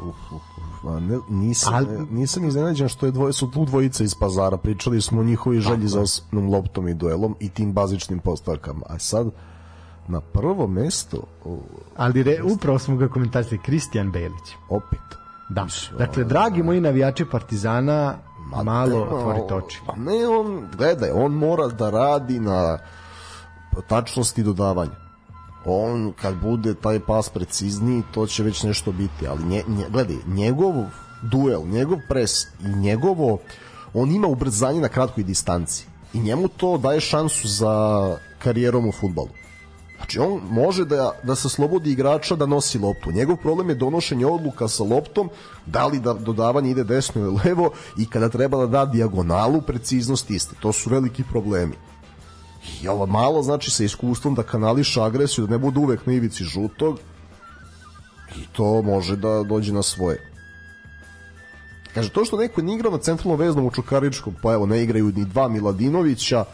Uf, 0.00 0.32
uf, 0.32 0.42
uf, 0.58 1.00
ne, 1.00 1.18
nisam, 1.28 1.74
Ali... 1.74 2.06
nisam 2.10 2.44
iznenađen 2.44 2.88
što 2.88 3.06
je 3.06 3.12
dvoje, 3.12 3.32
su 3.32 3.50
tu 3.50 3.64
dvojica 3.64 4.04
iz 4.04 4.14
pazara. 4.14 4.56
Pričali 4.56 5.00
smo 5.00 5.20
o 5.20 5.24
njihovi 5.24 5.60
želji 5.60 5.88
za 5.88 6.00
osnovnom 6.00 6.52
loptom 6.52 6.88
i 6.88 6.94
duelom 6.94 7.36
i 7.40 7.48
tim 7.48 7.72
bazičnim 7.72 8.18
postavkama. 8.18 8.82
A 8.86 8.98
sad, 8.98 9.30
na 10.08 10.20
prvo 10.20 10.66
mesto, 10.66 11.22
ali 11.96 12.22
re, 12.22 12.42
upravo 12.42 12.78
smo 12.78 12.96
ga 12.96 13.08
komentarisali 13.08 13.60
Kristijan 13.62 14.10
Belić 14.10 14.56
opet. 14.68 15.19
Da, 15.50 15.66
dakle 15.98 16.24
dragi 16.24 16.62
moji 16.62 16.80
navijači 16.80 17.24
Partizana 17.24 18.14
malo 18.64 19.02
otvorite 19.02 19.54
oči 19.54 19.80
Pa 19.86 19.96
ne, 19.96 20.28
on, 20.28 20.68
gledaj, 20.76 21.10
on 21.10 21.32
mora 21.32 21.68
da 21.68 21.90
radi 21.90 22.40
na 22.40 22.78
tačnosti 23.88 24.42
dodavanja. 24.42 25.10
On, 25.64 26.12
kad 26.20 26.34
bude 26.34 26.74
taj 26.74 27.00
pas 27.00 27.28
precizniji, 27.28 28.02
to 28.14 28.26
će 28.26 28.42
već 28.42 28.62
nešto 28.62 28.92
biti, 28.92 29.28
ali 29.28 29.44
nje, 29.44 29.62
nje, 29.68 29.86
gledaj, 29.90 30.16
njegov 30.26 30.74
duel, 31.22 31.62
njegov 31.66 31.98
pres 32.08 32.44
i 32.44 32.68
njegovo, 32.76 33.38
on 33.94 34.10
ima 34.10 34.28
ubrzanje 34.28 34.80
na 34.80 34.88
kratkoj 34.88 35.24
distanci 35.24 35.86
i 36.14 36.20
njemu 36.20 36.48
to 36.48 36.78
daje 36.78 37.00
šansu 37.00 37.48
za 37.48 38.16
karijerom 38.38 38.88
u 38.88 38.92
futbalu. 38.92 39.28
Znači 40.00 40.18
on 40.18 40.40
može 40.50 40.84
da, 40.84 41.12
da 41.22 41.34
se 41.34 41.48
slobodi 41.48 41.92
igrača 41.92 42.36
da 42.36 42.46
nosi 42.46 42.78
loptu. 42.78 43.12
Njegov 43.12 43.36
problem 43.36 43.68
je 43.68 43.74
donošenje 43.74 44.26
odluka 44.26 44.68
sa 44.68 44.84
loptom, 44.84 45.30
da 45.66 45.86
li 45.86 46.00
da 46.00 46.14
dodavanje 46.14 46.70
ide 46.70 46.84
desno 46.84 47.20
ili 47.20 47.40
levo 47.44 47.70
i 47.98 48.06
kada 48.06 48.28
treba 48.28 48.58
da 48.58 48.66
da 48.66 48.86
dijagonalu, 48.86 49.60
preciznost 49.60 50.30
iste. 50.30 50.56
To 50.60 50.72
su 50.72 50.90
veliki 50.90 51.24
problemi. 51.24 51.74
I 52.82 52.88
ovo 52.88 53.06
malo 53.06 53.42
znači 53.42 53.70
sa 53.70 53.84
iskustvom 53.84 54.34
da 54.34 54.42
kanališa 54.42 55.04
agresiju, 55.04 55.46
da 55.46 55.52
ne 55.52 55.58
bude 55.58 55.78
uvek 55.78 56.06
na 56.06 56.12
ivici 56.12 56.44
žutog 56.44 56.98
i 58.36 58.46
to 58.52 58.82
može 58.82 59.16
da 59.16 59.42
dođe 59.42 59.72
na 59.72 59.82
svoje. 59.82 60.30
Kaže, 61.94 62.10
to 62.10 62.24
što 62.24 62.36
neko 62.36 62.62
ne 62.62 62.74
igra 62.74 62.90
na 62.90 62.98
centralnom 62.98 63.40
veznom 63.40 63.66
u 63.66 63.70
Čukaričkom, 63.70 64.34
pa 64.42 64.52
evo, 64.52 64.66
ne 64.66 64.82
igraju 64.82 65.12
ni 65.16 65.24
dva 65.24 65.48
Miladinovića, 65.48 66.44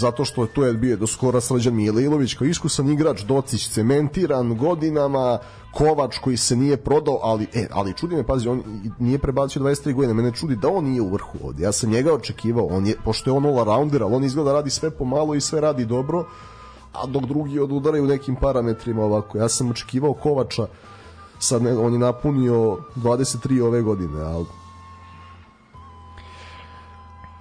zato 0.00 0.24
što 0.24 0.42
je 0.42 0.48
tu 0.48 0.62
je 0.62 0.72
bio 0.74 0.96
do 0.96 1.06
skora 1.06 1.40
Srđan 1.40 1.74
Milailović 1.74 2.34
kao 2.34 2.46
iskusan 2.46 2.88
igrač, 2.88 3.22
Docić 3.22 3.68
cementiran 3.68 4.56
godinama, 4.56 5.38
Kovač 5.72 6.18
koji 6.18 6.36
se 6.36 6.56
nije 6.56 6.76
prodao, 6.76 7.20
ali 7.22 7.46
e, 7.54 7.66
ali 7.72 7.94
čudi 7.94 8.16
me, 8.16 8.26
pazi, 8.26 8.48
on 8.48 8.62
nije 8.98 9.18
prebacio 9.18 9.62
23 9.62 9.94
godine, 9.94 10.14
mene 10.14 10.32
čudi 10.32 10.56
da 10.56 10.68
on 10.68 10.84
nije 10.84 11.02
u 11.02 11.12
vrhu 11.12 11.38
ovde. 11.44 11.62
Ja 11.62 11.72
sam 11.72 11.90
njega 11.90 12.14
očekivao, 12.14 12.66
on 12.66 12.86
je 12.86 12.96
pošto 13.04 13.30
je 13.30 13.36
on 13.36 13.46
all 13.46 13.64
rounder, 13.64 14.02
ali 14.02 14.14
on 14.14 14.24
izgleda 14.24 14.52
radi 14.52 14.70
sve 14.70 14.90
pomalo 14.90 15.34
i 15.34 15.40
sve 15.40 15.60
radi 15.60 15.84
dobro, 15.84 16.24
a 16.92 17.06
dok 17.06 17.24
drugi 17.24 17.58
odudaraju 17.58 18.06
nekim 18.06 18.36
parametrima 18.36 19.04
ovako. 19.04 19.38
Ja 19.38 19.48
sam 19.48 19.70
očekivao 19.70 20.14
Kovača, 20.14 20.66
sad 21.38 21.62
ne, 21.62 21.76
on 21.78 21.92
je 21.92 21.98
napunio 21.98 22.78
23 22.96 23.62
ove 23.62 23.82
godine, 23.82 24.22
ali 24.22 24.46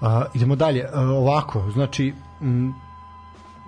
A, 0.02 0.26
idemo 0.34 0.56
dalje. 0.56 0.90
A, 0.94 1.02
ovako, 1.02 1.64
znači, 1.74 2.14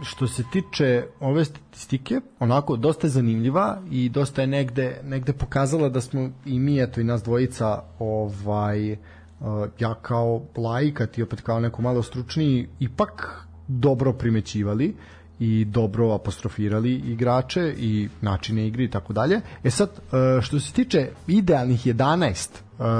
što 0.02 0.28
se 0.28 0.44
tiče 0.52 1.06
ove 1.20 1.46
statistike, 1.46 2.22
onako, 2.40 2.76
dosta 2.76 3.08
je 3.08 3.12
zanimljiva 3.12 3.82
i 3.92 4.10
dosta 4.10 4.42
je 4.42 4.48
negde, 4.48 5.02
negde 5.04 5.34
pokazala 5.34 5.90
da 5.90 6.02
smo 6.02 6.30
i 6.46 6.60
mi, 6.60 6.82
eto 6.82 7.02
i 7.02 7.04
nas 7.04 7.24
dvojica, 7.24 7.84
ovaj, 8.00 8.98
a, 9.42 9.68
ja 9.80 9.94
kao 10.02 10.42
laik, 10.58 11.02
a 11.02 11.06
ti 11.06 11.24
opet 11.24 11.42
kao 11.42 11.60
neko 11.60 11.82
malo 11.82 12.04
stručniji, 12.04 12.68
ipak 12.80 13.46
dobro 13.68 14.14
primećivali 14.14 14.96
i 15.40 15.66
dobro 15.66 16.12
apostrofirali 16.14 16.94
igrače 16.94 17.76
i 17.78 18.10
načine 18.22 18.68
igre 18.68 18.84
i 18.84 18.90
tako 18.90 19.14
dalje. 19.14 19.42
E 19.64 19.70
sad, 19.70 19.90
e, 19.90 20.42
što 20.42 20.60
se 20.60 20.74
tiče 20.74 21.10
idealnih 21.28 21.88
11 21.88 22.50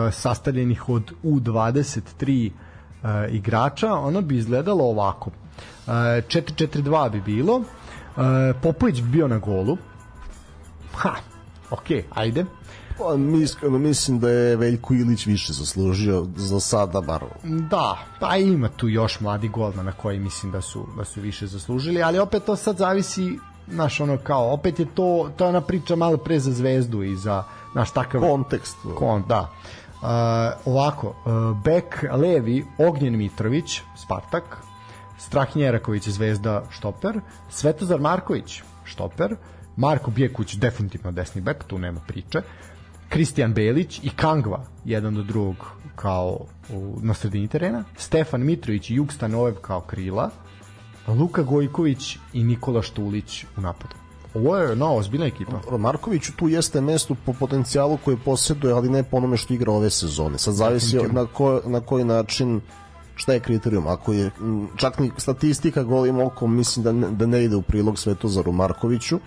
e, 0.08 0.12
sastavljenih 0.12 0.90
od 0.90 1.12
U23 1.24 2.52
e, 2.52 3.30
igrača, 3.32 3.94
ono 3.94 4.22
bi 4.22 4.38
izgledalo 4.38 4.84
ovako. 4.84 5.32
E, 5.92 6.22
4-4-2 6.22 7.10
bi 7.10 7.22
bilo, 7.22 7.62
Popović 8.62 9.02
bi 9.02 9.10
bio 9.10 9.28
na 9.28 9.38
golu, 9.38 9.78
ha, 10.96 11.16
ok, 11.70 11.88
ajde, 12.10 12.46
Pa, 13.02 13.38
iskreno 13.44 13.78
mislim 13.78 14.20
da 14.20 14.30
je 14.30 14.56
Veljko 14.56 14.94
Ilić 14.94 15.26
više 15.26 15.54
zaslužio 15.54 16.26
za 16.36 16.60
sada 16.60 17.02
bar. 17.02 17.24
Da, 17.44 17.98
pa 18.20 18.38
ima 18.38 18.70
tu 18.70 18.90
još 18.90 19.20
mladi 19.20 19.48
golmana 19.48 19.92
koji 19.92 20.20
mislim 20.20 20.52
da 20.52 20.62
su 20.62 20.86
da 20.98 21.06
su 21.06 21.22
više 21.22 21.48
zaslužili, 21.48 22.04
ali 22.04 22.20
opet 22.20 22.46
to 22.46 22.56
sad 22.56 22.78
zavisi 22.78 23.40
naš 23.68 24.00
ono 24.00 24.18
kao 24.18 24.54
opet 24.54 24.80
je 24.80 24.86
to 24.86 25.30
to 25.38 25.44
je 25.44 25.50
ona 25.50 25.62
priča 25.62 25.96
malo 25.96 26.18
pre 26.18 26.40
za 26.40 26.52
zvezdu 26.52 27.04
i 27.04 27.16
za 27.16 27.44
naš 27.76 27.92
takav 27.92 28.22
Kontekst. 28.22 28.78
kon, 28.98 29.24
da. 29.28 29.50
Uh, 30.02 30.08
ovako, 30.66 31.08
uh, 31.08 31.58
bek 31.64 32.04
levi 32.12 32.66
Ognjen 32.78 33.18
Mitrović, 33.18 33.82
Spartak, 33.98 34.58
Strahinja 35.26 35.68
Eraković, 35.68 36.10
Zvezda, 36.10 36.64
štoper, 36.70 37.20
Svetozar 37.50 38.00
Marković, 38.00 38.62
štoper, 38.84 39.36
Marko 39.76 40.12
Bjekuć, 40.12 40.56
definitivno 40.56 41.12
desni 41.12 41.42
bek, 41.42 41.64
tu 41.64 41.80
nema 41.80 42.02
priče, 42.08 42.42
Kristijan 43.10 43.54
Belić 43.54 44.00
i 44.04 44.10
Kangva, 44.10 44.66
jedan 44.86 45.16
do 45.16 45.24
drugog 45.24 45.56
kao 45.96 46.40
u, 46.74 46.98
na 47.02 47.14
sredini 47.14 47.48
terena, 47.48 47.84
Stefan 47.98 48.42
Mitrović 48.42 48.90
i 48.90 48.96
Jug 48.96 49.14
Stanojev 49.14 49.56
kao 49.56 49.82
krila, 49.82 50.30
Luka 51.08 51.44
Gojković 51.44 52.18
i 52.34 52.44
Nikola 52.44 52.82
Štulić 52.82 53.46
u 53.58 53.62
napadu. 53.62 53.96
Ovo 54.34 54.58
je 54.58 54.76
no, 54.76 54.96
ozbiljna 54.96 55.26
ekipa. 55.26 55.78
Markoviću 55.78 56.32
tu 56.36 56.50
jeste 56.50 56.82
mesto 56.82 57.16
po 57.26 57.34
potencijalu 57.34 57.98
koje 58.06 58.18
posjeduje, 58.18 58.74
ali 58.74 58.90
ne 58.90 59.04
po 59.04 59.18
onome 59.18 59.38
što 59.38 59.54
igra 59.54 59.72
ove 59.72 59.90
sezone. 59.90 60.38
Sad 60.38 60.54
zavisi 60.54 60.98
na, 61.12 61.26
ko, 61.26 61.62
na 61.66 61.80
koji 61.80 62.06
način 62.06 62.62
šta 63.22 63.34
je 63.34 63.40
kriterijum. 63.40 63.88
Ako 63.88 64.14
je 64.14 64.32
čak 64.76 65.00
ni 65.00 65.12
statistika 65.18 65.84
golim 65.84 66.20
okom, 66.20 66.56
mislim 66.56 66.84
da 66.84 66.92
ne, 66.92 67.10
da 67.12 67.26
ne 67.26 67.44
ide 67.44 67.56
u 67.56 67.62
prilog 67.62 68.00
Svetozaru 68.00 68.52
Markoviću, 68.52 69.20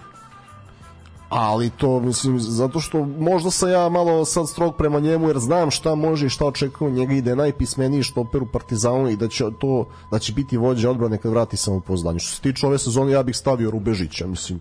ali 1.28 1.70
to 1.70 2.00
mislim 2.00 2.40
zato 2.40 2.80
što 2.80 3.04
možda 3.04 3.50
sam 3.50 3.70
ja 3.70 3.88
malo 3.88 4.24
sad 4.24 4.48
strog 4.48 4.76
prema 4.76 5.00
njemu 5.00 5.28
jer 5.28 5.38
znam 5.38 5.70
šta 5.70 5.94
može 5.94 6.26
i 6.26 6.28
šta 6.28 6.46
očekujem 6.46 6.94
njega 6.94 7.14
i 7.14 7.22
da 7.22 7.34
najpismeniji 7.34 8.02
štoper 8.02 8.42
u 8.42 8.46
Partizanu 8.52 9.08
i 9.08 9.16
da 9.16 9.28
će 9.28 9.44
to 9.60 9.86
da 10.10 10.18
će 10.18 10.32
biti 10.32 10.56
vođa 10.56 10.90
odbrane 10.90 11.18
kad 11.18 11.32
vrati 11.32 11.56
samopouzdanje. 11.56 12.18
Što 12.18 12.36
se 12.36 12.42
tiče 12.42 12.66
ove 12.66 12.78
sezone 12.78 13.12
ja 13.12 13.22
bih 13.22 13.36
stavio 13.36 13.70
Rubežića, 13.70 14.26
mislim 14.26 14.60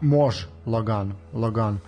Može, 0.00 0.48
lagano, 0.66 1.14
lagano. 1.34 1.78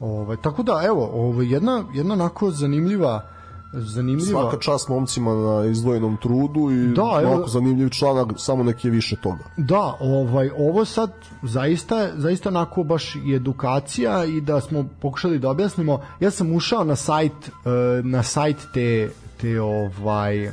Ovaj 0.00 0.36
tako 0.42 0.62
da 0.62 0.82
evo, 0.84 1.10
ovaj 1.14 1.46
jedna 1.46 1.84
jedna 1.94 2.14
onako 2.14 2.50
zanimljiva 2.50 3.39
zanimljiva 3.72 4.40
Svaka 4.40 4.58
čast 4.58 4.88
momcima 4.88 5.34
na 5.34 5.66
izdvojenom 5.66 6.16
trudu 6.16 6.70
i 6.70 6.94
Da, 6.94 7.20
evo- 7.22 7.46
zanimljiv 7.48 7.88
članak, 7.88 8.28
samo 8.36 8.62
neki 8.62 8.88
je 8.88 8.92
više 8.92 9.16
toga. 9.16 9.44
Da, 9.56 9.96
ovaj 10.00 10.50
ovo 10.58 10.84
sad 10.84 11.12
zaista 11.42 12.08
zaista 12.16 12.48
onako 12.48 12.82
baš 12.82 13.14
i 13.16 13.34
edukacija 13.34 14.24
i 14.24 14.40
da 14.40 14.60
smo 14.60 14.84
pokušali 15.00 15.38
da 15.38 15.50
objasnimo. 15.50 16.00
Ja 16.20 16.30
sam 16.30 16.52
ušao 16.52 16.84
na 16.84 16.96
sajt 16.96 17.32
eh, 17.32 18.02
na 18.02 18.22
sajt 18.22 18.56
te 18.74 19.10
te 19.40 19.60
ovaj 19.60 20.50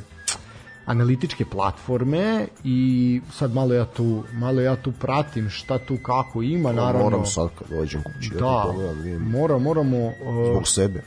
analitičke 0.85 1.45
platforme 1.45 2.47
i 2.63 3.21
sad 3.31 3.53
malo 3.53 3.73
ja 3.73 3.85
tu 3.85 4.23
malo 4.33 4.61
ja 4.61 4.75
tu 4.75 4.91
pratim 4.91 5.49
šta 5.49 5.77
tu 5.77 5.97
kako 6.03 6.41
ima 6.41 6.71
naravno 6.71 7.03
Moram 7.09 7.25
sad 7.25 7.49
kad 7.59 7.77
dođem 7.77 8.03
kući 8.03 8.29
da, 8.29 8.35
da 8.39 8.41
to 8.63 8.71
pogledam, 8.71 9.01
vidim, 9.01 9.21
mora, 9.21 9.57
moramo 9.57 9.97
uh, 10.05 10.13
zbog 10.51 10.67
sebe. 10.67 11.03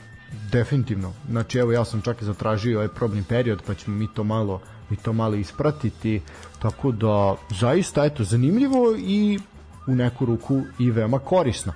Definitivno. 0.51 1.13
Znači 1.29 1.57
evo 1.57 1.71
ja 1.71 1.85
sam 1.85 2.01
čak 2.01 2.21
i 2.21 2.25
zatražio 2.25 2.77
ovaj 2.77 2.87
probni 2.87 3.23
period 3.29 3.61
pa 3.67 3.73
ćemo 3.73 3.97
mi 3.97 4.07
to 4.13 4.23
malo 4.23 4.61
mi 4.91 4.97
to 4.97 5.13
malo 5.13 5.35
ispratiti. 5.35 6.21
Tako 6.59 6.91
da 6.91 7.35
zaista 7.49 8.05
eto 8.05 8.23
zanimljivo 8.23 8.95
i 8.97 9.39
u 9.87 9.95
neku 9.95 10.25
ruku 10.25 10.61
i 10.79 10.91
veoma 10.91 11.19
korisno. 11.19 11.73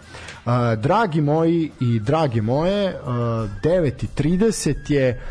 Dragi 0.77 1.21
moji 1.21 1.71
i 1.79 1.99
drage 1.99 2.41
moje, 2.41 2.89
uh, 2.89 3.07
9.30 3.07 4.91
je 4.91 5.21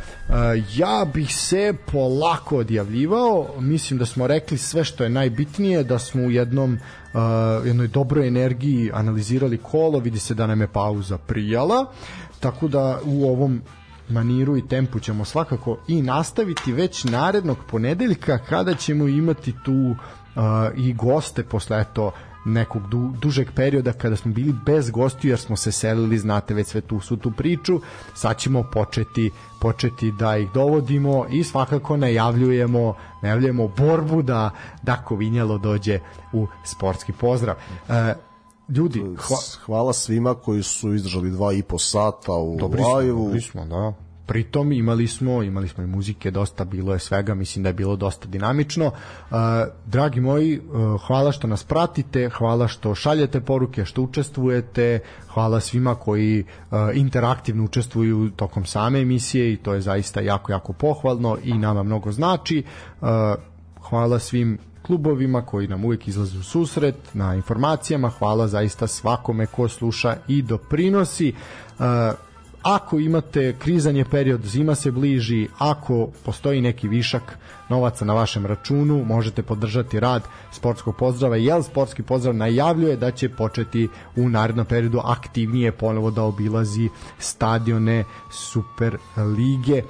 ja 0.77 1.07
bih 1.15 1.37
se 1.37 1.75
polako 1.93 2.57
odjavljivao, 2.57 3.47
mislim 3.59 3.99
da 3.99 4.07
smo 4.07 4.27
rekli 4.27 4.59
sve 4.59 4.85
što 4.85 5.05
je 5.05 5.11
najbitnije, 5.11 5.85
da 5.85 5.99
smo 5.99 6.23
u 6.23 6.31
jednom 6.31 6.73
uh, 6.73 7.21
jednoj 7.67 7.89
dobroj 7.89 8.29
energiji 8.29 8.91
analizirali 8.95 9.59
kolo, 9.59 9.99
vidi 9.99 10.19
se 10.19 10.35
da 10.35 10.47
nam 10.47 10.61
je 10.61 10.69
pauza 10.69 11.19
prijala, 11.19 11.87
tako 12.45 12.69
da 12.69 13.01
u 13.05 13.25
ovom 13.29 13.61
maniru 14.09 14.57
i 14.57 14.69
tempu 14.69 15.01
ćemo 15.01 15.25
svakako 15.25 15.79
i 15.89 16.03
nastaviti 16.03 16.73
već 16.73 17.05
narednog 17.05 17.59
ponedeljka 17.71 18.39
kada 18.39 18.75
ćemo 18.75 19.09
imati 19.09 19.55
tu 19.65 19.73
uh, 19.73 20.43
i 20.77 20.93
goste 20.93 21.45
posle 21.45 21.81
eto 21.81 22.13
nekog 22.45 22.89
du, 22.89 23.13
dužeg 23.21 23.49
perioda 23.55 23.93
kada 23.93 24.17
smo 24.17 24.33
bili 24.33 24.55
bez 24.67 24.91
gostiju 24.91 25.31
jer 25.31 25.39
smo 25.39 25.57
se 25.57 25.73
selili, 25.73 26.19
znate 26.19 26.55
već 26.55 26.67
sve 26.67 26.81
tu 26.81 27.01
su 27.01 27.17
tu 27.17 27.31
priču, 27.31 27.81
sad 28.15 28.39
ćemo 28.39 28.63
početi 28.73 29.31
početi 29.61 30.13
da 30.13 30.37
ih 30.37 30.51
dovodimo 30.55 31.27
i 31.31 31.45
svakako 31.45 31.97
najavljujemo 31.97 32.95
najavljujemo 33.23 33.69
borbu 33.69 34.23
da 34.23 34.51
da 34.83 34.97
Kovinjalo 34.97 35.59
dođe 35.59 36.01
u 36.33 36.47
sportski 36.65 37.13
pozdrav. 37.13 37.57
E, 37.89 38.15
ljudi, 38.69 39.01
hva, 39.01 39.37
Hvala 39.65 39.93
svima 39.93 40.35
koji 40.35 40.63
su 40.63 40.95
izdržali 40.95 41.31
dva 41.31 41.53
i 41.53 41.63
po 41.63 41.79
sata 41.79 42.33
u 42.33 42.57
dobri 42.57 42.83
smo, 42.83 42.97
live-u. 42.97 43.25
dobri 43.25 43.41
smo, 43.41 43.67
da. 43.67 43.93
Pritom 44.27 44.73
imali 44.73 45.07
smo, 45.09 45.43
imali 45.43 45.69
smo 45.69 45.85
i 45.85 45.87
muzike, 45.87 46.31
dosta 46.31 46.65
bilo 46.65 46.93
je 46.93 46.99
svega, 46.99 47.35
mislim 47.35 47.63
da 47.63 47.69
je 47.69 47.73
bilo 47.73 47.97
dosta 47.97 48.29
dinamično. 48.29 48.87
Uh, 48.87 49.37
dragi 49.87 50.21
moji, 50.21 50.59
uh, 50.61 51.01
hvala 51.07 51.33
što 51.33 51.47
nas 51.47 51.65
pratite, 51.65 52.29
hvala 52.29 52.69
što 52.69 52.95
šaljete 52.95 53.41
poruke, 53.41 53.85
što 53.85 54.03
učestvujete, 54.03 55.01
hvala 55.29 55.61
svima 55.61 55.95
koji 55.95 56.41
uh, 56.45 56.79
interaktivno 56.95 57.65
učestvuju 57.65 58.31
tokom 58.37 58.65
same 58.65 59.01
emisije 59.01 59.53
i 59.53 59.57
to 59.57 59.75
je 59.75 59.81
zaista 59.81 60.21
jako, 60.21 60.53
jako 60.53 60.73
pohvalno 60.73 61.39
i 61.43 61.55
nama 61.55 61.83
mnogo 61.83 62.13
znači. 62.13 62.65
Uh, 63.01 63.09
hvala 63.89 64.19
svim 64.19 64.59
klubovima 64.87 65.43
koji 65.43 65.69
nam 65.69 65.85
uvek 65.85 66.09
izlaze 66.09 66.39
u 66.39 66.43
susret 66.43 67.15
na 67.15 67.35
informacijama, 67.35 68.09
hvala 68.09 68.49
zaista 68.49 68.87
svakome 68.87 69.47
ko 69.47 69.69
sluša 69.69 70.17
i 70.29 70.43
doprinosi. 70.43 71.33
Uh, 71.79 71.85
ako 72.65 72.99
imate 72.99 73.55
krizan 73.59 73.97
je 73.97 74.05
period, 74.05 74.41
zima 74.45 74.75
se 74.75 74.91
bliži, 74.91 75.49
ako 75.59 76.09
postoji 76.25 76.61
neki 76.61 76.89
višak 76.89 77.39
novaca 77.69 78.05
na 78.05 78.13
vašem 78.13 78.47
računu, 78.47 79.05
možete 79.05 79.43
podržati 79.43 80.01
rad 80.01 80.23
sportskog 80.53 80.97
pozdrava, 80.97 81.37
jer 81.37 81.63
sportski 81.63 82.03
pozdrav 82.03 82.35
najavljuje 82.35 82.97
da 82.97 83.11
će 83.11 83.29
početi 83.29 83.89
u 84.17 84.29
narednom 84.29 84.67
periodu 84.67 85.01
aktivnije 85.05 85.73
ponovo 85.73 86.11
da 86.11 86.23
obilazi 86.23 86.89
stadione 87.19 88.05
Super 88.31 88.97
lige. 89.37 89.83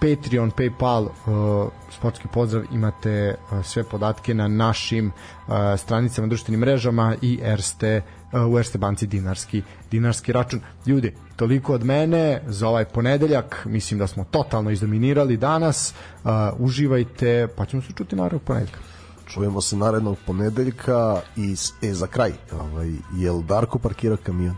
Patreon, 0.00 0.50
PayPal, 0.50 1.02
uh, 1.02 1.70
sportski 1.90 2.28
pozdrav, 2.32 2.64
imate 2.72 3.34
uh, 3.34 3.64
sve 3.64 3.84
podatke 3.84 4.34
na 4.34 4.48
našim 4.48 5.06
uh, 5.06 5.54
stranicama, 5.76 6.26
društvenim 6.26 6.60
mrežama 6.60 7.16
i 7.22 7.38
Erste, 7.42 8.02
uh, 8.32 8.52
u 8.52 8.58
Erste 8.58 8.78
banci 8.78 9.06
dinarski, 9.06 9.62
dinarski 9.90 10.32
račun. 10.32 10.60
Ljudi, 10.86 11.14
toliko 11.36 11.74
od 11.74 11.84
mene 11.84 12.42
za 12.46 12.68
ovaj 12.68 12.84
ponedeljak, 12.84 13.62
mislim 13.64 13.98
da 13.98 14.06
smo 14.06 14.24
totalno 14.24 14.70
izdominirali 14.70 15.36
danas, 15.36 15.94
uh, 16.24 16.30
uživajte, 16.58 17.48
pa 17.56 17.66
ćemo 17.66 17.82
se 17.82 17.92
čuti 17.96 18.16
naravno 18.16 18.38
ponedeljka. 18.38 18.78
Čujemo 19.26 19.60
se 19.60 19.76
narednog 19.76 20.16
ponedeljka 20.26 21.20
i 21.36 21.56
e, 21.82 21.92
za 21.92 22.06
kraj, 22.06 22.32
ovaj, 22.52 22.92
jel 23.16 23.42
Darko 23.42 23.78
parkirao 23.78 24.16
kamion? 24.16 24.56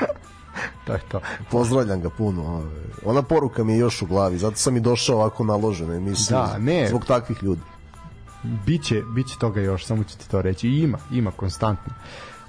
To 0.86 0.92
je 0.92 1.00
to. 1.08 1.20
Pozdravljam 1.50 2.00
ga 2.00 2.10
puno. 2.10 2.62
Ona 3.04 3.22
poruka 3.22 3.64
mi 3.64 3.72
je 3.72 3.78
još 3.78 4.02
u 4.02 4.06
glavi, 4.06 4.38
zato 4.38 4.56
sam 4.56 4.76
i 4.76 4.80
došao 4.80 5.16
ovako 5.16 5.44
naložen 5.44 5.92
emisiju. 5.92 6.36
Da, 6.36 6.58
ne. 6.58 6.88
Zbog 6.88 7.04
takvih 7.04 7.42
ljudi. 7.42 7.60
biće, 8.42 9.02
biće 9.14 9.34
toga 9.40 9.60
još, 9.60 9.86
samo 9.86 10.04
ću 10.04 10.18
ti 10.18 10.28
to 10.28 10.42
reći. 10.42 10.68
I 10.68 10.82
ima, 10.82 10.98
ima 11.12 11.30
konstantno. 11.30 11.92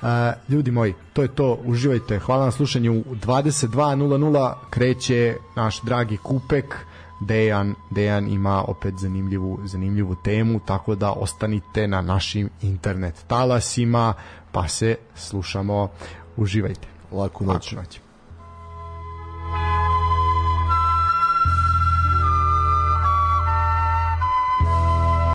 Uh, 0.02 0.08
ljudi 0.50 0.72
moji, 0.72 0.94
to 1.14 1.22
je 1.22 1.28
to, 1.28 1.60
uživajte. 1.66 2.20
Hvala 2.20 2.46
na 2.46 2.52
slušanju. 2.52 2.94
U 2.94 3.16
22.00 3.16 4.54
kreće 4.70 5.36
naš 5.56 5.82
dragi 5.82 6.18
Kupek. 6.18 6.76
Dejan, 7.22 7.76
Dejan 7.90 8.28
ima 8.28 8.64
opet 8.68 8.94
zanimljivu, 8.98 9.60
zanimljivu 9.66 10.16
temu, 10.24 10.60
tako 10.60 10.96
da 10.96 11.12
ostanite 11.12 11.88
na 11.88 12.02
našim 12.02 12.50
internet 12.62 13.24
talasima, 13.28 14.14
pa 14.52 14.68
se 14.68 14.96
slušamo. 15.16 15.88
Uživajte. 16.38 16.99
Laku 17.12 17.46
noć. 17.46 17.72
Laku 17.72 17.76
noć. 17.76 18.02